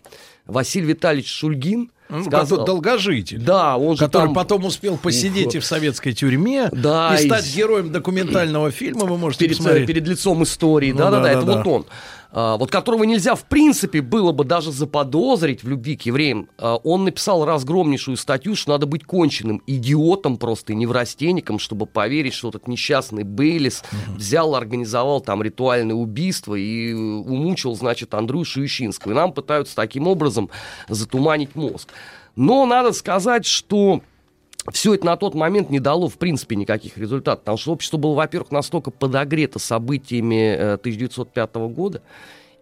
Василий 0.46 0.86
Витальевич 0.86 1.28
Шульгин, 1.30 1.90
Ну, 2.08 2.24
сказал... 2.24 2.64
долгожитель. 2.64 3.38
Да, 3.38 3.76
он 3.76 3.96
же 3.96 4.04
который 4.06 4.26
там- 4.26 4.34
потом 4.34 4.64
успел 4.64 4.96
посидеть 4.96 5.54
и 5.54 5.58
в 5.58 5.64
советской 5.64 6.12
тюрьме, 6.12 6.70
Да, 6.72 7.16
и 7.18 7.24
и 7.24 7.26
стать 7.26 7.44
с- 7.44 7.54
героем 7.54 7.92
документального 7.92 8.70
фильма, 8.70 9.04
вы 9.04 9.18
можете 9.18 9.44
перед, 9.44 9.58
посмотреть. 9.58 9.86
перед 9.86 10.08
лицом 10.08 10.42
истории. 10.42 10.92
Ну 10.92 10.98
Да-да-да, 10.98 11.22
да, 11.24 11.30
это 11.32 11.42
да, 11.42 11.56
вот 11.58 11.66
он. 11.66 11.86
А, 12.32 12.56
вот 12.56 12.70
которого 12.70 13.04
нельзя, 13.04 13.34
в 13.34 13.44
принципе, 13.44 14.00
было 14.02 14.32
бы 14.32 14.44
даже 14.44 14.70
заподозрить 14.70 15.64
в 15.64 15.68
любви 15.68 15.96
к 15.96 16.02
евреям. 16.02 16.48
А, 16.58 16.76
он 16.76 17.04
написал 17.04 17.44
разгромнейшую 17.44 18.16
статью, 18.16 18.54
что 18.54 18.70
надо 18.70 18.86
быть 18.86 19.04
конченным 19.04 19.62
идиотом 19.66 20.36
просто 20.36 20.72
и 20.72 20.76
неврастенником, 20.76 21.58
чтобы 21.58 21.86
поверить, 21.86 22.34
что 22.34 22.50
этот 22.50 22.68
несчастный 22.68 23.24
Бейлис 23.24 23.82
взял, 24.08 24.54
организовал 24.54 25.20
там 25.20 25.42
ритуальное 25.42 25.96
убийство 25.96 26.54
и 26.54 26.92
э, 26.92 26.94
умучил, 26.94 27.74
значит, 27.74 28.14
Андрюшу 28.14 28.62
Ющинского. 28.62 29.12
И 29.12 29.14
нам 29.14 29.32
пытаются 29.32 29.74
таким 29.74 30.06
образом 30.06 30.50
затуманить 30.88 31.56
мозг. 31.56 31.88
Но 32.36 32.64
надо 32.64 32.92
сказать, 32.92 33.44
что 33.44 34.02
все 34.72 34.94
это 34.94 35.06
на 35.06 35.16
тот 35.16 35.34
момент 35.34 35.70
не 35.70 35.80
дало, 35.80 36.08
в 36.08 36.18
принципе, 36.18 36.56
никаких 36.56 36.98
результатов. 36.98 37.40
Потому 37.40 37.58
что 37.58 37.72
общество 37.72 37.96
было, 37.96 38.14
во-первых, 38.14 38.50
настолько 38.50 38.90
подогрето 38.90 39.58
событиями 39.58 40.54
э, 40.56 40.74
1905 40.74 41.54
года 41.72 42.02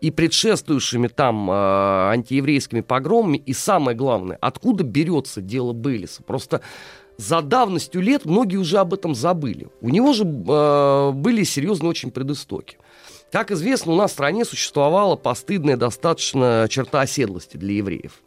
и 0.01 0.11
предшествующими 0.11 1.09
там 1.09 1.51
э, 1.51 1.55
антиеврейскими 1.55 2.83
погромами. 2.83 3.39
И 3.39 3.53
самое 3.53 3.97
главное, 3.97 4.39
откуда 4.41 4.85
берется 4.85 5.41
дело 5.41 5.73
Бейлиса? 5.73 6.23
Просто 6.23 6.61
за 7.17 7.43
давностью 7.43 8.01
лет 8.01 8.25
многие 8.25 8.57
уже 8.57 8.79
об 8.79 8.95
этом 8.95 9.15
забыли. 9.15 9.69
У 9.81 9.89
него 9.89 10.13
же 10.13 10.25
э, 10.25 11.11
были 11.13 11.43
серьезные 11.43 11.91
очень 11.91 12.11
предыстоки. 12.13 12.79
Как 13.33 13.51
известно, 13.51 13.93
у 13.93 13.97
нас 13.97 14.13
в 14.13 14.15
стране 14.15 14.45
существовала 14.45 15.17
постыдная 15.17 15.77
достаточно 15.77 16.67
черта 16.71 17.03
оседлости 17.03 17.57
для 17.57 17.75
евреев. 17.75 18.23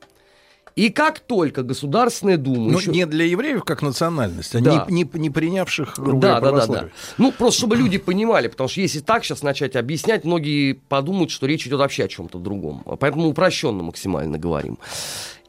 И 0.75 0.89
как 0.89 1.19
только 1.19 1.63
Государственная 1.63 2.37
Дума... 2.37 2.71
Ну, 2.71 2.79
еще- 2.79 2.91
не 2.91 3.05
для 3.05 3.25
евреев 3.25 3.63
как 3.63 3.81
национальность, 3.81 4.55
а 4.55 4.61
Да. 4.61 4.85
не, 4.89 5.03
не- 5.03 5.09
не 5.19 5.29
принявших 5.29 5.95
грубо 5.97 6.21
Да, 6.21 6.39
да, 6.39 6.51
да, 6.51 6.67
да. 6.67 6.89
Ну, 7.17 7.31
просто 7.31 7.59
чтобы 7.59 7.75
люди 7.75 7.97
понимали, 7.97 8.47
потому 8.47 8.69
что 8.69 8.81
если 8.81 8.99
так 8.99 9.23
сейчас 9.25 9.43
начать 9.43 9.75
объяснять, 9.75 10.23
многие 10.23 10.73
подумают, 10.73 11.31
что 11.31 11.45
речь 11.45 11.67
идет 11.67 11.79
вообще 11.79 12.05
о 12.05 12.07
чем-то 12.07 12.39
другом. 12.39 12.83
Поэтому 12.99 13.27
упрощенно 13.27 13.83
максимально 13.83 14.37
говорим. 14.37 14.79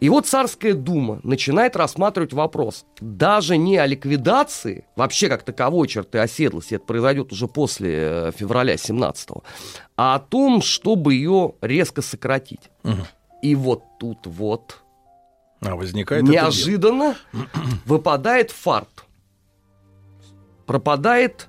И 0.01 0.09
вот 0.09 0.27
Царская 0.27 0.75
Дума 0.75 1.21
начинает 1.23 1.77
рассматривать 1.77 2.33
вопрос 2.33 2.85
даже 3.01 3.57
не 3.57 3.77
о 3.77 3.87
ликвидации, 3.87 4.85
вообще 4.97 5.29
как 5.29 5.45
таковой 5.45 5.87
черты 5.87 6.19
оседлости, 6.19 6.75
это 6.75 6.85
произойдет 6.85 7.31
уже 7.31 7.47
после 7.47 7.91
э, 7.93 8.33
февраля 8.37 8.77
17 8.77 9.29
а 9.97 10.17
о 10.17 10.19
том, 10.19 10.61
чтобы 10.63 11.15
ее 11.15 11.53
резко 11.61 12.03
сократить. 12.03 12.71
И 13.43 13.55
вот 13.55 13.85
тут 14.01 14.19
вот 14.27 14.82
А 15.63 15.77
возникает 15.77 16.25
неожиданно 16.25 17.17
выпадает 17.87 18.51
фарт. 18.51 19.05
Пропадает 20.67 21.49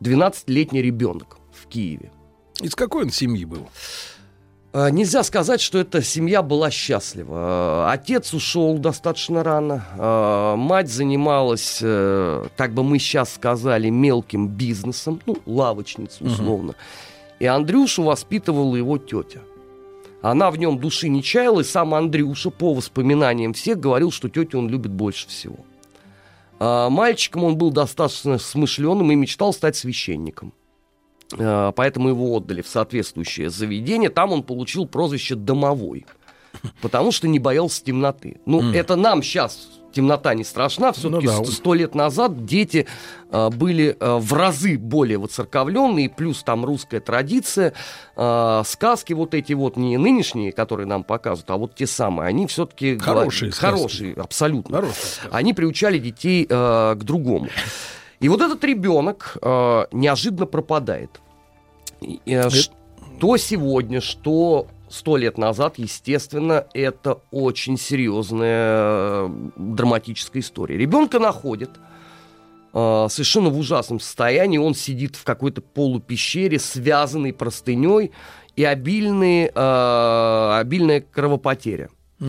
12-летний 0.00 0.82
ребенок 0.82 1.38
в 1.52 1.66
Киеве. 1.68 2.10
Из 2.60 2.74
какой 2.74 3.04
он 3.04 3.10
семьи 3.10 3.44
был? 3.44 3.68
А, 4.72 4.88
Нельзя 4.88 5.22
сказать, 5.22 5.60
что 5.60 5.78
эта 5.78 6.02
семья 6.02 6.42
была 6.42 6.70
счастлива. 6.70 7.34
А, 7.36 7.92
Отец 7.92 8.32
ушел 8.32 8.78
достаточно 8.78 9.42
рано. 9.42 9.84
а, 9.98 10.56
Мать 10.56 10.88
занималась, 10.90 11.80
э, 11.82 12.46
так 12.56 12.72
бы 12.72 12.82
мы 12.82 12.98
сейчас 12.98 13.34
сказали, 13.34 13.90
мелким 13.90 14.48
бизнесом, 14.48 15.20
ну, 15.26 15.36
лавочница 15.44 16.24
условно. 16.24 16.74
И 17.38 17.46
Андрюшу 17.46 18.02
воспитывала 18.04 18.76
его 18.76 18.96
тетя. 18.98 19.40
Она 20.22 20.52
в 20.52 20.56
нем 20.56 20.78
души 20.78 21.08
не 21.08 21.22
чаяла, 21.22 21.60
и 21.60 21.64
сам 21.64 21.94
Андрюша, 21.94 22.50
по 22.50 22.72
воспоминаниям 22.72 23.52
всех, 23.52 23.80
говорил, 23.80 24.12
что 24.12 24.28
тетю 24.28 24.58
он 24.58 24.68
любит 24.68 24.92
больше 24.92 25.28
всего. 25.28 25.58
А, 26.60 26.88
Мальчиком 26.88 27.42
он 27.42 27.56
был 27.56 27.72
достаточно 27.72 28.38
смышленым 28.38 29.10
и 29.10 29.16
мечтал 29.16 29.52
стать 29.52 29.74
священником. 29.74 30.52
А, 31.36 31.72
Поэтому 31.72 32.08
его 32.08 32.36
отдали 32.36 32.62
в 32.62 32.68
соответствующее 32.68 33.50
заведение. 33.50 34.10
Там 34.10 34.30
он 34.30 34.44
получил 34.44 34.86
прозвище 34.86 35.34
«домовой», 35.34 36.06
потому 36.80 37.10
что 37.10 37.26
не 37.26 37.40
боялся 37.40 37.82
темноты. 37.82 38.40
Ну, 38.46 38.72
это 38.72 38.94
нам 38.94 39.24
сейчас 39.24 39.81
темнота 39.92 40.34
не 40.34 40.44
страшна. 40.44 40.92
Все-таки 40.92 41.26
Ну 41.26 41.44
да. 41.44 41.50
сто 41.50 41.74
лет 41.74 41.94
назад 41.94 42.44
дети 42.44 42.86
а, 43.30 43.50
были 43.50 43.96
а, 44.00 44.18
в 44.18 44.32
разы 44.32 44.78
более 44.78 45.18
воцерковленные, 45.18 46.08
плюс 46.10 46.42
там 46.42 46.64
русская 46.64 47.00
традиция, 47.00 47.72
а, 48.16 48.62
сказки 48.64 49.12
вот 49.12 49.34
эти 49.34 49.52
вот, 49.52 49.76
не 49.76 49.96
нынешние, 49.98 50.52
которые 50.52 50.86
нам 50.86 51.04
показывают, 51.04 51.50
а 51.50 51.56
вот 51.56 51.74
те 51.74 51.86
самые, 51.86 52.28
они 52.28 52.46
все-таки... 52.46 52.98
Хорошие 52.98 53.52
сказки. 53.52 53.76
Хорошие, 53.76 54.14
абсолютно. 54.14 54.76
Хорошие 54.76 55.04
сказки. 55.04 55.28
Они 55.30 55.54
приучали 55.54 55.98
детей 55.98 56.46
э, 56.48 56.94
к 56.96 57.02
другому. 57.04 57.48
И 58.20 58.28
вот 58.28 58.40
этот 58.40 58.62
ребенок 58.64 59.36
э, 59.42 59.86
неожиданно 59.92 60.46
пропадает. 60.46 61.20
И, 62.00 62.20
э, 62.26 62.50
что 62.50 63.36
сегодня, 63.36 64.00
что 64.00 64.66
сто 64.92 65.16
лет 65.16 65.38
назад, 65.38 65.78
естественно, 65.78 66.66
это 66.74 67.20
очень 67.30 67.78
серьезная 67.78 69.26
э, 69.26 69.30
драматическая 69.56 70.42
история. 70.42 70.76
Ребенка 70.76 71.18
находят 71.18 71.70
э, 72.74 73.06
совершенно 73.08 73.48
в 73.48 73.58
ужасном 73.58 74.00
состоянии. 74.00 74.58
Он 74.58 74.74
сидит 74.74 75.16
в 75.16 75.24
какой-то 75.24 75.62
полупещере, 75.62 76.58
связанный 76.58 77.32
простыней, 77.32 78.12
и 78.54 78.64
обильные, 78.64 79.50
э, 79.54 80.58
обильная 80.60 81.00
кровопотеря. 81.00 81.88
А, 82.20 82.24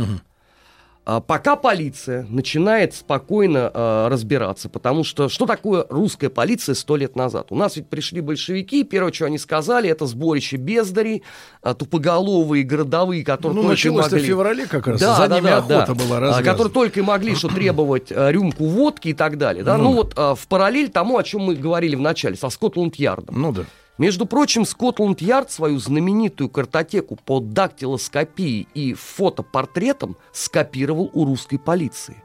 Пока 1.05 1.57
полиция 1.57 2.25
начинает 2.29 2.93
спокойно 2.95 3.69
э, 3.73 4.07
разбираться, 4.09 4.69
потому 4.69 5.03
что 5.03 5.27
что 5.27 5.45
такое 5.45 5.85
русская 5.89 6.29
полиция 6.29 6.75
сто 6.75 6.95
лет 6.95 7.17
назад? 7.17 7.47
У 7.49 7.55
нас 7.55 7.75
ведь 7.75 7.87
пришли 7.87 8.21
большевики, 8.21 8.81
и 8.81 8.83
первое, 8.83 9.11
что 9.11 9.25
они 9.25 9.37
сказали, 9.37 9.89
это 9.89 10.05
сборище 10.05 10.55
бездарей, 10.55 11.23
а, 11.61 11.73
тупоголовые 11.73 12.63
городовые, 12.63 13.25
которые 13.25 13.55
Ну, 13.55 13.61
только 13.63 13.73
и 13.73 13.75
началось-то 13.75 14.09
в 14.11 14.13
могли... 14.13 14.27
феврале 14.27 14.65
как 14.65 14.87
раз. 14.87 15.01
Да, 15.01 15.15
За 15.15 15.27
да, 15.27 15.35
ними 15.35 15.47
да, 15.47 15.57
охота 15.57 15.85
да. 15.87 15.93
была 15.93 16.17
А, 16.17 16.19
развязана. 16.21 16.45
Которые 16.45 16.73
только 16.73 16.99
и 17.01 17.03
могли 17.03 17.35
что 17.35 17.49
требовать 17.49 18.07
э, 18.09 18.31
рюмку 18.31 18.65
водки 18.65 19.09
и 19.09 19.13
так 19.13 19.37
далее. 19.37 19.63
Да? 19.65 19.77
Ну 19.77 19.83
Ну, 19.83 19.93
вот 19.93 20.13
э, 20.15 20.35
в 20.37 20.47
параллель 20.47 20.89
тому, 20.89 21.17
о 21.17 21.23
чем 21.23 21.41
мы 21.41 21.55
говорили 21.55 21.95
в 21.95 22.01
начале, 22.01 22.37
со 22.37 22.49
Скотланд-Ярдом. 22.49 23.39
Ну 23.39 23.51
да. 23.51 23.63
Между 23.97 24.25
прочим, 24.25 24.65
Скотланд-Ярд 24.65 25.51
свою 25.51 25.79
знаменитую 25.79 26.49
картотеку 26.49 27.15
по 27.15 27.39
дактилоскопии 27.39 28.67
и 28.73 28.93
фотопортретам 28.93 30.17
скопировал 30.31 31.11
у 31.13 31.25
русской 31.25 31.57
полиции. 31.57 32.23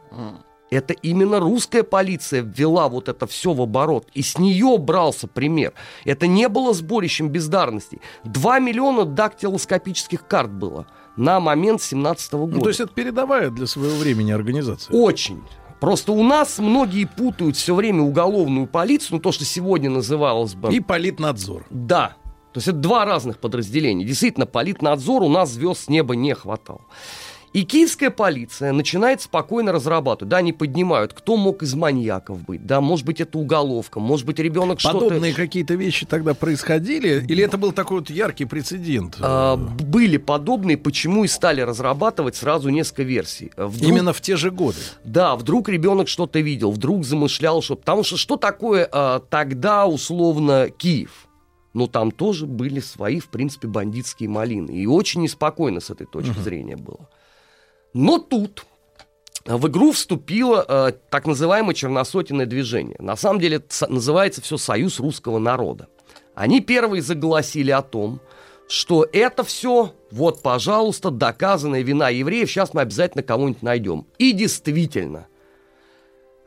Это 0.70 0.92
именно 0.92 1.40
русская 1.40 1.82
полиция 1.82 2.42
ввела 2.42 2.88
вот 2.88 3.08
это 3.08 3.26
все 3.26 3.52
в 3.52 3.62
оборот. 3.62 4.06
И 4.14 4.22
с 4.22 4.38
нее 4.38 4.76
брался 4.78 5.26
пример. 5.26 5.72
Это 6.04 6.26
не 6.26 6.48
было 6.48 6.74
сборищем 6.74 7.30
бездарностей. 7.30 8.00
2 8.24 8.58
миллиона 8.58 9.04
дактилоскопических 9.04 10.26
карт 10.26 10.50
было 10.52 10.86
на 11.16 11.40
момент 11.40 11.82
17 11.82 12.32
года. 12.34 12.56
Ну, 12.56 12.60
то 12.60 12.68
есть 12.68 12.80
это 12.80 12.92
передовая 12.92 13.50
для 13.50 13.66
своего 13.66 13.96
времени 13.96 14.30
организация. 14.30 14.94
Очень. 14.94 15.42
Просто 15.80 16.12
у 16.12 16.22
нас 16.22 16.58
многие 16.58 17.06
путают 17.06 17.56
все 17.56 17.74
время 17.74 18.02
уголовную 18.02 18.66
полицию, 18.66 19.16
ну 19.16 19.20
то, 19.20 19.32
что 19.32 19.44
сегодня 19.44 19.90
называлось 19.90 20.54
бы... 20.54 20.74
И 20.74 20.80
политнадзор. 20.80 21.66
Да. 21.70 22.16
То 22.52 22.58
есть 22.58 22.68
это 22.68 22.78
два 22.78 23.04
разных 23.04 23.38
подразделения. 23.38 24.04
Действительно, 24.04 24.46
политнадзор 24.46 25.22
у 25.22 25.28
нас 25.28 25.50
звезд 25.50 25.84
с 25.84 25.88
неба 25.88 26.16
не 26.16 26.34
хватало. 26.34 26.80
И 27.58 27.64
киевская 27.64 28.10
полиция 28.10 28.70
начинает 28.70 29.20
спокойно 29.20 29.72
разрабатывать. 29.72 30.28
Да, 30.30 30.36
они 30.36 30.52
поднимают, 30.52 31.12
кто 31.12 31.36
мог 31.36 31.64
из 31.64 31.74
маньяков 31.74 32.44
быть. 32.44 32.64
Да, 32.64 32.80
может 32.80 33.04
быть, 33.04 33.20
это 33.20 33.36
уголовка, 33.36 33.98
может 33.98 34.26
быть, 34.26 34.38
ребенок 34.38 34.78
что-то... 34.78 35.00
Подобные 35.00 35.34
какие-то 35.34 35.74
вещи 35.74 36.06
тогда 36.06 36.34
происходили? 36.34 37.24
Или 37.26 37.42
это 37.42 37.58
был 37.58 37.72
такой 37.72 37.98
вот 37.98 38.10
яркий 38.10 38.44
прецедент? 38.44 39.16
А, 39.20 39.56
были 39.56 40.18
подобные, 40.18 40.76
почему 40.76 41.24
и 41.24 41.26
стали 41.26 41.60
разрабатывать 41.60 42.36
сразу 42.36 42.68
несколько 42.68 43.02
версий. 43.02 43.50
Вдруг... 43.56 43.90
Именно 43.90 44.12
в 44.12 44.20
те 44.20 44.36
же 44.36 44.52
годы? 44.52 44.78
Да, 45.02 45.34
вдруг 45.34 45.68
ребенок 45.68 46.06
что-то 46.06 46.38
видел, 46.38 46.70
вдруг 46.70 47.04
замышлял, 47.04 47.60
что... 47.60 47.74
Потому 47.74 48.04
что 48.04 48.16
что 48.16 48.36
такое 48.36 48.88
а, 48.92 49.18
тогда 49.18 49.88
условно 49.88 50.70
Киев? 50.70 51.26
но 51.74 51.86
там 51.86 52.10
тоже 52.10 52.46
были 52.46 52.80
свои, 52.80 53.20
в 53.20 53.28
принципе, 53.28 53.68
бандитские 53.68 54.28
малины. 54.28 54.70
И 54.70 54.86
очень 54.86 55.22
неспокойно 55.22 55.80
с 55.80 55.90
этой 55.90 56.06
точки 56.06 56.30
uh-huh. 56.30 56.42
зрения 56.42 56.76
было. 56.76 57.08
Но 58.00 58.18
тут 58.18 58.64
в 59.44 59.66
игру 59.66 59.90
вступило 59.90 60.64
э, 60.68 60.92
так 61.10 61.26
называемое 61.26 61.74
черносотенное 61.74 62.46
движение. 62.46 62.94
На 63.00 63.16
самом 63.16 63.40
деле 63.40 63.56
это 63.56 63.92
называется 63.92 64.40
все 64.40 64.56
«Союз 64.56 65.00
русского 65.00 65.40
народа». 65.40 65.88
Они 66.36 66.60
первые 66.60 67.02
заголосили 67.02 67.72
о 67.72 67.82
том, 67.82 68.20
что 68.68 69.04
это 69.12 69.42
все, 69.42 69.94
вот, 70.12 70.42
пожалуйста, 70.42 71.10
доказанная 71.10 71.82
вина 71.82 72.08
евреев, 72.08 72.48
сейчас 72.48 72.72
мы 72.72 72.82
обязательно 72.82 73.24
кого-нибудь 73.24 73.62
найдем. 73.62 74.06
И 74.16 74.30
действительно, 74.30 75.26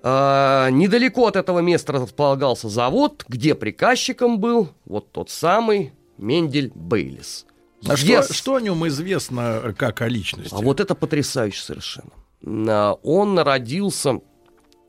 э, 0.03 0.69
недалеко 0.71 1.27
от 1.27 1.35
этого 1.35 1.59
места 1.59 1.91
располагался 1.91 2.69
завод, 2.69 3.25
где 3.27 3.55
приказчиком 3.55 4.39
был 4.39 4.69
вот 4.85 5.11
тот 5.11 5.29
самый 5.29 5.91
Мендель 6.17 6.71
Бейлис. 6.73 7.45
А 7.87 7.93
yes. 7.93 8.23
что, 8.23 8.33
что 8.33 8.55
о 8.55 8.61
нем 8.61 8.87
известно 8.87 9.73
как 9.77 10.01
о 10.01 10.07
личности? 10.07 10.53
А 10.53 10.57
вот 10.61 10.79
это 10.79 10.93
потрясающе 10.93 11.61
совершенно. 11.61 12.11
А, 12.45 12.93
он 13.03 13.39
родился 13.39 14.19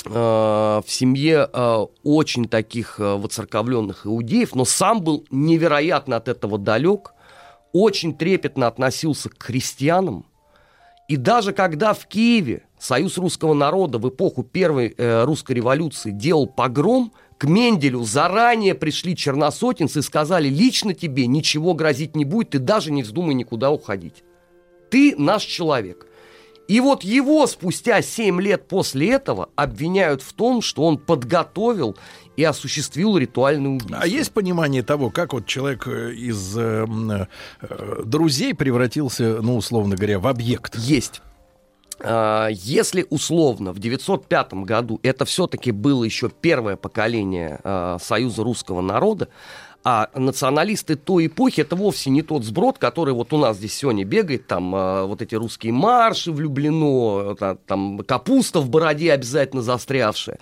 э, 0.04 0.10
в 0.10 0.84
семье 0.86 1.48
э, 1.52 1.86
очень 2.02 2.48
таких 2.48 3.00
э, 3.00 3.16
воцерковленных 3.16 4.06
иудеев, 4.06 4.54
но 4.54 4.64
сам 4.64 5.02
был 5.02 5.26
невероятно 5.30 6.16
от 6.16 6.28
этого 6.28 6.58
далек, 6.58 7.12
очень 7.72 8.14
трепетно 8.14 8.66
относился 8.66 9.30
к 9.30 9.42
христианам. 9.42 10.26
И 11.08 11.16
даже 11.16 11.52
когда 11.52 11.94
в 11.94 12.06
Киеве 12.06 12.64
Союз 12.78 13.16
русского 13.16 13.54
народа 13.54 13.98
в 13.98 14.08
эпоху 14.08 14.42
Первой 14.42 14.94
русской 14.98 15.52
революции 15.52 16.10
делал 16.10 16.46
погром, 16.46 17.12
к 17.42 17.44
Менделю 17.44 18.04
заранее 18.04 18.76
пришли 18.76 19.16
черносотенцы 19.16 19.98
и 19.98 20.02
сказали, 20.02 20.48
лично 20.48 20.94
тебе 20.94 21.26
ничего 21.26 21.74
грозить 21.74 22.14
не 22.14 22.24
будет, 22.24 22.50
ты 22.50 22.60
даже 22.60 22.92
не 22.92 23.02
вздумай 23.02 23.34
никуда 23.34 23.72
уходить. 23.72 24.22
Ты 24.90 25.16
наш 25.18 25.42
человек. 25.42 26.06
И 26.68 26.78
вот 26.78 27.02
его 27.02 27.48
спустя 27.48 28.00
7 28.00 28.40
лет 28.40 28.68
после 28.68 29.10
этого 29.10 29.48
обвиняют 29.56 30.22
в 30.22 30.32
том, 30.34 30.62
что 30.62 30.84
он 30.84 30.98
подготовил 30.98 31.96
и 32.36 32.44
осуществил 32.44 33.18
ритуальное 33.18 33.72
убийство. 33.72 33.98
А 34.00 34.06
есть 34.06 34.30
понимание 34.30 34.84
того, 34.84 35.10
как 35.10 35.32
вот 35.32 35.46
человек 35.46 35.88
э, 35.88 36.12
из 36.12 36.56
э, 36.56 36.86
э, 37.60 38.02
друзей 38.04 38.54
превратился, 38.54 39.42
ну, 39.42 39.56
условно 39.56 39.96
говоря, 39.96 40.20
в 40.20 40.28
объект? 40.28 40.76
Есть. 40.76 41.22
А, 42.00 42.48
если 42.50 43.06
условно 43.10 43.72
в 43.72 43.78
905 43.78 44.54
году 44.54 45.00
это 45.02 45.24
все-таки 45.24 45.70
было 45.70 46.04
еще 46.04 46.30
первое 46.30 46.76
поколение 46.76 47.60
а, 47.64 47.98
Союза 48.00 48.42
русского 48.42 48.80
народа, 48.80 49.28
а 49.84 50.10
националисты 50.14 50.94
той 50.94 51.26
эпохи 51.26 51.62
это 51.62 51.74
вовсе 51.74 52.10
не 52.10 52.22
тот 52.22 52.44
сброд, 52.44 52.78
который 52.78 53.14
вот 53.14 53.32
у 53.32 53.38
нас 53.38 53.56
здесь 53.56 53.74
сегодня 53.74 54.04
бегает, 54.04 54.46
там 54.46 54.72
а, 54.74 55.06
вот 55.06 55.22
эти 55.22 55.34
русские 55.34 55.72
марши 55.72 56.32
влюблено, 56.32 57.36
там 57.66 57.98
капуста 57.98 58.60
в 58.60 58.70
бороде 58.70 59.12
обязательно 59.12 59.62
застрявшая. 59.62 60.38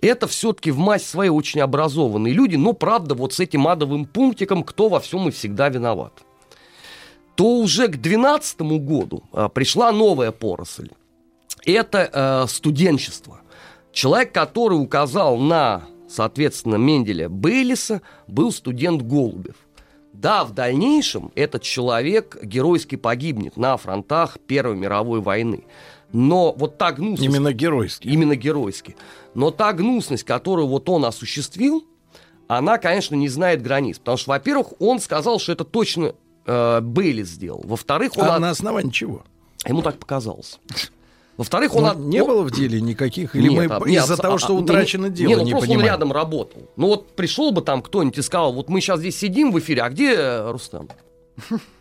Это 0.00 0.26
все-таки 0.26 0.70
в 0.70 0.78
массе 0.78 1.06
своей 1.06 1.30
очень 1.30 1.60
образованные 1.60 2.32
люди, 2.32 2.56
но 2.56 2.72
правда 2.72 3.14
вот 3.14 3.32
с 3.32 3.40
этим 3.40 3.66
адовым 3.66 4.06
пунктиком, 4.06 4.62
кто 4.62 4.88
во 4.88 5.00
всем 5.00 5.28
и 5.28 5.32
всегда 5.32 5.68
виноват 5.68 6.24
то 7.38 7.58
уже 7.58 7.86
к 7.86 7.98
2012 7.98 8.60
году 8.82 9.22
а, 9.32 9.48
пришла 9.48 9.92
новая 9.92 10.32
поросль. 10.32 10.88
Это 11.64 12.10
а, 12.12 12.46
студенчество. 12.48 13.42
Человек, 13.92 14.32
который 14.32 14.74
указал 14.74 15.36
на, 15.36 15.84
соответственно, 16.08 16.74
Менделя 16.74 17.28
Бейлиса, 17.28 18.02
был 18.26 18.50
студент 18.50 19.02
Голубев. 19.02 19.54
Да, 20.12 20.44
в 20.44 20.52
дальнейшем 20.52 21.30
этот 21.36 21.62
человек 21.62 22.42
геройски 22.42 22.96
погибнет 22.96 23.56
на 23.56 23.76
фронтах 23.76 24.38
Первой 24.48 24.74
мировой 24.74 25.20
войны. 25.20 25.62
Но 26.12 26.52
вот 26.58 26.76
та 26.76 26.90
гнусность... 26.90 27.22
Именно 27.22 27.52
геройски. 27.52 28.08
Именно 28.08 28.34
геройски. 28.34 28.96
Но 29.34 29.52
та 29.52 29.72
гнусность, 29.74 30.24
которую 30.24 30.66
вот 30.66 30.88
он 30.88 31.04
осуществил, 31.04 31.86
она, 32.48 32.78
конечно, 32.78 33.14
не 33.14 33.28
знает 33.28 33.62
границ. 33.62 34.00
Потому 34.00 34.16
что, 34.16 34.30
во-первых, 34.30 34.72
он 34.80 34.98
сказал, 34.98 35.38
что 35.38 35.52
это 35.52 35.62
точно 35.62 36.16
э, 36.48 36.80
Бейли 36.80 37.22
сделал. 37.22 37.62
Во-вторых, 37.64 38.12
он... 38.16 38.24
А 38.24 38.34
от... 38.34 38.40
на 38.40 38.50
основании 38.50 38.90
чего? 38.90 39.22
Ему 39.66 39.82
так 39.82 39.98
показалось. 39.98 40.58
Во-вторых, 41.36 41.76
он... 41.76 41.86
от... 41.86 41.98
Не 41.98 42.24
было 42.24 42.42
в 42.42 42.50
деле 42.50 42.80
никаких? 42.80 43.36
Или 43.36 43.48
нет, 43.48 43.70
мы 43.80 43.92
из-за 43.92 44.16
того, 44.16 44.34
а, 44.34 44.38
что 44.38 44.56
утрачено 44.56 45.06
не, 45.06 45.12
дело, 45.12 45.28
не, 45.28 45.36
ну, 45.36 45.44
не 45.44 45.50
просто 45.52 45.68
понимаем? 45.68 45.86
он 45.86 45.94
рядом 45.94 46.12
работал. 46.12 46.62
Ну 46.76 46.88
вот 46.88 47.14
пришел 47.14 47.52
бы 47.52 47.62
там 47.62 47.82
кто-нибудь 47.82 48.18
и 48.18 48.22
сказал, 48.22 48.52
вот 48.52 48.68
мы 48.68 48.80
сейчас 48.80 48.98
здесь 49.00 49.16
сидим 49.16 49.52
в 49.52 49.58
эфире, 49.60 49.82
а 49.82 49.90
где 49.90 50.40
Рустам? 50.50 50.88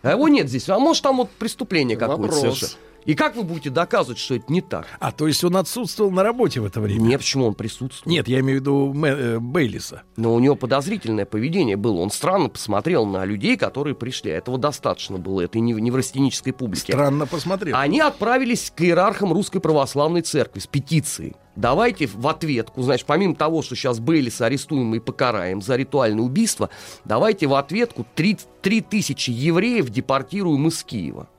А 0.03 0.11
его 0.11 0.27
нет 0.27 0.49
здесь. 0.49 0.69
А 0.69 0.77
может 0.77 1.01
там 1.01 1.17
вот 1.17 1.29
преступление 1.31 1.97
какое-то 1.97 2.35
совершенно. 2.35 2.71
И 3.07 3.15
как 3.15 3.37
вы 3.37 3.43
будете 3.43 3.69
доказывать, 3.69 4.19
что 4.19 4.35
это 4.35 4.51
не 4.51 4.59
так? 4.59 4.85
А, 4.99 5.13
то 5.13 5.27
есть 5.27 5.41
он 5.41 5.55
отсутствовал 5.55 6.11
на 6.11 6.23
работе 6.23 6.59
в 6.59 6.65
это 6.65 6.81
время? 6.81 6.99
Нет, 6.99 7.21
почему 7.21 7.47
он 7.47 7.53
присутствовал? 7.53 8.11
Нет, 8.11 8.27
я 8.27 8.41
имею 8.41 8.59
в 8.59 8.61
виду 8.61 8.93
Мэ, 8.93 9.09
э, 9.09 9.39
Бейлиса. 9.39 10.03
Но 10.17 10.35
у 10.35 10.39
него 10.39 10.55
подозрительное 10.57 11.25
поведение 11.25 11.77
было. 11.77 12.01
Он 12.01 12.11
странно 12.11 12.49
посмотрел 12.49 13.05
на 13.05 13.23
людей, 13.23 13.55
которые 13.55 13.95
пришли. 13.95 14.31
Этого 14.31 14.57
достаточно 14.57 15.17
было, 15.17 15.39
этой 15.39 15.61
неврастенической 15.61 16.51
публики. 16.51 16.91
Странно 16.91 17.25
посмотрел. 17.25 17.77
Они 17.77 18.01
отправились 18.01 18.73
к 18.75 18.81
иерархам 18.81 19.31
Русской 19.31 19.61
Православной 19.61 20.21
Церкви 20.21 20.59
с 20.59 20.67
петицией. 20.67 21.37
Давайте 21.55 22.07
в 22.07 22.27
ответку, 22.27 22.81
значит, 22.81 23.07
помимо 23.07 23.35
того, 23.35 23.61
что 23.61 23.73
сейчас 23.77 24.01
Бейлиса 24.01 24.47
арестуем 24.47 24.93
и 24.95 24.99
покараем 24.99 25.61
за 25.61 25.77
ритуальное 25.77 26.25
убийство, 26.25 26.69
давайте 27.05 27.47
в 27.47 27.53
ответку 27.53 28.05
3, 28.15 28.37
3 28.61 28.81
тысячи 28.81 29.31
евреев 29.31 29.89
депортируем 29.89 30.67
из 30.67 30.83
Киева. 30.83 31.29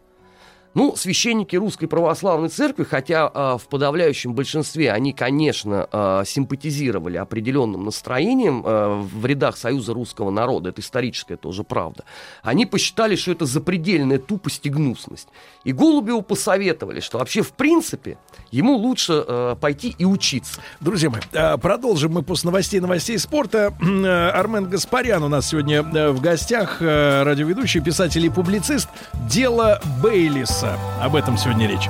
Ну, 0.79 0.95
священники 0.95 1.57
Русской 1.57 1.89
Православной 1.89 2.51
Церкви, 2.51 2.85
хотя 2.85 3.29
э, 3.35 3.59
в 3.61 3.67
подавляющем 3.69 4.33
большинстве 4.33 4.93
они, 4.93 5.13
конечно, 5.13 5.89
э, 5.91 6.23
симпатизировали 6.25 7.17
определенным 7.17 7.87
настроением 7.87 8.63
э, 8.65 9.03
в 9.03 9.27
рядах 9.27 9.57
Союза 9.57 9.93
Русского 9.93 10.31
Народа, 10.31 10.69
это 10.69 10.81
историческая 10.81 11.37
тоже 11.37 11.65
правда, 11.65 12.05
они 12.45 12.65
посчитали, 12.65 13.17
что 13.17 13.33
это 13.33 13.45
запредельная 13.45 14.21
тупость 14.21 14.67
и 14.67 14.69
гнусность. 14.69 15.27
И 15.65 15.73
Голубеву 15.73 16.23
посоветовали, 16.23 17.01
что 17.01 17.19
вообще 17.19 17.43
в 17.43 17.55
принципе 17.55 18.17
ему 18.53 18.77
лучше 18.77 19.25
э, 19.27 19.57
пойти 19.61 19.97
и 19.99 20.05
учиться. 20.05 20.61
Друзья 20.79 21.11
мои, 21.11 21.23
продолжим 21.59 22.13
мы 22.13 22.23
после 22.23 22.51
новостей 22.51 22.79
новостей 22.79 23.19
спорта. 23.19 23.75
Армен 24.33 24.67
Гаспарян 24.67 25.25
у 25.25 25.29
нас 25.29 25.49
сегодня 25.49 25.83
в 25.83 26.21
гостях, 26.21 26.81
радиоведущий, 26.81 27.81
писатель 27.81 28.25
и 28.25 28.29
публицист. 28.29 28.89
Дело 29.29 29.83
Бейлис 30.01 30.68
Касса. 30.69 30.79
Об 31.01 31.17
этом 31.17 31.37
сегодня 31.39 31.67
речь. 31.69 31.89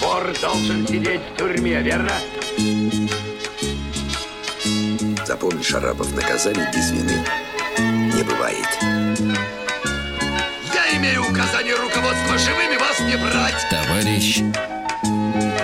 Вор 0.00 0.32
должен 0.40 0.86
сидеть 0.86 1.20
в 1.20 1.38
тюрьме, 1.38 1.80
верно? 1.80 2.12
Запомни, 5.24 5.62
Шарапов, 5.62 6.12
наказание 6.14 6.70
без 6.74 6.90
вины 6.90 7.24
не 7.78 8.22
бывает. 8.22 8.66
Я 10.74 10.98
имею 10.98 11.22
указание 11.30 11.74
руководства 11.74 12.38
живыми 12.38 12.78
вас 12.78 13.00
не 13.00 13.16
брать. 13.16 13.66
Товарищ 13.70 14.42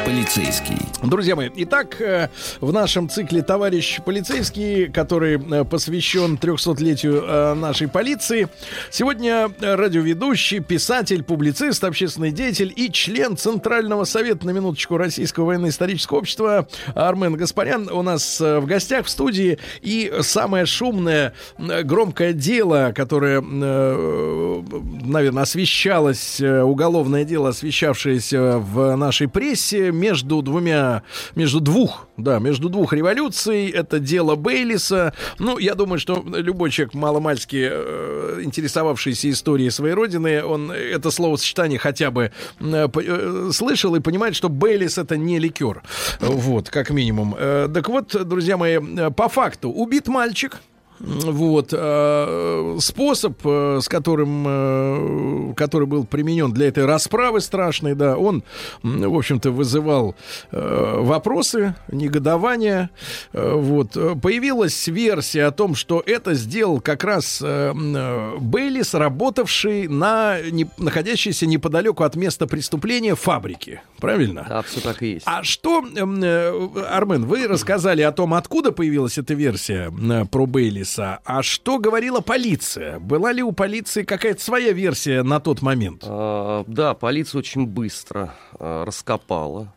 полицейский. 0.05 0.77
Друзья 1.03 1.37
мои, 1.37 1.51
итак, 1.57 2.01
э, 2.01 2.29
в 2.61 2.73
нашем 2.73 3.09
цикле 3.09 3.43
«Товарищ 3.43 4.01
полицейский», 4.05 4.87
который 4.87 5.39
э, 5.39 5.65
посвящен 5.65 6.37
300-летию 6.37 7.25
э, 7.27 7.55
нашей 7.55 7.89
полиции, 7.89 8.49
сегодня 8.91 9.51
радиоведущий, 9.61 10.61
писатель, 10.61 11.23
публицист, 11.23 11.83
общественный 11.85 12.31
деятель 12.31 12.73
и 12.75 12.91
член 12.91 13.37
Центрального 13.37 14.05
совета, 14.05 14.47
на 14.47 14.51
минуточку, 14.51 14.97
Российского 14.97 15.47
военно-исторического 15.47 16.19
общества 16.19 16.69
Армен 16.95 17.35
Гаспарян 17.35 17.89
у 17.91 18.03
нас 18.03 18.41
в 18.41 18.67
гостях 18.67 19.07
в 19.07 19.11
студии. 19.11 19.59
И 19.83 20.13
самое 20.21 20.67
шумное, 20.67 21.35
громкое 21.59 22.33
дело, 22.33 22.93
которое, 22.95 23.41
наверное, 23.41 25.43
освещалось, 25.43 26.41
уголовное 26.41 27.25
дело, 27.25 27.51
освещавшееся 27.51 28.59
в 28.59 28.97
нашей 28.97 29.29
прессе, 29.29 29.64
между 29.73 30.25
между 30.25 30.43
двумя, 30.43 31.03
между 31.35 31.61
двух, 31.61 32.09
да, 32.17 32.39
между 32.39 32.69
двух 32.69 32.93
революций. 32.93 33.69
Это 33.69 33.99
дело 33.99 34.37
Бейлиса. 34.37 35.13
Ну, 35.39 35.59
я 35.59 35.75
думаю, 35.75 35.99
что 35.99 36.25
любой 36.27 36.71
человек 36.71 36.95
маломальски 36.95 37.69
э, 37.71 38.41
интересовавшийся 38.43 39.31
историей 39.31 39.71
своей 39.71 39.95
родины, 39.95 40.43
он 40.43 40.71
это 40.71 41.11
словосочетание 41.11 41.79
хотя 41.79 42.11
бы 42.11 42.33
э, 42.61 42.89
э, 42.95 43.51
слышал 43.53 43.95
и 43.95 44.01
понимает, 44.01 44.35
что 44.35 44.49
Бейлис 44.49 44.99
это 44.99 45.17
не 45.17 45.39
ликер. 45.39 45.83
Вот, 46.21 46.71
как 46.71 46.91
минимум. 46.91 47.35
Э, 47.39 47.69
так 47.73 47.89
вот, 47.89 48.17
друзья 48.27 48.57
мои, 48.57 48.79
э, 48.79 49.11
по 49.11 49.29
факту 49.29 49.71
убит 49.71 50.09
мальчик. 50.09 50.57
Вот 51.07 51.69
э, 51.73 52.77
способ, 52.81 53.39
э, 53.45 53.81
с 53.83 53.89
которым, 53.89 54.45
э, 54.47 55.55
который 55.55 55.87
был 55.87 56.05
применен 56.05 56.53
для 56.53 56.69
этой 56.69 56.87
расправы 56.87 57.41
страшной, 57.41 57.95
да, 57.95 58.17
он, 58.17 58.43
в 58.83 59.17
общем-то, 59.17 59.51
вызывал 59.51 60.15
вопросы, 60.51 61.75
негодования. 61.89 62.91
Э, 63.33 63.55
вот 63.55 63.93
появилась 64.23 64.87
версия 64.89 65.45
о 65.45 65.51
том, 65.51 65.75
что 65.75 66.03
это 66.05 66.35
сделал 66.35 66.81
как 66.81 67.05
раз 67.05 67.43
Бейлис, 67.43 68.95
работавший 68.95 69.89
на 69.89 70.41
не- 70.51 70.71
находящейся 70.79 71.47
неподалеку 71.47 72.05
от 72.05 72.17
места 72.17 72.47
преступления 72.47 73.15
фабрике, 73.15 73.83
правильно? 74.01 74.47
Да, 74.49 74.63
все 74.63 74.81
так 74.81 75.03
и 75.03 75.15
есть. 75.15 75.27
А 75.27 75.43
что, 75.43 75.79
Армен, 75.81 77.27
вы 77.27 77.47
рассказали 77.47 78.03
о 78.03 78.13
том, 78.13 78.35
откуда 78.35 78.73
появилась 78.73 79.19
эта 79.19 79.35
версия 79.35 79.93
про 80.31 80.47
Бейлиса, 80.97 81.21
а 81.25 81.43
что 81.43 81.79
говорила 81.79 82.21
полиция? 82.21 82.99
Была 82.99 83.33
ли 83.33 83.43
у 83.43 83.53
полиции 83.53 84.03
какая-то 84.03 84.41
своя 84.43 84.73
версия 84.73 85.23
на 85.23 85.41
тот 85.41 85.63
момент? 85.63 86.03
А, 86.07 86.65
Да, 86.67 86.95
полиция 86.95 87.41
очень 87.41 87.67
быстро 87.67 88.35
а, 88.59 88.85
раскопала, 88.85 89.73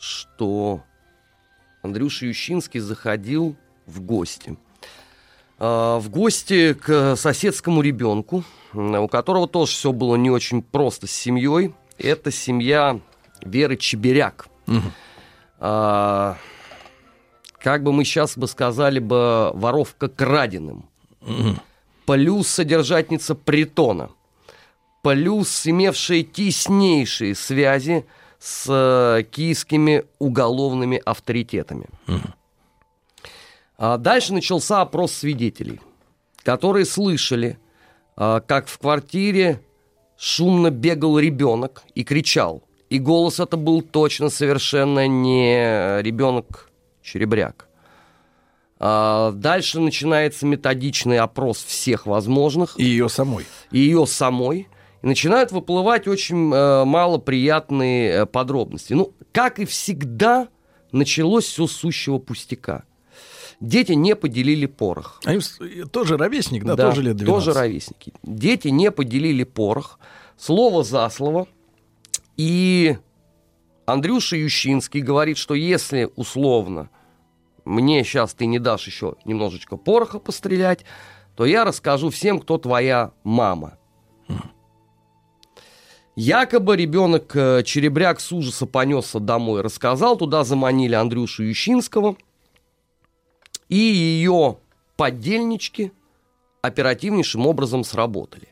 что 0.00 0.82
Андрюша 1.82 2.26
Ющинский 2.26 2.80
заходил 2.80 3.56
в 3.86 4.00
гости. 4.00 4.56
А, 5.58 5.98
В 5.98 6.10
гости 6.10 6.74
к 6.74 7.16
соседскому 7.16 7.80
ребенку, 7.82 8.44
у 8.72 9.08
которого 9.08 9.48
тоже 9.48 9.72
все 9.72 9.92
было 9.92 10.16
не 10.16 10.30
очень 10.30 10.62
просто 10.62 11.06
с 11.06 11.10
семьей. 11.12 11.74
Это 11.98 12.30
семья 12.30 13.00
Веры 13.42 13.76
Чеберяк. 13.76 14.48
А, 15.60 16.36
Как 17.60 17.82
бы 17.82 17.92
мы 17.92 18.04
сейчас 18.04 18.38
бы 18.38 18.46
сказали 18.46 18.98
бы, 18.98 19.50
воровка 19.54 20.08
краденым. 20.08 20.88
Плюс 22.06 22.48
содержательница 22.48 23.34
притона 23.34 24.10
плюс 25.02 25.66
имевшие 25.66 26.22
теснейшие 26.22 27.34
связи 27.34 28.04
с 28.38 28.66
э, 28.68 29.22
киевскими 29.24 30.04
уголовными 30.18 31.00
авторитетами. 31.04 31.86
А 33.76 33.96
дальше 33.96 34.32
начался 34.32 34.80
опрос 34.80 35.12
свидетелей, 35.12 35.80
которые 36.42 36.84
слышали, 36.84 37.58
а, 38.16 38.40
как 38.40 38.66
в 38.66 38.76
квартире 38.78 39.62
шумно 40.18 40.70
бегал 40.70 41.18
ребенок 41.18 41.84
и 41.94 42.02
кричал. 42.02 42.64
И 42.90 42.98
голос 42.98 43.38
это 43.38 43.56
был 43.56 43.82
точно 43.82 44.30
совершенно 44.30 45.06
не 45.06 46.02
ребенок 46.02 46.67
Черебряк. 47.08 47.68
А, 48.78 49.32
Дальше 49.32 49.80
начинается 49.80 50.46
методичный 50.46 51.18
опрос 51.18 51.64
всех 51.64 52.06
возможных. 52.06 52.78
И 52.78 52.84
ее 52.84 53.08
самой. 53.08 53.46
И 53.70 53.78
ее 53.78 54.06
самой. 54.06 54.68
И 55.02 55.06
начинают 55.06 55.52
выплывать 55.52 56.06
очень 56.08 56.52
э, 56.52 56.84
малоприятные 56.84 58.10
э, 58.10 58.26
подробности. 58.26 58.92
Ну, 58.92 59.12
как 59.32 59.58
и 59.58 59.64
всегда, 59.64 60.48
началось 60.92 61.44
все 61.44 61.66
с 61.66 61.72
сущего 61.72 62.18
пустяка. 62.18 62.84
Дети 63.60 63.92
не 63.92 64.14
поделили 64.14 64.66
порох. 64.66 65.20
Они 65.24 65.40
с- 65.40 65.60
э, 65.60 65.84
тоже 65.90 66.16
ровесник, 66.16 66.64
да, 66.64 66.76
тоже 66.76 67.02
лет 67.02 67.16
12? 67.16 67.26
тоже 67.26 67.58
ровесники. 67.58 68.12
Дети 68.22 68.68
не 68.68 68.90
поделили 68.90 69.44
порох. 69.44 69.98
Слово 70.36 70.84
за 70.84 71.08
слово. 71.10 71.46
И 72.36 72.96
Андрюша 73.86 74.36
Ющинский 74.36 75.00
говорит, 75.00 75.38
что 75.38 75.54
если 75.54 76.08
условно 76.14 76.90
мне 77.68 78.02
сейчас 78.02 78.34
ты 78.34 78.46
не 78.46 78.58
дашь 78.58 78.86
еще 78.86 79.14
немножечко 79.24 79.76
пороха 79.76 80.18
пострелять, 80.18 80.84
то 81.36 81.44
я 81.44 81.64
расскажу 81.64 82.10
всем, 82.10 82.40
кто 82.40 82.58
твоя 82.58 83.12
мама. 83.22 83.78
Якобы 86.16 86.76
ребенок 86.76 87.36
э, 87.36 87.62
Черебряк 87.62 88.18
с 88.18 88.32
ужаса 88.32 88.66
понесся 88.66 89.20
домой, 89.20 89.60
рассказал, 89.60 90.16
туда 90.16 90.42
заманили 90.42 90.94
Андрюшу 90.96 91.44
Ющинского, 91.44 92.16
и 93.68 93.76
ее 93.76 94.56
поддельнички 94.96 95.92
оперативнейшим 96.60 97.46
образом 97.46 97.84
сработали. 97.84 98.48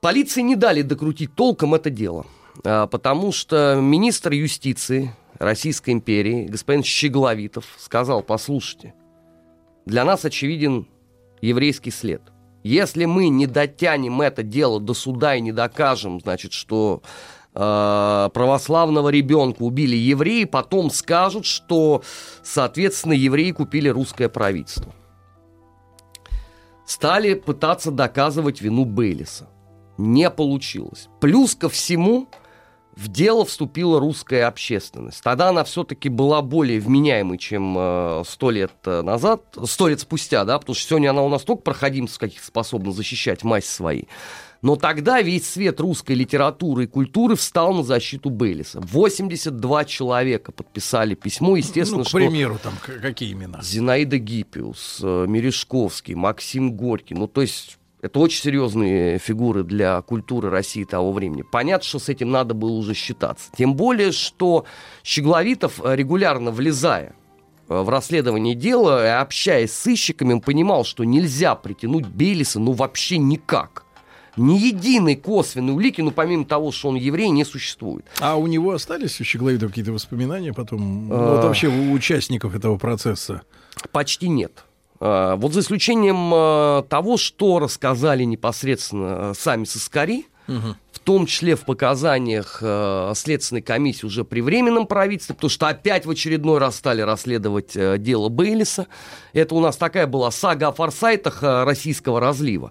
Полиции 0.00 0.40
не 0.40 0.56
дали 0.56 0.82
докрутить 0.82 1.34
толком 1.36 1.74
это 1.74 1.88
дело, 1.88 2.26
а, 2.64 2.88
потому 2.88 3.30
что 3.30 3.78
министр 3.80 4.32
юстиции 4.32 5.14
Российской 5.38 5.90
империи, 5.90 6.46
господин 6.46 6.82
Щегловитов, 6.82 7.64
сказал, 7.78 8.22
послушайте, 8.22 8.94
для 9.84 10.04
нас 10.04 10.24
очевиден 10.24 10.88
еврейский 11.40 11.90
след. 11.90 12.22
Если 12.62 13.04
мы 13.04 13.28
не 13.28 13.46
дотянем 13.46 14.20
это 14.20 14.42
дело 14.42 14.80
до 14.80 14.94
суда 14.94 15.36
и 15.36 15.40
не 15.40 15.52
докажем, 15.52 16.20
значит, 16.20 16.52
что 16.52 17.02
э, 17.54 18.30
православного 18.34 19.08
ребенка 19.10 19.62
убили 19.62 19.94
евреи, 19.94 20.44
потом 20.44 20.90
скажут, 20.90 21.44
что, 21.44 22.02
соответственно, 22.42 23.12
евреи 23.12 23.52
купили 23.52 23.88
русское 23.88 24.28
правительство. 24.28 24.92
Стали 26.86 27.34
пытаться 27.34 27.92
доказывать 27.92 28.60
вину 28.60 28.84
Бейлиса. 28.84 29.48
Не 29.96 30.28
получилось. 30.30 31.08
Плюс 31.20 31.54
ко 31.54 31.68
всему, 31.68 32.28
в 32.96 33.08
дело 33.08 33.44
вступила 33.44 34.00
русская 34.00 34.46
общественность. 34.46 35.22
Тогда 35.22 35.50
она 35.50 35.64
все-таки 35.64 36.08
была 36.08 36.40
более 36.40 36.80
вменяемой, 36.80 37.36
чем 37.36 37.76
э, 37.78 38.22
сто 38.26 38.50
лет 38.50 38.72
э, 38.86 39.02
назад, 39.02 39.42
сто 39.66 39.88
лет 39.88 40.00
спустя, 40.00 40.44
да, 40.44 40.58
потому 40.58 40.74
что 40.74 40.88
сегодня 40.88 41.10
она 41.10 41.22
у 41.22 41.28
нас 41.28 41.42
только 41.42 41.62
проходимцев 41.62 42.18
каких 42.18 42.42
способна 42.42 42.92
защищать 42.92 43.44
масть 43.44 43.68
свои. 43.68 44.04
Но 44.62 44.76
тогда 44.76 45.20
весь 45.20 45.48
свет 45.48 45.78
русской 45.78 46.12
литературы 46.12 46.84
и 46.84 46.86
культуры 46.86 47.36
встал 47.36 47.74
на 47.74 47.82
защиту 47.84 48.30
Бейлиса. 48.30 48.80
82 48.80 49.84
человека 49.84 50.50
подписали 50.50 51.14
письмо, 51.14 51.56
естественно, 51.56 51.98
Ну, 51.98 52.04
к 52.04 52.08
что... 52.08 52.16
примеру, 52.16 52.58
там 52.62 52.72
какие 53.02 53.32
имена? 53.34 53.60
Зинаида 53.62 54.16
Гиппиус, 54.16 55.00
э, 55.02 55.26
Мережковский, 55.28 56.14
Максим 56.14 56.72
Горький. 56.72 57.14
Ну, 57.14 57.26
то 57.28 57.42
есть 57.42 57.76
это 58.06 58.20
очень 58.20 58.40
серьезные 58.42 59.18
фигуры 59.18 59.64
для 59.64 60.00
культуры 60.02 60.48
России 60.48 60.84
того 60.84 61.12
времени. 61.12 61.42
Понятно, 61.42 61.84
что 61.86 61.98
с 61.98 62.08
этим 62.08 62.30
надо 62.30 62.54
было 62.54 62.70
уже 62.70 62.94
считаться. 62.94 63.50
Тем 63.56 63.74
более, 63.74 64.12
что 64.12 64.64
Щегловитов, 65.02 65.80
э, 65.84 65.96
регулярно 65.96 66.52
влезая 66.52 67.14
э, 67.68 67.80
в 67.80 67.88
расследование 67.88 68.54
дела, 68.54 69.04
и 69.04 69.08
общаясь 69.08 69.72
с 69.72 69.78
сыщиками, 69.82 70.34
он 70.34 70.40
понимал, 70.40 70.84
что 70.84 71.02
нельзя 71.04 71.54
притянуть 71.56 72.06
Бейлиса 72.06 72.60
ну 72.60 72.72
вообще 72.72 73.18
никак. 73.18 73.84
Ни 74.36 74.54
единой 74.58 75.16
косвенной 75.16 75.72
улики, 75.72 76.00
ну 76.02 76.10
помимо 76.10 76.44
того, 76.44 76.70
что 76.70 76.90
он 76.90 76.96
еврей, 76.96 77.30
не 77.30 77.44
существует. 77.44 78.04
А 78.20 78.36
у 78.36 78.46
него 78.46 78.72
остались 78.72 79.20
у 79.20 79.24
Щегловитова 79.24 79.70
какие-то 79.70 79.92
воспоминания 79.92 80.52
потом? 80.52 81.08
Ну, 81.08 81.14
А. 81.14 81.34
вот 81.36 81.44
вообще 81.44 81.68
у 81.68 81.92
участников 81.92 82.54
этого 82.54 82.76
процесса? 82.76 83.42
Почти 83.92 84.28
нет. 84.28 84.65
А, 85.00 85.36
Вот 85.36 85.52
за 85.52 85.60
исключением 85.60 86.32
а, 86.32 86.82
того, 86.82 87.16
что 87.16 87.58
рассказали 87.58 88.24
непосредственно 88.24 89.30
а, 89.30 89.34
сами 89.34 89.64
сыскари, 89.64 90.26
в 90.46 91.00
том 91.00 91.26
числе 91.26 91.56
в 91.56 91.64
показаниях 91.64 92.62
Следственной 93.16 93.62
комиссии 93.62 94.06
уже 94.06 94.24
при 94.24 94.40
Временном 94.40 94.86
правительстве, 94.86 95.34
потому 95.34 95.50
что 95.50 95.66
опять 95.66 96.06
в 96.06 96.10
очередной 96.10 96.58
раз 96.58 96.76
стали 96.76 97.00
расследовать 97.00 97.76
дело 98.00 98.28
Бейлиса. 98.28 98.86
Это 99.32 99.56
у 99.56 99.60
нас 99.60 99.76
такая 99.76 100.06
была 100.06 100.30
сага 100.30 100.68
о 100.68 100.72
форсайтах 100.72 101.42
российского 101.42 102.20
разлива. 102.20 102.70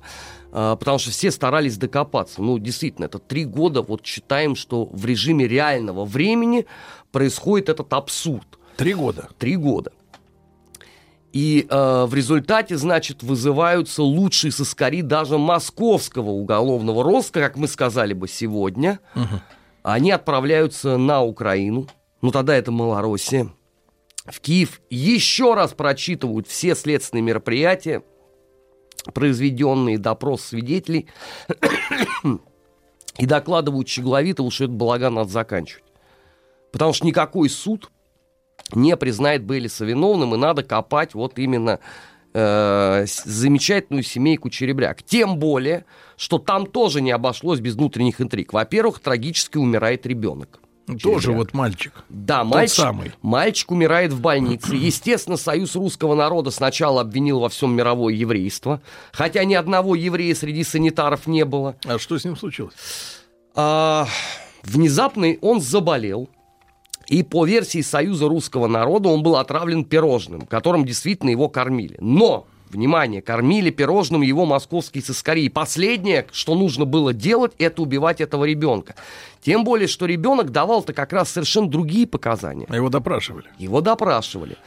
Потому 0.51 0.99
что 0.99 1.11
все 1.11 1.31
старались 1.31 1.75
докопаться. 1.75 2.41
Ну, 2.41 2.59
действительно, 2.59 3.05
это 3.05 3.19
три 3.19 3.43
года, 3.43 3.81
вот 3.81 4.05
считаем, 4.05 4.55
что 4.55 4.85
в 4.85 5.05
режиме 5.05 5.45
реального 5.45 6.05
времени 6.05 6.67
происходит 7.11 7.67
этот 7.67 7.91
абсурд. 7.91 8.47
Три 8.77 8.93
года. 8.93 9.27
Три 9.37 9.57
года. 9.57 9.91
И 11.35 11.67
э, 11.69 12.05
в 12.05 12.13
результате, 12.13 12.77
значит, 12.77 13.21
вызываются 13.21 14.01
лучшие 14.03 14.53
соскари 14.53 15.01
даже 15.01 15.37
московского 15.37 16.29
уголовного 16.29 17.03
роста, 17.03 17.41
как 17.41 17.57
мы 17.57 17.67
сказали 17.67 18.13
бы 18.13 18.29
сегодня. 18.29 19.01
Они 19.83 20.11
отправляются 20.11 20.95
на 20.95 21.23
Украину, 21.23 21.89
ну 22.21 22.31
тогда 22.31 22.55
это 22.55 22.71
Малороссия, 22.71 23.49
в 24.25 24.39
Киев, 24.39 24.79
еще 24.89 25.55
раз 25.55 25.73
прочитывают 25.73 26.47
все 26.47 26.73
следственные 26.73 27.23
мероприятия, 27.23 28.01
произведенные, 29.13 29.97
допрос 29.97 30.41
свидетелей, 30.41 31.09
и 33.17 33.25
докладывают 33.25 33.89
Щегловитову, 33.89 34.51
что 34.51 34.63
этот 34.63 34.77
балаган 34.77 35.15
надо 35.15 35.31
заканчивать. 35.31 35.83
Потому 36.71 36.93
что 36.93 37.05
никакой 37.05 37.49
суд 37.49 37.91
не 38.73 38.95
признает 38.97 39.43
Бейлиса 39.43 39.85
виновным, 39.85 40.33
и 40.35 40.37
надо 40.37 40.63
копать 40.63 41.13
вот 41.13 41.37
именно 41.37 41.79
э, 42.33 43.05
замечательную 43.07 44.03
семейку 44.03 44.49
Черебряк. 44.49 45.03
Тем 45.03 45.37
более, 45.37 45.85
что 46.17 46.39
там 46.39 46.65
тоже 46.65 47.01
не 47.01 47.11
обошлось 47.11 47.59
без 47.59 47.75
внутренних 47.75 48.21
интриг. 48.21 48.53
Во-первых, 48.53 48.99
трагически 48.99 49.57
умирает 49.57 50.05
ребенок. 50.05 50.59
Тоже 51.01 51.27
Черебряк. 51.27 51.37
вот 51.37 51.53
мальчик. 51.53 51.93
Да, 52.09 52.43
Тот 52.43 52.53
мальчик, 52.53 52.75
самый. 52.75 53.11
мальчик 53.21 53.71
умирает 53.71 54.11
в 54.13 54.21
больнице. 54.21 54.75
Естественно, 54.75 55.37
Союз 55.37 55.75
русского 55.75 56.13
народа 56.15 56.51
сначала 56.51 57.01
обвинил 57.01 57.39
во 57.39 57.49
всем 57.49 57.75
мировое 57.75 58.13
еврейство, 58.13 58.81
хотя 59.11 59.43
ни 59.45 59.53
одного 59.55 59.95
еврея 59.95 60.35
среди 60.35 60.63
санитаров 60.63 61.27
не 61.27 61.43
было. 61.45 61.75
А 61.85 61.97
что 61.97 62.17
с 62.19 62.23
ним 62.25 62.35
случилось? 62.35 62.73
А, 63.55 64.07
внезапно 64.63 65.35
он 65.41 65.59
заболел. 65.61 66.29
И 67.07 67.23
по 67.23 67.45
версии 67.45 67.81
Союза 67.81 68.27
русского 68.27 68.67
народа 68.67 69.09
он 69.09 69.21
был 69.23 69.35
отравлен 69.35 69.85
пирожным, 69.85 70.41
которым 70.41 70.85
действительно 70.85 71.29
его 71.29 71.49
кормили. 71.49 71.97
Но, 71.99 72.47
внимание, 72.69 73.21
кормили 73.21 73.69
пирожным 73.69 74.21
его 74.23 74.45
московские 74.45 75.03
сыскари. 75.03 75.41
И 75.43 75.49
последнее, 75.49 76.25
что 76.31 76.55
нужно 76.55 76.85
было 76.85 77.13
делать, 77.13 77.53
это 77.59 77.81
убивать 77.81 78.21
этого 78.21 78.45
ребенка. 78.45 78.95
Тем 79.41 79.63
более, 79.63 79.87
что 79.87 80.07
ребенок 80.07 80.51
давал-то 80.51 80.93
как 80.93 81.13
раз 81.13 81.29
совершенно 81.29 81.69
другие 81.69 82.07
показания. 82.07 82.65
Его 82.73 82.89
допрашивали. 82.89 83.45
Его 83.59 83.81
допрашивали. 83.81 84.57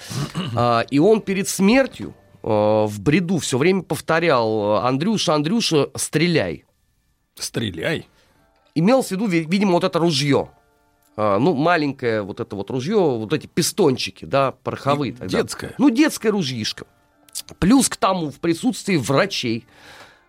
А, 0.54 0.84
И 0.90 0.98
он 1.00 1.20
перед 1.20 1.48
смертью 1.48 2.14
э, 2.44 2.48
в 2.48 3.00
бреду 3.00 3.38
все 3.38 3.58
время 3.58 3.82
повторял 3.82 4.76
«Андрюша, 4.86 5.34
Андрюша, 5.34 5.90
стреляй». 5.96 6.64
Стреляй. 7.34 8.06
Имел 8.74 9.02
в 9.02 9.10
виду, 9.10 9.26
ви- 9.26 9.44
видимо, 9.48 9.72
вот 9.72 9.84
это 9.84 9.98
ружье. 9.98 10.50
А, 11.20 11.40
Ну, 11.40 11.52
маленькое 11.52 12.22
вот 12.22 12.38
это 12.38 12.54
вот 12.54 12.70
ружье, 12.70 12.96
вот 12.96 13.32
эти 13.32 13.48
пистончики, 13.48 14.24
да, 14.24 14.52
пороховые. 14.62 15.12
тогда. 15.12 15.38
детское? 15.38 15.74
Ну, 15.76 15.90
детское 15.90 16.30
ружьишко. 16.30 16.86
Плюс 17.58 17.88
к 17.88 17.96
тому, 17.96 18.30
в 18.30 18.38
присутствии 18.38 18.96
врачей, 18.96 19.66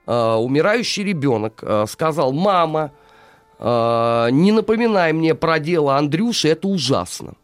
а, 0.08 0.38
умирающий 0.38 1.04
ребенок 1.04 1.60
а, 1.62 1.86
сказал, 1.86 2.34
мама, 2.34 2.92
а, 3.60 4.30
не 4.30 4.52
напоминай 4.52 5.14
мне 5.14 5.36
про 5.36 5.60
дело 5.60 5.96
Андрюши, 5.96 6.48
это 6.48 6.68
ужасно. 6.68 7.36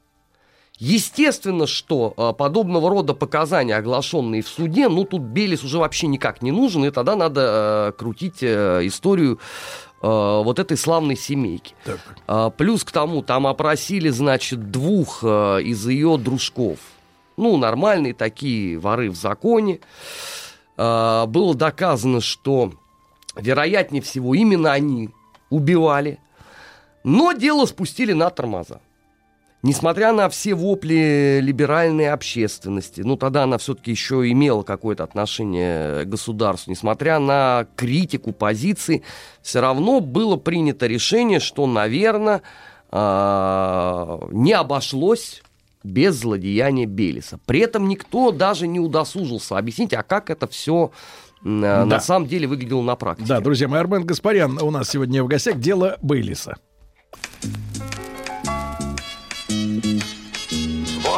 Естественно, 0.77 1.67
что 1.67 2.35
подобного 2.38 2.89
рода 2.89 3.13
показания, 3.13 3.77
оглашенные 3.77 4.41
в 4.41 4.47
суде, 4.47 4.89
ну 4.89 5.05
тут 5.05 5.22
Белис 5.22 5.63
уже 5.63 5.77
вообще 5.77 6.07
никак 6.07 6.41
не 6.41 6.51
нужен, 6.51 6.84
и 6.84 6.89
тогда 6.89 7.15
надо 7.15 7.93
крутить 7.97 8.39
а, 8.41 8.80
историю 8.85 9.39
вот 10.44 10.60
этой 10.60 10.77
славной 10.77 11.15
семейки. 11.15 11.73
А, 12.27 12.49
плюс 12.49 12.84
к 12.84 12.91
тому, 12.91 13.22
там 13.22 13.48
опросили, 13.48 14.10
значит, 14.10 14.72
двух 14.72 15.19
а, 15.23 15.57
из 15.57 15.88
ее 15.88 16.18
дружков. 16.18 16.80
Ну, 17.38 17.57
нормальные 17.57 18.14
такие 18.14 18.77
воры 18.77 19.10
в 19.10 19.15
законе. 19.15 19.80
А, 20.77 21.26
было 21.26 21.56
доказано, 21.56 22.22
что, 22.22 22.73
вероятнее 23.36 24.02
всего, 24.02 24.36
именно 24.36 24.72
они 24.72 25.10
убивали. 25.49 26.19
Но 27.03 27.34
дело 27.34 27.65
спустили 27.65 28.14
на 28.14 28.30
тормоза. 28.30 28.82
Несмотря 29.66 30.14
на 30.14 30.30
все 30.30 30.54
вопли 30.54 31.40
либеральной 31.42 32.10
общественности, 32.12 33.02
ну 33.02 33.16
тогда 33.18 33.46
она 33.46 33.58
все-таки 33.58 33.90
еще 33.90 34.30
имела 34.30 34.62
какое-то 34.62 35.04
отношение 35.04 36.06
к 36.06 36.08
государству, 36.08 36.70
несмотря 36.70 37.18
на 37.18 37.66
критику 37.76 38.32
позиции, 38.32 39.02
все 39.42 39.62
равно 39.62 40.02
было 40.02 40.36
принято 40.36 40.86
решение, 40.86 41.40
что, 41.40 41.66
наверное, 41.66 42.44
не 42.92 44.54
обошлось 44.54 45.42
без 45.84 46.14
злодеяния 46.14 46.86
Белиса. 46.86 47.40
При 47.48 47.62
этом 47.62 47.88
никто 47.88 48.30
даже 48.30 48.68
не 48.68 48.80
удосужился 48.80 49.58
объяснить, 49.58 49.96
а 49.96 50.04
как 50.04 50.30
это 50.30 50.46
все 50.46 50.92
на 51.42 51.88
Да. 51.88 52.00
самом 52.02 52.28
деле 52.28 52.46
выглядело 52.46 52.84
на 52.84 52.96
практике. 52.96 53.28
Да, 53.30 53.40
друзья 53.40 53.68
мои, 53.68 53.80
Армен 53.80 54.06
Гаспарян 54.06 54.60
у 54.62 54.70
нас 54.70 54.92
сегодня 54.92 55.24
в 55.24 55.28
гостях. 55.28 55.58
Дело 55.58 55.98
Бейлиса. 56.04 56.58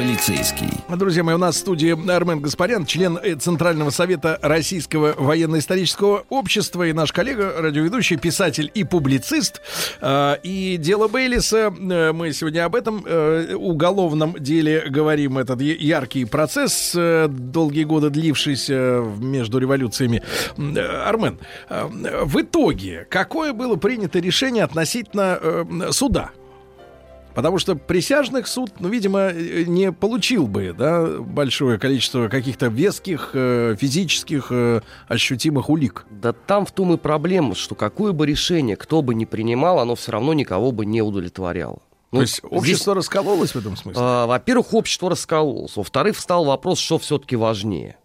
полицейский. 0.00 0.70
Друзья 0.88 1.22
мои, 1.22 1.34
у 1.34 1.38
нас 1.38 1.56
в 1.56 1.58
студии 1.58 2.10
Армен 2.10 2.40
Гаспарян, 2.40 2.86
член 2.86 3.18
э, 3.22 3.34
Центрального 3.36 3.90
совета 3.90 4.38
Российского 4.40 5.14
военно-исторического 5.18 6.24
общества 6.30 6.84
и 6.88 6.94
наш 6.94 7.12
коллега, 7.12 7.52
радиоведущий, 7.58 8.16
писатель 8.16 8.70
и 8.72 8.84
публицист. 8.84 9.60
А, 10.00 10.38
И 10.42 10.78
дело 10.78 11.06
Бейлиса, 11.06 11.70
э, 11.78 12.12
мы 12.12 12.32
сегодня 12.32 12.64
об 12.64 12.76
этом 12.76 13.04
э, 13.04 13.54
уголовном 13.54 14.36
деле 14.38 14.86
говорим, 14.88 15.36
этот 15.36 15.60
яркий 15.60 16.24
процесс, 16.24 16.96
долгие 17.28 17.84
годы 17.84 18.08
длившийся 18.08 19.04
между 19.18 19.58
революциями. 19.58 20.22
Армен, 20.56 21.38
в 21.68 22.40
итоге 22.40 23.06
какое 23.10 23.52
было 23.52 23.76
принято 23.76 24.18
решение 24.18 24.64
относительно 24.64 25.66
суда? 25.90 26.30
Потому 27.34 27.58
что 27.58 27.76
присяжных 27.76 28.46
суд, 28.46 28.72
ну, 28.80 28.88
видимо, 28.88 29.30
э, 29.32 29.64
не 29.66 29.92
получил 29.92 30.46
бы, 30.46 30.74
да, 30.76 31.06
большое 31.06 31.78
количество 31.78 32.28
каких-то 32.28 32.66
веских, 32.66 33.30
э, 33.34 33.76
физических, 33.78 34.48
э, 34.50 34.80
ощутимых 35.08 35.70
улик. 35.70 36.06
Да 36.10 36.32
там 36.32 36.66
в 36.66 36.72
том 36.72 36.92
и 36.92 36.96
проблема, 36.96 37.54
что 37.54 37.74
какое 37.74 38.12
бы 38.12 38.26
решение 38.26 38.76
кто 38.76 39.02
бы 39.02 39.14
ни 39.14 39.24
принимал, 39.24 39.78
оно 39.78 39.94
все 39.94 40.12
равно 40.12 40.34
никого 40.34 40.72
бы 40.72 40.86
не 40.86 41.02
удовлетворяло. 41.02 41.80
Ну, 42.12 42.18
То 42.18 42.22
есть 42.22 42.34
здесь, 42.36 42.50
общество 42.50 42.94
раскололось 42.94 43.52
в 43.52 43.56
этом 43.56 43.76
смысле? 43.76 44.02
а, 44.02 44.26
во-первых, 44.26 44.74
общество 44.74 45.10
раскололось. 45.10 45.76
Во-вторых, 45.76 46.16
встал 46.16 46.44
вопрос, 46.44 46.80
что 46.80 46.98
все-таки 46.98 47.36
важнее. 47.36 47.99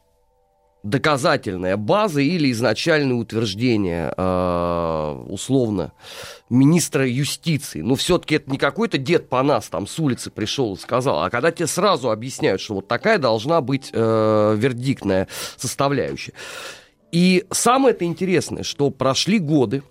Доказательная 0.85 1.77
база 1.77 2.21
или 2.21 2.51
изначальное 2.51 3.15
утверждение, 3.15 4.13
а, 4.15 5.19
условно, 5.27 5.93
министра 6.47 7.09
юстиции. 7.09 7.81
Но 7.81 7.95
все-таки 7.95 8.35
это 8.35 8.51
не 8.51 8.59
какой-то 8.59 8.99
дед 8.99 9.27
по 9.27 9.41
нас 9.41 9.67
там 9.67 9.87
с 9.87 9.97
улицы 9.97 10.29
пришел 10.29 10.75
и 10.75 10.77
сказал, 10.77 11.23
а 11.23 11.31
когда 11.31 11.51
тебе 11.51 11.65
сразу 11.65 12.11
объясняют, 12.11 12.61
что 12.61 12.75
вот 12.75 12.87
такая 12.87 13.17
должна 13.17 13.61
быть 13.61 13.89
э, 13.91 14.55
вердиктная 14.55 15.27
составляющая. 15.57 16.33
И 17.11 17.45
самое 17.49 17.95
это 17.95 18.05
интересное, 18.05 18.61
что 18.61 18.91
прошли 18.91 19.39
годы, 19.39 19.81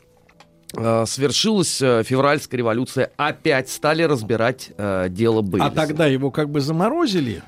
э, 0.77 1.05
свершилась 1.09 1.83
э, 1.83 2.05
февральская 2.05 2.59
революция, 2.59 3.11
опять 3.17 3.69
стали 3.69 4.05
разбирать 4.05 4.71
э, 4.77 5.07
дело 5.09 5.43
Бейлиса. 5.43 5.73
А 5.73 5.75
тогда 5.75 6.07
его 6.07 6.31
как 6.31 6.51
бы 6.51 6.61
заморозили? 6.61 7.43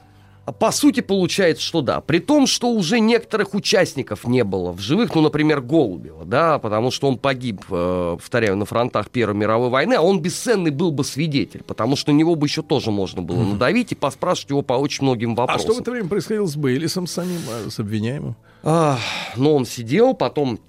По 0.60 0.70
сути, 0.70 1.01
получается, 1.01 1.62
что 1.64 1.81
да. 1.81 2.01
При 2.01 2.20
том, 2.20 2.47
что 2.47 2.70
уже 2.70 3.01
некоторых 3.01 3.55
участников 3.55 4.24
не 4.27 4.44
было 4.44 4.70
в 4.73 4.81
живых, 4.81 5.14
ну, 5.14 5.20
например, 5.20 5.60
Голубева, 5.60 6.24
да, 6.24 6.59
потому 6.60 6.90
что 6.93 7.09
он 7.09 7.18
погиб, 7.18 7.62
э, 7.68 8.16
повторяю, 8.16 8.56
на 8.56 8.64
фронтах 8.64 9.10
Первой 9.10 9.35
мировой 9.35 9.70
войны, 9.70 9.94
а 9.94 10.02
он 10.02 10.20
бесценный 10.20 10.70
был 10.70 10.93
бы 10.93 11.02
свидетель, 11.02 11.64
потому 11.64 11.97
что 11.97 12.12
на 12.12 12.16
него 12.16 12.36
бы 12.36 12.47
еще 12.47 12.62
тоже 12.62 12.93
можно 12.93 13.23
было 13.23 13.43
надавить 13.43 13.90
и 13.90 13.94
поспрашивать 13.97 14.51
его 14.51 14.62
по 14.62 14.74
очень 14.74 15.05
многим 15.05 15.32
А 15.32 15.43
вопросам. 15.43 15.62
что 15.62 15.74
в 15.74 15.81
это 15.81 15.90
время 15.90 16.09
происходило 16.09 16.47
с 16.47 16.55
Бейлисом 16.56 17.09
самим, 17.09 17.40
а, 17.51 17.68
с 17.68 17.81
обвиняемым? 17.81 18.36
Ах, 18.62 19.01
но 19.36 19.55
он 19.55 19.66
сидел, 19.66 20.14
потом 20.14 20.60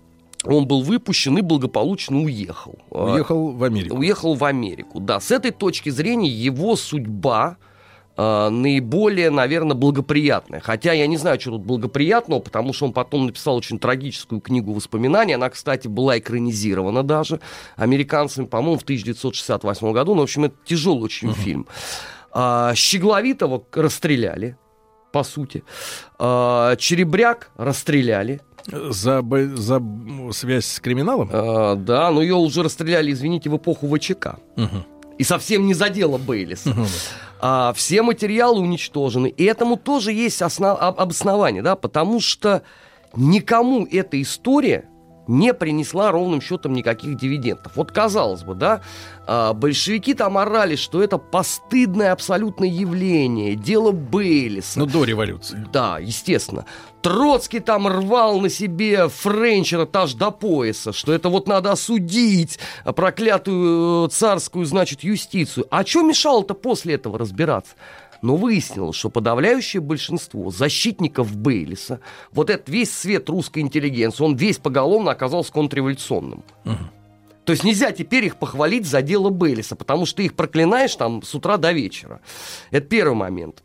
он 0.44 0.68
был 0.68 0.82
выпущен 0.82 1.38
и 1.38 1.42
благополучно 1.42 2.18
уехал. 2.20 2.76
А, 2.92 3.14
Уехал 3.14 3.52
в 3.52 3.64
Америку. 3.64 3.98
Уехал 3.98 4.34
в 4.36 4.44
Америку, 4.44 5.00
да. 5.00 5.20
С 5.20 5.32
этой 5.32 5.52
точки 5.52 5.90
зрения 5.90 6.30
его 6.30 6.76
судьба 6.76 7.58
а, 8.18 8.50
наиболее, 8.50 9.30
наверное, 9.30 9.76
благоприятная. 9.76 10.60
Хотя 10.60 10.92
я 10.94 11.06
не 11.06 11.18
знаю, 11.18 11.40
что 11.40 11.52
тут 11.52 11.62
благоприятного, 11.62 12.40
потому 12.40 12.74
что 12.74 12.86
он 12.86 12.94
потом 12.94 13.28
написал 13.28 13.56
очень 13.56 13.78
трагическую 13.78 14.42
книгу 14.42 14.74
воспоминаний. 14.74 15.34
Она, 15.34 15.50
кстати, 15.50 15.88
была 15.88 16.18
экранизирована 16.18 17.04
даже 17.04 17.40
американцами, 17.76 18.46
по-моему, 18.46 18.80
в 18.80 18.84
1968 18.84 19.92
году. 19.94 20.16
Ну, 20.16 20.22
в 20.22 20.24
общем, 20.24 20.46
это 20.46 20.56
тяжелый 20.66 21.04
очень 21.04 21.32
фильм. 21.34 21.68
А, 22.32 22.74
Щегловитого 22.74 23.64
расстреляли, 23.72 24.58
по 25.12 25.24
сути. 25.24 25.64
А, 26.18 26.76
Черебряк 26.76 27.52
расстреляли. 27.56 28.42
За, 28.66 29.24
за 29.56 29.82
связь 30.32 30.66
с 30.66 30.80
криминалом? 30.80 31.30
А, 31.32 31.76
да, 31.76 32.10
но 32.12 32.22
ее 32.22 32.36
уже 32.36 32.64
расстреляли, 32.64 33.12
извините, 33.12 33.50
в 33.50 33.58
эпоху 33.58 33.88
ВЧК. 33.88 34.40
И 35.18 35.24
совсем 35.24 35.66
не 35.66 35.74
задело 35.74 36.18
Бейлиса. 36.18 36.76
А, 37.40 37.74
все 37.74 38.02
материалы 38.02 38.60
уничтожены. 38.60 39.28
И 39.28 39.44
этому 39.44 39.78
тоже 39.78 40.12
есть 40.12 40.42
осно- 40.42 40.76
об- 40.78 41.00
обоснование, 41.00 41.62
да, 41.62 41.76
потому 41.76 42.20
что 42.20 42.62
никому 43.16 43.86
эта 43.86 44.22
история 44.22 44.86
не 45.28 45.54
принесла 45.54 46.12
ровным 46.12 46.42
счетом 46.42 46.74
никаких 46.74 47.18
дивидендов. 47.18 47.74
Вот 47.76 47.92
казалось 47.92 48.44
бы, 48.44 48.56
да, 48.56 48.82
а, 49.26 49.54
большевики 49.54 50.14
там 50.14 50.38
орали, 50.38 50.76
что 50.76 51.02
это 51.04 51.18
постыдное 51.18 52.12
абсолютное 52.12 52.70
явление, 52.70 53.56
дело 53.56 53.92
Бейлиса. 53.92 54.80
Ну, 54.80 54.86
до 54.86 55.04
революции. 55.04 55.66
Да, 55.72 56.00
естественно. 56.00 56.66
Троцкий 57.02 57.60
там 57.60 57.88
рвал 57.88 58.40
на 58.40 58.50
себе 58.50 59.08
Френчера 59.08 59.88
аж 59.94 60.14
до 60.14 60.32
пояса, 60.32 60.94
что 60.94 61.14
это 61.14 61.30
вот 61.30 61.48
надо 61.48 61.72
осудить 61.72 62.60
проклятую 62.84 64.08
э, 64.08 64.10
царскую, 64.10 64.66
значит, 64.66 65.04
юстицию. 65.04 65.68
А 65.70 65.86
что 65.86 66.02
мешало-то 66.04 66.54
после 66.54 66.96
этого 66.96 67.18
разбираться? 67.18 67.76
Но 68.22 68.36
выяснилось, 68.36 68.96
что 68.96 69.10
подавляющее 69.10 69.82
большинство 69.82 70.50
защитников 70.50 71.36
Бейлиса, 71.36 72.00
вот 72.32 72.50
этот 72.50 72.70
весь 72.70 72.92
свет 72.92 73.30
русской 73.30 73.60
интеллигенции, 73.60 74.24
он 74.24 74.36
весь 74.36 74.58
поголовно 74.58 75.12
оказался 75.12 75.52
контрреволюционным. 75.52 76.44
То 77.48 77.52
есть 77.52 77.64
нельзя 77.64 77.94
теперь 77.94 78.26
их 78.26 78.36
похвалить 78.36 78.86
за 78.86 79.02
дело 79.02 79.30
Бейлиса, 79.30 79.78
потому 79.78 80.06
что 80.06 80.18
ты 80.18 80.26
их 80.26 80.34
проклинаешь 80.34 80.94
там 80.96 81.24
с 81.24 81.34
утра 81.34 81.56
до 81.56 81.72
вечера. 81.72 82.20
Это 82.72 82.88
первый 82.88 83.16
момент. 83.16 83.64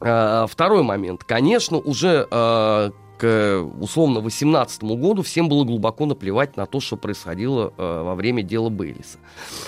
А, 0.00 0.46
второй 0.46 0.82
момент. 0.82 1.24
Конечно, 1.24 1.76
уже 1.76 2.26
а, 2.30 2.90
к 3.18 3.62
условно 3.78 4.20
18 4.20 4.82
году 4.84 5.22
всем 5.22 5.50
было 5.50 5.64
глубоко 5.64 6.06
наплевать 6.06 6.56
на 6.56 6.64
то, 6.64 6.80
что 6.80 6.96
происходило 6.96 7.74
а, 7.76 8.04
во 8.04 8.14
время 8.14 8.42
дела 8.42 8.70
Бейлиса. 8.70 9.18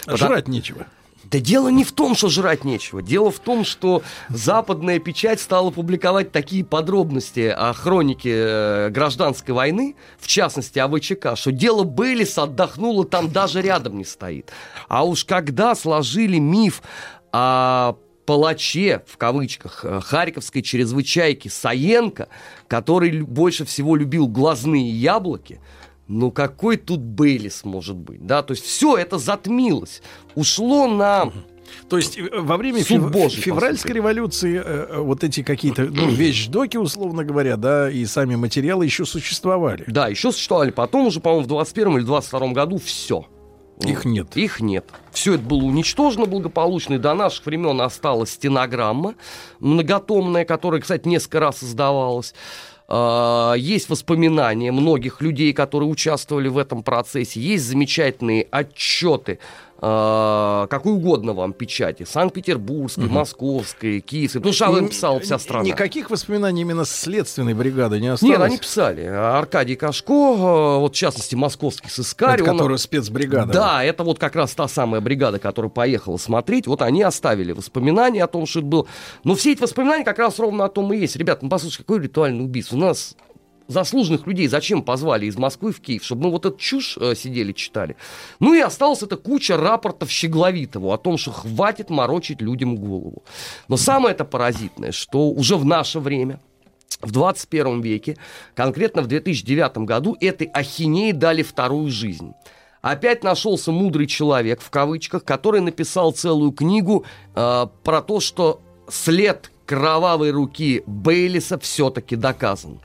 А 0.06 0.16
Жрать 0.16 0.48
нечего. 0.48 0.86
Да 1.32 1.40
дело 1.40 1.68
не 1.68 1.82
в 1.82 1.92
том, 1.92 2.14
что 2.14 2.28
жрать 2.28 2.62
нечего. 2.62 3.00
Дело 3.00 3.30
в 3.30 3.38
том, 3.38 3.64
что 3.64 4.02
западная 4.28 4.98
печать 4.98 5.40
стала 5.40 5.70
публиковать 5.70 6.30
такие 6.30 6.62
подробности 6.62 7.48
о 7.48 7.72
хронике 7.72 8.34
э, 8.34 8.88
гражданской 8.90 9.54
войны, 9.54 9.96
в 10.18 10.26
частности 10.26 10.78
о 10.78 10.88
ВЧК, 10.88 11.34
что 11.34 11.50
дело 11.50 11.84
Бейлиса 11.84 12.42
отдохнуло 12.42 13.06
там 13.06 13.30
даже 13.30 13.62
рядом 13.62 13.96
не 13.96 14.04
стоит. 14.04 14.52
А 14.88 15.06
уж 15.06 15.24
когда 15.24 15.74
сложили 15.74 16.38
миф 16.38 16.82
о 17.32 17.94
палаче, 18.26 19.02
в 19.06 19.16
кавычках, 19.16 19.86
э, 19.86 20.00
харьковской 20.02 20.60
чрезвычайки 20.60 21.48
Саенко, 21.48 22.28
который 22.68 23.22
больше 23.22 23.64
всего 23.64 23.96
любил 23.96 24.28
глазные 24.28 24.90
яблоки, 24.90 25.60
ну 26.08 26.30
какой 26.30 26.76
тут 26.76 27.00
Бейлис 27.00 27.64
может 27.64 27.96
быть, 27.96 28.26
да? 28.26 28.42
То 28.42 28.52
есть 28.52 28.64
все 28.64 28.96
это 28.96 29.18
затмилось, 29.18 30.02
ушло 30.34 30.86
на... 30.86 31.32
То 31.88 31.96
есть 31.96 32.18
э, 32.18 32.28
во 32.38 32.56
время 32.56 32.82
фев... 32.82 33.10
Божий, 33.10 33.40
февральской 33.42 33.94
революции 33.94 34.60
э, 34.62 34.86
э, 34.90 35.00
вот 35.00 35.24
эти 35.24 35.42
какие-то 35.42 35.84
ну, 35.84 36.08
вещдоки, 36.10 36.76
условно 36.76 37.24
говоря, 37.24 37.56
да, 37.56 37.90
и 37.90 38.04
сами 38.04 38.34
материалы 38.34 38.84
еще 38.84 39.04
существовали. 39.04 39.84
Да, 39.86 40.08
еще 40.08 40.32
существовали. 40.32 40.70
Потом 40.70 41.06
уже, 41.06 41.20
по-моему, 41.20 41.44
в 41.44 41.48
21 41.48 41.98
или 41.98 42.04
22 42.04 42.48
году 42.48 42.78
все. 42.78 43.26
Их 43.80 44.04
нет. 44.04 44.36
Их 44.36 44.60
нет. 44.60 44.84
Все 45.10 45.34
это 45.34 45.42
было 45.42 45.64
уничтожено 45.64 46.26
благополучно, 46.26 46.94
и 46.94 46.98
до 46.98 47.14
наших 47.14 47.46
времен 47.46 47.80
осталась 47.80 48.30
стенограмма 48.30 49.14
многотомная, 49.60 50.44
которая, 50.44 50.80
кстати, 50.80 51.08
несколько 51.08 51.40
раз 51.40 51.62
издавалась. 51.64 52.34
А, 52.94 53.54
есть 53.54 53.88
воспоминания 53.88 54.70
многих 54.70 55.22
людей, 55.22 55.54
которые 55.54 55.88
участвовали 55.88 56.48
в 56.48 56.58
этом 56.58 56.82
процессе. 56.82 57.40
Есть 57.40 57.64
замечательные 57.64 58.46
отчеты 58.50 59.38
э, 59.82 60.66
какой 60.70 60.92
угодно 60.92 61.32
вам 61.32 61.52
печати. 61.52 62.04
Санкт-Петербургской, 62.04 63.06
угу. 63.06 63.14
Московской, 63.14 64.00
Киевской. 64.00 64.40
Ну, 64.42 64.52
что 64.52 64.66
об 64.66 64.88
писала 64.88 65.20
вся 65.20 65.38
страна. 65.38 65.64
Никаких 65.64 66.10
воспоминаний 66.10 66.62
именно 66.62 66.84
следственной 66.84 67.54
бригады 67.54 68.00
не 68.00 68.08
осталось? 68.08 68.38
Нет, 68.38 68.42
они 68.42 68.58
писали. 68.58 69.04
Аркадий 69.04 69.74
Кашко, 69.74 70.12
э, 70.12 70.78
вот 70.78 70.94
в 70.94 70.96
частности, 70.96 71.34
московский 71.34 71.88
сыскарь. 71.88 72.40
Это 72.40 72.52
он... 72.52 72.78
спецбригада. 72.78 73.52
Да, 73.52 73.84
это 73.84 74.04
вот 74.04 74.18
как 74.18 74.36
раз 74.36 74.54
та 74.54 74.68
самая 74.68 75.00
бригада, 75.00 75.38
которая 75.38 75.70
поехала 75.70 76.16
смотреть. 76.16 76.66
Вот 76.66 76.82
они 76.82 77.02
оставили 77.02 77.52
воспоминания 77.52 78.22
о 78.24 78.28
том, 78.28 78.46
что 78.46 78.60
это 78.60 78.68
был... 78.68 78.88
Но 79.24 79.34
все 79.34 79.52
эти 79.52 79.60
воспоминания 79.60 80.04
как 80.04 80.18
раз 80.18 80.38
ровно 80.38 80.64
о 80.64 80.68
том 80.68 80.92
и 80.92 80.96
есть. 80.96 81.16
Ребята, 81.16 81.40
ну 81.44 81.50
послушайте, 81.50 81.84
какой 81.84 82.00
ритуальный 82.02 82.44
убийство? 82.44 82.76
У 82.76 82.80
нас 82.80 83.16
заслуженных 83.68 84.26
людей 84.26 84.48
зачем 84.48 84.82
позвали 84.82 85.26
из 85.26 85.36
Москвы 85.36 85.72
в 85.72 85.80
Киев, 85.80 86.04
чтобы 86.04 86.24
мы 86.24 86.30
вот 86.30 86.46
эту 86.46 86.56
чушь 86.58 86.96
э, 86.98 87.14
сидели, 87.14 87.52
читали. 87.52 87.96
Ну 88.40 88.54
и 88.54 88.60
осталась 88.60 89.02
эта 89.02 89.16
куча 89.16 89.56
рапортов 89.56 90.10
Щегловитову 90.10 90.92
о 90.92 90.98
том, 90.98 91.18
что 91.18 91.32
хватит 91.32 91.90
морочить 91.90 92.40
людям 92.40 92.76
голову. 92.76 93.22
Но 93.68 93.76
самое 93.76 94.14
это 94.14 94.24
паразитное, 94.24 94.92
что 94.92 95.30
уже 95.30 95.56
в 95.56 95.64
наше 95.64 96.00
время, 96.00 96.40
в 97.00 97.10
21 97.10 97.80
веке, 97.80 98.16
конкретно 98.54 99.02
в 99.02 99.06
2009 99.06 99.78
году, 99.78 100.16
этой 100.20 100.46
ахинеи 100.48 101.12
дали 101.12 101.42
вторую 101.42 101.90
жизнь. 101.90 102.32
Опять 102.80 103.22
нашелся 103.22 103.70
мудрый 103.70 104.06
человек, 104.06 104.60
в 104.60 104.70
кавычках, 104.70 105.24
который 105.24 105.60
написал 105.60 106.12
целую 106.12 106.50
книгу 106.50 107.04
э, 107.34 107.66
про 107.84 108.02
то, 108.02 108.18
что 108.18 108.60
след 108.88 109.52
кровавой 109.66 110.32
руки 110.32 110.82
Бейлиса 110.86 111.58
все-таки 111.58 112.16
доказан. 112.16 112.80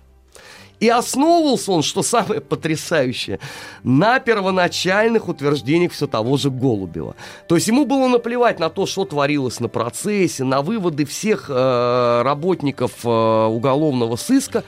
И 0.79 0.89
основывался 0.89 1.71
он, 1.71 1.81
что 1.81 2.03
самое 2.03 2.39
потрясающее, 2.39 3.39
на 3.83 4.19
первоначальных 4.19 5.27
утверждениях 5.27 5.91
все 5.91 6.07
того 6.07 6.37
же 6.37 6.51
Голубева. 6.51 7.15
То 7.47 7.55
есть 7.55 7.67
ему 7.67 7.85
было 7.85 8.07
наплевать 8.07 8.59
на 8.59 8.69
то, 8.69 8.85
что 8.85 9.05
творилось 9.05 9.59
на 9.59 9.69
процессе, 9.69 10.43
на 10.43 10.61
выводы 10.61 11.05
всех 11.05 11.49
э, 11.49 12.21
работников 12.23 12.91
э, 13.03 13.09
уголовного 13.09 14.17
сыска. 14.17 14.63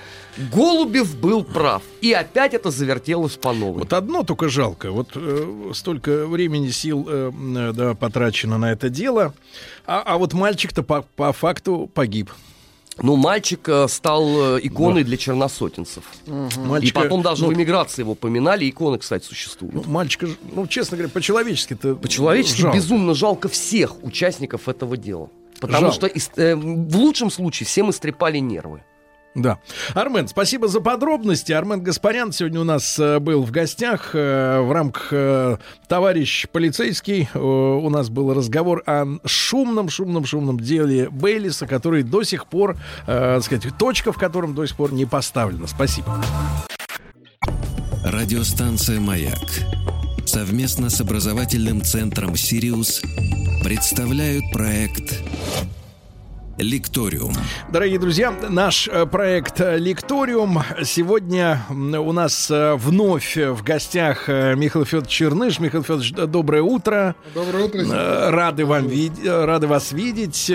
Голубев 0.52 1.15
был 1.19 1.44
прав. 1.44 1.84
И 2.02 2.11
опять 2.14 2.53
это 2.53 2.72
завертелось 2.72 3.36
по 3.36 3.53
новой. 3.53 3.80
Вот 3.80 3.94
одно 3.94 4.23
только 4.23 4.49
жалко. 4.49 4.91
Вот 4.91 5.10
э, 5.15 5.72
столько 5.73 6.26
времени, 6.26 6.69
сил 6.69 7.06
э, 7.07 7.31
э 7.31 7.73
да, 7.73 7.94
потрачено 7.94 8.57
на 8.57 8.72
это 8.72 8.90
дело. 8.90 9.34
А, 9.86 10.02
а 10.06 10.18
вот 10.18 10.34
мальчик-то 10.34 10.81
по, 10.81 11.03
по 11.15 11.34
факту 11.34 11.90
погиб. 11.94 12.31
Ну, 13.02 13.16
мальчик 13.16 13.68
э, 13.68 13.88
стал 13.88 14.58
э, 14.58 14.60
иконой 14.64 15.04
да. 15.04 15.08
для 15.08 15.18
черносотенцев. 15.18 16.04
Угу. 16.28 16.62
Мальчика, 16.66 17.00
и 17.00 17.04
потом 17.04 17.22
даже 17.22 17.44
ну, 17.44 17.50
в 17.50 17.54
эмиграции 17.54 18.02
его 18.02 18.16
поминали. 18.16 18.70
Иконы, 18.70 18.98
кстати, 18.98 19.26
существуют. 19.26 19.76
Ну, 19.76 19.84
мальчика, 19.86 20.28
ну, 20.54 20.68
честно 20.68 20.98
говоря, 20.98 21.12
по-человечески-то 21.12 21.96
По-человечески 21.96 22.62
жалко. 22.62 22.78
безумно 22.78 23.14
жалко 23.14 23.50
всех 23.50 24.04
участников 24.04 24.68
этого 24.68 24.98
дела. 24.98 25.30
Потому 25.60 25.92
жалко. 25.92 26.20
что 26.20 26.42
э, 26.42 26.56
в 26.56 26.98
лучшем 26.98 27.30
случае 27.32 27.68
всем 27.68 27.90
истрепали 27.90 28.38
нервы. 28.38 28.84
Да. 29.41 29.60
Армен, 29.94 30.28
спасибо 30.28 30.68
за 30.68 30.82
подробности. 30.82 31.52
Армен 31.52 31.82
Гаспарян 31.82 32.32
сегодня 32.32 32.60
у 32.60 32.64
нас 32.66 32.99
э, 32.99 33.20
был 33.20 33.44
в 33.44 33.52
гостях 33.52 34.11
э, 34.14 34.60
в 34.60 34.72
рамках 34.72 35.07
э, 35.11 35.57
«Товарищ 35.88 36.48
полицейский». 36.52 37.30
У 37.34 37.90
нас 37.90 38.10
был 38.10 38.34
разговор 38.34 38.84
о 38.86 39.06
шумном, 39.26 39.90
шумном, 39.90 40.26
шумном 40.26 40.60
деле 40.60 41.10
Бейлиса, 41.10 41.68
который 41.68 42.03
до 42.03 42.24
сих 42.24 42.48
пор, 42.48 42.78
так 43.06 43.44
сказать, 43.44 43.66
точка 43.78 44.11
в 44.11 44.18
котором 44.18 44.53
до 44.53 44.66
сих 44.66 44.76
пор 44.76 44.94
не 44.94 45.06
поставлена. 45.06 45.68
Спасибо. 45.68 46.22
Радиостанция 48.03 48.99
«Маяк» 48.99 49.40
совместно 50.26 50.90
с 50.90 51.02
образовательным 51.02 51.82
центром 51.82 52.36
«Сириус» 52.36 53.02
представляют 53.64 54.44
проект 54.52 55.22
Лекториум. 56.60 57.34
Дорогие 57.72 57.99
друзья, 57.99 58.34
наш 58.49 58.90
э, 58.90 59.06
проект 59.06 59.61
э, 59.61 59.77
Лекториум. 59.77 60.61
Сегодня 60.84 61.61
у 61.69 62.11
нас 62.11 62.52
э, 62.52 62.76
вновь 62.76 63.38
в 63.38 63.64
гостях 63.64 64.27
Михаил 64.27 64.84
Федорович 64.84 65.10
Черныш. 65.10 65.60
Михаил 65.60 65.84
Федорович, 65.84 66.11
доброе 66.11 66.61
утро. 66.61 67.15
Доброе 67.34 67.64
утро. 67.64 68.31
Рады, 68.31 68.65
вам 68.65 68.88
вид... 68.88 69.14
Рады 69.26 69.68
вас 69.68 69.94
видеть. 69.94 70.52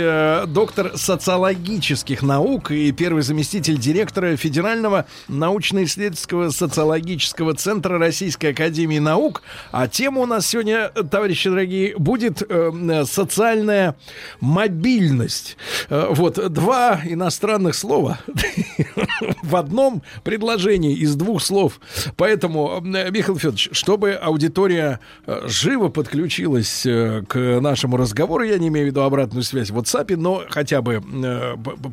Доктор 0.48 0.92
социологических 0.94 2.22
наук 2.22 2.70
и 2.70 2.92
первый 2.92 3.22
заместитель 3.22 3.78
директора 3.78 4.36
Федерального 4.36 5.06
научно-исследовательского 5.28 6.50
социологического 6.50 7.54
центра 7.54 7.98
Российской 7.98 8.48
Академии 8.48 8.98
Наук. 8.98 9.40
А 9.72 9.88
тема 9.88 10.20
у 10.20 10.26
нас 10.26 10.46
сегодня, 10.46 10.88
товарищи 10.88 11.48
дорогие, 11.48 11.96
будет 11.96 12.42
социальная 13.08 13.96
мобильность. 14.40 15.56
Э, 15.94 16.08
вот, 16.10 16.52
два 16.52 17.00
иностранных 17.04 17.76
слова 17.76 18.18
в 19.44 19.54
одном 19.54 20.02
предложении 20.24 20.96
из 20.96 21.14
двух 21.14 21.40
слов. 21.40 21.78
Поэтому, 22.16 22.82
э, 22.84 23.10
Михаил 23.12 23.38
Федорович, 23.38 23.68
чтобы 23.70 24.14
аудитория 24.14 24.98
э, 25.26 25.42
живо 25.46 25.90
подключилась 25.90 26.82
к 26.82 27.60
нашему 27.60 27.96
разговору, 27.96 28.42
я 28.42 28.58
не 28.58 28.68
имею 28.68 28.86
в 28.86 28.90
виду 28.90 29.02
обратную 29.02 29.44
связь 29.44 29.70
в 29.70 29.78
WhatsApp, 29.78 30.16
но 30.16 30.42
хотя 30.48 30.82
бы 30.82 31.00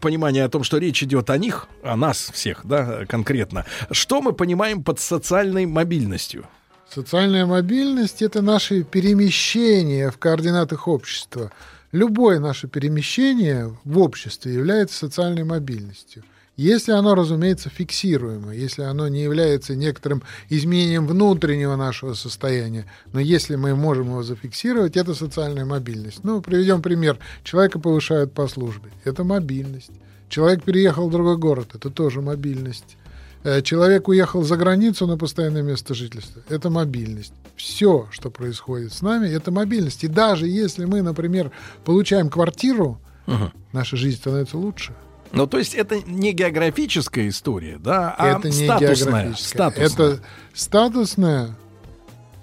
понимание 0.01 0.45
о 0.45 0.49
том, 0.49 0.63
что 0.63 0.79
речь 0.79 1.03
идет 1.03 1.29
о 1.29 1.37
них, 1.37 1.67
о 1.83 1.95
нас 1.95 2.31
всех, 2.33 2.61
да, 2.63 3.05
конкретно. 3.07 3.65
Что 3.91 4.21
мы 4.21 4.33
понимаем 4.33 4.83
под 4.83 4.99
социальной 4.99 5.67
мобильностью? 5.67 6.45
Социальная 6.89 7.45
мобильность— 7.45 8.21
это 8.23 8.41
наши 8.41 8.83
перемещения 8.83 10.09
в 10.09 10.17
координатах 10.17 10.87
общества— 10.87 11.51
Любое 11.91 12.39
наше 12.39 12.69
перемещение 12.69 13.75
в 13.83 13.99
обществе 13.99 14.53
является 14.53 14.97
социальной 14.97 15.43
мобильностью. 15.43 16.23
Если 16.55 16.91
оно, 16.91 17.15
разумеется, 17.15 17.69
фиксируемо, 17.69 18.53
если 18.53 18.83
оно 18.83 19.07
не 19.07 19.23
является 19.23 19.75
некоторым 19.75 20.21
изменением 20.47 21.07
внутреннего 21.07 21.75
нашего 21.75 22.13
состояния, 22.13 22.85
но 23.11 23.19
если 23.19 23.55
мы 23.55 23.75
можем 23.75 24.07
его 24.07 24.23
зафиксировать, 24.23 24.95
это 24.95 25.13
социальная 25.13 25.65
мобильность. 25.65 26.23
Ну, 26.23 26.41
приведем 26.41 26.81
пример. 26.81 27.17
Человека 27.43 27.79
повышают 27.79 28.33
по 28.33 28.47
службе. 28.47 28.89
Это 29.03 29.23
мобильность. 29.23 29.91
Человек 30.29 30.63
переехал 30.63 31.09
в 31.09 31.11
другой 31.11 31.37
город. 31.37 31.69
Это 31.73 31.89
тоже 31.89 32.21
мобильность. 32.21 32.97
Э, 33.43 33.61
человек 33.61 34.07
уехал 34.07 34.43
за 34.43 34.55
границу 34.55 35.07
на 35.07 35.17
постоянное 35.17 35.63
место 35.63 35.93
жительства. 35.93 36.41
Это 36.49 36.69
мобильность. 36.69 37.33
Все, 37.55 38.07
что 38.11 38.29
происходит 38.29 38.93
с 38.93 39.01
нами, 39.01 39.27
это 39.27 39.51
мобильность. 39.51 40.03
И 40.03 40.07
даже 40.07 40.47
если 40.47 40.85
мы, 40.85 41.01
например, 41.01 41.51
получаем 41.83 42.29
квартиру, 42.29 42.99
угу. 43.25 43.51
наша 43.73 43.97
жизнь 43.97 44.17
становится 44.17 44.57
лучше. 44.57 44.93
Ну, 45.31 45.47
то 45.47 45.57
есть 45.57 45.73
это 45.73 46.01
не 46.05 46.33
географическая 46.33 47.29
история, 47.29 47.77
да, 47.79 48.13
а 48.17 48.37
это 48.37 48.49
не 48.49 48.65
статусная. 48.65 49.33
статусная. 49.33 49.87
Это 49.87 50.19
статусная, 50.53 51.57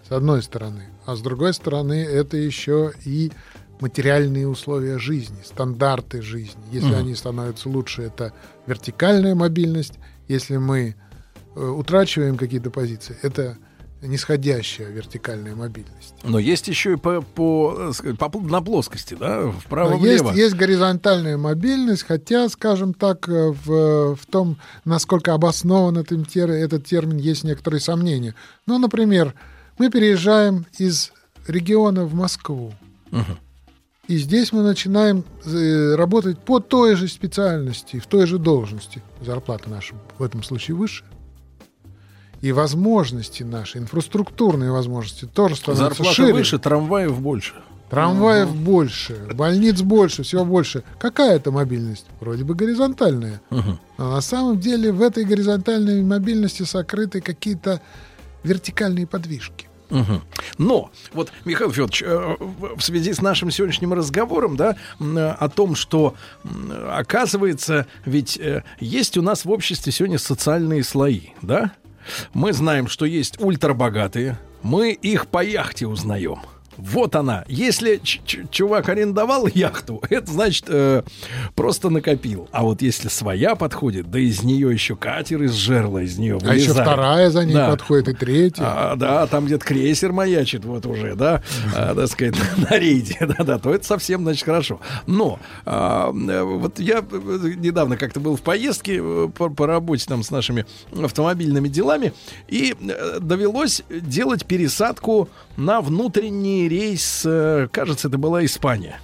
с 0.09 0.13
одной 0.13 0.43
стороны, 0.43 0.85
а 1.05 1.15
с 1.15 1.21
другой 1.21 1.53
стороны, 1.53 2.03
это 2.03 2.39
еще 2.39 2.93
и 3.05 3.31
материальные 3.81 4.49
условия 4.49 4.99
жизни, 4.99 5.37
стандарты 5.45 6.23
жизни. 6.23 6.63
Если 6.73 6.91
угу. 6.91 6.99
они 6.99 7.15
становятся 7.15 7.69
лучше, 7.69 8.03
это 8.03 8.33
вертикальная 8.67 9.35
мобильность. 9.35 9.95
Если 10.29 10.57
мы 10.57 10.95
э, 11.57 11.61
утрачиваем 11.61 12.37
какие-то 12.37 12.71
позиции, 12.71 13.17
это 13.23 13.59
нисходящая 14.03 14.91
вертикальная 14.91 15.57
мобильность. 15.57 16.15
Но 16.23 16.39
есть 16.39 16.69
еще 16.69 16.93
и 16.93 16.97
по, 16.97 17.21
по, 17.21 17.93
по 18.19 18.41
на 18.41 18.61
плоскости, 18.63 19.17
да, 19.19 19.51
вправо-влево. 19.51 20.29
Есть, 20.29 20.39
есть 20.39 20.55
горизонтальная 20.55 21.37
мобильность, 21.37 22.05
хотя, 22.05 22.49
скажем 22.49 22.95
так, 22.95 23.29
э, 23.29 23.53
в, 23.65 24.15
в 24.15 24.27
том, 24.27 24.59
насколько 24.85 25.35
обоснован 25.35 25.99
этот, 25.99 26.37
этот 26.37 26.87
термин, 26.87 27.17
есть 27.17 27.45
некоторые 27.45 27.81
сомнения. 27.81 28.35
Ну, 28.67 28.79
например, 28.79 29.35
мы 29.79 29.91
переезжаем 29.91 30.67
из 30.79 31.13
региона 31.47 32.05
в 32.05 32.15
Москву. 32.15 32.75
Угу. 33.11 33.39
И 34.09 34.17
здесь 34.17 34.53
мы 34.53 34.63
начинаем 34.63 35.25
э, 35.45 35.95
работать 35.95 36.39
по 36.39 36.61
той 36.61 36.97
же 36.97 37.09
специальности, 37.09 37.99
в 37.99 38.07
той 38.07 38.27
же 38.27 38.39
должности. 38.39 39.03
Зарплата 39.21 39.71
наша 39.71 39.95
в 40.19 40.23
этом 40.23 40.43
случае 40.43 40.77
выше 40.77 41.05
и 42.41 42.53
возможности 42.53 43.43
наши, 43.43 43.79
инфраструктурные 43.79 44.71
возможности 44.71 45.25
тоже 45.25 45.57
становятся 45.57 45.89
Зарплата 45.89 46.15
шире. 46.15 46.33
выше, 46.33 46.59
трамваев 46.59 47.21
больше. 47.21 47.55
Трамваев 47.91 48.51
угу. 48.51 48.59
больше, 48.59 49.17
больниц 49.35 49.81
больше, 49.81 50.23
всего 50.23 50.45
больше. 50.45 50.85
Какая 50.99 51.37
это 51.37 51.51
мобильность? 51.51 52.07
Вроде 52.21 52.45
бы 52.45 52.55
горизонтальная. 52.55 53.41
Угу. 53.51 53.79
Но 53.97 54.11
на 54.11 54.21
самом 54.21 54.61
деле 54.61 54.93
в 54.93 55.01
этой 55.01 55.25
горизонтальной 55.25 56.03
мобильности 56.03 56.65
сокрыты 56.65 57.21
какие-то 57.23 57.81
вертикальные 58.45 59.07
подвижки. 59.07 59.68
Угу. 59.91 60.21
Но 60.59 60.91
вот, 61.13 61.33
Михаил 61.45 61.71
Федорович, 61.71 62.03
э, 62.03 62.37
в 62.39 62.81
связи 62.81 63.13
с 63.13 63.23
нашим 63.23 63.51
сегодняшним 63.51 63.93
разговором, 63.95 64.57
да, 64.57 64.77
о 64.99 65.49
том, 65.49 65.75
что 65.75 66.15
оказывается, 66.91 67.87
ведь 68.05 68.39
э, 68.39 68.65
есть 68.81 69.17
у 69.17 69.23
нас 69.23 69.45
в 69.45 69.51
обществе 69.51 69.93
сегодня 69.93 70.19
социальные 70.19 70.85
слои, 70.85 71.29
да? 71.43 71.73
Мы 72.33 72.53
знаем, 72.53 72.89
что 72.89 73.05
есть 73.05 73.41
ультрабогатые. 73.41 74.39
Мы 74.63 74.93
их 74.93 75.27
по 75.27 75.45
яхте 75.45 75.87
узнаем. 75.87 76.41
Вот 76.79 77.17
она. 77.17 77.45
Если 77.49 78.01
чувак 78.51 78.89
арендовал 78.89 79.49
яхту, 79.49 80.01
это 80.11 80.31
значит 80.31 80.65
э, 80.69 81.03
просто 81.55 81.91
накопил. 81.91 82.49
А 82.53 82.63
вот 82.63 82.83
если 82.83 83.09
своя 83.09 83.57
подходит, 83.57 84.11
да 84.11 84.19
из 84.21 84.43
нее 84.43 84.73
еще 84.73 84.95
катер 84.97 85.43
из 85.43 85.53
жерла, 85.53 86.03
из 86.03 86.19
нее 86.19 86.35
вылезает. 86.35 86.61
А 86.61 86.63
еще 86.63 86.73
вторая 86.73 87.31
за 87.31 87.45
ней 87.45 87.55
да. 87.55 87.71
подходит 87.71 88.09
и 88.09 88.13
третья. 88.15 88.63
А, 88.65 88.97
да, 88.97 89.27
там 89.27 89.47
где-то 89.47 89.65
крейсер 89.65 90.13
маячит 90.13 90.65
вот 90.65 90.87
уже, 90.87 91.17
да, 91.17 91.43
а, 91.75 91.95
так 91.97 92.09
сказать, 92.09 92.37
на 92.71 92.79
рейде, 92.79 93.19
да-да, 93.21 93.59
то 93.59 93.75
это 93.75 93.85
совсем, 93.85 94.23
значит, 94.23 94.45
хорошо. 94.45 94.81
Но 95.07 95.41
а, 95.65 96.11
вот 96.13 96.79
я 96.79 97.01
недавно 97.01 97.97
как-то 97.97 98.21
был 98.21 98.37
в 98.37 98.43
поездке 98.43 99.01
э, 99.03 99.29
по, 99.37 99.49
по 99.49 99.67
работе 99.67 100.05
там 100.07 100.23
с 100.23 100.31
нашими 100.31 100.65
автомобильными 100.93 101.69
делами, 101.69 102.13
и 102.47 102.77
э, 102.79 103.19
довелось 103.21 103.83
делать 103.91 104.47
пересадку 104.47 105.29
на 105.57 105.81
внутренний 105.81 106.68
рейс, 106.69 107.23
э, 107.25 107.69
кажется, 107.73 108.09
это 108.09 108.19
была 108.19 108.45
Испания. 108.45 109.01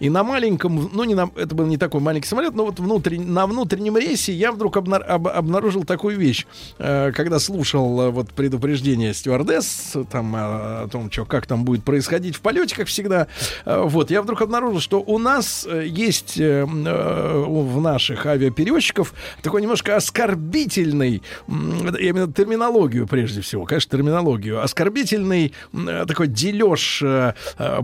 И 0.00 0.10
на 0.10 0.22
маленьком, 0.24 0.90
ну 0.92 1.04
не 1.04 1.14
на, 1.14 1.30
это 1.36 1.54
был 1.54 1.66
не 1.66 1.76
такой 1.76 2.00
маленький 2.00 2.28
самолет, 2.28 2.54
но 2.54 2.64
вот 2.64 2.80
внутрен, 2.80 3.32
на 3.32 3.46
внутреннем 3.46 3.96
рейсе 3.96 4.32
я 4.32 4.52
вдруг 4.52 4.76
обна, 4.76 4.96
об, 4.96 5.28
обнаружил 5.28 5.84
такую 5.84 6.18
вещь, 6.18 6.46
э, 6.78 7.12
когда 7.12 7.38
слушал 7.38 8.00
э, 8.00 8.10
вот 8.10 8.30
предупреждение 8.32 9.14
стюардесс 9.14 9.96
там 10.10 10.34
э, 10.36 10.38
о 10.38 10.88
том, 10.90 11.10
что 11.10 11.24
как 11.24 11.46
там 11.46 11.64
будет 11.64 11.84
происходить 11.84 12.36
в 12.36 12.40
полете, 12.40 12.74
как 12.74 12.88
всегда. 12.88 13.26
Э, 13.64 13.82
вот 13.84 14.10
я 14.10 14.22
вдруг 14.22 14.42
обнаружил, 14.42 14.80
что 14.80 15.00
у 15.00 15.18
нас 15.18 15.66
э, 15.68 15.86
есть 15.86 16.38
э, 16.38 16.66
э, 16.66 17.44
в 17.46 17.80
наших 17.80 18.26
авиаперевозчиков 18.26 19.14
такой 19.42 19.62
немножко 19.62 19.96
оскорбительный, 19.96 21.22
э, 21.46 21.52
именно 22.00 22.32
терминологию 22.32 23.06
прежде 23.06 23.40
всего, 23.40 23.64
конечно, 23.64 23.96
терминологию, 23.96 24.62
оскорбительный 24.62 25.52
э, 25.72 26.04
такой 26.06 26.28
дележ 26.28 27.02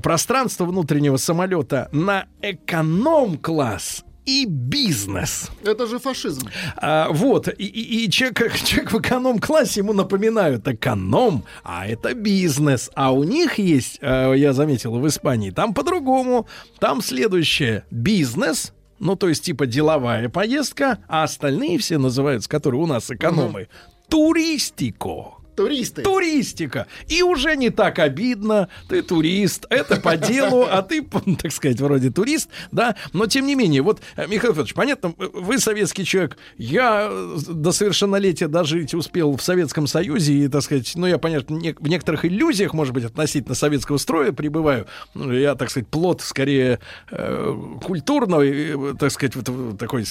пространства 0.03 0.65
внутреннего 0.65 1.17
самолета 1.17 1.89
на 1.99 2.27
эконом-класс 2.43 4.05
и 4.29 4.45
бизнес. 4.47 5.51
Это 5.65 5.87
же 5.87 5.99
фашизм. 5.99 6.49
А, 6.77 7.09
вот, 7.11 7.49
и, 7.49 7.65
и, 7.65 8.05
и 8.05 8.11
человек, 8.11 8.55
человек 8.65 8.93
в 8.93 9.01
эконом-классе 9.01 9.81
ему 9.81 9.95
напоминают 9.95 10.69
эконом, 10.69 11.45
а 11.65 11.87
это 11.87 12.15
бизнес. 12.15 12.91
А 12.95 13.13
у 13.13 13.25
них 13.25 13.59
есть, 13.59 13.99
а, 14.03 14.35
я 14.35 14.53
заметил, 14.53 14.99
в 14.99 15.07
Испании, 15.07 15.51
там 15.51 15.73
по-другому. 15.73 16.47
Там 16.79 17.01
следующее. 17.01 17.85
Бизнес, 17.91 18.75
ну, 18.99 19.17
то 19.17 19.29
есть, 19.29 19.45
типа, 19.45 19.67
деловая 19.67 20.29
поездка, 20.29 20.99
а 21.09 21.23
остальные 21.23 21.79
все 21.79 21.99
называются, 21.99 22.51
которые 22.51 22.83
у 22.83 22.87
нас 22.87 23.11
экономы, 23.11 23.63
угу. 23.63 23.69
туристико. 24.09 25.38
Туристы. 25.59 26.03
Туристика. 26.03 26.87
И 27.09 27.23
уже 27.23 27.57
не 27.57 27.71
так 27.71 27.99
обидно. 27.99 28.69
Ты 28.89 29.03
турист. 29.03 29.67
Это 29.71 30.01
по 30.01 30.17
делу, 30.17 30.65
а 30.71 30.83
ты, 30.83 31.03
так 31.43 31.51
сказать, 31.51 31.81
вроде 31.81 32.11
турист, 32.11 32.49
да. 32.71 32.95
Но 33.13 33.27
тем 33.27 33.45
не 33.45 33.57
менее, 33.57 33.83
вот, 33.83 34.01
э, 34.15 34.29
Михаил 34.29 34.53
Федорович, 34.53 34.75
понятно, 34.75 35.15
вы 35.19 35.59
советский 35.59 36.05
человек. 36.05 36.39
Я 36.59 37.09
э, 37.11 37.39
до 37.49 37.73
совершеннолетия 37.73 38.47
дожить 38.47 38.95
успел 38.95 39.37
в 39.37 39.43
Советском 39.43 39.89
Союзе. 39.89 40.33
И, 40.35 40.49
так 40.49 40.63
сказать, 40.63 40.93
ну, 40.95 41.09
я, 41.09 41.19
понятно, 41.19 41.57
в 41.57 41.89
некоторых 41.89 42.25
иллюзиях, 42.25 42.73
может 42.73 42.95
быть, 42.95 43.05
относительно 43.05 43.57
советского 43.57 43.97
строя 43.97 44.31
пребываю. 44.31 44.87
Ну, 45.15 45.33
я, 45.33 45.57
так 45.57 45.71
сказать, 45.71 45.89
плод 45.89 46.23
скорее 46.23 46.79
э, 47.11 47.57
культурной, 47.83 48.95
так 48.97 49.11
сказать, 49.11 49.35
вот, 49.35 49.77
такой 49.77 50.05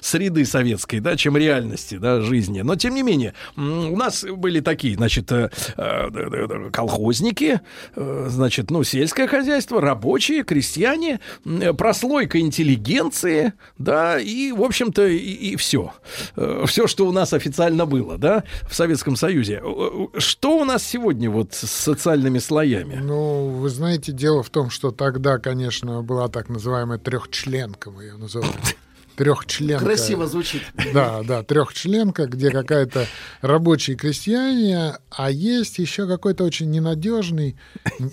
среды 0.00 0.46
советской, 0.46 1.00
да, 1.00 1.14
чем 1.14 1.36
реальности, 1.36 1.96
да, 1.96 2.22
жизни. 2.22 2.62
Но, 2.62 2.74
тем 2.76 2.94
не 2.94 3.02
менее, 3.02 3.34
у 3.54 3.96
нас 3.96 4.24
были 4.24 4.60
такие 4.60 4.77
такие, 4.78 4.94
значит, 4.94 5.32
э, 5.32 5.50
э, 5.76 6.70
колхозники, 6.72 7.60
э, 7.96 8.26
значит, 8.30 8.70
ну, 8.70 8.84
сельское 8.84 9.26
хозяйство, 9.26 9.80
рабочие, 9.80 10.44
крестьяне, 10.44 11.18
прослойка 11.76 12.38
интеллигенции, 12.38 13.54
да, 13.76 14.20
и, 14.20 14.52
в 14.52 14.62
общем-то, 14.62 15.04
и, 15.08 15.16
и 15.16 15.56
все. 15.56 15.92
Все, 16.66 16.86
что 16.86 17.08
у 17.08 17.12
нас 17.12 17.32
официально 17.32 17.86
было, 17.86 18.18
да, 18.18 18.44
в 18.70 18.74
Советском 18.74 19.16
Союзе. 19.16 19.60
Что 20.16 20.58
у 20.58 20.64
нас 20.64 20.84
сегодня 20.84 21.28
вот 21.28 21.54
с 21.54 21.68
социальными 21.68 22.38
слоями? 22.38 23.00
Ну, 23.02 23.48
вы 23.48 23.70
знаете, 23.70 24.12
дело 24.12 24.44
в 24.44 24.50
том, 24.50 24.70
что 24.70 24.92
тогда, 24.92 25.38
конечно, 25.38 26.02
была 26.02 26.28
так 26.28 26.48
называемая 26.48 26.98
трехчленка, 26.98 27.90
мы 27.90 28.04
ее 28.04 28.16
называли 28.16 28.52
трехчленка. 29.18 29.84
Красиво 29.84 30.28
звучит. 30.28 30.62
Да, 30.94 31.22
да, 31.24 31.42
трехчленка, 31.42 32.26
где 32.26 32.50
какая-то 32.50 33.06
рабочие 33.40 33.96
крестьяне, 33.96 34.94
а 35.10 35.30
есть 35.30 35.78
еще 35.78 36.06
какой-то 36.06 36.44
очень 36.44 36.70
ненадежный, 36.70 37.56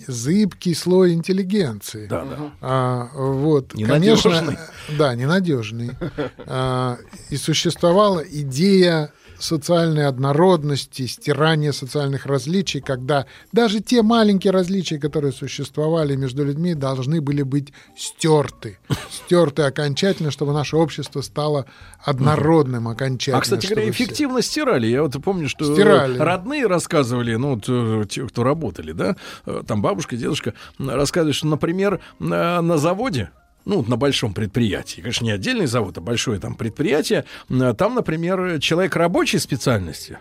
зыбкий 0.08 0.74
слой 0.74 1.12
интеллигенции. 1.12 2.08
Да, 2.08 2.24
да. 2.24 2.52
А, 2.60 3.08
вот, 3.14 3.72
конечно, 3.72 4.58
да, 4.98 5.14
ненадежный. 5.14 5.92
А, 6.38 6.98
и 7.30 7.36
существовала 7.36 8.20
идея 8.28 9.12
социальной 9.38 10.06
однородности, 10.06 11.06
стирания 11.06 11.72
социальных 11.72 12.26
различий, 12.26 12.80
когда 12.80 13.26
даже 13.52 13.80
те 13.80 14.02
маленькие 14.02 14.52
различия, 14.52 14.98
которые 14.98 15.32
существовали 15.32 16.16
между 16.16 16.44
людьми, 16.44 16.74
должны 16.74 17.20
были 17.20 17.42
быть 17.42 17.72
стерты. 17.96 18.78
Стерты 19.10 19.62
окончательно, 19.62 20.30
чтобы 20.30 20.52
наше 20.52 20.76
общество 20.76 21.20
стало 21.20 21.66
однородным 22.04 22.88
окончательно. 22.88 23.38
А, 23.38 23.40
кстати 23.40 23.66
говоря, 23.66 23.90
эффективно 23.90 24.40
все... 24.40 24.50
стирали. 24.50 24.86
Я 24.86 25.02
вот 25.02 25.16
помню, 25.22 25.48
что 25.48 25.72
стирали. 25.72 26.18
родные 26.18 26.66
рассказывали, 26.66 27.34
ну, 27.36 27.60
э, 27.66 28.04
те, 28.08 28.26
кто 28.26 28.42
работали, 28.42 28.92
да, 28.92 29.16
э, 29.44 29.62
там 29.66 29.82
бабушка, 29.82 30.16
дедушка, 30.16 30.54
рассказывали, 30.78 31.32
что, 31.32 31.46
например, 31.46 32.00
на, 32.18 32.60
на 32.62 32.78
заводе 32.78 33.30
ну, 33.66 33.84
на 33.86 33.96
большом 33.96 34.32
предприятии, 34.32 35.02
конечно, 35.02 35.24
не 35.24 35.32
отдельный 35.32 35.66
завод, 35.66 35.98
а 35.98 36.00
большое 36.00 36.40
там 36.40 36.54
предприятие, 36.54 37.24
э, 37.50 37.74
там, 37.76 37.94
например, 37.94 38.58
человек 38.60 38.96
рабочей 38.96 39.38
специальности, 39.38 40.18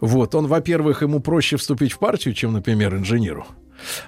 вот, 0.00 0.34
он, 0.34 0.46
во-первых, 0.46 1.02
ему 1.02 1.20
проще 1.20 1.56
вступить 1.56 1.92
в 1.92 1.98
партию, 1.98 2.34
чем, 2.34 2.52
например, 2.52 2.94
инженеру. 2.94 3.46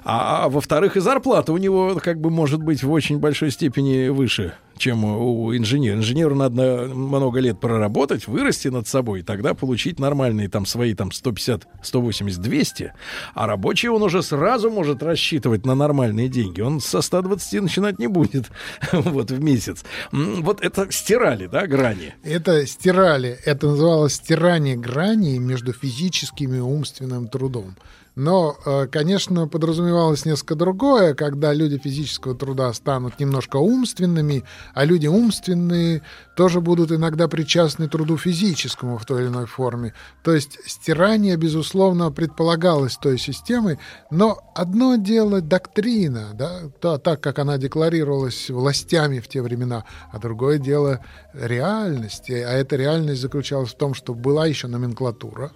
А, 0.04 0.44
а 0.44 0.48
во-вторых, 0.48 0.96
и 0.96 1.00
зарплата 1.00 1.52
у 1.52 1.56
него 1.56 1.98
как 2.02 2.20
бы 2.20 2.30
может 2.30 2.62
быть 2.62 2.82
в 2.82 2.90
очень 2.90 3.18
большой 3.18 3.50
степени 3.50 4.08
выше, 4.08 4.54
чем 4.76 5.04
у 5.04 5.54
инженера. 5.56 5.96
Инженеру 5.96 6.34
надо 6.34 6.88
много 6.92 7.40
лет 7.40 7.60
проработать, 7.60 8.26
вырасти 8.26 8.68
над 8.68 8.86
собой, 8.86 9.22
тогда 9.22 9.54
получить 9.54 9.98
нормальные 9.98 10.48
там 10.48 10.66
свои 10.66 10.94
там 10.94 11.12
150, 11.12 11.66
180, 11.82 12.40
200. 12.40 12.92
А 13.34 13.46
рабочий 13.46 13.88
он 13.88 14.02
уже 14.02 14.22
сразу 14.22 14.70
может 14.70 15.02
рассчитывать 15.02 15.64
на 15.64 15.74
нормальные 15.74 16.28
деньги. 16.28 16.60
Он 16.60 16.80
со 16.80 17.00
120 17.00 17.62
начинать 17.62 17.98
не 17.98 18.06
будет 18.06 18.50
вот 18.92 19.30
в 19.30 19.42
месяц. 19.42 19.84
Вот 20.12 20.60
это 20.60 20.90
стирали, 20.90 21.46
да, 21.46 21.66
грани? 21.66 22.14
Это 22.22 22.66
стирали, 22.66 23.38
это 23.44 23.68
называлось 23.68 24.14
стирание 24.14 24.76
граней 24.76 25.38
между 25.38 25.72
физическим 25.72 26.54
и 26.54 26.60
умственным 26.60 27.28
трудом. 27.28 27.76
Но, 28.16 28.56
э, 28.64 28.86
конечно, 28.86 29.46
подразумевалось 29.46 30.24
несколько 30.24 30.54
другое, 30.54 31.12
когда 31.12 31.52
люди 31.52 31.76
физического 31.76 32.34
труда 32.34 32.72
станут 32.72 33.20
немножко 33.20 33.58
умственными, 33.58 34.42
а 34.72 34.86
люди 34.86 35.06
умственные 35.06 36.00
тоже 36.34 36.62
будут 36.62 36.92
иногда 36.92 37.28
причастны 37.28 37.88
труду 37.88 38.16
физическому 38.16 38.96
в 38.96 39.04
той 39.04 39.20
или 39.22 39.28
иной 39.28 39.44
форме. 39.44 39.92
То 40.24 40.34
есть 40.34 40.58
стирание, 40.64 41.36
безусловно, 41.36 42.10
предполагалось 42.10 42.96
той 42.96 43.18
системой, 43.18 43.78
но 44.10 44.38
одно 44.54 44.96
дело 44.96 45.42
доктрина, 45.42 46.30
да, 46.32 46.70
та- 46.80 46.98
так 46.98 47.20
как 47.20 47.38
она 47.38 47.58
декларировалась 47.58 48.48
властями 48.48 49.18
в 49.20 49.28
те 49.28 49.42
времена, 49.42 49.84
а 50.10 50.18
другое 50.18 50.56
дело 50.56 51.00
реальность. 51.34 52.30
А 52.30 52.32
эта 52.32 52.76
реальность 52.76 53.20
заключалась 53.20 53.70
в 53.72 53.76
том, 53.76 53.92
что 53.92 54.14
была 54.14 54.46
еще 54.46 54.68
номенклатура, 54.68 55.50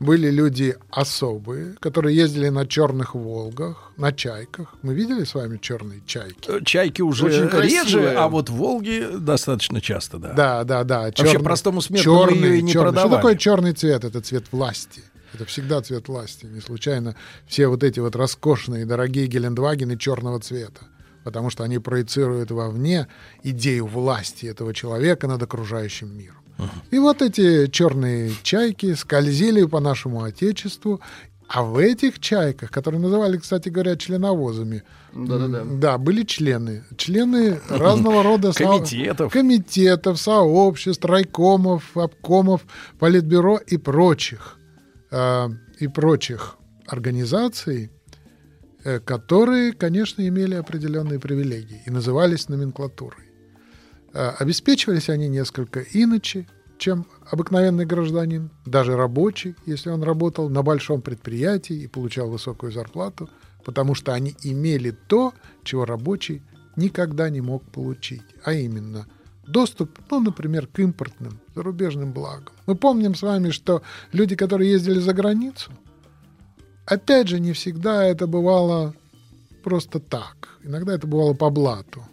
были 0.00 0.30
люди 0.30 0.76
особые, 0.90 1.74
которые 1.78 2.16
ездили 2.16 2.48
на 2.48 2.66
черных 2.66 3.14
Волгах, 3.14 3.92
на 3.98 4.12
чайках. 4.12 4.74
Мы 4.82 4.94
видели 4.94 5.24
с 5.24 5.34
вами 5.34 5.58
черные 5.58 6.02
чайки? 6.06 6.50
Э, 6.50 6.64
Чайки 6.64 7.02
уже 7.02 7.26
Очень 7.26 7.48
реже, 7.60 8.14
а 8.16 8.28
вот 8.28 8.48
Волги 8.48 9.06
достаточно 9.18 9.80
часто, 9.80 10.18
да. 10.18 10.32
Да, 10.32 10.64
да, 10.64 10.84
да. 10.84 11.00
Вообще 11.16 11.38
простому 11.38 11.82
смертному 11.82 12.30
её 12.30 12.54
и 12.54 12.62
не 12.62 12.72
черный. 12.72 12.88
продавали. 12.88 13.08
Что 13.08 13.16
такое 13.16 13.36
черный 13.36 13.72
цвет? 13.74 14.04
Это 14.04 14.20
цвет 14.22 14.44
власти. 14.50 15.02
Это 15.34 15.44
всегда 15.44 15.80
цвет 15.82 16.08
власти. 16.08 16.46
Не 16.46 16.60
случайно 16.60 17.14
все 17.46 17.68
вот 17.68 17.84
эти 17.84 18.00
вот 18.00 18.16
роскошные, 18.16 18.86
дорогие 18.86 19.26
Гелендвагены 19.26 19.96
черного 19.98 20.40
цвета. 20.40 20.80
Потому 21.24 21.50
что 21.50 21.62
они 21.62 21.78
проецируют 21.78 22.50
вовне 22.50 23.06
идею 23.42 23.86
власти 23.86 24.46
этого 24.46 24.72
человека 24.72 25.28
над 25.28 25.42
окружающим 25.42 26.16
миром. 26.16 26.39
И 26.90 26.98
вот 26.98 27.22
эти 27.22 27.66
черные 27.68 28.32
чайки 28.42 28.94
скользили 28.94 29.64
по 29.64 29.80
нашему 29.80 30.22
Отечеству, 30.22 31.00
а 31.48 31.62
в 31.64 31.78
этих 31.78 32.20
чайках, 32.20 32.70
которые 32.70 33.00
называли, 33.00 33.36
кстати 33.36 33.68
говоря, 33.70 33.96
членовозами, 33.96 34.84
Да-да-да. 35.12 35.64
да, 35.64 35.98
были 35.98 36.22
члены. 36.22 36.84
Члены 36.96 37.58
разного 37.68 38.22
рода 38.22 38.52
со- 38.52 38.58
Комитетов. 38.64 39.32
комитетов, 39.32 40.20
сообществ, 40.20 41.04
райкомов, 41.04 41.96
обкомов, 41.96 42.60
политбюро 43.00 43.58
и 43.66 43.78
прочих, 43.78 44.58
э, 45.10 45.48
и 45.80 45.88
прочих 45.88 46.56
организаций, 46.86 47.90
э, 48.84 49.00
которые, 49.00 49.72
конечно, 49.72 50.22
имели 50.26 50.54
определенные 50.54 51.18
привилегии 51.18 51.82
и 51.84 51.90
назывались 51.90 52.48
номенклатурой. 52.48 53.24
Э, 54.12 54.30
Обеспечивались 54.38 55.08
они 55.08 55.28
несколько 55.28 55.80
иначе, 55.80 56.46
чем 56.78 57.06
обыкновенный 57.30 57.84
гражданин, 57.84 58.50
даже 58.64 58.96
рабочий, 58.96 59.54
если 59.66 59.90
он 59.90 60.02
работал 60.02 60.48
на 60.48 60.62
большом 60.62 61.02
предприятии 61.02 61.76
и 61.76 61.86
получал 61.86 62.30
высокую 62.30 62.72
зарплату, 62.72 63.28
потому 63.64 63.94
что 63.94 64.14
они 64.14 64.34
имели 64.42 64.90
то, 64.90 65.34
чего 65.62 65.84
рабочий 65.84 66.42
никогда 66.76 67.28
не 67.28 67.40
мог 67.40 67.62
получить, 67.70 68.22
а 68.44 68.54
именно 68.54 69.06
доступ, 69.46 69.98
ну, 70.10 70.20
например, 70.20 70.66
к 70.66 70.78
импортным 70.78 71.40
зарубежным 71.54 72.12
благам. 72.12 72.54
Мы 72.66 72.76
помним 72.76 73.14
с 73.14 73.22
вами, 73.22 73.50
что 73.50 73.82
люди, 74.12 74.36
которые 74.36 74.70
ездили 74.70 75.00
за 75.00 75.12
границу, 75.12 75.72
опять 76.86 77.28
же, 77.28 77.40
не 77.40 77.52
всегда 77.52 78.04
это 78.04 78.26
бывало 78.26 78.94
просто 79.62 80.00
так. 80.00 80.48
Иногда 80.62 80.94
это 80.94 81.06
бывало 81.06 81.34
по 81.34 81.50
блату. 81.50 82.06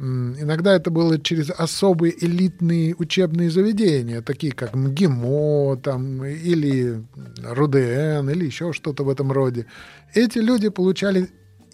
Иногда 0.00 0.74
это 0.74 0.90
было 0.90 1.20
через 1.20 1.50
особые 1.50 2.24
элитные 2.24 2.94
учебные 2.94 3.50
заведения, 3.50 4.22
такие 4.22 4.54
как 4.54 4.74
МГИМО 4.74 5.76
там, 5.82 6.24
или 6.24 7.04
РУДН, 7.42 8.30
или 8.30 8.46
еще 8.46 8.72
что-то 8.72 9.04
в 9.04 9.10
этом 9.10 9.30
роде. 9.30 9.66
Эти 10.14 10.38
люди 10.38 10.70
получали 10.70 11.28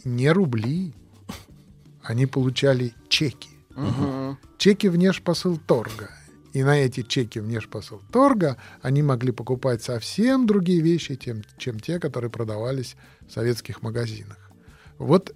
не 0.04 0.32
рубли, 0.32 0.92
они 2.02 2.26
получали 2.26 2.94
чеки. 3.08 3.50
Чеки 4.58 4.88
внешпосыл 4.88 5.56
торга. 5.58 6.10
И 6.52 6.64
на 6.64 6.80
эти 6.80 7.02
чеки 7.02 7.38
внешпосыл 7.38 8.02
торга 8.10 8.56
они 8.82 9.04
могли 9.04 9.30
покупать 9.30 9.84
совсем 9.84 10.48
другие 10.48 10.80
вещи, 10.80 11.14
тем, 11.14 11.42
чем 11.58 11.78
те, 11.78 12.00
которые 12.00 12.30
продавались 12.32 12.96
в 13.28 13.32
советских 13.32 13.82
магазинах. 13.82 14.50
Вот 14.98 15.32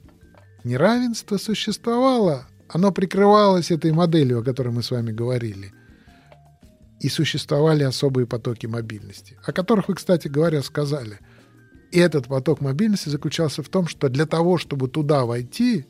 неравенство 0.64 1.36
существовало, 1.36 2.48
оно 2.72 2.92
прикрывалось 2.92 3.70
этой 3.70 3.92
моделью, 3.92 4.40
о 4.40 4.44
которой 4.44 4.68
мы 4.68 4.82
с 4.82 4.90
вами 4.90 5.10
говорили. 5.10 5.72
И 7.00 7.08
существовали 7.08 7.82
особые 7.82 8.26
потоки 8.26 8.66
мобильности, 8.66 9.38
о 9.44 9.52
которых 9.52 9.88
вы, 9.88 9.94
кстати 9.94 10.28
говоря, 10.28 10.62
сказали. 10.62 11.18
И 11.90 11.98
этот 11.98 12.26
поток 12.26 12.60
мобильности 12.60 13.08
заключался 13.08 13.62
в 13.62 13.68
том, 13.68 13.88
что 13.88 14.08
для 14.08 14.26
того, 14.26 14.58
чтобы 14.58 14.88
туда 14.88 15.24
войти, 15.24 15.86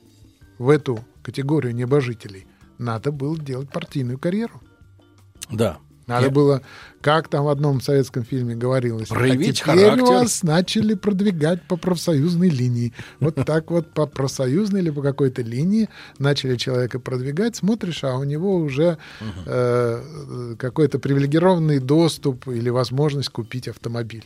в 0.59 0.69
эту 0.69 1.05
категорию 1.23 1.75
небожителей, 1.75 2.47
надо 2.79 3.13
было 3.13 3.39
делать 3.39 3.71
партийную 3.71 4.19
карьеру. 4.19 4.61
Да. 5.51 5.79
Надо 6.11 6.27
Я- 6.27 6.31
было, 6.33 6.61
как 7.01 7.29
там 7.29 7.45
в 7.45 7.49
одном 7.49 7.81
советском 7.81 8.25
фильме 8.25 8.57
говорилось, 8.57 9.09
Проявить 9.09 9.63
а 9.63 9.73
теперь 9.73 9.85
характер». 9.91 10.05
вас 10.05 10.43
начали 10.43 10.95
продвигать 10.95 11.63
по 11.63 11.77
профсоюзной 11.77 12.49
линии. 12.49 12.93
Вот 13.21 13.37
так 13.47 13.71
вот 13.71 13.95
по 13.95 14.07
профсоюзной 14.07 14.81
или 14.81 14.91
по 14.91 15.03
какой-то 15.03 15.43
линии 15.43 15.89
начали 16.19 16.57
человека 16.57 16.99
продвигать, 16.99 17.55
смотришь, 17.55 18.03
а 18.03 18.17
у 18.17 18.25
него 18.25 18.57
уже 18.57 18.99
э, 19.47 20.57
какой-то 20.59 20.99
привилегированный 20.99 21.79
доступ 21.79 22.49
или 22.49 22.71
возможность 22.71 23.29
купить 23.29 23.69
автомобиль. 23.69 24.25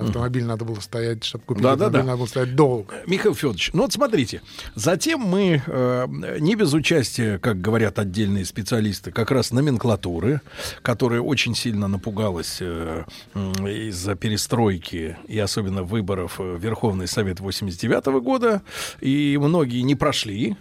Автомобиль 0.00 0.44
надо 0.44 0.64
было 0.64 0.80
стоять, 0.80 1.24
чтобы 1.24 1.44
купить 1.44 1.62
Да-да-да. 1.62 1.86
автомобиль, 1.86 2.06
надо 2.06 2.18
было 2.18 2.26
стоять 2.26 2.54
долго. 2.56 2.94
Михаил 3.06 3.34
Федорович, 3.34 3.70
ну 3.72 3.82
вот 3.82 3.92
смотрите, 3.92 4.42
затем 4.74 5.20
мы 5.20 5.62
э, 5.66 6.06
не 6.40 6.54
без 6.54 6.72
участия, 6.72 7.38
как 7.38 7.60
говорят 7.60 7.98
отдельные 7.98 8.44
специалисты, 8.44 9.12
как 9.12 9.30
раз 9.30 9.50
номенклатуры, 9.50 10.40
которая 10.82 11.20
очень 11.20 11.54
сильно 11.54 11.88
напугалась 11.88 12.58
э, 12.60 13.04
м, 13.34 13.52
из-за 13.66 14.14
перестройки 14.14 15.16
и 15.28 15.38
особенно 15.38 15.82
выборов 15.82 16.40
э, 16.40 16.56
в 16.56 16.60
Верховный 16.62 17.06
Совет 17.06 17.40
89 17.40 18.06
года, 18.22 18.62
и 19.00 19.38
многие 19.40 19.80
не 19.82 19.94
прошли, 19.94 20.56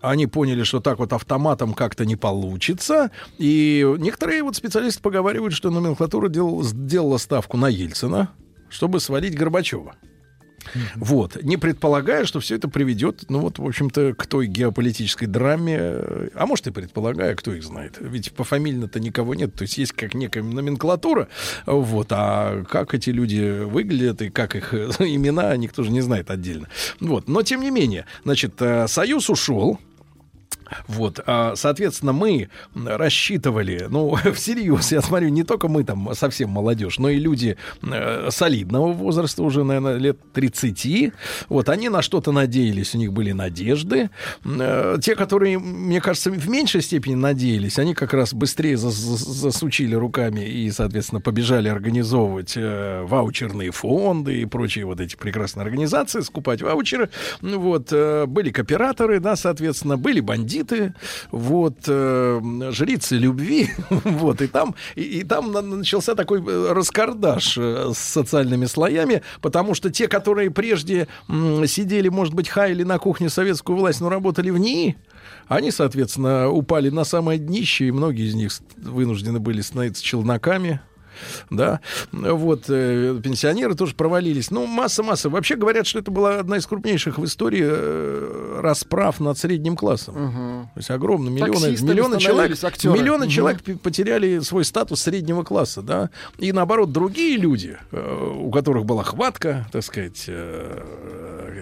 они 0.00 0.26
поняли, 0.26 0.64
что 0.64 0.80
так 0.80 0.98
вот 0.98 1.14
автоматом 1.14 1.72
как-то 1.72 2.04
не 2.04 2.14
получится. 2.16 3.10
И 3.38 3.86
некоторые 3.98 4.42
вот 4.42 4.54
специалисты 4.54 5.00
поговаривают, 5.00 5.54
что 5.54 5.70
номенклатура 5.70 6.28
дел- 6.28 6.62
сделала 6.62 7.16
ставку 7.16 7.56
на 7.56 7.68
Ельцина, 7.68 8.28
чтобы 8.74 8.98
свалить 8.98 9.36
Горбачева. 9.36 9.94
Вот, 10.96 11.42
не 11.42 11.56
предполагая, 11.56 12.24
что 12.24 12.40
все 12.40 12.56
это 12.56 12.68
приведет, 12.68 13.24
ну 13.28 13.40
вот, 13.40 13.58
в 13.58 13.66
общем-то, 13.66 14.14
к 14.14 14.26
той 14.26 14.46
геополитической 14.46 15.26
драме, 15.26 15.78
а 16.34 16.46
может 16.46 16.66
и 16.66 16.70
предполагая, 16.70 17.34
кто 17.34 17.52
их 17.52 17.62
знает. 17.62 17.98
Ведь 18.00 18.32
пофамильно-то 18.32 18.98
никого 18.98 19.34
нет, 19.34 19.54
то 19.54 19.62
есть 19.62 19.78
есть 19.78 19.92
как 19.92 20.14
некая 20.14 20.42
номенклатура, 20.42 21.28
вот, 21.66 22.08
а 22.10 22.64
как 22.64 22.94
эти 22.94 23.10
люди 23.10 23.62
выглядят 23.62 24.22
и 24.22 24.30
как 24.30 24.56
их 24.56 24.72
э, 24.72 24.88
имена, 25.00 25.56
никто 25.56 25.82
же 25.82 25.90
не 25.90 26.00
знает 26.00 26.30
отдельно. 26.30 26.68
Вот, 26.98 27.28
но 27.28 27.42
тем 27.42 27.60
не 27.60 27.70
менее, 27.70 28.06
значит, 28.24 28.54
э, 28.60 28.88
Союз 28.88 29.28
ушел, 29.28 29.78
Вот, 30.86 31.20
а, 31.26 31.54
соответственно, 31.56 32.12
мы 32.12 32.48
рассчитывали, 32.74 33.86
ну, 33.90 34.16
всерьез, 34.34 34.92
я 34.92 35.02
смотрю, 35.02 35.28
не 35.28 35.42
только 35.42 35.68
мы 35.68 35.84
там 35.84 36.14
совсем 36.14 36.50
молодежь, 36.50 36.98
но 36.98 37.08
и 37.08 37.18
люди 37.18 37.56
э, 37.82 38.28
солидного 38.30 38.92
возраста, 38.92 39.42
уже, 39.42 39.64
наверное, 39.64 39.96
лет 39.96 40.18
30. 40.32 41.12
Вот, 41.48 41.68
они 41.68 41.88
на 41.88 42.02
что-то 42.02 42.32
надеялись, 42.32 42.94
у 42.94 42.98
них 42.98 43.12
были 43.12 43.32
надежды. 43.32 44.10
Э, 44.44 44.96
те, 45.00 45.14
которые, 45.16 45.58
мне 45.58 46.00
кажется, 46.00 46.30
в 46.30 46.48
меньшей 46.48 46.82
степени 46.82 47.14
надеялись, 47.14 47.78
они 47.78 47.94
как 47.94 48.14
раз 48.14 48.34
быстрее 48.34 48.74
зас- 48.74 48.90
засучили 48.90 49.94
руками 49.94 50.40
и, 50.40 50.70
соответственно, 50.70 51.20
побежали 51.20 51.68
организовывать 51.68 52.54
э, 52.56 53.02
ваучерные 53.04 53.70
фонды 53.70 54.40
и 54.40 54.44
прочие 54.44 54.84
вот 54.84 55.00
эти 55.00 55.16
прекрасные 55.16 55.62
организации, 55.62 56.20
скупать 56.20 56.62
ваучеры. 56.62 57.10
Ну 57.40 57.60
Вот, 57.60 57.90
были 57.90 58.50
кооператоры, 58.50 59.20
да, 59.20 59.36
соответственно, 59.36 59.96
были 59.96 60.20
бандиты, 60.20 60.63
вот, 61.30 61.76
э, 61.86 62.40
жрицы 62.70 63.16
любви, 63.16 63.70
вот, 63.90 64.42
и 64.42 64.46
там, 64.46 64.74
и, 64.94 65.02
и 65.02 65.24
там 65.24 65.52
на- 65.52 65.62
начался 65.62 66.14
такой 66.14 66.40
э, 66.46 66.72
раскардаш 66.72 67.58
э, 67.58 67.90
с 67.94 67.98
социальными 67.98 68.66
слоями, 68.66 69.22
потому 69.40 69.74
что 69.74 69.90
те, 69.90 70.08
которые 70.08 70.50
прежде 70.50 71.08
м, 71.28 71.66
сидели, 71.66 72.08
может 72.08 72.34
быть, 72.34 72.48
хаяли 72.48 72.82
на 72.82 72.98
кухне 72.98 73.28
советскую 73.28 73.78
власть, 73.78 74.00
но 74.00 74.08
работали 74.08 74.50
в 74.50 74.58
НИИ, 74.58 74.96
они, 75.48 75.70
соответственно, 75.70 76.48
упали 76.50 76.90
на 76.90 77.04
самое 77.04 77.38
днище, 77.38 77.86
и 77.86 77.90
многие 77.92 78.26
из 78.28 78.34
них 78.34 78.50
вынуждены 78.76 79.40
были 79.40 79.60
становиться 79.60 80.02
челноками, 80.02 80.80
да, 81.50 81.80
вот, 82.12 82.64
э, 82.68 83.18
пенсионеры 83.22 83.74
тоже 83.74 83.94
провалились. 83.94 84.50
Ну, 84.50 84.66
масса-масса. 84.66 85.28
Вообще 85.30 85.56
говорят, 85.56 85.86
что 85.86 85.98
это 85.98 86.10
была 86.10 86.40
одна 86.40 86.56
из 86.56 86.66
крупнейших 86.66 87.18
в 87.18 87.24
истории 87.24 87.64
э, 87.64 88.60
расправ 88.62 89.20
над 89.20 89.38
средним 89.38 89.76
классом. 89.76 90.14
То 90.74 90.78
есть 90.78 90.90
огромно, 90.90 91.28
миллионы, 91.28 91.76
миллионы 91.80 92.18
человек, 92.18 92.62
актеры. 92.62 92.98
миллионы 92.98 93.24
Мгм. 93.26 93.32
человек 93.32 93.80
потеряли 93.82 94.40
свой 94.40 94.64
статус 94.64 95.02
среднего 95.02 95.42
класса, 95.42 95.82
да, 95.82 96.10
и 96.38 96.52
наоборот 96.52 96.92
другие 96.92 97.36
люди, 97.36 97.76
э, 97.92 98.32
у 98.36 98.50
которых 98.50 98.84
была 98.84 99.02
хватка, 99.04 99.66
так 99.72 99.82
сказать, 99.84 100.28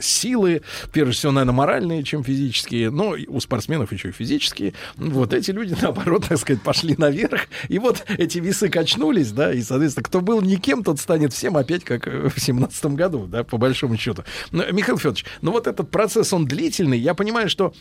силы, 0.01 0.63
прежде 0.93 1.13
всего, 1.13 1.33
наверное, 1.33 1.55
моральные, 1.55 2.03
чем 2.03 2.25
физические, 2.25 2.91
но 2.91 3.15
у 3.29 3.41
спортсменов 3.41 3.93
еще 3.93 4.09
и 4.09 4.13
физические, 4.13 4.75
вот 4.97 5.33
эти 5.33 5.51
люди, 5.51 5.77
наоборот, 5.83 6.27
так 6.29 6.39
сказать, 6.39 6.63
пошли 6.63 6.95
наверх, 6.99 7.43
и 7.69 7.79
вот 7.79 8.05
эти 8.09 8.39
весы 8.39 8.69
качнулись, 8.69 9.33
да, 9.33 9.42
и, 9.51 9.63
соответственно, 9.63 10.05
кто 10.05 10.21
был 10.21 10.41
никем, 10.41 10.85
тот 10.85 11.01
станет 11.01 11.33
всем 11.33 11.57
опять, 11.57 11.83
как 11.83 12.07
э, 12.07 12.29
в 12.29 12.39
семнадцатом 12.39 12.95
году, 12.95 13.27
да, 13.27 13.43
по 13.43 13.59
большому 13.59 13.97
счету. 13.97 14.23
Но, 14.53 14.65
Михаил 14.71 14.99
Федорович, 14.99 15.25
ну 15.41 15.51
вот 15.51 15.67
этот 15.67 15.91
процесс, 15.91 16.33
он 16.33 16.47
длительный, 16.47 16.99
я 16.99 17.15
понимаю, 17.15 17.49
что 17.49 17.75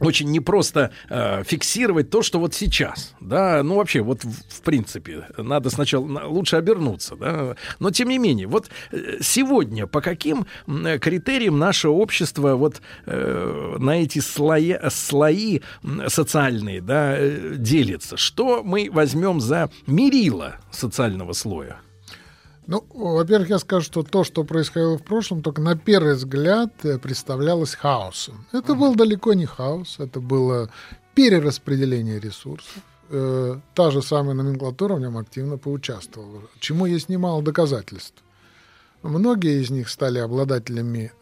очень 0.00 0.30
непросто 0.30 0.90
э, 1.08 1.42
фиксировать 1.44 2.10
то, 2.10 2.22
что 2.22 2.38
вот 2.38 2.54
сейчас, 2.54 3.14
да, 3.20 3.62
ну 3.62 3.76
вообще 3.76 4.02
вот 4.02 4.24
в, 4.24 4.30
в 4.30 4.60
принципе 4.62 5.26
надо 5.38 5.70
сначала 5.70 6.06
на- 6.06 6.26
лучше 6.26 6.56
обернуться, 6.56 7.16
да, 7.16 7.56
но 7.78 7.90
тем 7.90 8.08
не 8.08 8.18
менее 8.18 8.46
вот 8.46 8.68
э, 8.92 9.18
сегодня 9.20 9.86
по 9.86 10.00
каким 10.00 10.46
критериям 10.66 11.58
наше 11.58 11.88
общество 11.88 12.56
вот 12.56 12.82
э, 13.06 13.76
на 13.78 14.02
эти 14.02 14.18
слои, 14.18 14.74
слои 14.90 15.60
социальные, 16.08 16.82
да, 16.82 17.16
э, 17.16 17.54
делится, 17.56 18.16
что 18.16 18.62
мы 18.62 18.90
возьмем 18.92 19.40
за 19.40 19.70
мерило 19.86 20.56
социального 20.70 21.32
слоя? 21.32 21.80
Ну, 22.66 22.84
во-первых, 22.92 23.48
я 23.50 23.58
скажу, 23.58 23.84
что 23.84 24.02
то, 24.02 24.24
что 24.24 24.42
происходило 24.44 24.98
в 24.98 25.02
прошлом, 25.04 25.42
только 25.42 25.62
на 25.62 25.76
первый 25.76 26.14
взгляд 26.14 26.72
э, 26.84 26.98
представлялось 26.98 27.74
хаосом. 27.74 28.44
Это 28.52 28.74
был 28.74 28.96
далеко 28.96 29.34
не 29.34 29.46
хаос, 29.46 29.96
это 29.98 30.20
было 30.20 30.68
перераспределение 31.14 32.18
ресурсов. 32.18 32.82
Э, 33.10 33.60
Та 33.74 33.90
же 33.90 34.02
самая 34.02 34.34
номенклатура 34.34 34.94
в 34.96 35.00
нем 35.00 35.16
активно 35.16 35.58
поучаствовала, 35.58 36.42
чему 36.58 36.86
есть 36.86 37.08
немало 37.08 37.40
доказательств. 37.40 38.22
Многие 39.02 39.62
из 39.62 39.70
них 39.70 39.88
стали 39.88 40.18
обладателями 40.18 41.12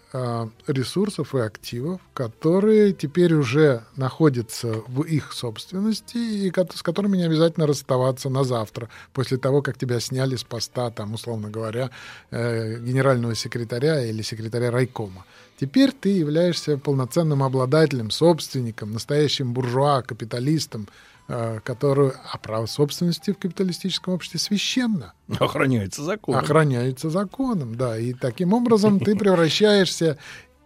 ресурсов 0.68 1.34
и 1.34 1.38
активов, 1.40 2.00
которые 2.12 2.92
теперь 2.92 3.34
уже 3.34 3.82
находятся 3.96 4.82
в 4.86 5.02
их 5.02 5.32
собственности 5.32 6.16
и 6.16 6.52
с 6.74 6.82
которыми 6.82 7.16
не 7.16 7.24
обязательно 7.24 7.66
расставаться 7.66 8.28
на 8.28 8.44
завтра, 8.44 8.88
после 9.12 9.38
того, 9.38 9.60
как 9.60 9.76
тебя 9.76 9.98
сняли 9.98 10.36
с 10.36 10.44
поста, 10.44 10.90
там, 10.90 11.14
условно 11.14 11.50
говоря, 11.50 11.90
э, 12.30 12.78
генерального 12.78 13.34
секретаря 13.34 14.04
или 14.04 14.22
секретаря 14.22 14.70
райкома. 14.70 15.24
Теперь 15.58 15.90
ты 15.92 16.10
являешься 16.10 16.78
полноценным 16.78 17.42
обладателем, 17.42 18.10
собственником, 18.10 18.92
настоящим 18.92 19.52
буржуа, 19.52 20.02
капиталистом, 20.02 20.88
э, 21.28 21.60
который, 21.64 22.12
а 22.32 22.38
право 22.38 22.66
собственности 22.66 23.32
в 23.32 23.38
капиталистическом 23.38 24.14
обществе 24.14 24.38
священно 24.40 25.12
Охраняется 25.38 26.02
законом. 26.02 26.40
охраняется 26.40 27.10
законом, 27.10 27.74
да. 27.76 27.98
И 27.98 28.12
таким 28.12 28.52
образом 28.52 29.00
ты 29.00 29.16
превращаешься 29.16 30.18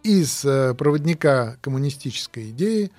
из 0.02 0.44
э, 0.44 0.74
проводника 0.74 1.56
коммунистической 1.60 2.50
идеи, 2.50 2.90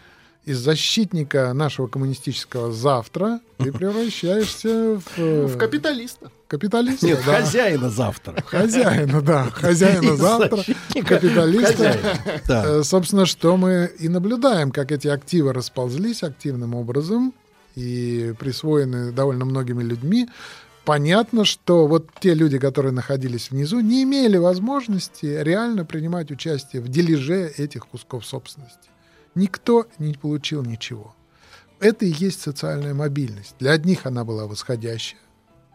из 0.45 0.57
защитника 0.57 1.53
нашего 1.53 1.88
коммунистического 1.88 2.72
завтра, 2.72 3.40
ты 3.57 3.72
превращаешься 4.23 4.99
в... 4.99 5.19
э, 5.19 5.45
В 5.48 5.57
капиталиста. 5.57 6.31
Капиталиста, 6.48 7.06
Нет, 7.06 7.22
да. 7.26 7.41
хозяина 7.41 7.90
завтра. 7.91 8.41
Хозяина, 8.48 9.22
да. 9.22 9.44
Хозяина 9.53 10.14
Из 10.14 10.19
завтра. 10.19 10.64
Капиталиста. 11.06 11.73
хозяина. 11.76 12.19
Да. 12.48 12.84
Собственно, 12.84 13.26
что 13.27 13.56
мы 13.57 13.91
и 13.99 14.10
наблюдаем, 14.10 14.72
как 14.72 14.91
эти 14.91 15.07
активы 15.07 15.53
расползлись 15.53 16.23
активным 16.23 16.73
образом 16.73 17.34
и 17.76 18.34
присвоены 18.40 19.12
довольно 19.12 19.46
многими 19.46 19.84
людьми. 19.84 20.30
Понятно, 20.86 21.46
что 21.46 21.88
вот 21.88 22.10
те 22.20 22.34
люди, 22.34 22.58
которые 22.58 22.91
находились 22.91 23.52
внизу, 23.52 23.80
не 23.80 24.04
имели 24.04 24.38
возможности 24.38 25.26
реально 25.26 25.86
принимать 25.86 26.32
участие 26.32 26.82
в 26.82 26.88
дележе 26.88 27.48
этих 27.58 27.88
кусков 27.88 28.26
собственности. 28.26 28.90
Никто 29.36 29.88
не 30.00 30.14
получил 30.14 30.64
ничего. 30.64 31.16
Это 31.80 32.06
и 32.06 32.12
есть 32.12 32.41
социальная 32.41 32.94
мобильность. 32.94 33.56
Для 33.60 33.72
одних 33.72 34.06
она 34.06 34.26
была 34.26 34.48
восходящая, 34.48 35.20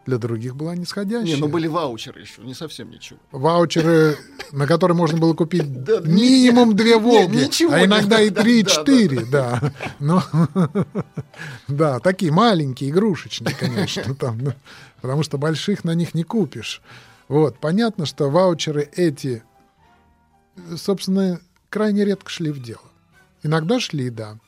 для 0.06 0.18
других 0.18 0.54
была 0.56 0.74
нисходящая. 0.76 1.36
Не, 1.36 1.40
ну 1.40 1.48
были 1.48 1.66
ваучеры 1.66 2.20
еще, 2.20 2.42
не 2.42 2.54
совсем 2.54 2.90
ничего. 2.90 3.18
Ваучеры, 3.32 4.16
на 4.52 4.66
которые 4.66 4.96
можно 4.96 5.18
было 5.18 5.34
купить 5.34 5.64
минимум 6.04 6.76
две 6.76 6.98
«Волги», 6.98 7.48
а 7.70 7.84
иногда 7.84 8.20
и 8.20 8.30
три, 8.30 8.60
и 8.60 8.62
да, 8.62 8.70
четыре, 8.70 9.24
да. 9.24 9.72
Но, 9.98 10.22
да, 11.68 12.00
такие 12.00 12.32
маленькие, 12.32 12.90
игрушечные, 12.90 13.54
конечно, 13.54 14.14
там, 14.14 14.40
потому 15.00 15.22
что 15.22 15.38
больших 15.38 15.84
на 15.84 15.94
них 15.94 16.14
не 16.14 16.24
купишь. 16.24 16.82
Вот, 17.28 17.58
понятно, 17.58 18.06
что 18.06 18.30
ваучеры 18.30 18.88
эти, 18.96 19.42
собственно, 20.76 21.40
крайне 21.70 22.04
редко 22.04 22.30
шли 22.30 22.50
в 22.50 22.62
дело. 22.62 22.82
Иногда 23.42 23.80
шли, 23.80 24.10
да. 24.10 24.38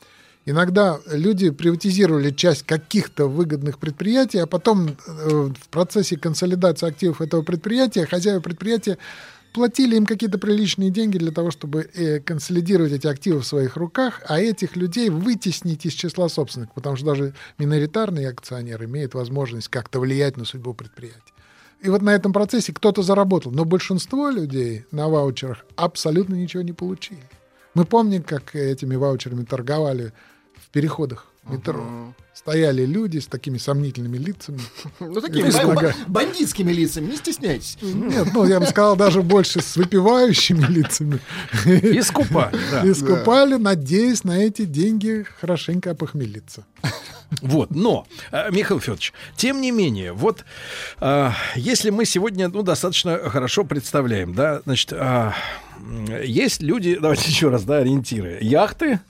Иногда 0.49 1.01
люди 1.11 1.49
приватизировали 1.49 2.31
часть 2.31 2.63
каких-то 2.63 3.27
выгодных 3.27 3.79
предприятий, 3.79 4.37
а 4.37 4.47
потом 4.47 4.87
э, 4.87 4.93
в 5.27 5.67
процессе 5.69 6.15
консолидации 6.15 6.87
активов 6.87 7.19
этого 7.19 7.41
предприятия 7.41 8.05
хозяева 8.05 8.39
предприятия 8.39 8.97
платили 9.51 9.97
им 9.97 10.05
какие-то 10.05 10.37
приличные 10.37 10.89
деньги 10.89 11.17
для 11.17 11.31
того, 11.31 11.51
чтобы 11.51 11.89
э, 11.93 12.21
консолидировать 12.21 12.93
эти 12.93 13.07
активы 13.07 13.41
в 13.41 13.45
своих 13.45 13.75
руках, 13.75 14.21
а 14.25 14.39
этих 14.39 14.77
людей 14.77 15.09
вытеснить 15.09 15.85
из 15.85 15.91
числа 15.91 16.29
собственников, 16.29 16.75
потому 16.75 16.95
что 16.95 17.07
даже 17.07 17.33
миноритарный 17.57 18.29
акционер 18.29 18.85
имеет 18.85 19.15
возможность 19.15 19.67
как-то 19.67 19.99
влиять 19.99 20.37
на 20.37 20.45
судьбу 20.45 20.73
предприятия. 20.73 21.33
И 21.81 21.89
вот 21.89 22.01
на 22.01 22.15
этом 22.15 22.31
процессе 22.31 22.71
кто-то 22.71 23.01
заработал, 23.03 23.51
но 23.51 23.65
большинство 23.65 24.29
людей 24.29 24.85
на 24.91 25.09
ваучерах 25.09 25.65
абсолютно 25.75 26.35
ничего 26.35 26.63
не 26.63 26.71
получили. 26.71 27.19
Мы 27.73 27.83
помним, 27.83 28.23
как 28.23 28.55
этими 28.55 28.95
ваучерами 28.95 29.43
торговали 29.43 30.13
переходах 30.77 31.25
метро. 31.49 32.13
Стояли 32.35 32.85
люди 32.85 33.17
с 33.17 33.25
такими 33.25 33.57
сомнительными 33.57 34.17
лицами. 34.17 34.59
Ну, 34.99 35.21
такими 35.21 35.49
бандитскими 36.07 36.71
лицами, 36.71 37.07
не 37.07 37.17
стесняйтесь. 37.17 37.79
Нет, 37.81 38.27
ну 38.31 38.45
я 38.45 38.59
бы 38.59 38.67
сказал, 38.67 38.95
даже 38.95 39.23
больше 39.23 39.59
с 39.61 39.75
выпивающими 39.75 40.65
лицами. 40.69 41.19
И 41.65 41.99
скупали, 42.01 42.59
да. 42.71 42.83
И 42.83 42.93
скупали, 42.93 43.55
надеясь 43.55 44.23
на 44.23 44.37
эти 44.37 44.65
деньги 44.65 45.25
хорошенько 45.41 45.91
опохмелиться. 45.91 46.63
Вот, 47.41 47.71
но, 47.71 48.05
э, 48.31 48.51
Михаил 48.51 48.79
Федорович, 48.79 49.13
тем 49.35 49.59
не 49.59 49.71
менее, 49.71 50.13
вот 50.13 50.45
э, 51.01 51.31
если 51.55 51.89
мы 51.89 52.05
сегодня, 52.05 52.49
ну, 52.49 52.61
достаточно 52.61 53.17
хорошо 53.29 53.63
представляем, 53.63 54.33
да, 54.35 54.61
значит, 54.63 54.93
а, 54.93 55.33
есть 56.23 56.61
люди, 56.61 56.97
давайте 57.01 57.23
еще 57.29 57.49
раз, 57.49 57.63
да, 57.63 57.77
ориентиры, 57.77 58.37
яхты, 58.41 59.01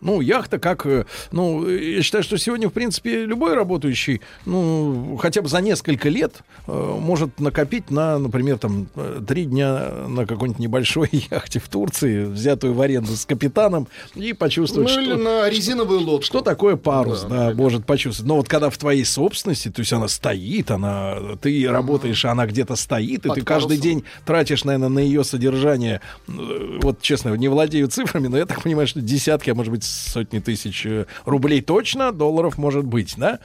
Ну, 0.00 0.20
яхта 0.20 0.58
как... 0.58 0.86
э, 0.86 1.04
Ну, 1.32 1.68
я 1.68 2.02
считаю, 2.02 2.24
что 2.24 2.38
сегодня, 2.38 2.68
в 2.68 2.72
принципе, 2.72 3.24
любой 3.24 3.54
работающий, 3.54 4.20
ну, 4.46 5.18
хотя 5.20 5.42
бы 5.42 5.48
за 5.48 5.60
несколько 5.60 6.08
лет 6.08 6.36
э, 6.66 6.96
может 6.98 7.38
накопить 7.40 7.90
на, 7.90 8.18
например, 8.18 8.58
там, 8.58 8.88
э, 8.96 9.20
три 9.26 9.44
дня 9.44 9.90
на 10.08 10.26
какой-нибудь 10.26 10.58
небольшой 10.60 11.08
яхте 11.30 11.60
в 11.60 11.68
Турции, 11.68 12.24
взятую 12.24 12.74
в 12.74 12.80
аренду 12.80 13.14
с 13.14 13.24
капитаном, 13.26 13.88
и 14.14 14.32
почувствовать, 14.32 14.88
Ну, 14.88 14.92
что... 14.92 15.02
или 15.02 15.20
на 15.22 15.48
резиновую 15.50 16.00
лодку. 16.00 16.24
Что 16.24 16.40
такое 16.40 16.76
парус, 16.76 17.24
да, 17.28 17.52
может 17.54 17.84
почувствовать. 17.86 18.28
Но 18.28 18.36
вот 18.36 18.48
когда 18.48 18.70
в 18.70 18.78
твоей 18.78 19.04
собственности, 19.04 19.68
то 19.70 19.80
есть 19.80 19.92
она 19.92 20.08
стоит, 20.08 20.70
она, 20.70 21.16
ты 21.40 21.66
работаешь, 21.68 22.24
она 22.24 22.46
где-то 22.46 22.76
стоит, 22.76 23.26
и 23.26 23.28
Под 23.28 23.34
ты 23.38 23.42
каждый 23.44 23.76
парусом. 23.76 23.82
день 23.82 24.04
тратишь, 24.24 24.64
наверное, 24.64 24.88
на 24.88 24.98
ее 25.00 25.24
содержание, 25.24 26.00
э, 26.28 26.78
вот 26.82 27.00
честно, 27.02 27.34
не 27.34 27.48
владею 27.48 27.88
цифрами, 27.88 28.28
но 28.28 28.38
я 28.38 28.46
так 28.46 28.62
понимаю, 28.62 28.86
что 28.86 29.00
десятки, 29.00 29.50
а 29.50 29.54
может 29.54 29.72
быть 29.72 29.89
сотни 29.90 30.38
тысяч 30.38 30.86
э, 30.86 31.06
рублей 31.24 31.60
точно, 31.60 32.12
долларов 32.12 32.58
может 32.58 32.84
быть, 32.84 33.14
да? 33.16 33.40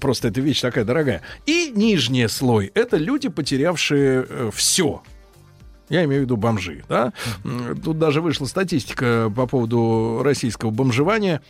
Просто 0.00 0.28
эта 0.28 0.40
вещь 0.40 0.60
такая 0.60 0.84
дорогая. 0.84 1.22
И 1.46 1.72
нижний 1.74 2.28
слой— 2.28 2.70
это 2.74 2.96
люди, 2.96 3.28
потерявшие 3.28 4.50
все. 4.52 5.02
Я 5.88 6.04
имею 6.04 6.22
в 6.22 6.24
виду 6.24 6.36
бомжи, 6.36 6.84
да? 6.88 7.12
Тут 7.84 7.98
даже 7.98 8.20
вышла 8.20 8.46
статистика 8.46 9.32
по 9.34 9.46
поводу 9.46 10.20
российского 10.22 10.70
бомжевания. 10.70 11.42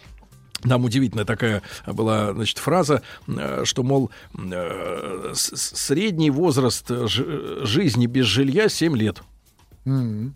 Там 0.62 0.84
удивительная 0.84 1.24
такая 1.24 1.62
была, 1.86 2.32
значит, 2.32 2.58
фраза, 2.58 3.02
э, 3.28 3.62
что, 3.64 3.82
мол, 3.82 4.10
э, 4.34 5.32
средний 5.34 6.30
возраст 6.30 6.88
жизни 6.88 8.06
без 8.06 8.26
жилья 8.26 8.68
7 8.68 8.96
лет. 8.96 9.22
М. 9.84 10.34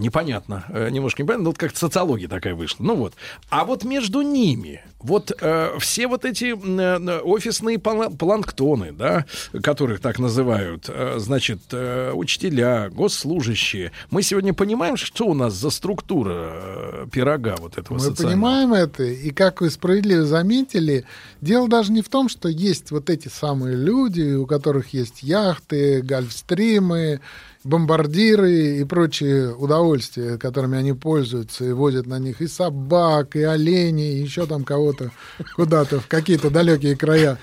Непонятно, 0.00 0.64
э, 0.70 0.88
немножко 0.90 1.22
непонятно, 1.22 1.44
но 1.44 1.50
вот 1.50 1.58
как 1.58 1.76
социология 1.76 2.26
такая 2.28 2.54
вышла. 2.54 2.82
Ну 2.84 2.94
вот. 2.96 3.12
А 3.50 3.64
вот 3.64 3.84
между 3.84 4.22
ними, 4.22 4.82
вот 4.98 5.30
э, 5.40 5.76
все 5.78 6.06
вот 6.08 6.24
эти 6.24 6.52
м, 6.52 6.78
э, 7.08 7.20
офисные 7.20 7.76
пла- 7.76 8.14
планктоны, 8.16 8.92
да, 8.92 9.26
которых 9.62 10.00
так 10.00 10.18
называют, 10.18 10.86
э, 10.88 11.16
значит, 11.18 11.60
э, 11.72 12.12
учителя, 12.14 12.88
госслужащие, 12.90 13.92
мы 14.10 14.22
сегодня 14.22 14.54
понимаем, 14.54 14.96
что 14.96 15.26
у 15.26 15.34
нас 15.34 15.52
за 15.54 15.68
структура 15.70 16.32
э, 16.34 17.06
пирога 17.12 17.56
вот 17.58 17.76
этого 17.76 17.94
Мы 17.94 18.00
социального? 18.00 18.32
понимаем 18.32 18.72
это, 18.72 19.02
и 19.04 19.30
как 19.30 19.60
вы 19.60 19.70
справедливо 19.70 20.24
заметили, 20.24 21.04
дело 21.42 21.68
даже 21.68 21.92
не 21.92 22.00
в 22.00 22.08
том, 22.08 22.28
что 22.30 22.48
есть 22.48 22.90
вот 22.90 23.10
эти 23.10 23.28
самые 23.28 23.76
люди, 23.76 24.34
у 24.34 24.46
которых 24.46 24.94
есть 24.94 25.22
яхты, 25.22 26.00
гольфстримы, 26.02 27.20
бомбардиры 27.64 28.78
и 28.78 28.84
прочие 28.84 29.54
удовольствия, 29.54 30.38
которыми 30.38 30.78
они 30.78 30.92
пользуются 30.92 31.64
и 31.64 31.72
возят 31.72 32.06
на 32.06 32.18
них 32.18 32.40
и 32.40 32.46
собак, 32.46 33.36
и 33.36 33.42
оленей, 33.42 34.14
и 34.14 34.22
еще 34.22 34.46
там 34.46 34.64
кого-то 34.64 35.10
куда-то 35.56 36.00
в 36.00 36.06
какие-то 36.06 36.50
далекие 36.50 36.96
края. 36.96 37.38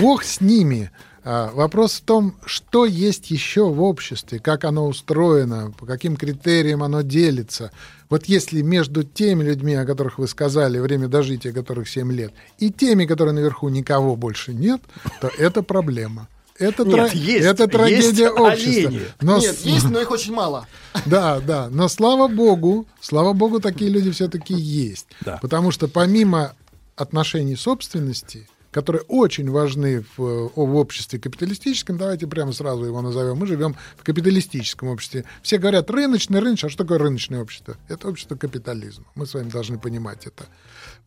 Бог 0.00 0.22
с 0.24 0.40
ними. 0.40 0.90
А, 1.24 1.50
Вопрос 1.52 1.94
в 1.94 2.02
том, 2.02 2.36
что 2.44 2.84
есть 2.84 3.30
еще 3.30 3.68
в 3.68 3.82
обществе, 3.82 4.38
как 4.38 4.64
оно 4.64 4.86
устроено, 4.86 5.72
по 5.78 5.86
каким 5.86 6.16
критериям 6.16 6.82
оно 6.82 7.02
делится. 7.02 7.72
Вот 8.08 8.26
если 8.26 8.62
между 8.62 9.02
теми 9.02 9.44
людьми, 9.44 9.74
о 9.74 9.84
которых 9.84 10.18
вы 10.18 10.28
сказали, 10.28 10.78
время 10.78 11.08
дожития 11.08 11.52
которых 11.52 11.88
7 11.88 12.10
лет, 12.12 12.32
и 12.58 12.70
теми, 12.70 13.04
которые 13.04 13.34
наверху 13.34 13.68
никого 13.68 14.16
больше 14.16 14.54
нет, 14.54 14.80
то 15.20 15.30
это 15.38 15.62
проблема. 15.62 16.28
Это, 16.58 16.84
Нет, 16.84 16.94
тра- 16.94 17.08
есть, 17.12 17.46
это 17.46 17.62
есть 17.62 17.72
трагедия 17.72 18.30
общества. 18.30 18.88
олени. 18.88 19.02
Но 19.20 19.38
Нет, 19.38 19.58
есть, 19.60 19.88
но 19.88 20.00
их 20.00 20.10
очень 20.10 20.32
мало. 20.32 20.66
да, 21.06 21.40
да. 21.40 21.68
Но 21.70 21.88
слава 21.88 22.28
богу, 22.28 22.86
слава 23.00 23.32
богу, 23.32 23.60
такие 23.60 23.90
люди 23.90 24.10
все-таки 24.10 24.54
есть. 24.54 25.06
Да. 25.20 25.38
Потому 25.40 25.70
что 25.70 25.86
помимо 25.86 26.54
отношений 26.96 27.54
собственности, 27.54 28.48
которые 28.70 29.02
очень 29.08 29.50
важны 29.50 30.04
в, 30.16 30.50
в 30.54 30.76
обществе 30.76 31.18
капиталистическом, 31.18 31.96
давайте 31.96 32.26
прямо 32.26 32.52
сразу 32.52 32.84
его 32.84 33.00
назовем. 33.00 33.36
Мы 33.36 33.46
живем 33.46 33.76
в 33.96 34.04
капиталистическом 34.04 34.88
обществе. 34.88 35.24
Все 35.42 35.58
говорят 35.58 35.90
рыночный, 35.90 36.40
рыночный. 36.40 36.68
А 36.68 36.70
что 36.70 36.84
такое 36.84 36.98
рыночное 36.98 37.40
общество? 37.40 37.76
Это 37.88 38.08
общество 38.08 38.36
капитализма. 38.36 39.04
Мы 39.14 39.26
с 39.26 39.34
вами 39.34 39.48
должны 39.48 39.78
понимать 39.78 40.26
это. 40.26 40.46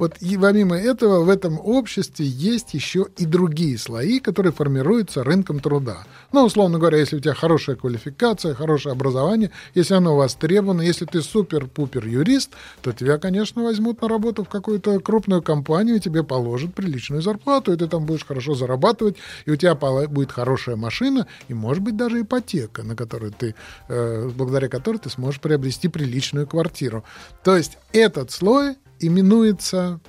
Вот 0.02 0.18
и 0.20 0.36
помимо 0.36 0.76
этого 0.76 1.24
в 1.24 1.30
этом 1.30 1.60
обществе 1.64 2.26
есть 2.26 2.74
еще 2.74 3.06
и 3.18 3.26
другие 3.28 3.78
слои, 3.78 4.20
которые 4.20 4.52
формируются 4.52 5.24
рынком 5.24 5.60
труда. 5.60 6.06
Ну, 6.32 6.44
условно 6.44 6.80
говоря, 6.80 6.98
если 6.98 7.18
у 7.18 7.20
тебя 7.20 7.36
хорошая 7.36 7.76
квалификация, 7.76 8.56
хорошее 8.56 8.94
образование, 8.94 9.52
если 9.76 9.94
оно 9.94 10.16
востребовано, 10.16 10.82
если 10.82 11.06
ты 11.06 11.22
супер-пупер 11.22 12.08
юрист, 12.08 12.50
то 12.82 12.94
тебя, 12.94 13.20
конечно, 13.20 13.62
возьмут 13.62 14.02
на 14.02 14.08
работу 14.08 14.44
в 14.44 14.50
какую-то 14.50 15.00
крупную 15.02 15.44
компанию, 15.44 15.98
и 15.98 16.00
тебе 16.00 16.24
положат 16.24 16.74
приличную 16.74 17.22
зарплату, 17.22 17.72
и 17.72 17.78
ты 17.78 17.86
там 17.86 18.08
будешь 18.08 18.26
хорошо 18.26 18.56
зарабатывать, 18.56 19.18
и 19.46 19.52
у 19.52 19.56
тебя 19.56 19.76
будет 19.76 20.32
хорошая 20.32 20.78
машина, 20.78 21.28
и, 21.48 21.54
может 21.54 21.84
быть, 21.84 21.96
даже 21.96 22.22
ипотека, 22.22 22.82
на 22.82 22.96
которую 22.96 23.34
ты, 23.34 23.54
э, 23.88 24.32
благодаря 24.36 24.68
которой 24.68 24.98
ты 24.98 25.12
сможешь 25.12 25.40
приобрести 25.40 25.90
приличную 25.90 26.48
квартиру. 26.48 27.04
То 27.44 27.56
есть 27.56 27.78
этот 27.94 28.32
слой 28.32 28.78
именуется 29.02 30.00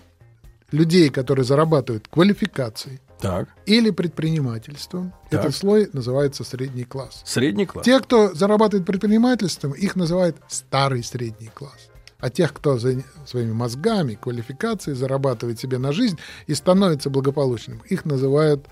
людей, 0.70 1.10
которые 1.10 1.44
зарабатывают 1.44 2.09
квалификацией 2.09 3.01
Так, 3.20 3.48
или 3.66 3.90
предпринимательством. 3.90 5.12
Так. 5.31 5.40
Этот 5.40 5.55
слой 5.55 5.89
называется 5.93 6.44
средний 6.44 6.85
класс. 6.85 7.23
средний 7.24 7.66
класс. 7.66 7.85
Те, 7.85 8.01
кто 8.01 8.35
зарабатывает 8.35 8.86
предпринимательством, 8.86 9.73
их 9.73 9.97
называют 9.97 10.36
старый 10.48 11.02
средний 11.02 11.48
класс. 11.48 11.89
А 12.19 12.31
тех, 12.31 12.52
кто 12.52 12.78
за 12.78 13.02
своими 13.27 13.52
мозгами, 13.52 14.14
квалификацией 14.14 14.97
зарабатывает 14.97 15.59
себе 15.59 15.78
на 15.78 15.93
жизнь 15.93 16.19
и 16.47 16.55
становится 16.55 17.10
благополучным, 17.10 17.82
их 17.89 18.05
называют 18.05 18.66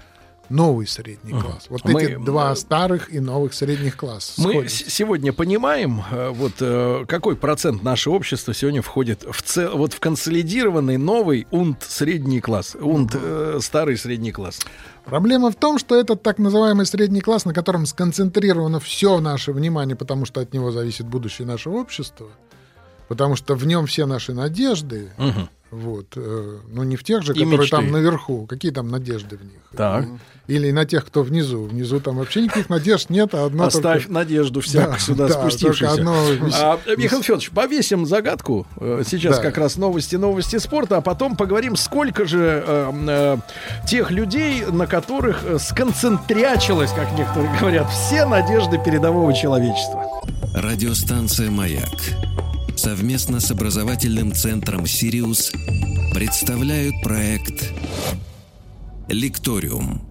новый 0.50 0.86
средний 0.86 1.30
класс. 1.32 1.66
Вот 1.70 1.84
Мы- 1.84 2.02
эти 2.02 2.16
два 2.16 2.54
старых 2.56 3.12
и 3.14 3.20
новых 3.20 3.54
средних 3.54 3.96
класса. 3.96 4.32
Мы 4.42 4.68
сегодня 4.68 5.32
понимаем, 5.32 6.02
э, 6.10 6.28
вот 6.30 6.52
э, 6.60 7.04
какой 7.08 7.36
процент 7.36 7.82
нашего 7.82 8.14
общества 8.14 8.52
сегодня 8.52 8.82
входит 8.82 9.24
в 9.30 9.40
цел, 9.42 9.76
вот 9.78 9.94
в 9.94 10.00
консолидированный 10.00 10.96
новый 10.98 11.46
унт 11.50 11.82
средний 11.88 12.40
класс, 12.40 12.76
унт 12.80 13.12
э, 13.14 13.58
старый 13.62 13.96
средний 13.96 14.32
класс. 14.32 14.60
Проблема 15.04 15.50
в 15.50 15.54
том, 15.56 15.78
что 15.78 15.98
этот 15.98 16.22
так 16.22 16.38
называемый 16.38 16.84
средний 16.84 17.20
класс, 17.20 17.44
на 17.44 17.54
котором 17.54 17.86
сконцентрировано 17.86 18.80
все 18.80 19.18
наше 19.20 19.52
внимание, 19.52 19.96
потому 19.96 20.24
что 20.26 20.40
от 20.40 20.52
него 20.52 20.72
зависит 20.72 21.06
будущее 21.06 21.46
нашего 21.46 21.76
общества, 21.76 22.26
потому 23.08 23.36
что 23.36 23.54
в 23.54 23.66
нем 23.66 23.86
все 23.86 24.04
наши 24.06 24.34
надежды, 24.34 25.10
Мгм. 25.16 25.48
вот, 25.70 26.12
э, 26.16 26.58
ну 26.68 26.82
не 26.84 26.96
в 26.96 27.02
тех 27.04 27.22
же, 27.22 27.32
И 27.32 27.36
которые 27.36 27.58
мечты. 27.60 27.76
там 27.76 27.90
наверху, 27.90 28.46
какие 28.46 28.70
там 28.72 28.88
надежды 28.88 29.36
в 29.36 29.42
них. 29.44 29.60
Так. 29.76 30.06
Или 30.46 30.72
на 30.72 30.84
тех, 30.84 31.04
кто 31.06 31.22
внизу. 31.22 31.64
Внизу 31.66 32.00
там 32.00 32.16
вообще 32.16 32.42
никаких 32.42 32.68
надежд 32.68 33.08
нет, 33.08 33.34
а 33.34 33.44
одно 33.46 33.66
Оставь 33.66 34.02
только- 34.02 34.12
надежду 34.12 34.60
всяк 34.60 34.90
Да, 34.92 34.98
сюда 34.98 35.28
да, 35.28 35.34
спустившийся. 35.34 35.94
только 35.96 36.10
одно 36.10 36.14
А, 36.54 36.78
Михаил 36.96 37.22
Федорович, 37.22 37.50
повесим 37.50 38.04
загадку. 38.04 38.66
Э, 38.80 39.02
Сейчас 39.06 39.36
Да. 39.36 39.42
как 39.42 39.58
раз 39.58 39.76
новости, 39.76 40.16
новости 40.16 40.56
спорта, 40.58 40.96
а 40.96 41.00
потом 41.02 41.36
поговорим, 41.36 41.76
сколько 41.76 42.26
же 42.26 42.64
э, 42.66 42.92
э, 43.08 43.36
тех 43.86 44.10
людей, 44.10 44.64
на 44.66 44.86
которых 44.88 45.44
э, 45.44 45.58
сконцентрячилось, 45.60 46.90
как 46.92 47.12
некоторые 47.16 47.56
говорят, 47.60 47.88
все 47.90 48.24
надежды 48.26 48.78
передового 48.84 49.32
человечества. 49.32 50.04
Радиостанция 50.54 51.48
«Маяк» 51.50 51.88
совместно 52.74 53.38
с 53.40 53.50
образовательным 53.52 54.32
центром 54.32 54.84
«Сириус» 54.86 55.52
представляют 56.12 56.94
проект 57.04 57.72
«Лекториум». 59.08 60.09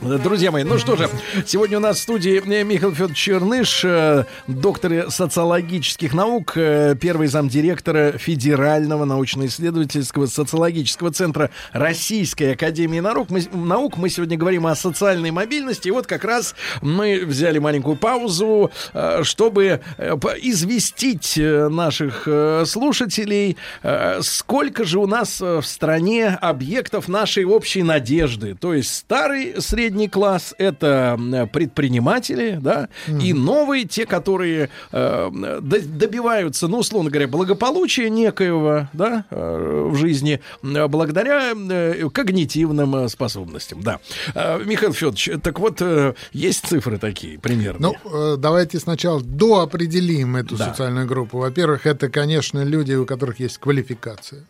Друзья 0.00 0.52
мои, 0.52 0.62
ну 0.62 0.78
что 0.78 0.94
же, 0.94 1.10
сегодня 1.44 1.78
у 1.78 1.80
нас 1.80 1.98
в 1.98 2.02
студии 2.02 2.40
э, 2.40 2.62
Михаил 2.62 2.94
Федорович 2.94 3.16
Черныш, 3.18 3.84
э, 3.84 4.26
доктор 4.46 5.10
социологических 5.10 6.14
наук, 6.14 6.52
э, 6.54 6.94
первый 6.94 7.26
замдиректора 7.26 8.12
Федерального 8.12 9.04
научно-исследовательского 9.04 10.26
социологического 10.26 11.10
центра 11.10 11.50
Российской 11.72 12.52
Академии 12.52 13.00
наук. 13.00 13.30
Мы, 13.30 13.42
наук. 13.52 13.96
Мы 13.96 14.08
сегодня 14.08 14.38
говорим 14.38 14.68
о 14.68 14.76
социальной 14.76 15.32
мобильности. 15.32 15.88
И 15.88 15.90
вот 15.90 16.06
как 16.06 16.22
раз 16.22 16.54
мы 16.80 17.24
взяли 17.26 17.58
маленькую 17.58 17.96
паузу, 17.96 18.70
чтобы 19.22 19.80
известить 20.42 21.36
наших 21.36 22.28
слушателей, 22.66 23.56
сколько 24.20 24.84
же 24.84 25.00
у 25.00 25.06
нас 25.06 25.40
в 25.40 25.62
стране 25.62 26.38
объектов 26.40 27.08
нашей 27.08 27.44
общей 27.44 27.82
надежды. 27.82 28.54
То 28.54 28.74
есть 28.74 28.94
старый 28.94 29.60
средний 29.60 29.87
средний 29.88 30.08
класс 30.08 30.54
это 30.58 31.18
предприниматели, 31.52 32.58
да, 32.60 32.88
и 33.06 33.32
новый 33.32 33.84
те, 33.86 34.04
которые 34.04 34.68
э, 34.92 35.30
до- 35.62 35.80
добиваются, 35.80 36.68
ну, 36.68 36.78
условно 36.80 37.10
говоря, 37.10 37.26
благополучия 37.28 38.10
некоего, 38.10 38.88
да, 38.92 39.24
э, 39.30 39.88
в 39.90 39.96
жизни 39.96 40.40
благодаря 40.62 41.52
э, 41.54 42.08
когнитивным 42.12 42.96
э, 42.96 43.08
способностям, 43.08 43.80
да. 43.82 43.98
Э, 44.34 44.62
Михаил 44.62 44.92
Федорович, 44.92 45.30
так 45.42 45.58
вот, 45.58 45.80
э, 45.80 46.12
есть 46.32 46.66
цифры 46.66 46.98
такие 46.98 47.38
примерно. 47.38 47.92
Ну, 48.04 48.34
э, 48.34 48.36
давайте 48.36 48.78
сначала 48.80 49.22
доопределим 49.22 50.36
эту 50.36 50.56
Да. 50.56 50.66
социальную 50.68 51.06
группу. 51.06 51.38
Во-первых, 51.38 51.86
это, 51.86 52.10
конечно, 52.10 52.62
люди, 52.62 52.92
у 52.92 53.06
которых 53.06 53.40
есть 53.40 53.56
квалификация. 53.58 54.44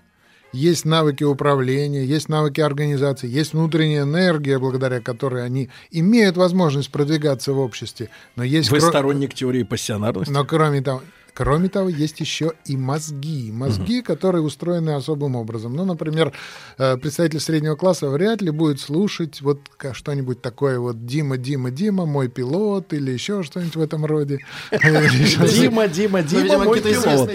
Есть 0.53 0.85
навыки 0.85 1.25
управления, 1.25 2.05
есть 2.05 2.29
навыки 2.29 2.61
организации, 2.61 3.29
есть 3.29 3.53
внутренняя 3.53 4.03
энергия, 4.05 4.59
благодаря 4.59 5.01
которой 5.01 5.45
они 5.45 5.69
имеют 5.91 6.37
возможность 6.37 6.91
продвигаться 6.91 7.53
в 7.53 7.59
обществе. 7.59 8.09
Но 8.35 8.45
есть 8.45 8.71
Вы 8.71 8.79
кро- 8.79 8.89
сторонник 8.89 9.35
теории 9.35 9.63
пассионарности? 9.63 10.33
Но 10.33 10.45
кроме 10.45 10.81
того, 10.81 11.03
кроме 11.39 11.69
того, 11.69 11.89
есть 11.89 12.19
еще 12.19 12.55
и 12.65 12.77
мозги. 12.77 13.53
Мозги, 13.53 14.03
которые 14.03 14.43
устроены 14.43 14.91
особым 14.91 15.37
образом. 15.37 15.73
Ну, 15.77 15.85
например, 15.85 16.33
э, 16.79 16.97
представитель 16.97 17.39
среднего 17.39 17.77
класса 17.77 18.09
вряд 18.09 18.43
ли 18.43 18.51
будет 18.51 18.81
слушать 18.81 19.41
вот 19.41 19.61
что-нибудь 19.93 20.43
такое 20.43 20.81
вот 20.81 21.07
«Дима, 21.07 21.37
Дима, 21.37 21.71
Дима, 21.71 22.07
мой 22.07 22.27
пилот» 22.27 22.93
или 22.93 23.13
еще 23.13 23.45
что-нибудь 23.45 23.77
в 23.77 23.81
этом 23.81 24.05
роде. 24.05 24.41
Дима, 24.73 25.87
Дима, 25.87 25.87
Дима, 25.87 26.23
видимо, 26.23 26.65
мой 26.65 26.81
пилот. 26.81 27.31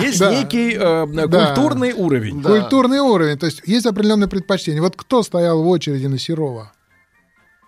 Есть 0.00 0.20
некий 0.20 0.76
э, 0.78 1.26
культурный 1.26 1.92
уровень. 1.92 2.40
Культурный 2.40 3.00
уровень. 3.00 3.38
То 3.38 3.46
есть 3.46 3.62
есть 3.66 3.86
определенные 3.86 4.28
предпочтения. 4.28 4.80
Вот 4.80 4.94
кто 4.96 5.24
стоял 5.24 5.60
в 5.64 5.66
очереди 5.66 6.06
на 6.06 6.16
Серова? 6.16 6.70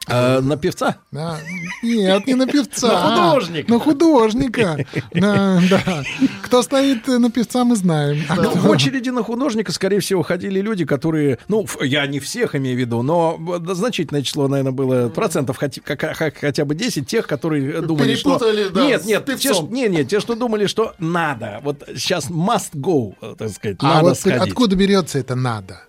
Э, 0.09 0.41
на 0.41 0.57
певца? 0.57 0.97
Да. 1.13 1.39
Нет, 1.83 2.27
не 2.27 2.35
на 2.35 2.47
певца. 2.47 2.89
На 2.89 3.31
художника. 3.31 3.73
На 3.73 3.79
художника. 3.79 4.85
Да, 5.15 5.61
да. 5.71 6.03
Кто 6.43 6.63
стоит 6.63 7.07
на 7.07 7.31
певца, 7.31 7.65
мы 7.65 7.77
знаем. 7.77 8.25
А 8.29 8.35
Ну, 8.37 8.51
кто- 8.51 8.59
в 8.59 8.71
очереди 8.71 9.11
на 9.11 9.23
художника, 9.23 9.73
скорее 9.73 10.01
всего, 10.01 10.23
ходили 10.23 10.61
люди, 10.61 10.85
которые, 10.85 11.39
ну, 11.49 11.67
я 11.81 12.07
не 12.07 12.19
всех 12.21 12.55
имею 12.57 12.77
в 12.77 12.81
виду, 12.81 13.03
но 13.03 13.39
э, 13.69 13.75
значительное 13.75 14.23
число, 14.23 14.49
наверное, 14.49 14.73
было 14.73 15.09
процентов, 15.09 15.57
хотя, 15.59 16.65
бы 16.65 16.75
10 16.75 17.07
тех, 17.07 17.27
которые 17.27 17.81
думали, 17.83 18.15
что... 18.17 18.39
Перепутали, 18.39 18.69
да, 18.75 18.85
нет, 18.87 19.05
нет, 19.05 19.25
те, 19.39 19.55
что- 19.55 19.69
нет, 19.71 20.09
те, 20.09 20.21
что 20.21 20.35
думали, 20.35 20.67
что 20.67 20.95
надо. 20.99 21.61
Вот 21.63 21.85
сейчас 21.97 22.29
must 22.29 22.73
go, 22.75 23.15
э, 23.23 23.35
так 23.39 23.51
сказать, 23.51 23.77
А 23.81 23.87
надо 23.95 24.09
вот 24.09 24.19
сходить. 24.19 24.43
откуда 24.43 24.77
берется 24.77 25.19
это 25.19 25.35
надо? 25.37 25.83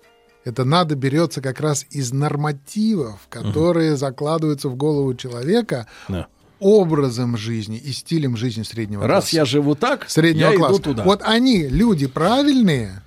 Это 0.46 0.66
надо 0.66 0.96
берется 0.96 1.42
как 1.42 1.60
раз 1.62 1.86
из 1.90 2.12
нормативов, 2.12 3.28
которые 3.30 3.96
закладываются 3.96 4.68
в 4.70 4.76
голову 4.76 5.14
человека 5.16 5.88
Да. 6.10 6.28
образом 6.60 7.38
жизни 7.38 7.78
и 7.78 7.92
стилем 7.92 8.36
жизни 8.38 8.64
среднего 8.64 9.08
Раз 9.08 9.24
класса. 9.26 9.36
я 9.38 9.46
живу 9.46 9.76
так, 9.76 10.10
среднего 10.10 10.52
я 10.52 10.58
класса. 10.58 10.74
иду 10.76 10.84
туда. 10.84 11.04
Вот 11.04 11.22
они, 11.24 11.68
люди 11.68 12.08
правильные, 12.08 13.02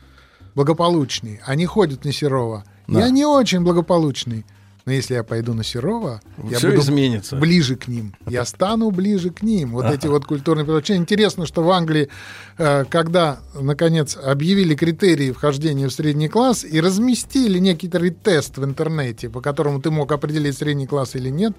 благополучные, 0.54 1.40
они 1.44 1.66
ходят 1.66 2.04
на 2.04 2.12
Серова. 2.12 2.64
Да. 2.86 3.00
Я 3.00 3.10
не 3.10 3.24
очень 3.24 3.60
благополучный. 3.60 4.44
Но 4.86 4.92
если 4.92 5.14
я 5.14 5.24
пойду 5.24 5.52
на 5.52 5.64
Серова, 5.64 6.20
я 6.48 6.58
Всё 6.58 6.70
буду 6.70 6.80
изменится. 6.80 7.34
ближе 7.34 7.74
к 7.74 7.88
ним. 7.88 8.14
Я 8.24 8.44
стану 8.44 8.92
ближе 8.92 9.30
к 9.30 9.42
ним. 9.42 9.72
Вот 9.72 9.84
эти 9.86 10.06
вот 10.06 10.24
культурные 10.26 10.64
приложения. 10.64 11.00
Интересно, 11.00 11.44
что 11.44 11.64
в 11.64 11.70
Англии, 11.70 12.08
э, 12.56 12.84
когда, 12.88 13.40
наконец, 13.60 14.16
объявили 14.16 14.76
критерии 14.76 15.32
вхождения 15.32 15.88
в 15.88 15.92
средний 15.92 16.28
класс 16.28 16.64
и 16.64 16.80
разместили 16.80 17.58
некоторый 17.58 18.10
тест 18.10 18.58
в 18.58 18.64
интернете, 18.64 19.28
по 19.28 19.40
которому 19.40 19.82
ты 19.82 19.90
мог 19.90 20.12
определить 20.12 20.56
средний 20.56 20.86
класс 20.86 21.16
или 21.16 21.30
нет, 21.30 21.54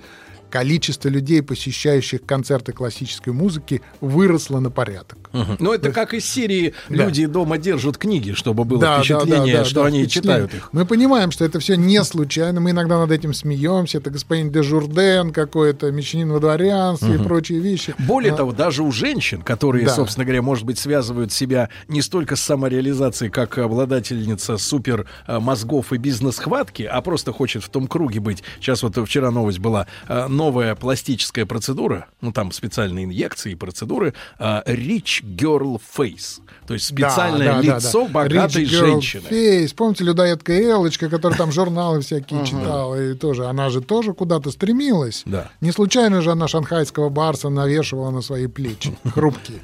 количество 0.49 1.09
людей, 1.09 1.41
посещающих 1.43 2.25
концерты 2.25 2.71
классической 2.71 3.33
музыки, 3.33 3.81
выросло 3.99 4.61
на 4.61 4.71
порядок. 4.71 5.26
Мгм. 5.33 5.57
Ну, 5.59 5.73
это 5.73 5.91
как 5.91 6.13
из 6.13 6.25
серии 6.25 6.73
Да. 6.89 7.05
люди 7.05 7.25
дома 7.25 7.57
держат 7.57 7.97
книги, 7.97 8.31
чтобы 8.33 8.63
было 8.65 8.79
Да, 8.79 8.97
да, 8.97 8.99
впечатление, 9.03 9.53
да, 9.57 9.59
да, 9.63 9.65
что 9.65 9.81
да, 9.81 9.87
они 9.87 10.07
читают 10.07 10.53
их. 10.53 10.69
Мы 10.71 10.85
понимаем, 10.85 11.31
что 11.31 11.45
это 11.45 11.59
все 11.59 11.75
не 11.75 12.03
случайно. 12.03 12.59
Мы 12.61 12.71
иногда 12.71 12.97
над 12.99 13.11
этим 13.11 13.33
смеемся. 13.33 13.97
Это 13.99 14.09
господин 14.09 14.51
де 14.51 14.63
Журден 14.63 15.31
какой-то, 15.31 15.91
мещанин 15.91 16.31
во 16.31 16.39
дворянстве 16.39 17.15
и 17.15 17.17
Мгм. 17.17 17.25
прочие 17.27 17.59
вещи. 17.59 17.93
Более 17.99 18.33
А, 18.33 18.37
того, 18.37 18.51
даже 18.51 18.83
у 18.83 18.91
женщин, 18.91 19.41
которые, 19.41 19.85
Да. 19.85 19.93
собственно 19.95 20.25
говоря, 20.25 20.41
может 20.41 20.65
быть, 20.65 20.77
связывают 20.79 21.31
себя 21.31 21.69
не 21.87 22.01
столько 22.01 22.35
с 22.35 22.41
самореализацией, 22.41 23.31
как 23.31 23.57
обладательница 23.57 24.57
супер 24.57 25.05
э, 25.27 25.39
мозгов 25.39 25.93
и 25.93 25.97
бизнес-хватки, 25.97 26.83
а 26.83 27.01
просто 27.01 27.31
хочет 27.33 27.63
в 27.63 27.69
том 27.69 27.87
круге 27.87 28.19
быть. 28.19 28.43
Сейчас 28.59 28.83
вот 28.83 28.97
вчера 28.97 29.31
новость 29.31 29.59
была. 29.59 29.87
э, 30.07 30.27
Новая 30.27 30.75
пластическая 30.75 31.45
процедура, 31.45 32.07
ну 32.21 32.31
там 32.31 32.51
специальные 32.51 33.05
инъекции 33.05 33.53
и 33.53 33.55
процедуры, 33.55 34.13
э, 34.39 34.61
Rich 34.65 35.23
Girl 35.27 35.79
Face. 35.97 36.39
То 36.67 36.73
есть 36.73 36.93
да, 36.93 37.09
специальное 37.09 37.47
да, 37.47 37.61
да, 37.61 37.75
лицо 37.77 38.03
да. 38.03 38.09
богатой 38.09 38.63
Rich 38.63 38.67
Girl 38.67 38.85
женщины. 38.85 39.27
Face. 39.29 39.75
Помните 39.75 40.03
людоедка 40.03 40.53
Элочка, 40.53 41.09
которая 41.09 41.37
там 41.37 41.51
журналы 41.51 42.01
всякие 42.01 42.45
читала, 42.45 42.95
и 43.11 43.13
тоже, 43.13 43.45
она 43.45 43.69
же 43.69 43.81
тоже 43.81 44.13
куда-то 44.13 44.51
стремилась. 44.51 45.23
Да. 45.25 45.49
Не 45.61 45.71
случайно 45.71 46.21
же 46.21 46.31
она 46.31 46.47
шанхайского 46.47 47.09
барса 47.09 47.49
навешивала 47.49 48.11
на 48.11 48.21
свои 48.21 48.47
плечи, 48.47 48.97
хрупкие. 49.13 49.59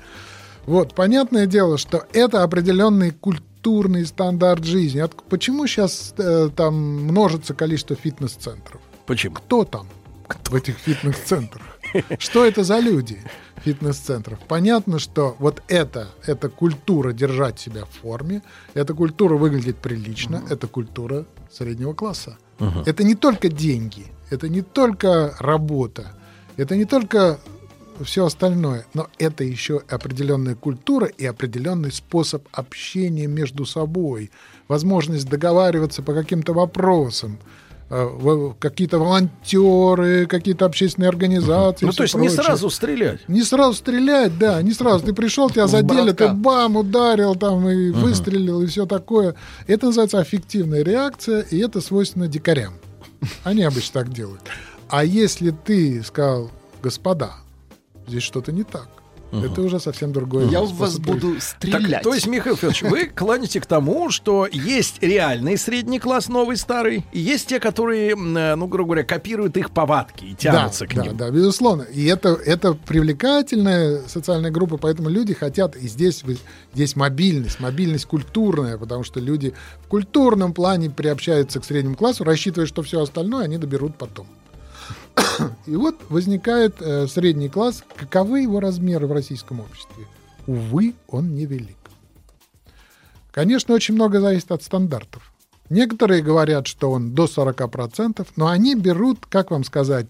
Вот, 0.65 0.95
понятное 0.95 1.45
дело, 1.45 1.77
что 1.77 2.06
это 2.14 2.44
определенный 2.44 3.11
культурный 3.11 4.06
стандарт 4.06 4.64
жизни. 4.64 4.99
От- 4.99 5.22
почему 5.23 5.68
сейчас 5.68 6.14
там 6.56 6.73
множится 7.06 7.53
количество 7.53 7.98
фитнес-центров? 7.98 8.80
Почему? 9.06 9.35
Кто 9.35 9.65
там 9.65 9.88
в 10.45 10.56
этих 10.56 10.77
фитнес-центрах? 10.77 11.73
Что 12.20 12.45
это 12.45 12.64
за 12.64 12.80
люди 12.80 13.20
фитнес-центров? 13.57 14.40
Понятно, 14.48 14.99
что 14.99 15.36
вот 15.40 15.61
это, 15.68 16.10
это 16.26 16.49
культура 16.49 17.14
держать 17.14 17.60
себя 17.60 17.86
в 17.86 18.02
форме, 18.02 18.41
эта 18.74 18.94
культура 18.94 19.36
выглядеть 19.36 19.78
прилично, 19.78 20.44
это 20.49 20.68
культура 20.68 21.26
среднего 21.52 21.94
класса. 21.94 22.38
Мгм. 22.60 22.84
Это 22.86 23.03
не 23.03 23.15
только 23.15 23.49
деньги, 23.49 24.07
это 24.30 24.49
не 24.49 24.61
только 24.61 25.36
работа, 25.40 26.15
это 26.57 26.76
не 26.76 26.86
только 26.86 27.40
все 28.03 28.26
остальное, 28.26 28.86
но 28.94 29.07
это 29.18 29.44
еще 29.44 29.82
определенная 29.88 30.56
культура 30.56 31.07
и 31.07 31.26
определенный 31.26 31.91
способ 31.91 32.48
общения 32.52 33.28
между 33.28 33.65
собой, 33.65 34.32
возможность 34.68 35.30
договариваться 35.30 36.02
по 36.02 36.14
каким-то 36.14 36.53
вопросам, 36.53 37.38
какие-то 38.60 38.99
волонтеры, 38.99 40.26
какие-то 40.26 40.65
общественные 40.65 41.10
организации. 41.10 41.86
Ну, 41.86 41.91
то 41.91 42.03
есть 42.03 42.15
не 42.15 42.28
прочее. 42.28 42.44
сразу 42.44 42.70
стрелять. 42.70 43.28
Не 43.28 43.44
сразу 43.44 43.74
стрелять, 43.74 44.38
да, 44.38 44.61
не 44.61 44.72
сразу. 44.72 45.06
Ты 45.06 45.14
пришел, 45.14 45.49
тебя 45.49 45.68
задели, 45.68 46.11
ты 46.11 46.30
бам, 46.30 46.78
ударил 46.78 47.36
там 47.36 47.68
и 47.70 47.91
выстрелил, 47.91 48.61
и 48.61 48.68
все 48.68 48.86
такое. 48.86 49.36
Это 49.68 49.88
называется 49.88 50.20
аффективная 50.20 50.84
реакция, 50.84 51.41
и 51.41 51.60
это 51.60 51.82
свойственно 51.82 52.28
дикарям. 52.28 52.74
Они 53.44 53.64
обычно 53.64 54.02
так 54.02 54.14
делают. 54.14 54.41
А 54.90 55.03
если 55.03 55.52
ты 55.52 56.03
сказал, 56.03 56.52
господа, 56.82 57.34
здесь 58.07 58.24
что-то 58.24 58.52
не 58.52 58.64
так, 58.64 58.88
это 59.41 59.61
уже 59.61 59.80
совсем 59.80 60.11
другое. 60.14 60.47
Я 60.47 60.61
в 60.61 60.73
вас 60.76 60.99
буду 60.99 61.39
стрелять. 61.39 61.91
Так, 61.91 62.03
то 62.03 62.14
есть, 62.14 62.27
Михаил 62.27 62.55
Федорович, 62.55 62.84
вы 62.84 63.05
клоните 63.15 63.60
к 63.60 63.65
тому, 63.65 64.10
что 64.10 64.47
есть 64.51 65.01
реальный 65.01 65.57
средний 65.57 65.99
класс, 65.99 66.30
новый, 66.30 66.57
старый, 66.57 67.05
и 67.11 67.19
есть 67.19 67.47
те, 67.47 67.60
которые, 67.60 68.11
э, 68.11 68.55
ну, 68.55 68.68
грубо 68.68 68.89
говоря, 68.89 69.03
копируют 69.03 69.57
их 69.57 69.72
повадки 69.72 70.26
и 70.26 70.35
тянутся 70.35 70.85
да, 70.85 70.91
к 70.91 70.95
да, 70.95 71.01
ним. 71.03 71.18
Да, 71.18 71.30
безусловно. 71.31 71.84
И 71.84 72.05
это, 72.05 72.30
это 72.30 72.73
привлекательная 72.73 74.01
социальная 74.07 74.51
группа, 74.51 74.77
поэтому 74.77 75.10
люди 75.10 75.34
хотят, 75.34 75.76
и 75.76 75.88
здесь, 75.88 76.23
здесь 76.73 76.95
мобильность, 76.95 77.60
мобильность 77.60 78.05
культурная, 78.05 78.77
потому 78.77 79.03
что 79.03 79.19
люди 79.19 79.53
в 79.84 79.88
культурном 79.88 80.53
плане 80.53 80.89
приобщаются 80.89 81.60
к 81.60 81.65
среднему 81.65 81.95
классу, 81.95 82.23
рассчитывая, 82.23 82.68
что 82.68 82.84
все 82.84 83.01
остальное 83.01 83.45
они 83.45 83.57
доберут 83.57 83.95
потом. 83.95 84.27
И 85.65 85.76
вот 85.76 85.95
возникает 86.10 86.81
э, 86.81 87.07
средний 87.07 87.49
класс. 87.49 87.84
Каковы 87.95 88.41
его 88.41 88.60
размеры 88.60 89.07
в 89.07 89.11
российском 89.11 89.60
обществе? 89.60 90.05
Увы, 90.47 90.93
он 91.07 91.35
невелик. 91.35 91.77
Конечно, 93.31 93.73
очень 93.73 93.95
много 93.95 94.19
зависит 94.19 94.51
от 94.51 94.64
стандартов. 94.64 95.34
Некоторые 95.69 96.22
говорят, 96.22 96.68
что 96.68 96.91
он 96.91 97.14
до 97.14 97.26
40%, 97.26 98.27
но 98.35 98.47
они 98.47 98.76
берут, 98.76 99.26
как 99.26 99.49
вам 99.49 99.64
сказать, 99.64 100.05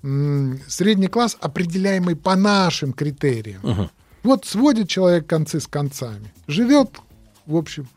средний 0.00 1.08
класс, 1.08 1.36
определяемый 1.40 2.14
по 2.14 2.36
нашим 2.36 2.92
критериям. 2.92 3.90
Вот 4.22 4.44
сводит 4.44 4.88
человек 4.88 5.26
концы 5.26 5.60
с 5.60 5.66
концами, 5.66 6.32
живет, 6.46 6.98
в 7.48 7.56
общем, 7.56 7.88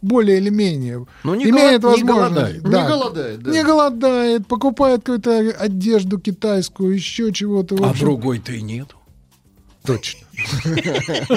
более 0.00 0.38
или 0.38 0.48
менее, 0.50 1.04
Ну, 1.24 1.34
не 1.34 1.44
имеет 1.50 1.82
голод- 1.82 1.98
не 1.98 2.04
возможность, 2.04 2.60
голодает. 2.60 2.62
да, 2.62 2.82
Не 2.82 2.88
голодает, 2.88 3.42
да. 3.42 3.50
не 3.50 3.62
голодает, 3.64 4.46
покупает 4.46 5.00
какую-то 5.00 5.38
одежду 5.58 6.18
китайскую, 6.18 6.94
еще 6.94 7.32
чего-то. 7.32 7.74
А 7.84 7.92
другой-то 7.92 8.52
и 8.52 8.62
нету. 8.62 8.96
Точно. 9.84 10.20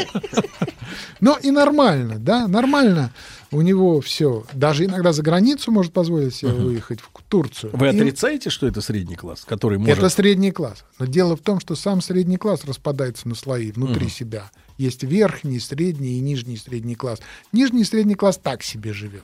Но 1.20 1.38
и 1.42 1.52
нормально, 1.52 2.16
да, 2.20 2.48
нормально. 2.48 3.12
У 3.52 3.62
него 3.62 4.02
все, 4.02 4.46
даже 4.54 4.86
иногда 4.86 5.14
за 5.14 5.22
границу 5.24 5.72
может 5.72 5.94
позволить 5.94 6.36
себе 6.36 6.52
Мгм. 6.52 6.66
выехать 6.66 7.00
в 7.02 7.10
Турцию. 7.30 7.72
Вы 7.76 7.88
И 7.88 7.90
отрицаете, 7.90 8.50
что 8.50 8.68
это 8.68 8.82
средний 8.82 9.16
класс, 9.16 9.44
который 9.46 9.78
может... 9.78 9.98
Это 9.98 10.10
средний 10.10 10.52
класс. 10.52 10.84
Но 11.00 11.06
дело 11.06 11.36
в 11.36 11.42
том, 11.42 11.60
что 11.60 11.76
сам 11.76 12.02
средний 12.02 12.38
класс 12.38 12.66
распадается 12.66 13.28
на 13.28 13.36
слои 13.36 13.72
внутри 13.72 14.06
Мгм. 14.08 14.10
себя. 14.12 14.52
Есть 14.78 15.04
верхний, 15.04 15.60
средний 15.60 16.18
и 16.18 16.20
нижний 16.20 16.58
средний 16.58 16.96
класс. 16.96 17.20
Нижний 17.52 17.84
средний 17.84 18.16
класс 18.16 18.40
так 18.42 18.64
себе 18.64 18.94
живет. 18.94 19.24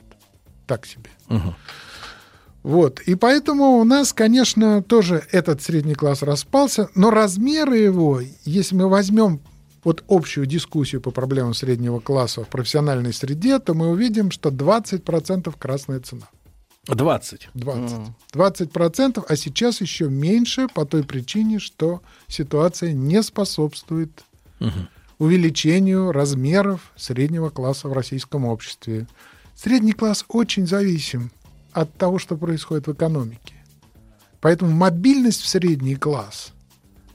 Так 0.66 0.86
себе. 0.86 1.10
Мгм. 1.28 1.54
Вот. 2.62 3.00
И 3.02 3.14
поэтому 3.14 3.78
у 3.78 3.84
нас, 3.84 4.12
конечно, 4.14 4.82
тоже 4.82 5.22
этот 5.32 5.60
средний 5.62 5.94
класс 5.94 6.22
распался, 6.22 6.88
но 6.94 7.10
размеры 7.10 7.76
его, 7.76 8.20
если 8.46 8.74
мы 8.74 8.88
возьмем 8.88 9.40
вот 9.84 10.02
общую 10.08 10.46
дискуссию 10.46 11.00
по 11.00 11.10
проблемам 11.10 11.54
среднего 11.54 12.00
класса 12.00 12.42
в 12.42 12.48
профессиональной 12.48 13.12
среде, 13.12 13.58
то 13.58 13.74
мы 13.74 13.88
увидим, 13.88 14.30
что 14.30 14.48
20% 14.50 15.54
красная 15.58 16.00
цена. 16.00 16.28
20. 16.86 17.48
20. 17.54 17.98
20%, 18.32 19.24
а 19.26 19.36
сейчас 19.36 19.80
еще 19.80 20.08
меньше 20.08 20.68
по 20.68 20.84
той 20.84 21.02
причине, 21.04 21.58
что 21.58 22.02
ситуация 22.28 22.92
не 22.92 23.22
способствует 23.22 24.24
Мгм. 24.60 24.88
увеличению 25.18 26.12
размеров 26.12 26.92
среднего 26.96 27.50
класса 27.50 27.88
в 27.88 27.92
российском 27.92 28.44
обществе. 28.44 29.06
Средний 29.54 29.92
класс 29.92 30.24
очень 30.28 30.66
зависим 30.66 31.30
от 31.72 31.92
того, 31.94 32.18
что 32.18 32.36
происходит 32.36 32.86
в 32.86 32.92
экономике. 32.92 33.54
Поэтому 34.40 34.70
мобильность 34.72 35.40
в 35.40 35.48
средний 35.48 35.96
класс 35.96 36.52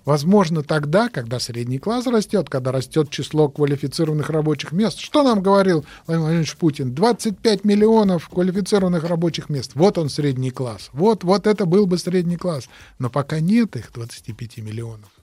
возможно 0.09 0.63
тогда, 0.63 1.07
когда 1.07 1.39
средний 1.39 1.77
класс 1.77 2.07
растет, 2.07 2.49
когда 2.49 2.71
растет 2.71 3.11
число 3.11 3.47
квалифицированных 3.47 4.31
рабочих 4.31 4.71
мест. 4.71 4.97
Что 4.97 5.21
нам 5.21 5.43
говорил 5.43 5.85
Владимир 6.07 6.23
Владимирович 6.23 6.55
Путин? 6.55 6.95
25 6.95 7.63
миллионов 7.63 8.27
квалифицированных 8.27 9.03
рабочих 9.03 9.49
мест. 9.49 9.73
Вот 9.75 9.99
он 9.99 10.09
средний 10.09 10.49
класс. 10.49 10.89
Вот, 10.93 11.23
вот 11.23 11.45
это 11.45 11.67
был 11.67 11.85
бы 11.85 11.99
средний 11.99 12.37
класс. 12.37 12.69
Но 12.97 13.11
пока 13.11 13.39
нет 13.39 13.75
их 13.75 13.91
25 13.93 14.57
миллионов 14.57 15.18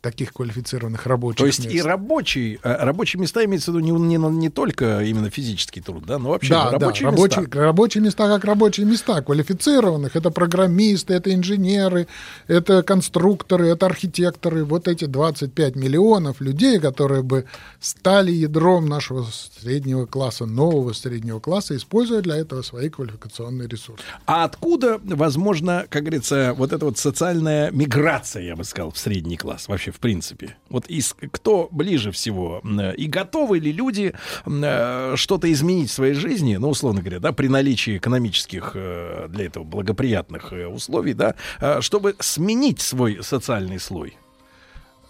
таких 0.00 0.32
квалифицированных 0.32 1.06
рабочих 1.06 1.38
То 1.38 1.46
есть 1.46 1.64
мест. 1.64 1.74
и 1.74 1.82
рабочий, 1.82 2.58
э, 2.62 2.84
рабочие 2.84 3.20
места 3.20 3.44
имеется 3.44 3.72
в 3.72 3.74
виду 3.76 3.98
не, 3.98 4.16
не, 4.16 4.16
не 4.16 4.50
только 4.50 5.02
именно 5.02 5.30
физический 5.30 5.80
труд, 5.80 6.04
да, 6.06 6.18
но 6.18 6.30
вообще 6.30 6.54
да, 6.54 6.70
рабочие 6.70 7.10
да, 7.10 7.16
рабочие, 7.16 7.40
места. 7.42 7.60
рабочие 7.60 8.02
места 8.02 8.28
как 8.28 8.44
рабочие 8.44 8.86
места, 8.86 9.22
квалифицированных. 9.22 10.16
Это 10.16 10.30
программисты, 10.30 11.14
это 11.14 11.34
инженеры, 11.34 12.06
это 12.46 12.82
конструкторы, 12.82 13.68
это 13.68 13.86
архитекторы. 13.86 14.64
Вот 14.64 14.88
эти 14.88 15.04
25 15.04 15.76
миллионов 15.76 16.40
людей, 16.40 16.78
которые 16.78 17.22
бы 17.22 17.44
стали 17.80 18.30
ядром 18.30 18.86
нашего 18.88 19.26
среднего 19.60 20.06
класса, 20.06 20.46
нового 20.46 20.92
среднего 20.92 21.40
класса, 21.40 21.76
используя 21.76 22.22
для 22.22 22.36
этого 22.36 22.62
свои 22.62 22.88
квалификационные 22.88 23.68
ресурсы. 23.68 24.04
А 24.26 24.44
откуда, 24.44 25.00
возможно, 25.02 25.86
как 25.88 26.02
говорится, 26.02 26.54
вот 26.56 26.72
эта 26.72 26.84
вот 26.84 26.98
социальная 26.98 27.70
миграция, 27.70 28.42
я 28.42 28.56
бы 28.56 28.64
сказал, 28.64 28.90
в 28.90 28.98
средний 28.98 29.36
класс 29.36 29.68
вообще 29.68 29.85
в 29.90 29.98
принципе? 29.98 30.56
Вот 30.68 30.86
из, 30.86 31.14
кто 31.32 31.68
ближе 31.70 32.10
всего? 32.12 32.62
И 32.96 33.06
готовы 33.06 33.58
ли 33.58 33.72
люди 33.72 34.14
э, 34.44 35.14
что-то 35.16 35.52
изменить 35.52 35.90
в 35.90 35.94
своей 35.94 36.14
жизни, 36.14 36.56
ну, 36.56 36.68
условно 36.70 37.00
говоря, 37.00 37.20
да, 37.20 37.32
при 37.32 37.48
наличии 37.48 37.96
экономических 37.96 38.72
э, 38.74 39.26
для 39.28 39.46
этого 39.46 39.64
благоприятных 39.64 40.52
э, 40.52 40.66
условий, 40.66 41.14
да, 41.14 41.34
чтобы 41.80 42.16
сменить 42.20 42.80
свой 42.80 43.22
социальный 43.22 43.78
слой? 43.78 44.16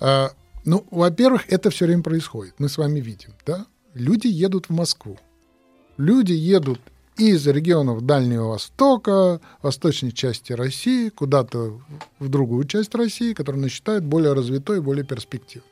А, 0.01 0.31
ну, 0.65 0.86
во-первых, 0.90 1.44
это 1.48 1.70
все 1.70 1.86
время 1.86 2.03
происходит. 2.03 2.55
Мы 2.59 2.69
с 2.69 2.78
вами 2.78 3.01
видим, 3.01 3.31
да? 3.47 3.66
Люди 3.94 4.27
едут 4.27 4.66
в 4.69 4.73
Москву. 4.73 5.19
Люди 5.97 6.32
едут 6.32 6.81
из 7.16 7.47
регионов 7.47 8.02
Дальнего 8.02 8.48
Востока, 8.48 9.40
восточной 9.62 10.12
части 10.12 10.52
России, 10.52 11.09
куда-то 11.09 11.80
в 12.18 12.28
другую 12.28 12.64
часть 12.64 12.94
России, 12.94 13.32
которую 13.32 13.62
они 13.62 13.70
считают 13.70 14.05
более 14.05 14.32
развитой, 14.32 14.80
более 14.80 15.05
перспективной. 15.05 15.68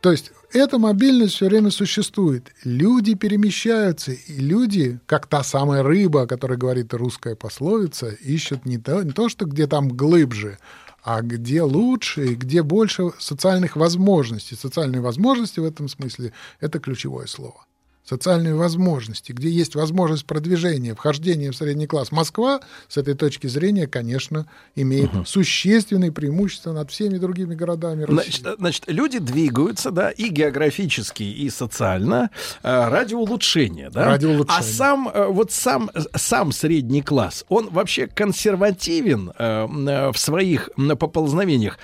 То 0.00 0.12
есть 0.12 0.30
эта 0.52 0.78
мобильность 0.78 1.34
все 1.34 1.48
время 1.48 1.70
существует. 1.70 2.52
Люди 2.64 3.14
перемещаются, 3.14 4.12
и 4.12 4.34
люди, 4.38 5.00
как 5.06 5.26
та 5.26 5.42
самая 5.42 5.82
рыба, 5.82 6.22
о 6.22 6.26
которой 6.26 6.56
говорит 6.56 6.94
русская 6.94 7.34
пословица, 7.34 8.08
ищут 8.08 8.64
не 8.64 8.78
то, 8.78 9.02
не 9.02 9.10
то 9.10 9.28
что 9.28 9.44
где 9.44 9.66
там 9.66 9.88
глубже, 9.88 10.58
а 11.02 11.22
где 11.22 11.62
лучше 11.62 12.28
и 12.28 12.34
где 12.34 12.62
больше 12.62 13.10
социальных 13.18 13.76
возможностей. 13.76 14.56
Социальные 14.56 15.00
возможности 15.00 15.60
в 15.60 15.64
этом 15.64 15.88
смысле— 15.88 16.32
это 16.60 16.78
ключевое 16.78 17.26
слово. 17.26 17.67
Социальные 18.08 18.54
возможности, 18.54 19.32
где 19.32 19.50
есть 19.50 19.74
возможность 19.74 20.24
продвижения, 20.24 20.94
вхождения 20.94 21.50
в 21.50 21.56
средний 21.56 21.86
класс. 21.86 22.10
Москва 22.10 22.60
с 22.88 22.96
этой 22.96 23.12
точки 23.12 23.48
зрения, 23.48 23.86
конечно, 23.86 24.46
имеет 24.74 25.10
существенные 25.26 26.10
преимущества 26.10 26.72
над 26.72 26.90
всеми 26.90 27.18
другими 27.18 27.54
городами 27.54 28.04
России. 28.04 28.14
Значит, 28.14 28.46
э, 28.46 28.54
значит, 28.58 28.84
люди 28.86 29.18
двигаются, 29.18 29.90
да, 29.90 30.10
и 30.10 30.28
географически, 30.30 31.22
и 31.22 31.50
социально 31.50 32.30
э, 32.62 32.88
ради 32.88 33.12
улучшения, 33.12 33.90
да. 33.90 34.06
Ради 34.06 34.24
улучшения. 34.24 34.58
А 34.58 34.62
сам 34.62 35.10
э, 35.12 35.26
вот 35.26 35.52
сам 35.52 35.90
сам 36.14 36.52
средний 36.52 37.02
класс, 37.02 37.44
он 37.50 37.68
вообще 37.68 38.06
консервативен 38.06 39.32
э, 39.38 39.66
в 40.12 40.18
своих 40.18 40.70
поползновениях 40.98 41.78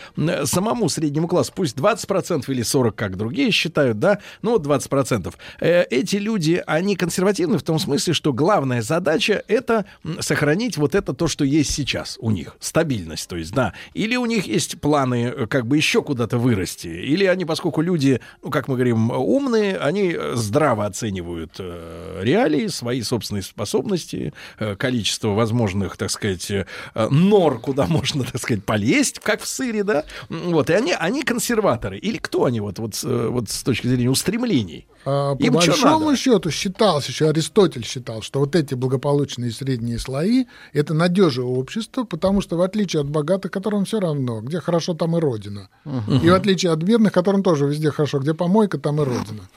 самому 0.44 0.88
среднему 0.88 1.28
классу, 1.28 1.52
пусть 1.54 1.76
20% 1.76 2.44
или 2.48 2.62
40, 2.62 2.94
как 2.94 3.18
другие 3.18 3.50
считают, 3.50 3.98
да, 3.98 4.20
ну 4.40 4.52
вот 4.52 4.66
20%. 4.66 5.34
Э, 5.60 5.84
эти 6.14 6.22
люди, 6.22 6.62
они 6.66 6.96
консервативны 6.96 7.58
в 7.58 7.62
том 7.62 7.78
смысле, 7.78 8.12
что 8.12 8.32
главная 8.32 8.82
задача 8.82 9.42
это 9.48 9.84
сохранить 10.20 10.76
вот 10.76 10.94
это 10.94 11.12
то, 11.12 11.26
что 11.26 11.44
есть 11.44 11.72
сейчас 11.72 12.16
у 12.20 12.30
них, 12.30 12.56
стабильность, 12.60 13.28
то 13.28 13.36
есть, 13.36 13.52
да. 13.52 13.72
Или 13.94 14.16
у 14.16 14.26
них 14.26 14.46
есть 14.46 14.80
планы 14.80 15.32
э, 15.36 15.46
как 15.46 15.66
бы 15.66 15.76
еще 15.76 16.02
куда-то 16.02 16.38
вырасти, 16.38 16.86
или 16.86 17.24
они, 17.24 17.44
поскольку 17.44 17.80
люди, 17.80 18.20
ну, 18.42 18.50
как 18.50 18.68
мы 18.68 18.74
говорим, 18.74 19.10
умные, 19.10 19.76
они 19.78 20.14
э, 20.16 20.32
здраво 20.36 20.86
оценивают 20.86 21.52
э, 21.58 22.20
реалии, 22.22 22.68
свои 22.68 23.02
собственные 23.02 23.42
способности, 23.42 24.32
э, 24.58 24.76
количество 24.76 25.28
возможных, 25.28 25.96
так 25.96 26.10
сказать, 26.10 26.50
э, 26.50 26.64
нор, 27.10 27.58
куда 27.58 27.86
можно, 27.88 28.24
так 28.24 28.40
сказать, 28.40 28.64
полезть, 28.64 29.18
как 29.18 29.40
в 29.40 29.48
сыре, 29.48 29.82
да. 29.82 30.04
Вот, 30.28 30.70
и 30.70 30.74
они, 30.74 30.92
они 30.92 31.22
консерваторы. 31.22 31.98
Или 31.98 32.18
кто 32.18 32.44
они 32.44 32.60
вот, 32.60 32.78
вот, 32.78 33.00
э, 33.02 33.28
вот 33.30 33.50
с 33.50 33.62
точки 33.62 33.88
зрения 33.88 34.10
устремлений? 34.10 34.86
А, 35.04 35.34
по 35.34 35.42
Им 35.42 35.58
чё 35.60 35.72
большому 36.04 36.10
надо? 36.10 36.20
счету 36.20 36.50
считалось, 36.50 37.06
еще 37.06 37.28
Аристотель 37.28 37.84
считал, 37.84 38.22
что 38.22 38.40
вот 38.40 38.54
эти 38.54 38.74
благополучные 38.74 39.50
средние 39.50 39.98
слои— 39.98 40.46
это 40.72 40.94
надежа 40.94 41.42
общества, 41.42 42.04
потому 42.04 42.40
что 42.40 42.56
в 42.56 42.62
отличие 42.62 43.00
от 43.00 43.08
богатых, 43.08 43.50
которым 43.50 43.84
все 43.84 44.00
равно, 44.00 44.40
где 44.40 44.60
хорошо, 44.60 44.94
там 44.94 45.16
и 45.16 45.20
родина. 45.20 45.68
И 46.22 46.30
в 46.30 46.34
отличие 46.34 46.72
от 46.72 46.82
бедных, 46.82 47.12
которым 47.12 47.42
тоже 47.42 47.66
везде 47.66 47.90
хорошо, 47.90 48.18
где 48.18 48.34
помойка, 48.34 48.78
там 48.78 49.00
и 49.00 49.04
родина. 49.04 49.48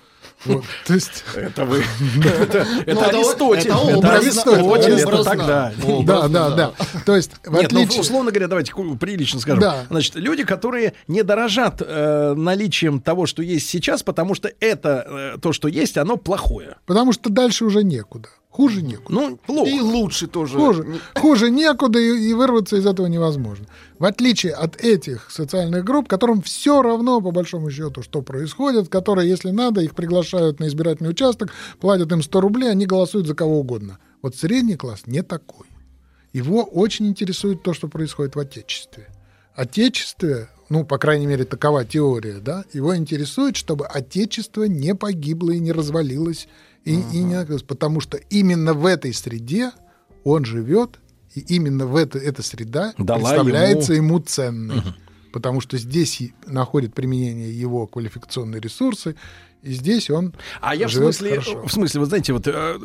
Вот, 0.45 0.63
то 0.85 0.93
есть... 0.93 1.23
Это 1.35 1.65
вы... 1.65 1.77
Это 2.25 2.65
Ну, 2.85 2.91
это 2.91 3.05
Аристотель. 3.07 3.71
это 3.71 4.13
Аристотель. 4.13 4.93
Это 4.93 5.23
тогда. 5.23 5.73
Да, 6.03 6.27
да, 6.27 6.49
да. 6.51 6.73
То 7.05 7.15
есть, 7.15 7.31
в 7.43 7.53
Нет, 7.53 7.71
ну, 7.71 7.81
отличие... 7.81 8.01
условно 8.01 8.31
говоря, 8.31 8.47
давайте 8.47 8.73
прилично 8.99 9.39
скажем. 9.39 9.63
Значит, 9.89 10.15
люди, 10.15 10.43
которые 10.43 10.93
не 11.07 11.23
дорожат 11.23 11.81
э, 11.81 12.33
наличием 12.35 12.99
того, 13.01 13.25
что 13.25 13.41
есть 13.41 13.67
сейчас, 13.69 14.03
потому 14.03 14.35
что 14.35 14.51
это, 14.59 15.33
э, 15.35 15.37
то, 15.41 15.53
что 15.53 15.67
есть, 15.67 15.97
оно 15.97 16.17
плохое. 16.17 16.77
Потому 16.85 17.13
что 17.13 17.29
дальше 17.29 17.65
уже 17.65 17.83
некуда. 17.83 18.29
Хуже 18.57 18.81
некуда. 18.81 19.13
Ну, 19.13 19.37
плохо. 19.37 19.69
И 19.69 19.79
лучше 19.79 20.25
тоже. 20.25 20.57
Хуже, 20.57 20.99
хуже 21.15 21.51
некуда, 21.51 21.99
и, 21.99 22.29
и 22.29 22.33
вырваться 22.33 22.75
из 22.75 22.87
этого 22.87 23.05
невозможно. 23.05 23.67
В 23.99 24.05
отличие 24.05 24.53
от 24.53 24.81
этих 24.81 25.29
социальных 25.29 25.83
групп, 25.83 26.07
которым 26.07 26.41
все 26.41 26.81
равно, 26.81 27.21
по 27.21 27.29
большому 27.29 27.69
счету, 27.69 28.01
что 28.01 28.23
происходит, 28.23 28.89
которые, 28.89 29.29
если 29.29 29.51
надо, 29.51 29.81
их 29.81 29.93
приглашают 29.93 30.59
на 30.59 30.67
избирательный 30.69 31.11
участок, 31.11 31.53
платят 31.79 32.11
им 32.11 32.23
100 32.23 32.41
рублей, 32.41 32.71
они 32.71 32.87
голосуют 32.87 33.27
за 33.27 33.35
кого 33.35 33.59
угодно. 33.59 33.99
Вот 34.23 34.35
средний 34.35 34.75
класс 34.75 35.03
не 35.05 35.21
такой. 35.21 35.67
Его 36.33 36.63
очень 36.63 37.05
интересует 37.05 37.61
то, 37.61 37.75
что 37.75 37.87
происходит 37.87 38.35
в 38.35 38.39
Отечестве. 38.39 39.07
Отечестве, 39.53 40.49
ну, 40.69 40.83
по 40.83 40.97
крайней 40.97 41.27
мере, 41.27 41.45
такова 41.45 41.85
теория, 41.85 42.39
да, 42.39 42.65
его 42.73 42.97
интересует, 42.97 43.55
чтобы 43.55 43.85
Отечество 43.85 44.63
не 44.63 44.95
погибло 44.95 45.51
и 45.51 45.59
не 45.59 45.71
развалилось, 45.71 46.47
и, 46.87 47.17
и 47.17 47.23
не 47.23 47.33
потому 47.65 47.99
что 47.99 48.17
именно 48.17 48.73
в 48.73 48.85
этой 48.85 49.13
среде 49.13 49.71
он 50.23 50.45
живет, 50.45 50.99
и 51.35 51.41
именно 51.55 51.85
в 51.85 51.95
это, 51.95 52.17
эта 52.17 52.41
среда 52.41 52.93
Дала 52.97 53.19
представляется 53.19 53.93
ему- 53.93 54.15
ему, 54.15 54.19
ценной. 54.19 54.81
Потому 55.33 55.61
что 55.61 55.77
здесь 55.77 56.21
находят 56.45 56.93
применение 56.93 57.51
его 57.51 57.85
квалификационные 57.85 58.61
ресурсы, 58.61 59.15
И 59.67 59.73
здесь 59.73 60.09
он 60.09 60.33
А 60.61 60.75
я 60.75 60.87
в 60.87 60.91
смысле, 60.93 61.29
хорошо. 61.31 61.65
в 61.67 61.71
смысле, 61.71 61.99
вы 61.99 62.05
знаете, 62.05 62.33
вот 62.33 62.47
э, 62.47 62.79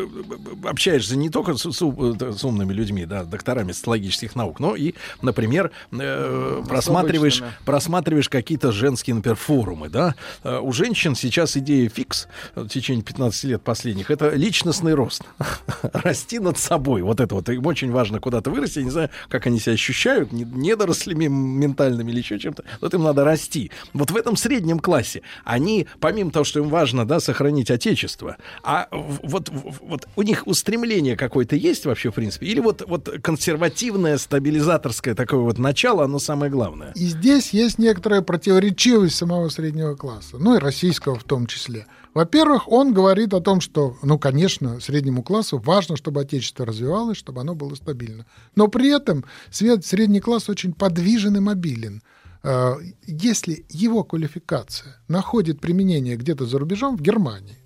общаешься 0.65 1.17
не 1.17 1.31
только 1.31 1.55
с, 1.55 1.63
с 1.63 1.83
э, 1.83 2.33
с 2.33 2.45
умными 2.45 2.73
людьми, 2.73 3.07
да, 3.07 3.25
докторами 3.25 3.73
социологических 3.73 4.35
наук, 4.35 4.59
но 4.61 4.75
и, 4.75 4.95
например, 5.23 5.71
э, 5.93 6.63
просматриваешь, 6.69 7.41
обычными. 7.41 7.65
просматриваешь 7.65 8.29
какие-то 8.29 8.73
женские, 8.73 9.15
например, 9.15 9.37
форумы, 9.37 9.89
да. 9.89 10.15
Э, 10.45 10.59
У 10.59 10.73
женщин 10.73 11.15
сейчас 11.15 11.57
идея 11.57 11.89
фикс 11.89 12.27
в 12.55 12.69
течение 12.69 13.03
15 13.05 13.45
лет 13.45 13.63
последних, 13.63 14.11
это 14.11 14.31
личностный 14.31 14.95
рост. 14.95 15.23
Расти 15.93 16.39
над 16.39 16.59
собой. 16.59 17.03
Вот 17.03 17.21
это 17.21 17.35
вот. 17.35 17.49
Им 17.49 17.65
очень 17.67 17.91
важно 17.91 18.21
куда-то 18.21 18.51
вырасти. 18.51 18.79
Я 18.81 18.85
не 18.85 18.91
знаю, 18.91 19.11
как 19.29 19.47
они 19.47 19.59
себя 19.61 19.75
ощущают, 19.75 20.33
не- 20.33 20.45
недорослями 20.45 21.27
ментальными 21.27 22.11
или 22.11 22.19
еще 22.19 22.39
чем-то. 22.39 22.65
Вот 22.81 22.95
им 22.95 23.03
надо 23.03 23.25
расти. 23.25 23.71
Вот 23.93 24.11
в 24.11 24.17
этом 24.17 24.37
среднем 24.37 24.79
классе 24.79 25.23
они, 25.45 25.87
помимо 26.01 26.31
того, 26.31 26.45
что 26.45 26.61
им 26.61 26.69
важно, 26.73 27.07
да, 27.07 27.21
сохранить 27.21 27.71
отечество, 27.71 28.37
а 28.65 28.89
вот, 28.91 29.51
вот 29.81 30.09
у 30.17 30.23
них 30.23 30.47
устремление 30.47 31.17
какое-то 31.17 31.55
есть 31.55 31.87
вообще, 31.87 32.11
в 32.11 32.15
принципе? 32.15 32.47
Или 32.47 32.59
вот, 32.59 32.83
вот 32.87 33.09
консервативное, 33.23 34.19
стабилизаторское 34.19 35.15
такое 35.15 35.41
вот 35.41 35.59
начало, 35.59 36.05
оно 36.05 36.19
самое 36.19 36.51
главное? 36.51 36.93
И 36.97 37.05
здесь 37.07 37.51
есть 37.51 37.79
некоторая 37.79 38.23
противоречивость 38.23 39.15
самого 39.15 39.49
среднего 39.51 39.95
класса, 39.95 40.39
ну 40.39 40.57
и 40.57 40.59
российского 40.59 41.19
в 41.19 41.25
том 41.25 41.47
числе. 41.47 41.87
Во-первых, 42.15 42.71
он 42.71 42.93
говорит 42.93 43.33
о 43.33 43.41
том, 43.41 43.61
что, 43.61 43.97
ну, 44.03 44.19
конечно, 44.19 44.81
среднему 44.81 45.23
классу 45.23 45.59
важно, 45.65 45.97
чтобы 45.97 46.21
отечество 46.21 46.67
развивалось, 46.67 47.17
чтобы 47.17 47.41
оно 47.41 47.55
было 47.55 47.75
стабильно. 47.75 48.27
Но 48.55 48.69
при 48.69 48.95
этом 48.95 49.25
средний 49.51 50.21
класс 50.21 50.51
очень 50.51 50.75
подвижен 50.75 51.37
и 51.37 51.41
мобилен. 51.41 52.03
Э, 52.43 52.75
Если 53.07 53.65
его 53.69 54.05
квалификация 54.05 54.97
находит 55.09 55.61
применение 55.61 56.17
где-то 56.17 56.47
за 56.47 56.59
рубежом, 56.59 56.97
в 56.97 57.03
Германии, 57.03 57.59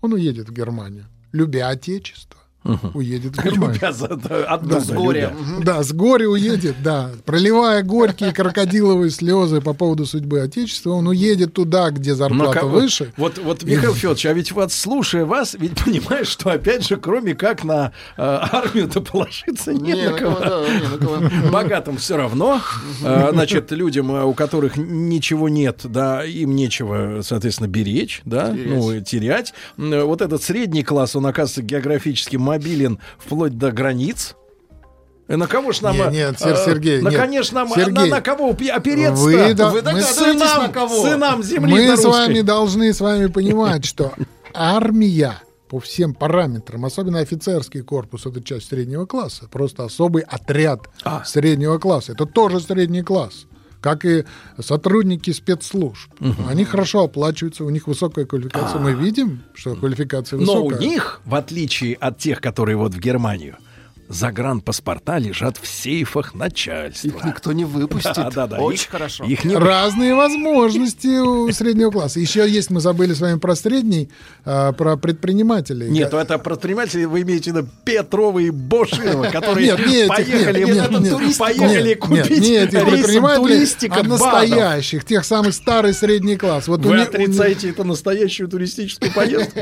он 0.00 0.12
уедет 0.12 0.48
в 0.48 0.52
Германию, 0.52 1.06
любя 1.32 1.68
отечество. 1.68 2.39
Уедет 2.94 3.36
в 3.36 3.42
Германию. 3.44 3.80
Да, 3.80 4.80
с 4.80 4.90
горя. 4.90 5.32
Да, 5.62 5.82
с 5.82 5.92
горя 5.92 6.28
уедет, 6.28 6.76
да. 6.82 7.10
Проливая 7.24 7.82
горькие 7.82 8.32
крокодиловые 8.32 9.10
слезы 9.10 9.60
по 9.60 9.72
поводу 9.72 10.04
судьбы 10.04 10.40
Отечества, 10.40 10.90
он 10.90 11.06
уедет 11.08 11.54
туда, 11.54 11.90
где 11.90 12.10
Но 12.10 12.16
зарплата 12.16 12.66
выше. 12.66 13.12
Вот, 13.16 13.38
вот, 13.38 13.62
Михаил 13.62 13.94
Федорович, 13.94 14.26
а 14.26 14.32
ведь 14.34 14.52
вот 14.52 14.72
слушая 14.72 15.24
вас, 15.24 15.54
ведь 15.58 15.82
понимаешь, 15.84 16.28
что 16.28 16.50
опять 16.50 16.86
же, 16.86 16.96
кроме 16.96 17.34
как 17.34 17.64
на 17.64 17.92
э, 18.16 18.22
армию-то 18.22 19.00
положиться 19.00 19.72
нет 19.72 19.96
Не, 19.96 20.04
на 20.04 20.10
на 20.10 20.18
кого. 20.18 20.36
кого, 20.36 20.44
да, 20.66 20.68
не 20.68 20.86
на 20.88 20.98
кого. 20.98 21.50
Богатым 21.50 21.96
все 21.96 22.16
равно. 22.16 22.60
Э, 23.02 23.28
Значит, 23.32 23.70
людям, 23.72 24.10
э, 24.12 24.22
у 24.24 24.34
которых 24.34 24.76
ничего 24.76 25.48
нет, 25.48 25.80
да, 25.84 26.24
им 26.24 26.54
нечего, 26.54 27.20
соответственно, 27.22 27.68
беречь, 27.68 28.20
да, 28.24 28.52
Терять. 28.52 28.66
ну, 28.66 29.00
терять. 29.00 29.54
Вот 29.76 30.20
этот 30.20 30.42
средний 30.42 30.82
класс, 30.82 31.16
он, 31.16 31.26
оказывается, 31.26 31.62
географически 31.62 32.36
мобилен 32.50 32.98
вплоть 33.18 33.56
до 33.56 33.70
границ. 33.70 34.34
И 35.28 35.36
на 35.36 35.46
кого 35.46 35.70
ж 35.72 35.80
нам... 35.82 35.94
Не, 35.94 36.02
э, 36.02 36.10
нет, 36.10 36.40
Сер- 36.40 36.54
э, 36.54 36.64
Сергей, 36.64 37.00
на, 37.02 37.10
нет. 37.10 37.20
конечно, 37.20 37.60
нам- 37.60 37.68
Сергей, 37.72 37.92
на, 38.10 38.16
на 38.16 38.20
кого 38.20 38.50
опи- 38.50 38.68
опереться 38.68 39.22
Вы 39.22 39.54
да- 39.54 39.70
мы- 39.70 39.80
догадываетесь, 39.82 40.14
сынам, 40.16 40.62
на 40.64 40.68
кого? 40.70 41.02
сынам 41.02 41.42
земли 41.44 41.72
Мы 41.72 41.96
с 41.96 42.04
вами 42.04 42.40
должны 42.40 42.92
с 42.92 43.00
вами 43.00 43.26
понимать, 43.28 43.84
что 43.84 44.12
армия 44.52 45.40
по 45.68 45.78
всем 45.78 46.14
параметрам, 46.14 46.84
особенно 46.84 47.20
офицерский 47.20 47.82
корпус, 47.82 48.26
это 48.26 48.42
часть 48.42 48.70
среднего 48.70 49.06
класса, 49.06 49.46
просто 49.48 49.84
особый 49.84 50.24
отряд 50.24 50.88
А. 51.04 51.22
среднего 51.24 51.78
класса. 51.78 52.10
Это 52.12 52.26
тоже 52.26 52.58
средний 52.58 53.02
класс. 53.02 53.46
Как 53.80 54.04
и 54.04 54.24
сотрудники 54.58 55.30
спецслужб. 55.30 56.10
Они 56.48 56.64
хорошо 56.64 57.04
оплачиваются, 57.04 57.64
у 57.64 57.70
них 57.70 57.86
высокая 57.86 58.26
квалификация. 58.26 58.80
Мы 58.80 58.92
видим, 58.92 59.42
что 59.54 59.74
квалификация 59.74 60.38
Но 60.38 60.62
у 60.64 60.68
высокая. 60.68 60.88
них, 60.88 61.20
в 61.24 61.34
отличие 61.34 61.94
от 61.94 62.18
тех, 62.18 62.40
которые 62.40 62.76
вот 62.76 62.94
в 62.94 62.98
Германию, 63.00 63.56
загранпаспорта 64.10 65.18
лежат 65.18 65.56
в 65.56 65.66
сейфах 65.66 66.34
начальства. 66.34 67.08
Их 67.08 67.24
никто 67.24 67.52
не 67.52 67.64
выпустит. 67.64 68.16
Да, 68.16 68.30
да, 68.30 68.46
да. 68.48 68.58
Очень 68.58 68.84
Их- 68.84 68.90
хорошо. 68.90 69.24
Их 69.24 69.44
не 69.44 69.54
Разные 69.54 70.14
возможности 70.16 71.20
у 71.20 71.50
среднего 71.52 71.92
класса. 71.92 72.18
Еще 72.18 72.48
есть, 72.48 72.70
мы 72.70 72.80
забыли 72.80 73.14
с 73.14 73.20
вами 73.20 73.38
про 73.38 73.54
средний, 73.54 74.10
а, 74.44 74.72
про 74.72 74.96
предпринимателей. 74.96 75.88
Нет, 75.88 76.12
это 76.12 76.38
предприниматели, 76.38 77.04
вы 77.04 77.22
имеете 77.22 77.52
в 77.52 77.56
виду 77.56 77.68
Петрова 77.84 78.40
и 78.40 78.50
Боширова, 78.50 79.24
которые 79.32 79.76
Нет, 79.86 80.08
поехали, 80.08 80.64
нет, 80.64 80.90
нет, 80.90 81.00
нет, 81.00 81.38
поехали 81.38 81.88
нет, 81.90 81.98
купить 82.00 82.40
нет, 82.40 82.70
предпринимателей, 82.70 83.90
а 83.90 84.02
настоящих, 84.02 85.04
тех 85.04 85.24
самых 85.24 85.54
старый 85.54 85.94
средний 85.94 86.36
класс. 86.36 86.66
Вот 86.66 86.80
Вы 86.80 86.98
у 86.98 87.02
отрицаете 87.02 87.70
это 87.70 87.84
настоящую 87.84 88.48
туристическую 88.48 89.12
поездку? 89.12 89.60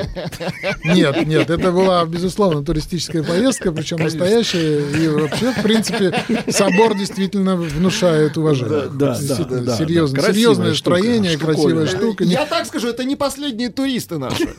Нет, 0.84 1.26
нет, 1.26 1.50
это 1.50 1.70
была, 1.70 2.04
безусловно, 2.06 2.64
туристическая 2.64 3.22
поездка, 3.22 3.72
причем 3.72 3.98
настоящая. 3.98 4.37
И 4.42 5.08
вообще, 5.08 5.52
в 5.52 5.62
принципе, 5.62 6.24
собор 6.50 6.96
действительно 6.96 7.56
внушает 7.56 8.36
уважение. 8.36 8.88
Да, 8.92 9.16
да, 9.16 9.18
да, 9.44 9.60
да, 9.60 9.76
серьезное, 9.76 10.22
да. 10.22 10.32
Серьезное 10.34 10.74
штука, 10.74 10.96
строение, 10.98 11.32
штуковина. 11.36 11.54
красивая 11.54 11.86
штука. 11.86 12.24
Я 12.24 12.46
так 12.46 12.66
скажу, 12.66 12.88
это 12.88 13.04
не 13.04 13.16
последние 13.16 13.68
туристы 13.70 14.18
наши. 14.18 14.48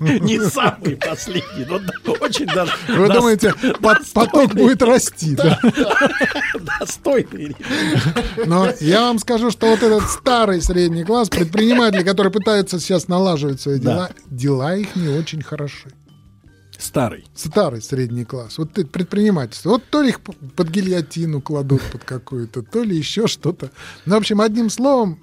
Не 0.00 0.40
самый 0.40 0.96
последний, 0.96 1.64
но 1.64 2.12
очень 2.20 2.46
даже 2.46 2.72
Вы 2.88 3.08
думаете, 3.12 3.54
пот- 3.80 4.04
поток 4.12 4.52
будет 4.54 4.82
расти, 4.82 5.36
да? 5.36 5.60
достойный. 6.80 7.56
Но 8.44 8.68
я 8.80 9.02
вам 9.02 9.20
скажу, 9.20 9.52
что 9.52 9.68
вот 9.68 9.80
этот 9.82 10.02
старый 10.10 10.60
средний 10.62 11.04
класс, 11.04 11.28
предприниматели, 11.28 12.02
которые 12.02 12.32
пытаются 12.32 12.80
сейчас 12.80 13.06
налаживать 13.06 13.60
свои 13.60 13.78
Да. 13.78 13.92
дела, 13.92 14.10
дела 14.26 14.76
их 14.76 14.96
не 14.96 15.08
очень 15.16 15.42
хороши. 15.42 15.90
Старый. 16.78 17.24
Старый 17.34 17.82
средний 17.82 18.24
класс. 18.24 18.56
Вот 18.56 18.72
предпринимательство. 18.72 19.70
Вот 19.70 19.84
то 19.90 20.00
ли 20.00 20.10
их 20.10 20.20
под 20.20 20.68
гильотину 20.68 21.40
кладут 21.40 21.82
под 21.92 22.04
какую-то, 22.04 22.62
то 22.62 22.84
ли 22.84 22.96
еще 22.96 23.26
что-то. 23.26 23.70
Ну, 24.06 24.14
в 24.14 24.18
общем, 24.18 24.40
одним 24.40 24.70
словом, 24.70 25.18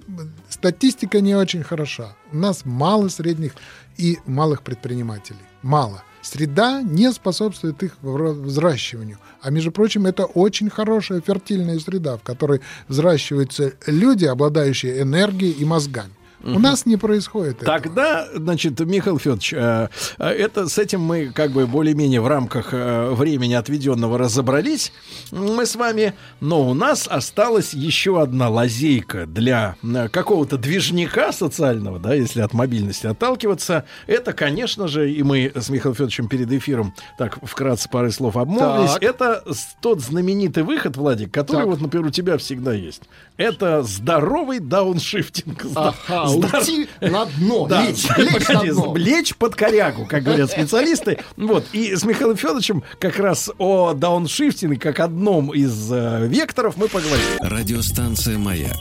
статистика 0.50 1.22
не 1.22 1.34
очень 1.34 1.62
хороша. 1.62 2.14
У 2.30 2.36
нас 2.36 2.66
мало 2.66 3.08
средних 3.08 3.52
и 3.96 4.18
малых 4.26 4.62
предпринимателей. 4.62 5.40
Мало. 5.62 6.02
Среда 6.20 6.82
не 6.82 7.10
способствует 7.12 7.82
их 7.82 7.96
взращиванию. 8.02 9.18
А 9.40 9.50
между 9.50 9.72
прочим, 9.72 10.06
это 10.06 10.26
очень 10.26 10.68
хорошая 10.68 11.22
фертильная 11.22 11.78
среда, 11.78 12.18
в 12.18 12.22
которой 12.22 12.60
взращиваются 12.88 13.72
люди, 13.86 14.26
обладающие 14.26 15.00
энергией 15.00 15.52
и 15.52 15.64
мозгами. 15.64 16.10
У 16.42 16.58
нас 16.58 16.86
не 16.86 16.96
происходит 16.96 17.62
этого. 17.62 17.78
Тогда, 17.78 18.28
значит, 18.34 18.78
Михаил 18.80 19.18
Федорович, 19.18 19.52
э, 19.52 19.88
э, 20.18 20.28
это 20.28 20.68
с 20.68 20.78
этим 20.78 21.00
мы 21.00 21.26
как 21.26 21.50
бы 21.50 21.66
более-менее 21.66 22.20
в 22.20 22.26
рамках 22.26 22.68
э, 22.72 23.10
времени 23.10 23.54
отведенного 23.54 24.18
разобрались. 24.18 24.92
Мы 25.30 25.66
с 25.66 25.76
вами, 25.76 26.14
но 26.40 26.68
у 26.68 26.74
нас 26.74 27.08
осталась 27.08 27.74
еще 27.74 28.20
одна 28.20 28.48
лазейка 28.48 29.26
для 29.26 29.76
какого-то 30.12 30.58
движника 30.58 31.32
социального, 31.32 31.98
да, 31.98 32.14
если 32.14 32.40
от 32.40 32.52
мобильности 32.52 33.06
отталкиваться. 33.06 33.84
Это, 34.06 34.32
конечно 34.32 34.88
же, 34.88 35.10
и 35.10 35.22
мы 35.22 35.52
с 35.54 35.68
Михаилом 35.68 35.94
Федоровичем 35.94 36.28
перед 36.28 36.50
эфиром 36.52 36.94
так 37.18 37.38
вкратце 37.42 37.88
пары 37.88 38.10
слов 38.10 38.36
обмолвились. 38.36 38.92
Так. 38.92 39.02
Это 39.02 39.44
тот 39.80 40.00
знаменитый 40.00 40.62
выход, 40.62 40.96
Владик, 40.96 41.32
который 41.32 41.62
Так. 41.62 41.66
вот, 41.66 41.80
например, 41.80 42.06
у 42.06 42.10
тебя 42.10 42.36
всегда 42.38 42.72
есть. 42.72 43.02
Это 43.36 43.82
здоровый 43.82 44.60
дауншифтинг. 44.60 45.66
Ага, 45.74 46.25
Здор- 46.28 46.56
уйти 46.58 46.88
на 47.00 47.26
дно, 47.26 47.66
да, 47.66 47.86
лечь, 47.86 48.06
лечь 48.16 48.48
на 48.48 48.54
погоди, 48.54 48.70
дно. 48.70 48.94
лечь 48.96 49.34
под 49.36 49.54
корягу, 49.54 50.06
как 50.06 50.22
говорят 50.22 50.50
специалисты. 50.50 51.18
Вот. 51.36 51.64
И 51.72 51.94
с 51.94 52.04
Михаилом 52.04 52.36
Федоровичем 52.36 52.82
как 52.98 53.18
раз 53.18 53.50
о 53.58 53.92
дауншифтинге, 53.94 54.78
как 54.78 55.00
одном 55.00 55.52
из 55.54 55.90
э, 55.92 56.26
векторов, 56.26 56.76
мы 56.76 56.88
поговорим. 56.88 57.24
Радиостанция 57.40 58.38
«Маяк» 58.38 58.76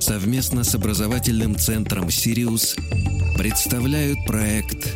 совместно 0.00 0.64
с 0.64 0.74
образовательным 0.74 1.56
центром 1.56 2.10
«Сириус» 2.10 2.76
представляют 3.38 4.18
проект 4.26 4.88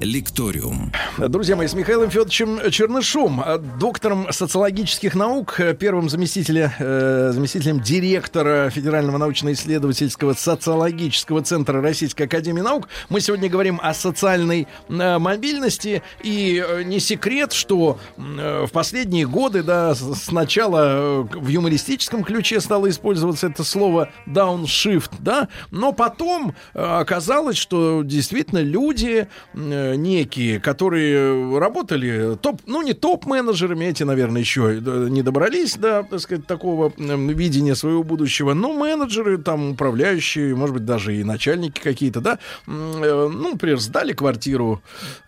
«Лекториум». 0.00 0.92
Друзья 1.18 1.56
мои, 1.56 1.66
с 1.66 1.74
Михаилом 1.74 2.10
Федоровичем 2.10 2.70
Чернышом, 2.70 3.44
доктором 3.78 4.32
социологических 4.32 5.14
наук, 5.14 5.60
первым 5.78 6.08
заместителя, 6.08 6.74
э, 6.78 7.30
заместителем 7.34 7.80
директора 7.80 8.70
Федерального 8.70 9.18
научно-исследовательского 9.18 10.32
социологического 10.32 11.42
центра 11.42 11.82
Российской 11.82 12.22
Академии 12.22 12.62
Наук. 12.62 12.88
Мы 13.10 13.20
сегодня 13.20 13.50
говорим 13.50 13.78
о 13.82 13.92
социальной 13.92 14.66
э, 14.88 15.18
мобильности. 15.18 16.02
И 16.22 16.64
э, 16.66 16.82
не 16.82 16.98
секрет, 17.00 17.52
что 17.52 17.98
э, 18.16 18.64
в 18.66 18.72
последние 18.72 19.26
годы, 19.26 19.62
да, 19.62 19.94
сначала 19.94 20.78
э, 20.78 21.22
в 21.32 21.48
юмористическом 21.48 22.24
ключе 22.24 22.60
стало 22.60 22.88
использоваться 22.88 23.48
это 23.48 23.64
слово 23.64 24.10
дауншифт, 24.26 25.12
да, 25.18 25.48
но 25.70 25.92
потом 25.92 26.54
э, 26.74 26.82
оказалось, 26.82 27.56
что 27.56 28.02
действительно 28.02 28.60
люди, 28.60 29.28
э, 29.54 29.89
некие, 29.96 30.60
которые 30.60 31.58
работали 31.58 32.36
топ, 32.36 32.60
ну 32.66 32.82
не 32.82 32.92
топ-менеджерами, 32.92 33.86
эти, 33.86 34.02
наверное, 34.02 34.40
еще 34.40 34.80
не 34.80 35.22
добрались 35.22 35.76
до, 35.76 36.06
так 36.08 36.20
сказать, 36.20 36.46
такого 36.46 36.92
м, 36.98 37.28
видения 37.28 37.74
своего 37.74 38.02
будущего, 38.02 38.54
но 38.54 38.72
менеджеры, 38.72 39.38
там, 39.38 39.72
управляющие, 39.72 40.54
может 40.54 40.74
быть, 40.74 40.84
даже 40.84 41.16
и 41.16 41.24
начальники 41.24 41.80
какие-то, 41.80 42.20
да, 42.20 42.38
э, 42.66 43.28
ну, 43.32 43.50
например, 43.52 43.78
сдали 43.78 44.12
квартиру 44.12 44.82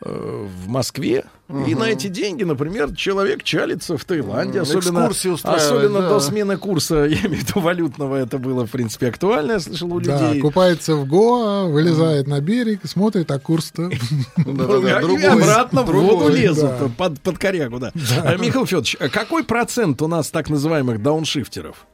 э, 0.05 0.47
в 0.65 0.69
Москве, 0.69 1.25
и 1.53 1.73
Мгм. 1.75 1.79
на 1.81 1.85
эти 1.91 2.07
деньги, 2.07 2.45
например, 2.45 2.95
человек 2.97 3.43
чалится 3.43 3.97
в 3.97 4.05
Таиланде, 4.05 4.61
особенно, 4.61 5.07
особенно 5.07 6.01
да. 6.01 6.09
до 6.09 6.21
смены 6.21 6.57
курса, 6.57 6.95
я 7.05 7.19
имею 7.27 7.45
в 7.45 7.49
виду 7.49 7.61
валютного, 7.61 8.17
это 8.17 8.39
было, 8.39 8.67
в 8.67 8.71
принципе, 8.71 9.09
актуально, 9.09 9.53
я 9.53 9.61
слышал 9.61 9.93
у 9.93 10.01
Да, 10.01 10.29
людей. 10.29 10.41
купается 10.41 10.97
в 10.97 11.07
Гоа, 11.07 11.67
вылезает 11.67 12.27
на 12.27 12.41
берег, 12.41 12.81
смотрит, 12.85 13.31
а 13.31 13.39
курс-то... 13.39 13.91
Ну, 14.45 14.87
и 14.87 14.91
обратно 14.91 15.83
в 15.83 15.91
воду 15.93 16.29
лезут 16.33 16.71
под, 16.97 17.39
корягу, 17.39 17.79
да. 17.79 17.93
Михаил 18.39 18.67
Федорович, 18.67 18.97
а 19.01 19.09
какой 19.09 19.45
процент 19.45 20.01
у 20.03 20.09
нас 20.09 20.31
так 20.31 20.49
называемых 20.49 21.03
дауншифтеров? 21.03 21.87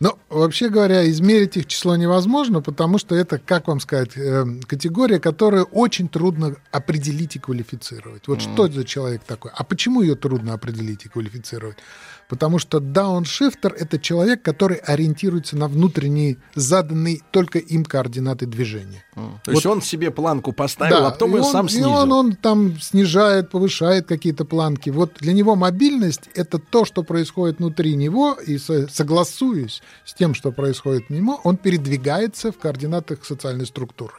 Ну, 0.00 0.16
вообще 0.28 0.68
говоря, 0.68 1.08
измерить 1.10 1.56
их 1.56 1.66
число 1.66 1.96
невозможно, 1.96 2.62
потому 2.62 2.98
что 2.98 3.16
это, 3.16 3.38
как 3.38 3.66
вам 3.66 3.80
сказать, 3.80 4.16
э, 4.16 4.44
категория, 4.66 5.18
которую 5.18 5.64
очень 5.64 6.08
трудно 6.08 6.54
определить 6.70 7.34
и 7.34 7.40
квалифицировать. 7.40 8.28
Вот 8.28 8.40
что 8.40 8.66
это 8.66 8.76
за 8.76 8.84
человек 8.84 9.22
такой? 9.24 9.50
А 9.54 9.64
почему 9.64 10.02
ее 10.02 10.14
трудно 10.14 10.54
определить 10.54 11.04
и 11.04 11.08
квалифицировать? 11.08 11.78
Потому 12.28 12.58
что 12.58 12.78
дауншифтер— 12.78 13.74
это 13.78 13.98
человек, 13.98 14.42
который 14.42 14.76
ориентируется 14.76 15.56
на 15.56 15.66
внутренние, 15.66 16.36
заданные 16.54 17.20
только 17.30 17.58
им 17.58 17.84
координаты 17.84 18.44
движения. 18.46 19.02
То 19.44 19.50
есть 19.52 19.64
он 19.66 19.80
себе 19.82 20.10
планку 20.10 20.52
поставил, 20.52 21.06
а 21.06 21.10
потом 21.10 21.30
и 21.30 21.34
ее 21.34 21.42
он- 21.42 21.52
сам 21.52 21.66
и 21.66 21.68
снизил. 21.70 21.90
он, 21.92 22.12
он 22.12 22.32
там 22.36 22.78
снижает, 22.80 23.50
повышает 23.50 24.06
какие-то 24.06 24.44
планки. 24.44 24.90
Вот 24.90 25.14
для 25.20 25.32
него 25.32 25.56
мобильность— 25.56 26.28
это 26.34 26.58
то, 26.58 26.84
что 26.84 27.02
происходит 27.02 27.58
внутри 27.58 27.94
него, 27.94 28.34
и 28.34 28.58
со- 28.58 28.88
согласуясь 28.88 29.82
с 30.04 30.12
тем, 30.14 30.34
что 30.34 30.52
происходит 30.52 31.08
мимо, 31.10 31.38
он 31.44 31.56
передвигается 31.56 32.52
в 32.52 32.58
координатах 32.58 33.24
социальной 33.24 33.66
структуры. 33.66 34.12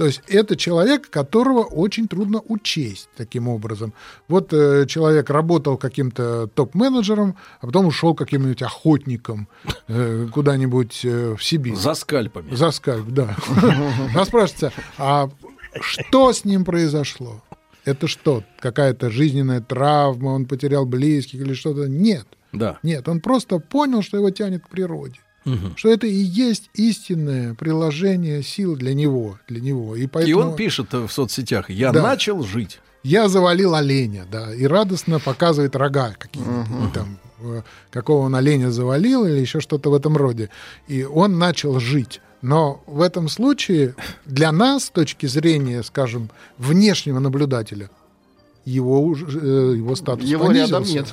То 0.00 0.06
есть 0.06 0.22
это 0.28 0.56
человек, 0.56 1.10
которого 1.10 1.62
очень 1.62 2.08
трудно 2.08 2.40
учесть 2.48 3.10
таким 3.18 3.48
образом. 3.48 3.92
Вот 4.28 4.50
э, 4.50 4.86
человек 4.86 5.28
работал 5.28 5.76
каким-то 5.76 6.46
топ-менеджером, 6.46 7.36
а 7.60 7.66
потом 7.66 7.84
ушел 7.84 8.14
каким-нибудь 8.14 8.62
охотником 8.62 9.46
э, 9.88 10.26
куда-нибудь 10.32 11.04
э, 11.04 11.36
в 11.38 11.44
Сибирь. 11.44 11.76
За 11.76 11.92
скальпами. 11.92 12.54
За 12.54 12.70
скальп, 12.70 13.08
да. 13.08 13.36
А 14.16 14.24
спрашивается, 14.24 14.72
а 14.96 15.28
что 15.82 16.32
с 16.32 16.46
ним 16.46 16.64
произошло? 16.64 17.42
Это 17.84 18.08
что, 18.08 18.42
какая-то 18.58 19.10
жизненная 19.10 19.60
травма, 19.60 20.28
он 20.28 20.46
потерял 20.46 20.86
близких 20.86 21.42
или 21.42 21.52
что-то? 21.52 21.90
Нет. 21.90 22.26
Да. 22.52 22.78
Нет, 22.82 23.06
он 23.06 23.20
просто 23.20 23.58
понял, 23.58 24.00
что 24.00 24.16
его 24.16 24.30
тянет 24.30 24.64
к 24.64 24.70
природе. 24.70 25.20
Мгм. 25.44 25.74
Что 25.76 25.88
это 25.90 26.06
и 26.06 26.12
есть 26.12 26.68
истинное 26.74 27.54
приложение 27.54 28.42
сил 28.42 28.76
для 28.76 28.92
него. 28.94 29.38
Для 29.48 29.60
него. 29.60 29.96
И, 29.96 30.02
И 30.02 30.06
поэтому 30.06 30.50
он 30.50 30.56
пишет 30.56 30.92
э, 30.94 31.06
в 31.06 31.12
соцсетях, 31.12 31.70
я 31.70 31.92
Да. 31.92 32.02
начал 32.02 32.42
жить. 32.44 32.80
я 33.02 33.28
завалил 33.28 33.74
оленя, 33.74 34.26
да, 34.30 34.54
и 34.54 34.66
радостно 34.66 35.18
показывает 35.20 35.74
рога 35.76 36.14
какие-то, 36.18 36.66
там, 36.92 37.18
э, 37.40 37.62
какого 37.90 38.26
он 38.26 38.34
оленя 38.34 38.70
завалил 38.70 39.24
или 39.24 39.38
еще 39.38 39.60
что-то 39.60 39.90
в 39.90 39.94
этом 39.94 40.16
роде. 40.16 40.50
И 40.88 41.04
он 41.04 41.38
начал 41.38 41.80
жить. 41.80 42.20
Но 42.42 42.82
в 42.86 43.00
этом 43.00 43.28
случае 43.30 43.94
для 44.26 44.52
нас, 44.52 44.84
с 44.84 44.90
точки 44.90 45.26
зрения, 45.26 45.82
скажем, 45.82 46.30
внешнего 46.58 47.18
наблюдателя, 47.18 47.88
его, 48.64 49.14
э, 49.14 49.74
его 49.76 49.94
статус 49.96 50.24
Его 50.28 50.46
понизился. 50.46 50.72
рядом 50.72 50.88
нет. 50.88 51.06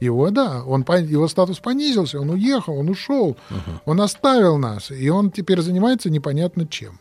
Его, 0.00 0.30
да, 0.30 0.62
он, 0.64 0.82
его 0.82 1.28
статус 1.28 1.58
понизился, 1.58 2.20
он 2.20 2.30
уехал, 2.30 2.78
он 2.78 2.88
ушел, 2.88 3.36
он 3.84 4.00
оставил 4.00 4.58
нас, 4.58 4.90
и 4.90 5.08
он 5.08 5.30
теперь 5.30 5.60
занимается 5.60 6.10
непонятно 6.10 6.66
чем. 6.66 6.98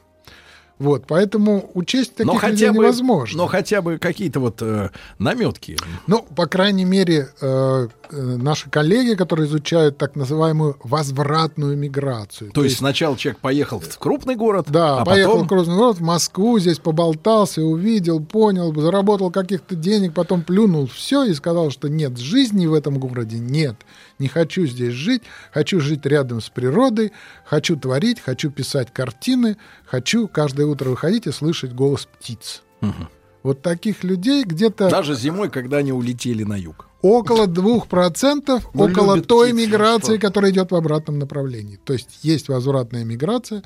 Вот, 0.82 1.04
поэтому 1.08 1.70
учесть 1.76 2.16
таких 2.16 2.26
Но 2.26 2.34
людей 2.34 2.66
хотя, 2.66 2.74
бы, 2.74 2.80
невозможно. 2.80 3.38
но 3.38 3.46
хотя 3.46 3.84
бы 3.84 4.00
какие-то 4.00 4.40
вот 4.40 4.64
э, 4.64 4.90
наметки. 5.20 5.78
Ну, 6.08 6.26
по 6.36 6.48
крайней 6.48 6.86
мере, 6.86 7.30
э, 7.40 7.88
э, 8.10 8.16
наши 8.20 8.68
коллеги, 8.68 9.14
которые 9.14 9.46
изучают 9.46 10.00
так 10.00 10.16
называемую 10.16 10.78
возвратную 10.84 11.78
миграцию. 11.78 12.50
То, 12.52 12.64
есть, 12.64 12.78
сначала 12.78 13.16
человек 13.16 13.40
поехал 13.42 13.80
в 13.80 13.96
крупный 14.00 14.36
город, 14.36 14.70
Да, 14.70 15.02
а 15.02 15.06
поехал 15.06 15.34
потом... 15.34 15.46
в 15.46 15.50
крупный 15.50 15.76
город, 15.76 15.98
в 15.98 16.02
Москву, 16.02 16.58
здесь 16.58 16.80
поболтался, 16.80 17.62
увидел, 17.62 18.20
понял, 18.20 18.74
заработал 18.74 19.30
каких-то 19.30 19.76
денег, 19.76 20.16
потом 20.16 20.42
плюнул 20.42 20.88
все 20.88 21.26
и 21.26 21.34
сказал, 21.36 21.70
что 21.70 21.90
нет, 21.90 22.18
жизни 22.18 22.66
в 22.66 22.74
этом 22.74 22.98
городе 22.98 23.38
нет. 23.38 23.76
Не 24.22 24.28
хочу 24.28 24.68
здесь 24.68 24.94
жить, 24.94 25.24
хочу 25.52 25.80
жить 25.80 26.06
рядом 26.06 26.42
с 26.42 26.50
природой, 26.50 27.12
хочу 27.44 27.76
творить, 27.76 28.20
хочу 28.20 28.52
писать 28.52 28.94
картины, 28.94 29.58
хочу 29.84 30.28
каждое 30.28 30.68
утро 30.68 30.92
выходить 30.92 31.26
и 31.26 31.32
слышать 31.32 31.74
голос 31.74 32.06
птиц. 32.06 32.62
Мгм. 32.82 33.10
Вот 33.42 33.64
таких 33.64 34.04
людей 34.04 34.44
где-то... 34.44 34.92
Даже 34.92 35.16
зимой, 35.16 35.50
когда 35.50 35.78
они 35.78 35.92
улетели 35.92 36.44
на 36.44 36.56
юг. 36.56 36.88
Около 37.02 37.48
2%, 37.48 38.62
Ну, 38.76 38.84
около 38.84 39.20
той 39.22 39.54
птиц, 39.54 39.58
миграции, 39.58 40.18
что? 40.18 40.28
которая 40.28 40.52
идет 40.52 40.70
в 40.70 40.76
обратном 40.76 41.18
направлении. 41.18 41.80
То 41.84 41.94
есть 41.94 42.20
есть 42.22 42.48
возвратная 42.48 43.04
миграция. 43.04 43.64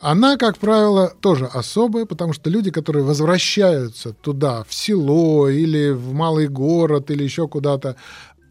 Она, 0.00 0.36
как 0.36 0.58
правило, 0.58 1.12
тоже 1.20 1.46
особая, 1.46 2.06
потому 2.06 2.32
что 2.32 2.50
люди, 2.50 2.72
которые 2.72 3.04
возвращаются 3.04 4.12
туда, 4.12 4.64
в 4.64 4.74
село 4.74 5.48
или 5.48 5.90
в 5.90 6.12
малый 6.12 6.48
город 6.48 7.12
или 7.12 7.22
еще 7.22 7.46
куда-то, 7.46 7.94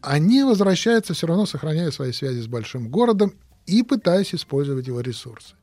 они 0.06 0.44
возвращаются 0.44 1.14
все 1.14 1.26
равно, 1.26 1.46
сохраняя 1.46 1.90
свои 1.90 2.12
связи 2.12 2.40
с 2.40 2.46
большим 2.46 2.88
городом 2.88 3.34
и 3.66 3.82
пытаясь 3.82 4.34
использовать 4.34 4.86
его 4.86 5.00
ресурсы. 5.00 5.54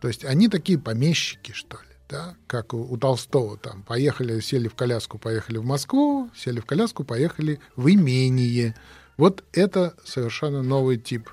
То 0.00 0.08
есть 0.08 0.24
они 0.24 0.48
такие 0.48 0.78
помещики, 0.78 1.52
что 1.52 1.78
ли 1.78 1.96
да, 2.08 2.36
как 2.46 2.74
у, 2.74 2.82
у 2.82 2.96
Толстого, 2.98 3.56
там, 3.56 3.82
поехали, 3.82 4.38
сели 4.40 4.68
в 4.68 4.74
коляску, 4.74 5.18
поехали 5.18 5.56
в 5.56 5.64
Москву, 5.64 6.30
сели 6.36 6.60
в 6.60 6.66
коляску, 6.66 7.04
поехали 7.04 7.58
в 7.74 7.88
имение. 7.88 8.76
Вот 9.16 9.42
это 9.52 9.94
совершенно 10.04 10.62
новый 10.62 10.98
тип 10.98 11.30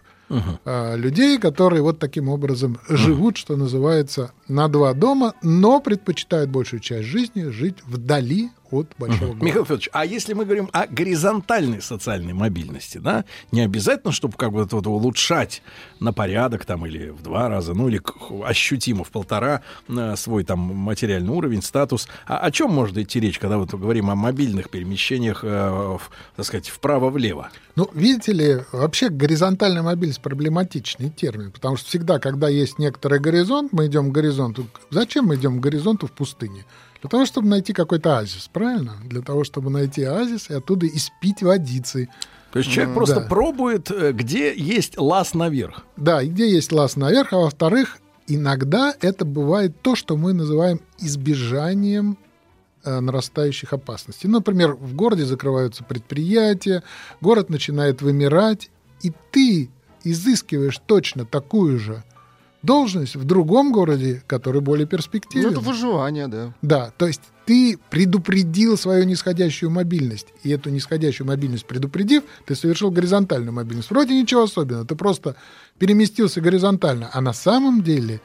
а, 0.65 0.95
людей, 0.95 1.37
которые 1.37 1.81
вот 1.81 1.99
таким 1.99 2.29
образом 2.29 2.79
живут, 2.87 3.37
что 3.37 3.55
называется, 3.55 4.31
на 4.47 4.67
два 4.69 4.93
дома, 4.93 5.33
но 5.41 5.79
предпочитают 5.79 6.49
большую 6.49 6.79
часть 6.79 7.07
жизни 7.07 7.49
жить 7.49 7.77
вдали 7.85 8.49
от 8.73 8.87
большого 8.97 9.27
города. 9.27 9.45
Михаил 9.45 9.63
Федорович, 9.65 9.89
а 9.93 10.05
если 10.05 10.33
мы 10.33 10.45
говорим 10.45 10.69
о 10.73 10.87
горизонтальной 10.87 11.81
социальной 11.81 12.33
мобильности, 12.33 12.97
да, 12.97 13.25
не 13.51 13.61
обязательно, 13.61 14.11
чтобы 14.11 14.35
как 14.35 14.51
бы 14.51 14.61
это 14.61 14.75
вот 14.75 14.87
улучшать 14.87 15.61
на 15.99 16.13
порядок 16.13 16.65
там 16.65 16.85
или 16.85 17.09
в 17.09 17.21
два 17.21 17.49
раза, 17.49 17.73
ну 17.73 17.87
или 17.87 18.01
ощутимо 18.43 19.03
в 19.03 19.11
полтора 19.11 19.61
э, 19.87 20.15
свой 20.15 20.43
там 20.43 20.59
материальный 20.59 21.31
уровень, 21.31 21.61
статус. 21.61 22.07
А 22.25 22.39
о 22.39 22.51
чем 22.51 22.71
может 22.71 22.97
идти 22.97 23.19
речь, 23.19 23.39
когда 23.39 23.57
вот 23.57 23.73
говорим 23.73 24.09
о 24.09 24.15
мобильных 24.15 24.69
перемещениях, 24.69 25.43
э, 25.43 25.47
в, 25.47 26.01
так 26.35 26.45
сказать, 26.45 26.69
вправо-влево? 26.69 27.49
Ну, 27.75 27.89
видите 27.93 28.33
ли, 28.33 28.57
вообще 28.71 29.09
горизонтальная 29.09 29.81
мобильность 29.81 30.21
проблематичный 30.21 31.09
термин, 31.09 31.51
потому 31.51 31.77
что 31.77 31.87
всегда, 31.87 32.19
когда 32.19 32.49
есть 32.49 32.79
некоторый 32.79 33.19
горизонт, 33.19 33.73
мы 33.73 33.87
идем 33.87 34.09
к 34.09 34.13
горизонту. 34.13 34.67
Зачем 34.89 35.25
мы 35.25 35.35
идем 35.35 35.59
к 35.59 35.61
горизонту 35.61 36.07
в 36.07 36.11
пустыне? 36.11 36.65
Для 37.03 37.09
того, 37.09 37.25
чтобы 37.25 37.49
найти 37.49 37.73
какой-то 37.73 38.17
оазис, 38.17 38.49
правильно? 38.53 38.95
Для 39.03 39.21
того, 39.21 39.43
чтобы 39.43 39.69
найти 39.69 40.03
оазис 40.03 40.49
и 40.49 40.53
оттуда 40.53 40.87
испить 40.87 41.41
водицы. 41.43 42.07
То 42.53 42.59
есть 42.59 42.71
человек 42.71 42.89
М, 42.91 42.95
просто 42.95 43.19
да. 43.19 43.27
пробует, 43.27 43.91
э, 43.91 44.13
где 44.13 44.55
есть 44.55 44.97
лаз 44.97 45.33
наверх. 45.33 45.85
Да, 45.97 46.21
и 46.21 46.29
где 46.29 46.49
есть 46.49 46.71
лаз 46.71 46.95
наверх, 46.95 47.33
а 47.33 47.37
во-вторых, 47.39 47.97
иногда 48.27 48.95
это 49.01 49.25
бывает 49.25 49.81
то, 49.81 49.97
что 49.97 50.15
мы 50.15 50.31
называем 50.31 50.79
избежанием 50.97 52.17
э, 52.85 52.99
нарастающих 53.01 53.73
опасностей. 53.73 54.29
Например, 54.29 54.73
в 54.73 54.95
городе 54.95 55.25
закрываются 55.25 55.83
предприятия, 55.83 56.83
город 57.19 57.49
начинает 57.49 58.01
вымирать, 58.01 58.69
и 59.01 59.11
ты 59.31 59.69
изыскиваешь 60.05 60.79
точно 60.85 61.25
такую 61.25 61.79
же 61.79 62.03
должность 62.63 63.15
в 63.15 63.25
другом 63.25 63.71
городе, 63.71 64.23
который 64.25 64.61
более 64.61 64.85
Ну, 64.85 64.89
перспективен. 64.89 65.51
это 65.51 65.59
выживание, 65.59 66.27
да. 66.27 66.53
Да, 66.61 66.91
то 66.97 67.07
есть 67.07 67.21
ты 67.45 67.77
предупредил 67.89 68.77
свою 68.77 69.03
нисходящую 69.03 69.69
мобильность, 69.69 70.27
и 70.43 70.49
эту 70.49 70.69
нисходящую 70.69 71.27
мобильность 71.27 71.65
предупредив, 71.65 72.23
ты 72.45 72.55
совершил 72.55 72.89
горизонтальную 72.89 73.53
мобильность. 73.53 73.89
Вроде 73.91 74.19
ничего 74.19 74.43
особенного, 74.43 74.85
ты 74.85 74.95
просто 74.95 75.35
переместился 75.77 76.39
горизонтально, 76.41 77.09
а 77.13 77.21
на 77.21 77.33
самом 77.33 77.83
деле 77.83 78.21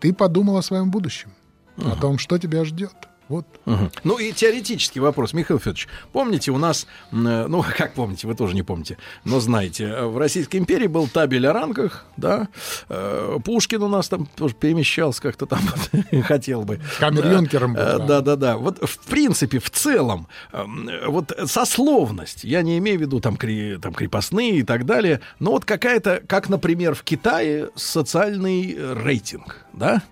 ты 0.00 0.12
подумал 0.12 0.56
о 0.56 0.62
своем 0.62 0.90
будущем, 0.90 1.30
о 1.76 1.94
том, 1.96 2.18
что 2.18 2.38
тебя 2.38 2.64
ждет. 2.64 2.92
Вот. 3.32 3.46
Мгм. 3.64 3.90
Ну 4.04 4.18
и 4.18 4.30
теоретический 4.32 5.00
вопрос, 5.00 5.32
Михаил 5.32 5.58
Федорович. 5.58 5.88
Помните, 6.12 6.50
у 6.50 6.58
нас, 6.58 6.86
э, 7.12 7.14
ну 7.16 7.64
как 7.78 7.94
помните, 7.94 8.26
вы 8.26 8.34
тоже 8.34 8.54
не 8.54 8.62
помните, 8.62 8.98
но 9.24 9.40
знаете, 9.40 9.84
э, 9.84 10.04
в 10.04 10.18
Российской 10.18 10.58
империи 10.58 10.86
был 10.86 11.08
табель 11.08 11.46
о 11.46 11.52
рангах, 11.54 12.04
да, 12.18 12.48
Э, 12.90 13.38
Пушкин 13.42 13.82
у 13.82 13.88
нас 13.88 14.08
там 14.10 14.26
тоже 14.26 14.54
перемещался 14.54 15.22
как-то 15.22 15.46
там, 15.46 15.60
хотел 16.24 16.62
бы. 16.64 16.78
Камер-юнкером 17.00 17.72
был, 17.72 18.06
да. 18.06 18.20
Да, 18.20 18.36
да. 18.36 18.56
Вот 18.58 18.78
в 18.82 18.98
принципе, 19.06 19.58
в 19.60 19.70
целом, 19.70 20.26
эм, 20.52 20.90
вот 21.06 21.32
сословность, 21.46 22.44
я 22.44 22.60
не 22.62 22.76
имею 22.78 22.98
в 22.98 23.00
виду 23.00 23.20
там, 23.20 23.36
кре- 23.36 23.78
там 23.78 23.94
крепостные 23.94 24.58
и 24.58 24.62
так 24.62 24.84
далее, 24.84 25.20
но 25.38 25.52
вот 25.52 25.64
какая-то, 25.64 26.22
как, 26.26 26.50
например, 26.50 26.94
в 26.94 27.02
Китае 27.02 27.70
социальный 27.76 28.76
рейтинг, 28.94 29.64
да? 29.72 30.02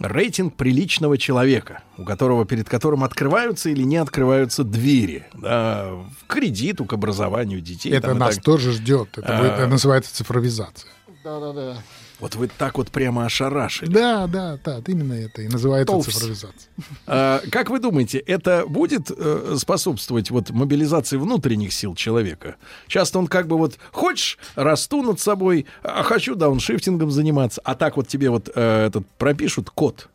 Рейтинг 0.00 0.54
приличного 0.54 1.18
человека, 1.18 1.82
у 1.96 2.04
которого 2.04 2.44
перед 2.44 2.68
которым 2.68 3.04
открываются 3.04 3.70
или 3.70 3.82
не 3.82 3.96
открываются 3.96 4.64
двери, 4.64 5.26
да, 5.34 5.92
к 6.26 6.34
кредиту, 6.34 6.84
к 6.84 6.92
образованию 6.92 7.60
детей. 7.60 7.92
Это 7.92 8.14
нас 8.14 8.36
так. 8.36 8.44
тоже 8.44 8.72
ждет. 8.72 9.18
Это, 9.18 9.36
А. 9.36 9.40
будет- 9.40 9.52
это 9.52 9.66
называется 9.66 10.14
цифровизация. 10.14 10.90
Да-да-да. 11.22 11.78
Вот 12.20 12.36
вы 12.36 12.48
так 12.48 12.78
вот 12.78 12.90
прямо 12.90 13.26
ошарашили. 13.26 13.90
Да, 13.90 14.26
да, 14.26 14.58
да, 14.64 14.80
именно 14.86 15.14
это 15.14 15.42
и 15.42 15.48
называется 15.48 15.92
Толпс. 15.92 16.12
цифровизация. 16.12 16.70
А, 17.06 17.40
как 17.50 17.70
вы 17.70 17.80
думаете, 17.80 18.18
это 18.18 18.64
будет 18.66 19.10
э, 19.10 19.56
способствовать 19.58 20.30
вот 20.30 20.50
мобилизации 20.50 21.16
внутренних 21.16 21.72
сил 21.72 21.94
человека? 21.94 22.56
Часто 22.86 23.18
он 23.18 23.26
как 23.26 23.48
бы 23.48 23.58
вот 23.58 23.78
хочешь 23.90 24.38
расту 24.54 25.02
над 25.02 25.20
собой, 25.20 25.66
а 25.82 26.02
хочу 26.02 26.34
дауншифтингом 26.34 27.10
заниматься, 27.10 27.60
а 27.64 27.74
так 27.74 27.96
вот 27.96 28.06
тебе 28.08 28.30
вот 28.30 28.48
э, 28.54 28.86
этот 28.86 29.06
пропишут 29.18 29.70
код. 29.70 30.08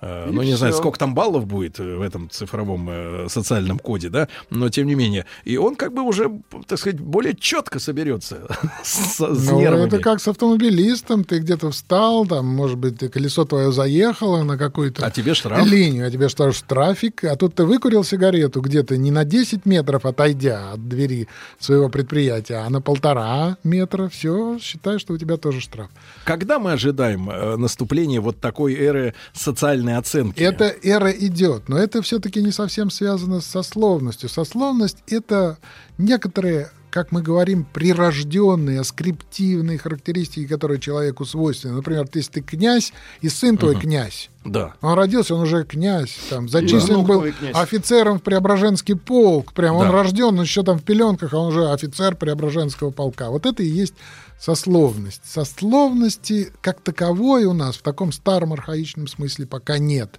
Э, 0.00 0.28
И 0.28 0.32
ну, 0.32 0.42
не 0.42 0.54
знаю, 0.54 0.72
всё. 0.72 0.80
сколько 0.82 0.98
там 0.98 1.14
баллов 1.14 1.46
будет 1.46 1.80
э, 1.80 1.96
в 1.96 2.02
этом 2.02 2.30
цифровом 2.30 2.88
э, 2.90 3.26
социальном 3.28 3.78
коде, 3.78 4.08
да, 4.10 4.28
но 4.50 4.68
тем 4.68 4.86
не 4.86 4.94
менее. 4.94 5.26
И 5.44 5.56
он 5.56 5.74
как 5.76 5.92
бы 5.92 6.02
уже, 6.02 6.30
так 6.66 6.78
сказать, 6.78 7.00
более 7.00 7.34
четко 7.34 7.78
соберется 7.80 8.46
с, 8.84 9.16
с 9.18 9.50
Ну, 9.50 9.58
нервами. 9.60 9.86
это 9.88 9.98
как 9.98 10.20
с 10.20 10.28
автомобилистом. 10.28 11.24
Ты 11.24 11.40
где-то 11.40 11.70
встал, 11.70 12.26
там, 12.26 12.46
может 12.46 12.78
быть, 12.78 12.98
колесо 13.10 13.44
твое 13.44 13.72
заехало 13.72 14.42
на 14.44 14.56
какую-то 14.56 15.04
А 15.04 15.10
тебе 15.10 15.34
штраф? 15.34 15.66
линию, 15.66 16.06
а 16.06 16.10
тебе 16.10 16.28
ж, 16.28 16.34
трафик, 16.66 17.24
а 17.24 17.36
тут 17.36 17.54
ты 17.54 17.64
выкурил 17.64 18.04
сигарету 18.04 18.60
где-то 18.60 18.96
не 18.96 19.10
на 19.10 19.24
10 19.24 19.66
метров 19.66 20.04
отойдя 20.06 20.72
от 20.72 20.88
двери 20.88 21.28
своего 21.58 21.88
предприятия, 21.88 22.56
а 22.66 22.70
на 22.70 22.80
полтора 22.80 23.56
метра, 23.64 24.08
все, 24.08 24.58
считай, 24.60 24.98
что 24.98 25.14
у 25.14 25.18
тебя 25.18 25.36
тоже 25.36 25.60
штраф. 25.60 25.88
Когда 26.24 26.58
мы 26.58 26.72
ожидаем 26.72 27.28
э, 27.30 27.56
наступления 27.56 28.20
вот 28.20 28.38
такой 28.40 28.74
эры 28.74 29.14
социальной 29.32 29.87
оценки? 29.96 30.40
Эта 30.42 30.74
эра 30.82 31.10
идет, 31.10 31.68
но 31.68 31.78
это 31.78 32.02
все-таки 32.02 32.42
не 32.42 32.52
совсем 32.52 32.90
связано 32.90 33.40
с 33.40 33.46
сословностью. 33.46 34.28
Сословность— 34.28 34.98
это 35.06 35.58
некоторые, 35.96 36.70
как 36.90 37.12
мы 37.12 37.22
говорим, 37.22 37.66
прирожденные, 37.72 38.80
аскриптивные 38.80 39.78
характеристики, 39.78 40.46
которые 40.46 40.80
человеку 40.80 41.24
свойственны. 41.24 41.74
Например, 41.76 42.06
если 42.14 42.32
ты 42.32 42.40
князь, 42.42 42.92
и 43.20 43.28
сын 43.28 43.56
твой 43.58 43.72
Мгм. 43.74 43.80
князь, 43.82 44.30
Да. 44.44 44.74
он 44.80 44.94
родился, 44.94 45.34
он 45.34 45.42
уже 45.42 45.64
князь, 45.64 46.16
там, 46.30 46.48
зачислен 46.48 47.04
внук 47.04 47.06
был 47.06 47.24
офицером 47.52 48.18
в 48.18 48.22
Преображенский 48.22 48.96
полк, 48.96 49.52
прям 49.52 49.76
он 49.76 49.88
Да. 49.88 49.92
рожден, 49.92 50.28
он 50.38 50.40
еще 50.42 50.62
там 50.62 50.78
в 50.78 50.82
пеленках, 50.82 51.34
а 51.34 51.38
он 51.38 51.48
уже 51.48 51.70
офицер 51.70 52.16
Преображенского 52.16 52.90
полка. 52.90 53.28
Вот 53.30 53.44
это 53.46 53.62
и 53.62 53.66
есть 53.68 53.94
сословность. 54.38 55.22
Сословности 55.24 56.52
как 56.60 56.80
таковой 56.80 57.44
у 57.44 57.52
нас 57.52 57.76
в 57.76 57.82
таком 57.82 58.12
старом 58.12 58.52
архаичном 58.52 59.06
смысле 59.08 59.46
пока 59.46 59.78
нет. 59.78 60.18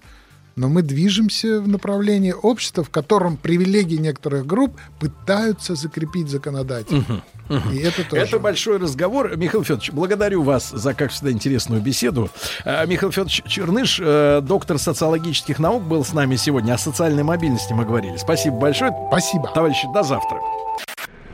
Но 0.56 0.68
мы 0.68 0.82
движемся 0.82 1.60
в 1.60 1.68
направлении 1.68 2.32
общества, 2.32 2.84
в 2.84 2.90
котором 2.90 3.36
привилегии 3.36 3.96
некоторых 3.96 4.46
групп 4.46 4.78
пытаются 4.98 5.74
закрепить 5.74 6.28
законодатель. 6.28 7.02
И 7.72 7.78
это 7.78 8.04
тоже. 8.04 8.22
Это 8.22 8.38
большой 8.38 8.78
разговор. 8.78 9.36
Михаил 9.36 9.62
Федорович, 9.62 9.92
благодарю 9.92 10.42
вас 10.42 10.70
за, 10.70 10.92
как 10.92 11.12
всегда, 11.12 11.30
интересную 11.30 11.80
беседу. 11.80 12.30
А, 12.64 12.84
Михаил 12.84 13.10
Федорович 13.10 13.42
Черныш, 13.46 14.00
э, 14.02 14.40
доктор 14.42 14.78
социологических 14.78 15.58
наук, 15.58 15.82
был 15.84 16.04
с 16.04 16.12
нами 16.12 16.36
сегодня. 16.36 16.74
О 16.74 16.78
социальной 16.78 17.22
мобильности 17.22 17.72
мы 17.72 17.84
говорили. 17.84 18.16
Спасибо 18.18 18.56
большое. 18.56 18.92
Спасибо. 19.08 19.50
Товарищи, 19.54 19.86
до 19.94 20.02
завтра. 20.02 20.40